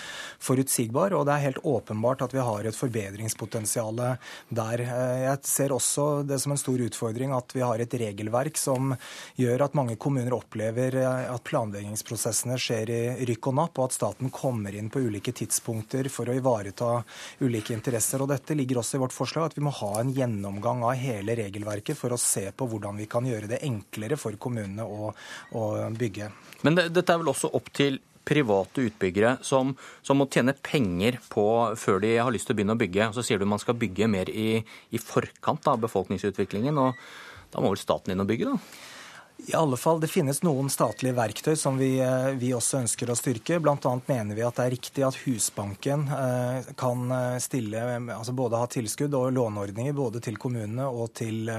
forutsigbar, 0.44 1.16
og 1.16 1.24
det 1.24 1.38
er 1.38 1.46
helt 1.46 1.62
åpenbart 1.64 2.26
at 2.26 2.36
vi 2.36 2.44
har 2.44 2.68
et 2.68 2.76
forbedringspotensial 2.76 3.96
der. 3.96 4.84
Eh, 4.84 5.16
jeg 5.24 5.42
ser 5.48 5.72
også 5.72 6.06
det 6.28 6.40
som 6.42 6.52
en 6.52 6.60
stor 6.60 6.84
utfordring 6.84 7.32
at 7.32 7.56
vi 7.56 7.64
har 7.64 7.80
et 7.80 7.98
regelverk 8.04 8.60
som 8.60 8.92
gjør 9.40 9.70
at 9.70 9.80
mange 9.80 9.96
kommuner 9.96 10.36
opplever 10.36 11.00
at 11.06 11.48
planleggingsprosessene 11.48 12.60
skjer 12.60 12.92
i 12.92 13.02
rykk 13.32 13.52
og 13.54 13.58
napp, 13.62 13.75
og 13.78 13.88
at 13.88 13.96
staten 13.96 14.32
kommer 14.34 14.74
inn 14.74 14.90
på 14.92 15.02
ulike 15.06 15.34
tidspunkter 15.36 16.08
for 16.12 16.28
å 16.28 16.36
ivareta 16.36 16.90
ulike 17.44 17.74
interesser. 17.76 18.22
Og 18.22 18.30
Dette 18.32 18.56
ligger 18.58 18.80
også 18.80 18.98
i 18.98 19.04
vårt 19.04 19.16
forslag, 19.16 19.50
at 19.50 19.58
vi 19.58 19.64
må 19.66 19.74
ha 19.78 19.92
en 20.00 20.12
gjennomgang 20.16 20.84
av 20.86 20.96
hele 21.00 21.36
regelverket 21.38 21.98
for 21.98 22.14
å 22.14 22.20
se 22.20 22.48
på 22.56 22.68
hvordan 22.70 22.98
vi 23.00 23.08
kan 23.10 23.26
gjøre 23.28 23.50
det 23.52 23.62
enklere 23.66 24.18
for 24.20 24.36
kommunene 24.40 24.86
å, 24.86 25.12
å 25.56 25.64
bygge. 25.96 26.30
Men 26.66 26.78
det, 26.78 26.90
dette 26.96 27.12
er 27.14 27.22
vel 27.22 27.32
også 27.32 27.52
opp 27.56 27.72
til 27.76 28.00
private 28.26 28.82
utbyggere 28.88 29.36
som, 29.46 29.70
som, 30.02 30.18
må 30.18 30.26
tjene 30.32 30.56
penger 30.58 31.20
på 31.30 31.46
før 31.78 32.02
de 32.02 32.16
har 32.18 32.32
lyst 32.34 32.48
til 32.48 32.56
å 32.56 32.58
begynne 32.58 32.74
å 32.74 32.80
bygge. 32.80 33.10
Og 33.10 33.18
så 33.18 33.24
sier 33.26 33.38
du 33.38 33.46
man 33.48 33.62
skal 33.62 33.78
bygge 33.78 34.10
mer 34.10 34.30
i, 34.32 34.58
i 34.90 35.02
forkant 35.02 35.70
av 35.70 35.78
befolkningsutviklingen. 35.84 36.78
og 36.82 36.98
Da 37.52 37.62
må 37.62 37.70
vel 37.70 37.80
staten 37.80 38.14
inn 38.14 38.24
og 38.24 38.30
bygge, 38.30 38.50
da? 38.50 38.94
I 39.38 39.54
alle 39.54 39.76
fall, 39.76 40.00
Det 40.00 40.08
finnes 40.08 40.38
noen 40.42 40.70
statlige 40.72 41.14
verktøy 41.14 41.56
som 41.60 41.76
vi, 41.76 41.98
eh, 42.00 42.32
vi 42.40 42.54
også 42.56 42.80
ønsker 42.80 43.10
å 43.12 43.16
styrke. 43.18 43.58
Bl.a. 43.60 43.92
mener 44.08 44.34
vi 44.34 44.42
at 44.42 44.56
det 44.56 44.64
er 44.64 44.72
riktig 44.72 45.04
at 45.04 45.18
Husbanken 45.26 46.06
eh, 46.08 46.70
kan 46.80 47.04
eh, 47.12 47.36
stille, 47.44 47.82
altså 48.16 48.32
både 48.32 48.62
ha 48.62 48.66
tilskudd 48.72 49.12
og 49.14 49.34
låneordninger 49.36 49.92
både 49.92 50.22
til 50.24 50.38
kommunene 50.40 50.88
og 50.88 51.12
til 51.16 51.50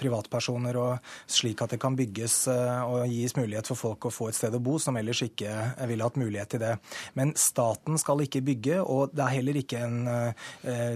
privatpersoner, 0.00 0.76
og 0.80 1.10
slik 1.30 1.60
at 1.62 1.74
det 1.74 1.78
kan 1.80 1.96
bygges 1.96 2.34
og 2.48 3.06
gis 3.10 3.34
mulighet 3.36 3.68
for 3.68 3.78
folk 3.78 4.06
å 4.08 4.12
få 4.12 4.28
et 4.30 4.36
sted 4.38 4.54
å 4.56 4.60
bo 4.62 4.78
som 4.82 4.96
ellers 4.96 5.20
ikke 5.26 5.52
ville 5.88 6.04
hatt 6.04 6.18
mulighet 6.20 6.54
til 6.54 6.62
det. 6.62 6.72
Men 7.18 7.34
staten 7.38 7.98
skal 8.00 8.24
ikke 8.24 8.42
bygge, 8.46 8.80
og 8.82 9.12
det 9.16 9.24
er 9.24 9.34
heller 9.36 9.60
ikke 9.60 9.82
en, 9.84 9.98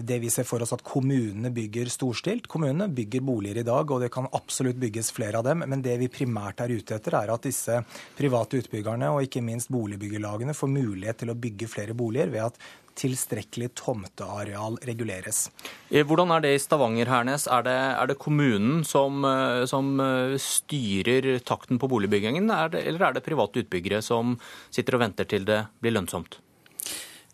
det 0.06 0.20
vi 0.22 0.32
ser 0.32 0.48
for 0.48 0.64
oss 0.64 0.72
at 0.76 0.84
kommunene 0.86 1.52
bygger 1.54 1.92
storstilt. 1.92 2.48
Kommunene 2.50 2.88
bygger 2.92 3.24
boliger 3.24 3.60
i 3.60 3.66
dag, 3.68 3.92
og 3.92 4.04
det 4.04 4.12
kan 4.14 4.30
absolutt 4.36 4.80
bygges 4.80 5.12
flere 5.12 5.19
flere 5.20 5.40
av 5.40 5.46
dem. 5.46 5.64
Men 5.68 5.84
det 5.84 5.98
vi 6.00 6.10
primært 6.12 6.64
er 6.64 6.72
ute 6.72 6.96
etter, 6.96 7.16
er 7.20 7.32
at 7.34 7.46
disse 7.46 7.82
private 8.18 8.64
utbyggerne 8.64 9.12
og 9.12 9.24
ikke 9.26 9.44
minst 9.44 9.72
boligbyggelagene 9.72 10.56
får 10.56 10.72
mulighet 10.72 11.22
til 11.22 11.34
å 11.34 11.38
bygge 11.38 11.70
flere 11.70 11.96
boliger 11.96 12.32
ved 12.32 12.48
at 12.48 12.62
tilstrekkelig 13.00 13.70
tomteareal 13.78 14.76
reguleres. 14.84 15.48
Eh, 15.88 16.04
hvordan 16.06 16.34
er 16.34 16.44
det 16.44 16.54
i 16.56 16.60
Stavanger, 16.60 17.08
Hernes? 17.08 17.46
Er 17.48 17.64
det, 17.66 17.78
er 18.02 18.10
det 18.10 18.18
kommunen 18.20 18.84
som, 18.84 19.24
eh, 19.24 19.64
som, 19.70 20.00
eh, 20.00 20.36
styrer 20.36 21.40
takten 21.40 21.78
på 21.78 21.88
boligbyggingen, 21.88 22.50
er 22.50 22.68
det, 22.68 22.86
eller 22.86 23.08
er 23.08 23.12
det 23.14 23.24
private 23.24 23.64
utbyggere 23.64 24.02
som 24.02 24.38
sitter 24.70 24.94
og 24.94 25.00
venter 25.06 25.24
til 25.24 25.44
det 25.44 25.66
blir 25.80 25.96
lønnsomt? 25.96 26.40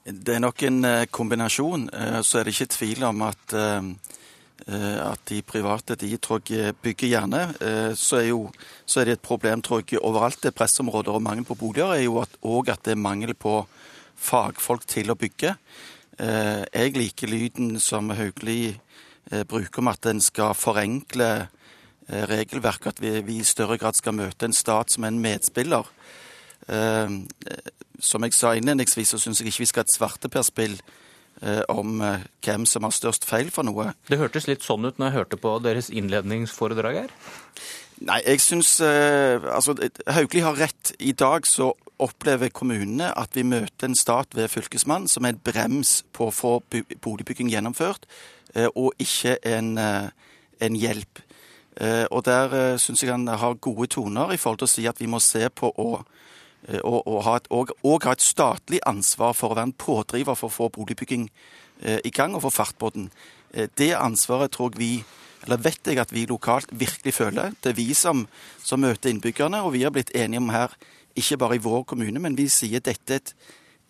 Det 0.07 0.37
er 0.37 0.39
nok 0.39 0.63
en 0.63 0.83
kombinasjon. 1.11 1.91
Så 2.23 2.39
er 2.39 2.45
det 2.45 2.55
ikke 2.55 2.77
tvil 2.79 3.03
om 3.03 3.23
at 3.27 3.55
at 4.67 5.21
de 5.31 5.43
private 5.47 5.95
de 5.95 6.17
tror 6.19 6.41
jeg 6.51 6.75
bygger 6.83 7.09
gjerne. 7.13 7.43
Eh, 7.63 7.93
så 7.95 8.19
er, 8.19 8.29
jo, 8.33 8.51
så 8.87 9.01
er 9.01 9.05
det 9.07 9.13
et 9.17 9.23
problem 9.23 9.63
tror 9.63 9.85
jeg, 9.85 10.01
overalt. 10.03 10.41
Det 10.43 10.51
er 10.51 10.59
pressområder 10.59 11.15
og 11.15 11.23
mangel 11.23 11.47
på 11.47 11.55
boliger 11.55 11.95
er 11.95 12.03
jo 12.03 12.19
at, 12.19 12.35
at, 12.43 12.73
at, 12.75 12.85
det 12.85 12.97
er 12.97 12.99
mangel 12.99 13.35
på 13.35 13.61
fagfolk 14.17 14.87
til 14.91 15.13
å 15.13 15.19
bygge. 15.19 15.55
Eh, 16.19 16.65
jeg 16.67 16.97
liker 16.97 17.31
lyden 17.31 17.79
som 17.81 18.11
Hauglie 18.11 18.81
bruker 19.27 19.83
om 19.83 19.89
at 19.91 20.07
en 20.07 20.21
skal 20.23 20.53
forenkle 20.55 21.49
regelverket, 22.07 22.93
at 22.93 23.01
vi, 23.03 23.11
vi, 23.27 23.41
i 23.43 23.47
større 23.47 23.75
grad 23.75 23.99
skal 23.99 24.15
møte 24.15 24.47
en 24.47 24.55
stat 24.55 24.93
som 24.95 25.03
en 25.03 25.19
medspiller. 25.19 25.89
Som 27.99 28.23
jeg 28.23 28.37
sa 28.39 28.53
innledningsvis, 28.55 29.11
så 29.11 29.19
syns 29.19 29.43
jeg 29.43 29.51
ikke 29.51 29.65
vi 29.65 29.69
skal 29.73 29.83
ha 29.83 29.89
et 29.89 29.97
svarteperspill 29.97 30.79
Eh, 30.79 30.93
om 31.69 32.01
eh, 32.03 32.27
hvem 32.45 32.67
som 32.69 32.87
har 32.87 32.95
størst 32.95 33.27
feil 33.29 33.51
for 33.53 33.67
noe. 33.67 33.91
Det 34.09 34.21
hørtes 34.21 34.49
litt 34.49 34.65
sånn 34.65 34.87
ut 34.87 35.01
når 35.01 35.11
jeg 35.11 35.17
hørte 35.19 35.41
på 35.41 35.57
deres 35.65 35.91
innledningsforedrag 35.93 37.03
her. 37.03 37.17
Nei, 38.07 38.21
jeg 38.27 38.43
syns 38.45 38.75
eh, 38.85 39.41
Altså, 39.41 39.77
Hauglie 40.13 40.45
har 40.45 40.57
rett. 40.61 40.95
I 41.01 41.13
dag 41.17 41.49
så 41.49 41.73
opplever 42.03 42.53
kommunene 42.53 43.09
at 43.17 43.37
vi 43.37 43.45
møter 43.47 43.89
en 43.89 43.97
stat 43.97 44.37
ved 44.37 44.53
fylkesmannen 44.53 45.09
som 45.09 45.25
er 45.25 45.33
en 45.33 45.45
brems 45.45 46.03
på 46.13 46.29
å 46.29 46.35
få 46.35 46.59
boligbygging 47.01 47.49
gjennomført, 47.49 48.05
og 48.77 48.93
ikke 49.01 49.39
en, 49.49 49.71
en 49.81 50.77
hjelp. 50.77 51.23
Og 52.13 52.21
der 52.29 52.77
syns 52.77 53.01
jeg 53.01 53.15
han 53.15 53.25
har 53.33 53.57
gode 53.65 53.89
toner 53.97 54.35
i 54.35 54.37
forhold 54.37 54.61
til 54.61 54.69
å 54.69 54.75
si 54.75 54.85
at 54.91 55.01
vi 55.01 55.09
må 55.09 55.23
se 55.25 55.49
på 55.49 55.73
å 55.73 55.89
Eh, 55.97 56.46
og, 56.67 57.07
og, 57.07 57.21
ha 57.23 57.37
et, 57.39 57.47
og, 57.55 57.71
og, 57.87 58.03
ha 58.07 58.17
et, 58.17 58.25
statlig 58.25 58.81
ansvar 58.87 59.37
for 59.39 59.53
å 59.53 59.59
være 59.59 59.71
en 59.71 59.79
pådriver 59.79 60.35
for 60.39 60.51
å 60.51 60.55
få 60.55 60.69
boligbygging 60.75 61.29
eh, 61.83 62.01
i 62.05 62.11
gang 62.11 62.35
og 62.35 62.43
få 62.47 62.51
fart 62.59 62.79
på 62.81 62.91
den. 62.95 63.11
Eh, 63.55 63.69
det 63.79 63.93
ansvaret 63.95 64.51
tror 64.55 64.75
jeg 64.75 64.81
vi, 64.81 64.91
eller 65.47 65.63
vet 65.63 65.87
jeg 65.87 66.01
at 66.03 66.15
vi 66.15 66.27
lokalt 66.27 66.73
virkelig 66.75 67.15
føler. 67.21 67.55
Det 67.63 67.71
er 67.71 67.79
vi 67.79 67.93
som, 67.95 68.25
som 68.65 68.83
møter 68.83 69.13
innbyggerne, 69.13 69.63
og 69.63 69.77
vi 69.77 69.85
har 69.87 69.95
blitt 69.95 70.11
enige 70.17 70.43
om 70.43 70.51
her, 70.55 70.75
ikke 71.17 71.39
bare 71.41 71.57
i 71.57 71.63
vår 71.63 71.87
kommune, 71.89 72.21
men 72.21 72.35
vi 72.37 72.49
sier 72.53 72.83
dette 72.83 73.15
er 73.15 73.23
et 73.23 73.33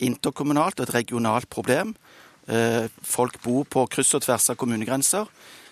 interkommunalt 0.07 0.77
og 0.79 0.85
et 0.85 0.95
regionalt 0.99 1.49
problem. 1.49 1.95
Eh, 2.47 2.85
folk 3.01 3.41
bor 3.43 3.65
på 3.65 3.87
kryss 3.91 4.13
og 4.19 4.23
tvers 4.27 4.51
av 4.53 4.59
kommunegrenser, 4.61 5.25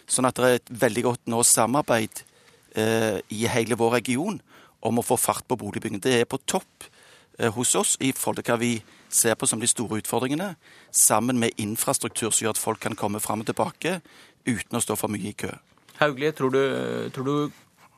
sånn 0.09 0.25
at 0.27 0.41
det 0.41 0.49
er 0.49 0.59
et 0.59 0.73
veldig 0.81 1.05
godt 1.05 1.29
nå 1.29 1.45
samarbeid 1.45 2.25
eh, 2.73 3.21
i 3.29 3.45
hele 3.53 3.77
vår 3.77 3.99
region 4.01 4.41
om 4.85 4.99
å 4.99 5.05
få 5.05 5.17
fart 5.21 5.45
på 5.47 5.57
boligbygging. 5.61 6.01
Det 6.01 6.17
er 6.19 6.27
på 6.29 6.41
topp 6.49 6.89
Eh, 6.89 6.94
hos 7.55 7.75
oss 7.75 7.97
i 7.99 8.11
forhold 8.15 8.39
til 8.39 8.47
hva 8.47 8.57
vi 8.61 8.71
ser 9.09 9.35
på 9.35 9.47
som 9.47 9.59
de 9.59 9.67
store 9.67 9.99
utfordringene, 10.01 10.53
sammen 10.91 11.39
med 11.39 11.55
infrastruktur 11.61 12.31
som 12.31 12.45
gjør 12.45 12.55
at 12.55 12.61
folk 12.61 12.81
kan 12.83 12.95
komme 12.99 13.19
fram 13.23 13.43
og 13.43 13.49
tilbake 13.49 13.99
uten 14.45 14.77
å 14.77 14.83
stå 14.83 14.97
for 14.99 15.11
mye 15.11 15.31
i 15.31 15.37
kø. 15.37 15.51
Hauglie, 15.99 16.31
tror 16.35 16.51
du, 16.51 16.63
tror 17.15 17.27
du 17.27 17.35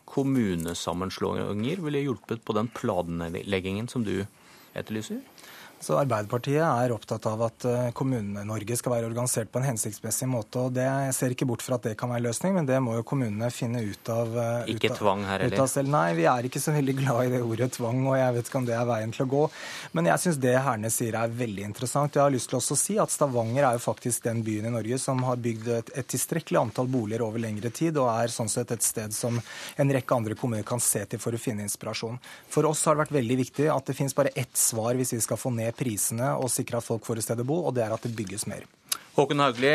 kommunesammenslåinger 0.08 1.82
ville 1.84 2.04
hjulpet 2.06 2.44
på 2.46 2.56
den 2.56 2.70
planleggingen 2.74 3.90
som 3.92 4.06
du 4.08 4.22
etterlyser? 4.78 5.20
Så 5.78 5.94
Arbeiderpartiet 6.00 6.64
er 6.64 6.92
opptatt 6.92 7.26
av 7.30 7.42
at 7.46 7.66
eh, 7.70 7.90
Kommune-Norge 7.96 8.76
skal 8.80 8.96
være 8.96 9.10
organisert 9.12 9.52
på 9.54 9.60
en 9.62 9.68
hensiktsmessig 9.68 10.26
måte. 10.30 10.64
og 10.66 10.74
det, 10.74 10.86
Jeg 10.88 11.14
ser 11.14 11.36
ikke 11.36 11.46
bort 11.50 11.62
fra 11.62 11.78
at 11.78 11.86
det 11.86 11.94
kan 12.00 12.10
være 12.10 12.26
løsning, 12.26 12.56
men 12.58 12.66
det 12.66 12.80
må 12.82 12.96
jo 12.98 13.06
kommunene 13.06 13.52
finne 13.54 13.84
ut 13.86 14.10
av. 14.10 14.34
Eh, 14.42 14.74
ikke 14.74 14.90
ut 14.90 14.96
av, 14.96 14.98
tvang 15.04 15.26
her 15.30 15.46
heller? 15.46 15.70
Selv. 15.70 15.92
Nei, 15.94 16.08
vi 16.18 16.26
er 16.32 16.48
ikke 16.50 16.62
så 16.64 16.74
veldig 16.74 16.96
glad 16.98 17.28
i 17.28 17.34
det 17.36 17.42
ordet 17.46 17.70
tvang, 17.78 18.02
og 18.10 18.18
jeg 18.18 18.36
vet 18.38 18.50
ikke 18.50 18.62
om 18.62 18.70
det 18.70 18.78
er 18.78 18.88
veien 18.90 19.14
til 19.14 19.26
å 19.28 19.30
gå. 19.36 19.44
Men 20.00 20.10
jeg 20.10 20.24
syns 20.24 20.40
det 20.48 20.56
Hernes 20.66 20.98
sier 20.98 21.20
er 21.20 21.38
veldig 21.44 21.68
interessant. 21.70 22.18
Jeg 22.18 22.26
har 22.26 22.34
lyst 22.34 22.50
til 22.50 22.60
også 22.60 22.74
å 22.74 22.82
si 22.82 22.98
at 23.04 23.14
Stavanger 23.14 23.70
er 23.70 23.78
jo 23.78 23.86
faktisk 23.86 24.26
den 24.26 24.42
byen 24.48 24.72
i 24.72 24.74
Norge 24.74 25.00
som 25.04 25.22
har 25.30 25.38
bygd 25.46 25.72
et, 25.78 25.94
et 26.02 26.10
tilstrekkelig 26.10 26.62
antall 26.64 26.90
boliger 26.90 27.26
over 27.28 27.44
lengre 27.44 27.70
tid, 27.70 28.02
og 28.02 28.10
er 28.16 28.34
sånn 28.34 28.50
sett 28.50 28.74
et 28.74 28.86
sted 28.86 29.14
som 29.14 29.38
en 29.78 29.94
rekke 29.94 30.18
andre 30.18 30.40
kommuner 30.40 30.66
kan 30.66 30.82
se 30.82 31.06
til 31.06 31.22
for 31.22 31.38
å 31.38 31.42
finne 31.42 31.68
inspirasjon. 31.68 32.18
For 32.50 32.66
oss 32.66 32.82
har 32.90 32.98
det 32.98 33.06
vært 33.06 33.18
veldig 33.20 33.40
viktig 33.46 33.70
at 33.70 33.86
det 33.86 33.98
finnes 34.00 34.18
bare 34.18 34.34
ett 34.34 34.58
svar 34.58 34.98
hvis 34.98 35.14
vi 35.14 35.22
skal 35.22 35.38
få 35.38 35.54
ned 35.54 35.67
ned 35.68 35.78
prisene 35.78 36.34
og 36.40 36.52
sikre 36.54 36.80
at 36.82 36.88
folk 36.88 37.06
får 37.08 37.22
et 37.22 37.28
sted 37.28 37.44
å 37.44 37.48
bo, 37.48 37.62
og 37.68 37.76
det 37.76 37.86
er 37.86 37.96
at 37.96 38.08
det 38.08 38.16
bygges 38.18 38.48
mer. 38.50 38.66
Håkon 39.18 39.44
Haugli, 39.44 39.74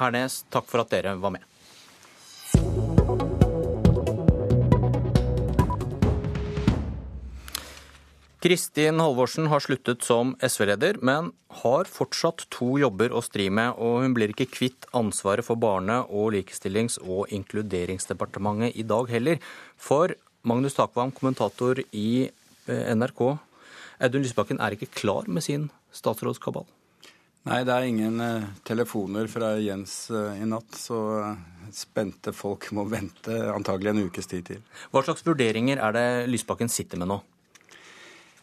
Hernes, 0.00 0.42
takk 0.52 0.68
for 0.70 0.84
at 0.84 0.92
dere 0.92 1.16
var 1.20 1.38
med. 1.38 1.46
Kristin 8.40 8.96
Halvorsen 9.02 9.50
har 9.52 9.60
sluttet 9.60 10.00
som 10.06 10.32
SV-leder, 10.40 10.96
men 11.04 11.28
har 11.60 11.84
fortsatt 11.92 12.46
to 12.48 12.78
jobber 12.80 13.12
å 13.12 13.20
stri 13.20 13.50
med, 13.52 13.76
og 13.76 14.00
hun 14.00 14.14
blir 14.16 14.32
ikke 14.32 14.48
kvitt 14.48 14.88
ansvaret 14.96 15.44
for 15.44 15.60
Barne-, 15.60 16.00
og 16.08 16.32
likestillings- 16.32 16.96
og 17.04 17.28
inkluderingsdepartementet 17.36 18.80
i 18.80 18.86
dag 18.88 19.12
heller. 19.12 19.36
For 19.76 20.16
Magnus 20.48 20.78
Takvam, 20.78 21.12
kommentator 21.12 21.82
i 21.92 22.30
eh, 22.30 22.94
NRK, 22.96 23.36
Audun 24.00 24.24
Lysbakken 24.24 24.60
er 24.64 24.76
ikke 24.76 24.88
klar 25.02 25.28
med 25.28 25.44
sin 25.44 25.68
statsrådskabal? 25.92 26.64
Nei, 27.48 27.62
det 27.64 27.72
er 27.72 27.86
ingen 27.88 28.20
uh, 28.20 28.48
telefoner 28.68 29.28
fra 29.32 29.54
Jens 29.60 29.94
uh, 30.12 30.36
i 30.36 30.44
natt, 30.48 30.76
så 30.76 30.98
uh, 31.24 31.68
spente 31.72 32.34
folk 32.36 32.66
må 32.76 32.84
vente 32.88 33.36
antagelig 33.52 33.94
en 33.94 34.02
ukes 34.10 34.28
tid 34.28 34.46
til. 34.50 34.62
Hva 34.92 35.00
slags 35.06 35.24
vurderinger 35.24 35.80
er 35.80 35.96
det 35.96 36.06
Lysbakken 36.28 36.72
sitter 36.72 37.00
med 37.00 37.08
nå? 37.12 37.20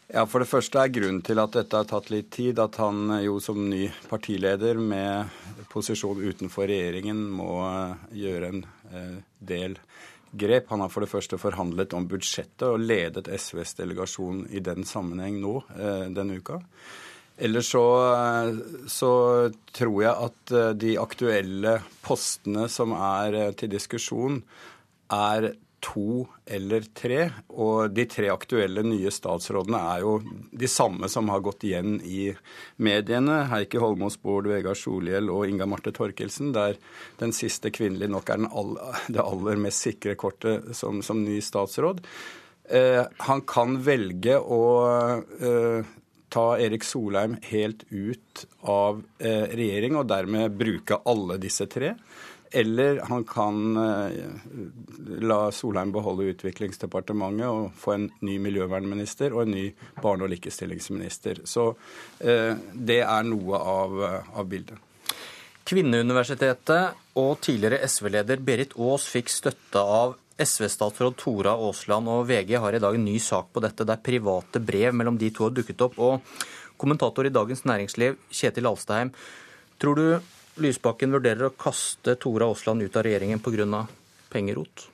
Ja, 0.08 0.24
For 0.26 0.42
det 0.42 0.50
første 0.50 0.82
er 0.82 0.94
grunnen 0.94 1.22
til 1.26 1.42
at 1.42 1.54
dette 1.58 1.78
har 1.78 1.90
tatt 1.90 2.10
litt 2.14 2.32
tid, 2.34 2.62
at 2.64 2.78
han 2.82 3.12
jo 3.22 3.38
som 3.44 3.60
ny 3.70 3.90
partileder 4.08 4.80
med 4.80 5.34
posisjon 5.74 6.22
utenfor 6.24 6.70
regjeringen 6.70 7.26
må 7.38 7.58
gjøre 8.16 8.54
en 8.54 8.62
del 9.44 9.76
grep. 10.40 10.70
Han 10.72 10.84
har 10.86 10.94
for 10.94 11.04
det 11.04 11.12
første 11.12 11.40
forhandlet 11.42 11.96
om 11.98 12.08
budsjettet 12.10 12.68
og 12.70 12.84
ledet 12.84 13.28
SVs 13.28 13.76
delegasjon 13.82 14.46
i 14.54 14.64
den 14.64 14.88
sammenheng 14.88 15.42
nå 15.44 15.60
eh, 15.76 16.08
denne 16.14 16.40
uka. 16.40 16.62
Ellers 17.38 17.70
så, 17.70 17.84
så, 18.90 19.12
tror 19.78 20.00
jeg 20.02 20.14
at 20.30 20.54
eh, 20.58 20.72
de 20.74 20.96
aktuelle 20.98 21.76
postene 22.06 22.66
som 22.72 22.96
er 22.98 23.38
eh, 23.38 23.54
til 23.58 23.70
diskusjon, 23.76 24.42
er 25.14 25.52
to 25.84 26.26
eller 26.46 26.86
tre. 26.98 27.28
Og 27.54 27.92
de 27.94 28.06
tre 28.10 28.30
aktuelle 28.34 28.84
nye 28.86 29.12
statsrådene 29.14 29.82
er 29.94 30.06
jo 30.06 30.16
de 30.52 30.70
samme 30.72 31.10
som 31.12 31.30
har 31.34 31.44
gått 31.46 31.68
igjen 31.68 32.00
i 32.02 32.32
mediene. 32.84 33.44
Heikki 33.52 33.82
Holmås, 33.82 34.20
Bård 34.22 34.50
Vegar 34.52 34.78
Solhjell 34.78 35.32
og 35.34 35.46
Inga 35.50 35.70
Marte 35.70 35.94
Torkelsen, 35.96 36.54
der 36.56 36.80
den 37.22 37.36
siste 37.36 37.72
kvinnelige 37.74 38.12
nok 38.14 38.34
er 38.34 38.48
aller, 38.50 39.06
det 39.08 39.24
aller 39.24 39.64
mest 39.68 39.86
sikre 39.88 40.18
kortet 40.20 40.74
som, 40.78 41.04
som 41.06 41.24
ny 41.24 41.40
statsråd. 41.44 42.04
Eh, 42.70 43.04
han 43.30 43.46
kan 43.48 43.78
velge 43.80 44.36
å 44.40 44.64
eh, 45.40 45.94
ta 46.30 46.48
Erik 46.60 46.84
Solheim 46.84 47.38
helt 47.48 47.86
ut 47.90 48.44
av 48.68 49.00
eh, 49.20 49.46
regjering 49.56 49.96
og 49.96 50.10
dermed 50.10 50.58
bruke 50.60 51.00
alle 51.08 51.40
disse 51.40 51.70
tre. 51.72 51.94
Eller 52.52 53.02
han 53.10 53.24
kan 53.28 53.78
eh, 53.78 54.26
la 55.22 55.40
Solheim 55.52 55.92
beholde 55.92 56.30
Utviklingsdepartementet 56.32 57.48
og 57.48 57.72
få 57.76 57.96
en 57.98 58.10
ny 58.24 58.38
miljøvernminister 58.44 59.36
og 59.36 59.44
en 59.44 59.56
ny 59.56 59.66
barne- 60.04 60.28
og 60.28 60.32
likestillingsminister. 60.32 61.44
Så 61.44 61.70
eh, 62.20 62.54
det 62.74 63.02
er 63.04 63.28
noe 63.28 63.60
av, 63.60 63.98
av 64.32 64.48
bildet. 64.48 64.80
Kvinneuniversitetet 65.68 67.18
og 67.20 67.42
tidligere 67.44 67.84
SV-leder 67.84 68.40
Berit 68.40 68.78
Aas 68.80 69.10
fikk 69.12 69.34
støtte 69.34 69.82
av 69.84 70.16
SV-statsråd 70.38 71.18
Tora 71.20 71.58
Aasland, 71.58 72.08
og 72.08 72.28
VG 72.30 72.56
har 72.62 72.78
i 72.78 72.80
dag 72.80 72.96
en 72.96 73.04
ny 73.04 73.18
sak 73.20 73.50
på 73.52 73.64
dette, 73.66 73.84
der 73.88 74.00
private 74.00 74.62
brev 74.64 74.96
mellom 74.96 75.18
de 75.20 75.32
to 75.34 75.48
har 75.48 75.56
dukket 75.58 75.84
opp. 75.84 75.98
Og 75.98 76.78
kommentator 76.80 77.28
i 77.28 77.34
Dagens 77.34 77.66
Næringsliv, 77.68 78.16
Kjetil 78.32 78.70
Alstheim, 78.70 79.12
tror 79.82 79.98
du 79.98 80.08
Lysbakken 80.58 81.14
vurderer 81.14 81.50
å 81.50 81.56
kaste 81.56 82.16
Tora 82.22 82.48
Aasland 82.50 82.82
ut 82.82 82.96
av 82.98 83.06
regjeringen 83.06 83.42
pga. 83.44 83.86
pengerot? 84.30 84.88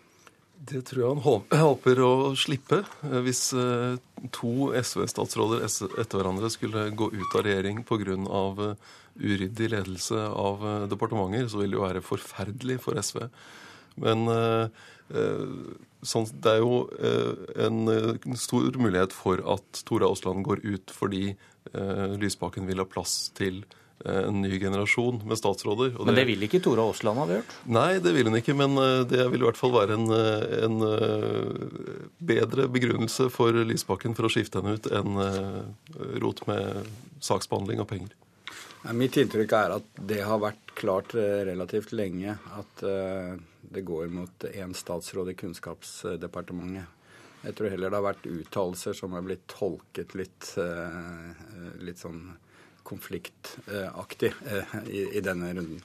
Det 0.64 0.82
tror 0.88 1.02
jeg 1.02 1.22
han 1.26 1.60
håper 1.64 2.00
å 2.06 2.12
slippe. 2.40 2.84
Hvis 3.26 3.50
eh, 3.58 3.98
to 4.32 4.72
SV-statsråder 4.80 5.66
etter 5.66 6.20
hverandre 6.20 6.52
skulle 6.54 6.86
gå 6.96 7.10
ut 7.12 7.36
av 7.36 7.44
regjering 7.48 7.84
pga. 7.84 8.16
Eh, 8.16 8.76
uryddig 9.14 9.70
ledelse 9.74 10.20
av 10.28 10.64
eh, 10.64 10.88
departementer, 10.92 11.50
så 11.52 11.60
vil 11.60 11.74
det 11.74 11.80
jo 11.80 11.84
være 11.84 12.06
forferdelig 12.06 12.80
for 12.84 13.00
SV. 13.00 13.28
Men 14.04 14.26
sånn, 16.02 16.26
det 16.42 16.50
er 16.50 16.64
jo 16.64 16.80
en 17.62 18.38
stor 18.40 18.80
mulighet 18.82 19.14
for 19.14 19.44
at 19.54 19.84
Tora 19.86 20.08
Aasland 20.10 20.42
går 20.48 20.64
ut 20.66 20.94
fordi 20.96 21.36
Lysbakken 22.18 22.66
vil 22.66 22.82
ha 22.82 22.88
plass 22.90 23.28
til 23.38 23.62
Eh, 23.62 23.83
en 24.06 24.42
ny 24.42 24.60
generasjon 24.60 25.22
med 25.26 25.38
statsråder. 25.38 25.90
Det, 25.90 26.06
men 26.06 26.16
det 26.16 26.26
vil 26.28 26.44
ikke 26.44 26.60
Tora 26.64 26.84
Aasland 26.90 27.22
ha 27.22 27.28
gjort? 27.30 27.54
Nei, 27.72 28.00
det 28.04 28.12
vil 28.16 28.28
hun 28.28 28.40
ikke. 28.40 28.56
Men 28.58 28.76
eh, 28.82 29.04
det 29.08 29.28
vil 29.32 29.44
i 29.44 29.48
hvert 29.48 29.60
fall 29.60 29.76
være 29.76 29.96
en, 29.96 30.10
eh, 30.12 30.58
en 30.66 30.76
bedre 32.20 32.68
begrunnelse 32.72 33.30
for 33.34 33.56
Lysbakken 33.64 34.18
for 34.18 34.28
å 34.28 34.34
skifte 34.34 34.60
henne 34.60 34.76
ut 34.76 34.90
enn 34.92 35.22
rot 36.24 36.44
med 36.50 36.92
saksbehandling 37.24 37.84
og 37.84 37.90
penger. 37.94 38.12
Mitt 38.92 39.16
inntrykk 39.16 39.56
er 39.56 39.78
at 39.78 40.02
det 40.12 40.20
har 40.28 40.42
vært 40.44 40.74
klart 40.76 41.14
relativt 41.16 41.94
lenge 41.96 42.36
at 42.58 42.82
det 42.84 43.84
går 43.88 44.10
mot 44.12 44.46
én 44.50 44.74
statsråd 44.76 45.32
i 45.32 45.38
Kunnskapsdepartementet. 45.40 47.00
Jeg 47.44 47.56
tror 47.56 47.72
heller 47.72 47.92
det 47.92 48.00
har 48.00 48.10
vært 48.10 48.28
uttalelser 48.28 48.98
som 48.98 49.16
har 49.16 49.24
blitt 49.24 49.46
tolket 49.52 50.16
litt, 50.20 50.52
litt 51.80 52.04
sånn 52.04 52.26
konfliktaktig 52.88 54.32
eh, 54.48 54.76
i, 54.88 55.04
i 55.18 55.24
denne 55.24 55.52
runden. 55.56 55.82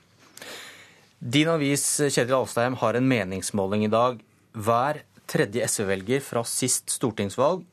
Din 1.18 1.50
avis 1.50 1.84
Kjetil 2.06 2.36
Alstheim, 2.36 2.78
har 2.78 2.94
en 2.94 3.08
meningsmåling 3.10 3.86
i 3.86 3.92
dag. 3.92 4.20
Hver 4.54 5.02
tredje 5.28 5.66
SV-velger 5.66 6.22
fra 6.24 6.44
sist 6.46 6.92
stortingsvalg 6.94 7.64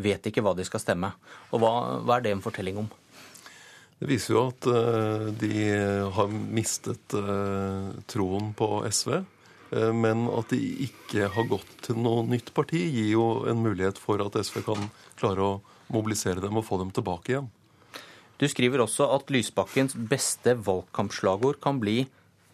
vet 0.00 0.24
ikke 0.26 0.42
hva 0.44 0.54
de 0.56 0.64
skal 0.66 0.82
stemme. 0.82 1.12
Og 1.52 1.60
hva, 1.62 1.72
hva 2.02 2.16
er 2.16 2.24
det 2.24 2.34
en 2.34 2.44
fortelling 2.44 2.80
om? 2.80 2.88
Det 4.00 4.08
viser 4.10 4.34
jo 4.34 4.46
at 4.48 4.66
uh, 4.66 5.28
de 5.38 5.52
har 6.16 6.32
mistet 6.32 7.14
uh, 7.14 7.92
troen 8.10 8.50
på 8.56 8.70
SV. 8.88 9.20
Men 9.74 10.28
at 10.30 10.52
de 10.52 10.58
ikke 10.84 11.26
har 11.34 11.46
gått 11.50 11.70
til 11.82 11.96
noe 11.98 12.20
nytt 12.28 12.52
parti, 12.54 12.78
gir 12.94 13.08
jo 13.16 13.24
en 13.50 13.58
mulighet 13.64 13.96
for 13.98 14.22
at 14.22 14.36
SV 14.38 14.60
kan 14.68 14.84
klare 15.18 15.42
å 15.42 15.54
mobilisere 15.90 16.42
dem 16.44 16.60
og 16.60 16.66
få 16.68 16.78
dem 16.78 16.92
tilbake 16.94 17.32
igjen. 17.32 17.48
Du 18.44 18.48
skriver 18.52 18.82
også 18.84 19.06
at 19.08 19.30
Lysbakkens 19.32 19.94
beste 19.96 20.52
valgkampslagord 20.66 21.62
kan 21.64 21.78
bli 21.80 22.04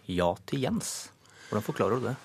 'Ja 0.07 0.37
til 0.47 0.63
Jens'. 0.63 1.11
Hvordan 1.49 1.67
forklarer 1.67 1.99
du 1.99 2.07
det? 2.07 2.17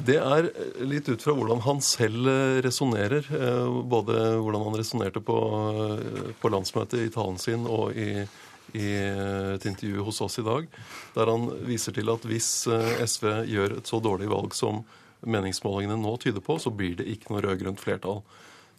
Det 0.00 0.16
er 0.16 0.46
litt 0.88 1.08
ut 1.10 1.20
fra 1.20 1.34
hvordan 1.36 1.60
han 1.60 1.82
selv 1.84 2.24
eh, 2.24 2.60
resonnerer. 2.64 3.26
Eh, 3.28 3.66
både 3.84 4.40
hvordan 4.40 4.64
han 4.64 4.78
resonnerte 4.80 5.20
på, 5.20 5.36
eh, 5.36 6.32
på, 6.40 6.48
landsmøtet 6.48 7.02
i 7.04 7.10
talen 7.12 7.36
sin 7.36 7.66
og 7.68 7.92
i, 7.92 8.24
i, 8.72 8.86
et 9.52 9.66
intervju 9.68 10.06
hos 10.06 10.22
oss 10.24 10.38
i 10.40 10.46
dag, 10.46 10.64
der 11.12 11.26
han 11.28 11.50
viser 11.68 11.92
til 11.92 12.08
at 12.08 12.24
hvis 12.24 12.64
SV 13.04 13.44
gjør 13.44 13.76
et 13.76 13.86
så 13.86 14.00
dårlig 14.00 14.30
valg 14.32 14.56
som 14.56 14.80
meningsmålingene 15.20 16.00
nå 16.00 16.16
tyder 16.16 16.40
på, 16.40 16.56
så 16.56 16.72
blir 16.72 16.96
det 16.96 17.04
ikke 17.04 17.34
noe 17.34 17.44
rød-grønt 17.44 17.84
flertall. 17.84 18.22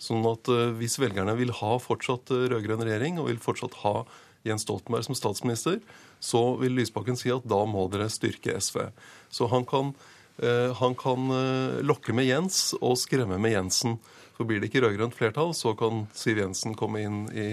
Sånn 0.01 0.25
at 0.25 0.49
hvis 0.79 0.97
velgerne 0.97 1.37
vil 1.37 1.53
ha 1.53 1.77
fortsatt 1.77 2.33
rød-grønn 2.33 2.81
regjering 2.81 3.21
og 3.21 3.29
vil 3.29 3.37
fortsatt 3.37 3.77
ha 3.83 3.99
Jens 4.47 4.65
Stoltenberg 4.65 5.05
som 5.05 5.17
statsminister, 5.17 5.79
så 6.19 6.41
vil 6.61 6.75
Lysbakken 6.77 7.17
si 7.19 7.31
at 7.33 7.45
da 7.49 7.61
må 7.69 7.85
dere 7.91 8.09
styrke 8.09 8.55
SV. 8.57 8.87
Så 9.29 9.47
han 9.51 9.65
kan, 9.69 9.93
eh, 10.41 10.73
han 10.77 10.95
kan 10.97 11.29
eh, 11.35 11.81
lokke 11.85 12.15
med 12.17 12.29
Jens 12.29 12.73
og 12.81 12.97
skremme 13.01 13.37
med 13.41 13.55
Jensen. 13.55 13.99
For 14.37 14.49
blir 14.49 14.61
det 14.61 14.71
ikke 14.71 14.81
rød-grønt 14.85 15.17
flertall, 15.17 15.53
så 15.53 15.75
kan 15.77 16.07
Siv 16.17 16.41
Jensen 16.41 16.73
komme 16.77 17.03
inn 17.05 17.23
i 17.37 17.49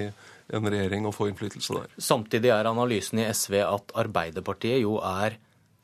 en 0.49 0.65
regjering 0.65 1.05
og 1.05 1.13
få 1.17 1.29
innflytelse 1.29 1.77
der. 1.77 1.93
Samtidig 2.01 2.53
er 2.55 2.71
analysen 2.71 3.21
i 3.21 3.29
SV 3.29 3.61
at 3.67 3.93
Arbeiderpartiet 4.01 4.81
jo 4.81 4.97
er 5.05 5.37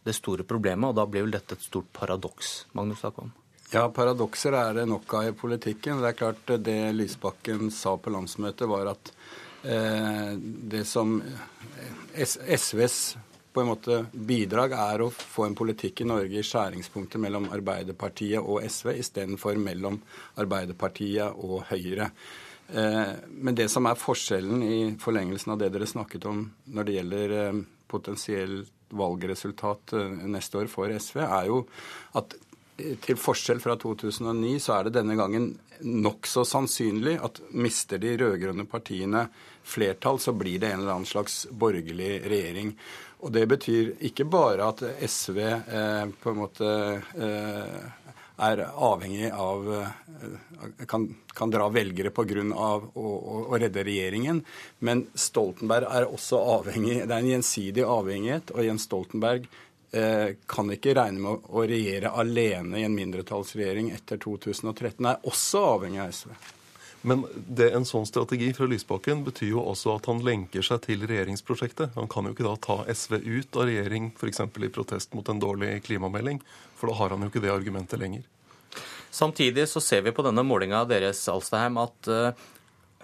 det 0.05 0.15
store 0.17 0.45
problemet, 0.49 0.91
og 0.91 0.97
da 0.97 1.05
blir 1.09 1.27
vel 1.27 1.35
dette 1.35 1.57
et 1.57 1.65
stort 1.65 1.89
paradoks, 1.97 2.65
Magnus 2.77 3.05
Akvam? 3.05 3.33
Ja, 3.73 3.89
paradokser 3.91 4.55
er 4.55 4.77
det 4.77 4.85
nok 4.87 5.13
av 5.19 5.29
i 5.29 5.37
politikken. 5.37 6.03
Det 6.03 6.13
er 6.13 6.19
klart 6.19 6.53
Det 6.63 6.77
Lysbakken 6.95 7.73
sa 7.75 7.97
på 7.97 8.13
landsmøtet, 8.13 8.69
var 8.71 8.93
at 8.93 9.11
det 9.65 10.83
som 10.85 11.15
SVs 12.15 12.97
på 13.55 13.63
en 13.63 13.71
måte 13.71 14.01
bidrag 14.13 14.75
er 14.75 15.05
å 15.05 15.13
få 15.15 15.47
en 15.47 15.55
politikk 15.57 16.03
i 16.03 16.09
Norge 16.11 16.41
i 16.41 16.47
skjæringspunktet 16.47 17.23
mellom 17.23 17.47
Arbeiderpartiet 17.55 18.43
og 18.43 18.65
SV 18.67 18.97
istedenfor 18.99 19.61
mellom 19.63 20.01
Arbeiderpartiet 20.43 21.39
og 21.39 21.63
Høyre. 21.71 22.09
Eh, 22.75 23.13
men 23.31 23.55
det 23.55 23.69
som 23.71 23.87
er 23.87 24.01
forskjellen 24.01 24.65
i 24.67 24.79
forlengelsen 25.01 25.55
av 25.55 25.61
det 25.63 25.71
dere 25.75 25.87
snakket 25.87 26.27
om 26.27 26.43
når 26.75 26.89
det 26.89 26.97
gjelder 26.99 27.37
eh, 27.39 27.61
potensielt 27.95 28.73
valgresultat 28.95 29.95
neste 30.31 30.59
år 30.61 30.69
for 30.71 30.91
SV, 30.91 31.23
er 31.25 31.49
jo 31.49 31.63
at 32.19 32.35
til 32.75 33.19
forskjell 33.19 33.63
fra 33.63 33.75
2009 33.79 34.59
så 34.63 34.77
er 34.77 34.87
det 34.87 34.97
denne 34.99 35.17
gangen 35.19 35.53
nokså 35.81 36.45
sannsynlig 36.49 37.17
at 37.25 37.41
mister 37.51 37.99
de 38.03 38.15
rød-grønne 38.21 38.67
partiene 38.71 39.27
flertall, 39.65 40.21
så 40.21 40.33
blir 40.37 40.61
det 40.61 40.73
en 40.73 40.85
eller 40.85 40.99
annen 40.99 41.09
slags 41.09 41.45
borgerlig 41.51 42.21
regjering. 42.29 42.75
Og 43.25 43.33
det 43.33 43.47
betyr 43.49 43.95
ikke 44.05 44.27
bare 44.29 44.69
at 44.69 44.83
SV 45.09 45.39
eh, 45.41 46.07
på 46.21 46.33
en 46.33 46.41
måte 46.43 46.71
eh, 47.17 47.85
er 48.45 48.63
avhengig 48.67 49.31
av 49.31 49.69
eh, 49.79 50.85
kan, 50.91 51.07
kan 51.33 51.53
dra 51.55 51.71
velgere 51.73 52.13
pga. 52.13 52.45
Å, 52.45 52.69
å, 53.01 53.39
å 53.49 53.61
redde 53.61 53.87
regjeringen. 53.87 54.43
Men 54.85 55.07
Stoltenberg 55.15 55.89
er 55.89 56.09
også 56.09 56.41
avhengig 56.59 57.05
Det 57.05 57.11
er 57.11 57.21
en 57.21 57.33
gjensidig 57.33 57.87
avhengighet. 57.89 58.53
Og 58.53 58.69
Jens 58.69 58.89
Stoltenberg 58.91 59.49
kan 60.51 60.73
ikke 60.75 60.95
regne 60.97 61.23
med 61.23 61.47
å 61.47 61.63
regjere 61.69 62.11
alene 62.19 62.81
i 62.81 62.85
en 62.87 62.97
mindretallsregjering 62.97 63.93
etter 63.95 64.19
2013. 64.23 65.07
Er 65.07 65.29
også 65.31 65.63
avhengig 65.77 66.03
av 66.03 66.13
SV. 66.17 66.35
Men 67.05 67.27
det, 67.35 67.67
en 67.77 67.85
sånn 67.85 68.07
strategi 68.09 68.47
fra 68.57 68.65
Lysbakken 68.65 69.27
betyr 69.27 69.51
jo 69.51 69.63
også 69.69 69.99
at 69.99 70.07
han 70.09 70.23
lenker 70.25 70.65
seg 70.65 70.87
til 70.87 71.03
regjeringsprosjektet. 71.05 71.93
Han 71.99 72.09
kan 72.09 72.25
jo 72.25 72.33
ikke 72.33 72.47
da 72.47 72.55
ta 72.65 72.77
SV 72.89 73.19
ut 73.21 73.59
av 73.61 73.69
regjering 73.69 74.07
f.eks. 74.17 74.41
i 74.41 74.71
protest 74.73 75.13
mot 75.13 75.29
en 75.29 75.43
dårlig 75.43 75.83
klimamelding, 75.85 76.41
for 76.79 76.89
da 76.89 76.97
har 77.03 77.13
han 77.13 77.27
jo 77.27 77.29
ikke 77.29 77.43
det 77.45 77.53
argumentet 77.53 78.01
lenger. 78.01 78.25
Samtidig 79.13 79.67
så 79.69 79.85
ser 79.85 80.01
vi 80.07 80.15
på 80.17 80.25
denne 80.25 80.47
målinga 80.49 80.81
deres 80.89 81.21
Alstaheim, 81.29 81.77
at 81.85 82.09
uh, 82.09 82.47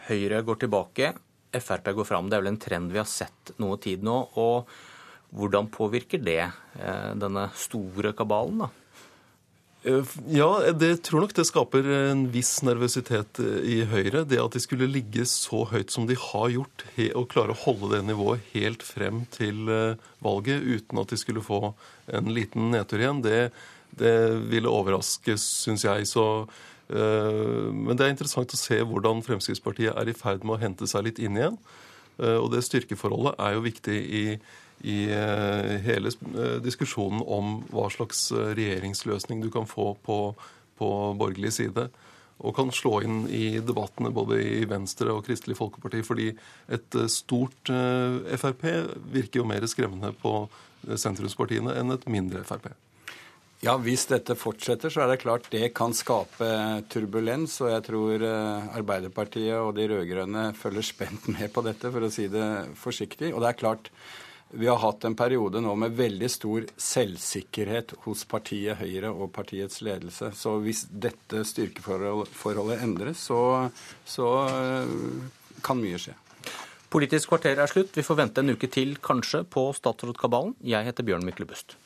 Høyre 0.09 0.41
går 0.49 0.62
tilbake, 0.65 1.12
Frp 1.61 1.93
går 2.01 2.09
fram. 2.09 2.31
Det 2.31 2.39
er 2.39 2.47
vel 2.47 2.55
en 2.55 2.62
trend 2.62 2.95
vi 2.95 3.03
har 3.03 3.11
sett 3.11 3.53
noe 3.61 3.77
tid 3.85 4.07
nå. 4.07 4.17
og 4.41 4.73
Hvordan 5.31 5.70
påvirker 5.70 6.23
det 6.23 6.43
uh, 6.51 7.12
denne 7.19 7.48
store 7.59 8.15
kabalen? 8.19 8.65
da? 8.65 8.70
Eh, 9.82 10.05
ja, 10.28 10.73
det 10.77 11.07
tror 11.07 11.23
nok 11.24 11.32
det 11.32 11.47
skaper 11.48 11.86
en 12.11 12.27
viss 12.35 12.59
nervøsitet 12.66 13.40
eh, 13.40 13.61
i 13.65 13.77
Høyre. 13.89 14.27
Det 14.28 14.40
at 14.43 14.52
de 14.57 14.61
skulle 14.61 14.89
ligge 14.90 15.24
så 15.28 15.62
høyt 15.70 15.93
som 15.94 16.05
de 16.09 16.19
har 16.20 16.51
gjort, 16.52 16.85
og 17.16 17.28
klare 17.32 17.57
å 17.57 17.61
holde 17.62 17.94
det 17.94 18.02
nivået 18.11 18.44
helt 18.52 18.85
frem 18.85 19.24
til 19.32 19.70
eh, 19.73 20.09
valget 20.24 20.66
uten 20.66 21.01
at 21.01 21.15
de 21.15 21.20
skulle 21.20 21.44
få 21.44 21.73
en 22.12 22.28
liten 22.35 22.69
nedtur 22.74 23.01
igjen, 23.01 23.24
det, 23.24 23.40
det 23.97 24.16
ville 24.52 24.69
overraske, 24.69 25.39
syns 25.40 25.86
jeg. 25.86 26.09
Så, 26.11 26.24
men 26.90 27.94
det 27.94 28.02
er 28.02 28.11
interessant 28.12 28.51
å 28.51 28.59
se 28.59 28.81
hvordan 28.82 29.23
Fremskrittspartiet 29.23 29.94
er 29.94 30.11
i 30.11 30.15
ferd 30.16 30.43
med 30.43 30.57
å 30.57 30.61
hente 30.61 30.89
seg 30.90 31.07
litt 31.07 31.20
inn 31.23 31.39
igjen. 31.39 31.59
Og 32.19 32.48
det 32.51 32.65
styrkeforholdet 32.66 33.39
er 33.39 33.55
jo 33.55 33.62
viktig 33.62 33.98
i 34.19 34.24
i 34.81 35.11
eh, 35.12 35.77
hele 35.85 36.09
eh, 36.09 36.57
diskusjonen 36.65 37.23
om 37.27 37.59
hva 37.73 37.89
slags 37.93 38.31
eh, 38.32 38.52
regjeringsløsning 38.57 39.43
du 39.44 39.51
kan 39.52 39.69
få 39.69 39.93
på, 40.05 40.20
på 40.81 40.90
borgerlig 41.20 41.52
side. 41.59 41.89
Og 42.40 42.57
kan 42.57 42.73
slå 42.73 43.02
inn 43.05 43.24
i 43.28 43.61
debattene 43.61 44.12
både 44.16 44.39
i 44.40 44.65
Venstre 44.69 45.12
og 45.12 45.27
Kristelig 45.27 45.59
Folkeparti. 45.59 46.01
Fordi 46.07 46.31
et 46.73 46.97
stort 47.12 47.69
Frp 47.69 48.62
virker 49.12 49.43
jo 49.43 49.44
mer 49.44 49.66
skremmende 49.69 50.15
på 50.23 50.47
sentrumspartiene 50.89 51.74
enn 51.77 51.93
et 51.93 52.07
mindre 52.09 52.40
Frp. 52.48 52.70
Ja, 53.61 53.74
Hvis 53.77 54.07
dette 54.09 54.39
fortsetter, 54.40 54.89
så 54.89 55.02
er 55.05 55.12
det 55.12 55.19
klart 55.20 55.51
det 55.52 55.74
kan 55.77 55.93
skape 55.93 56.48
turbulens. 56.89 57.59
Og 57.61 57.74
jeg 57.74 57.85
tror 57.90 58.24
Arbeiderpartiet 58.24 59.61
og 59.61 59.74
de 59.77 59.90
rød-grønne 59.93 60.47
følger 60.57 60.89
spent 60.94 61.28
med 61.36 61.52
på 61.52 61.66
dette, 61.69 61.93
for 61.93 62.09
å 62.09 62.12
si 62.15 62.24
det 62.32 62.48
forsiktig. 62.81 63.35
Og 63.35 63.44
det 63.44 63.52
er 63.52 63.61
klart, 63.66 63.93
vi 64.51 64.66
har 64.66 64.78
hatt 64.82 65.05
en 65.05 65.14
periode 65.14 65.60
nå 65.62 65.74
med 65.78 65.94
veldig 65.98 66.31
stor 66.31 66.64
selvsikkerhet 66.81 67.94
hos 68.06 68.24
partiet 68.31 68.81
Høyre 68.81 69.12
og 69.12 69.31
partiets 69.35 69.82
ledelse. 69.86 70.32
Så 70.35 70.56
hvis 70.64 70.86
dette 70.90 71.44
styrkeforholdet 71.47 72.82
endres, 72.82 73.22
så, 73.31 73.70
så 74.05 74.31
eh, 74.48 74.97
kan 75.62 75.78
mye 75.78 76.01
skje. 76.02 76.16
Politisk 76.90 77.31
kvarter 77.31 77.62
er 77.62 77.70
slutt. 77.70 77.94
Vi 77.94 78.02
får 78.02 78.18
vente 78.18 78.43
en 78.43 78.51
uke 78.51 78.66
til, 78.66 78.97
kanskje, 78.98 79.44
på 79.47 79.68
statsrådkabalen. 79.77 80.56
Jeg 80.66 80.89
heter 80.89 81.06
Bjørn 81.06 81.27
Myklebust. 81.28 81.77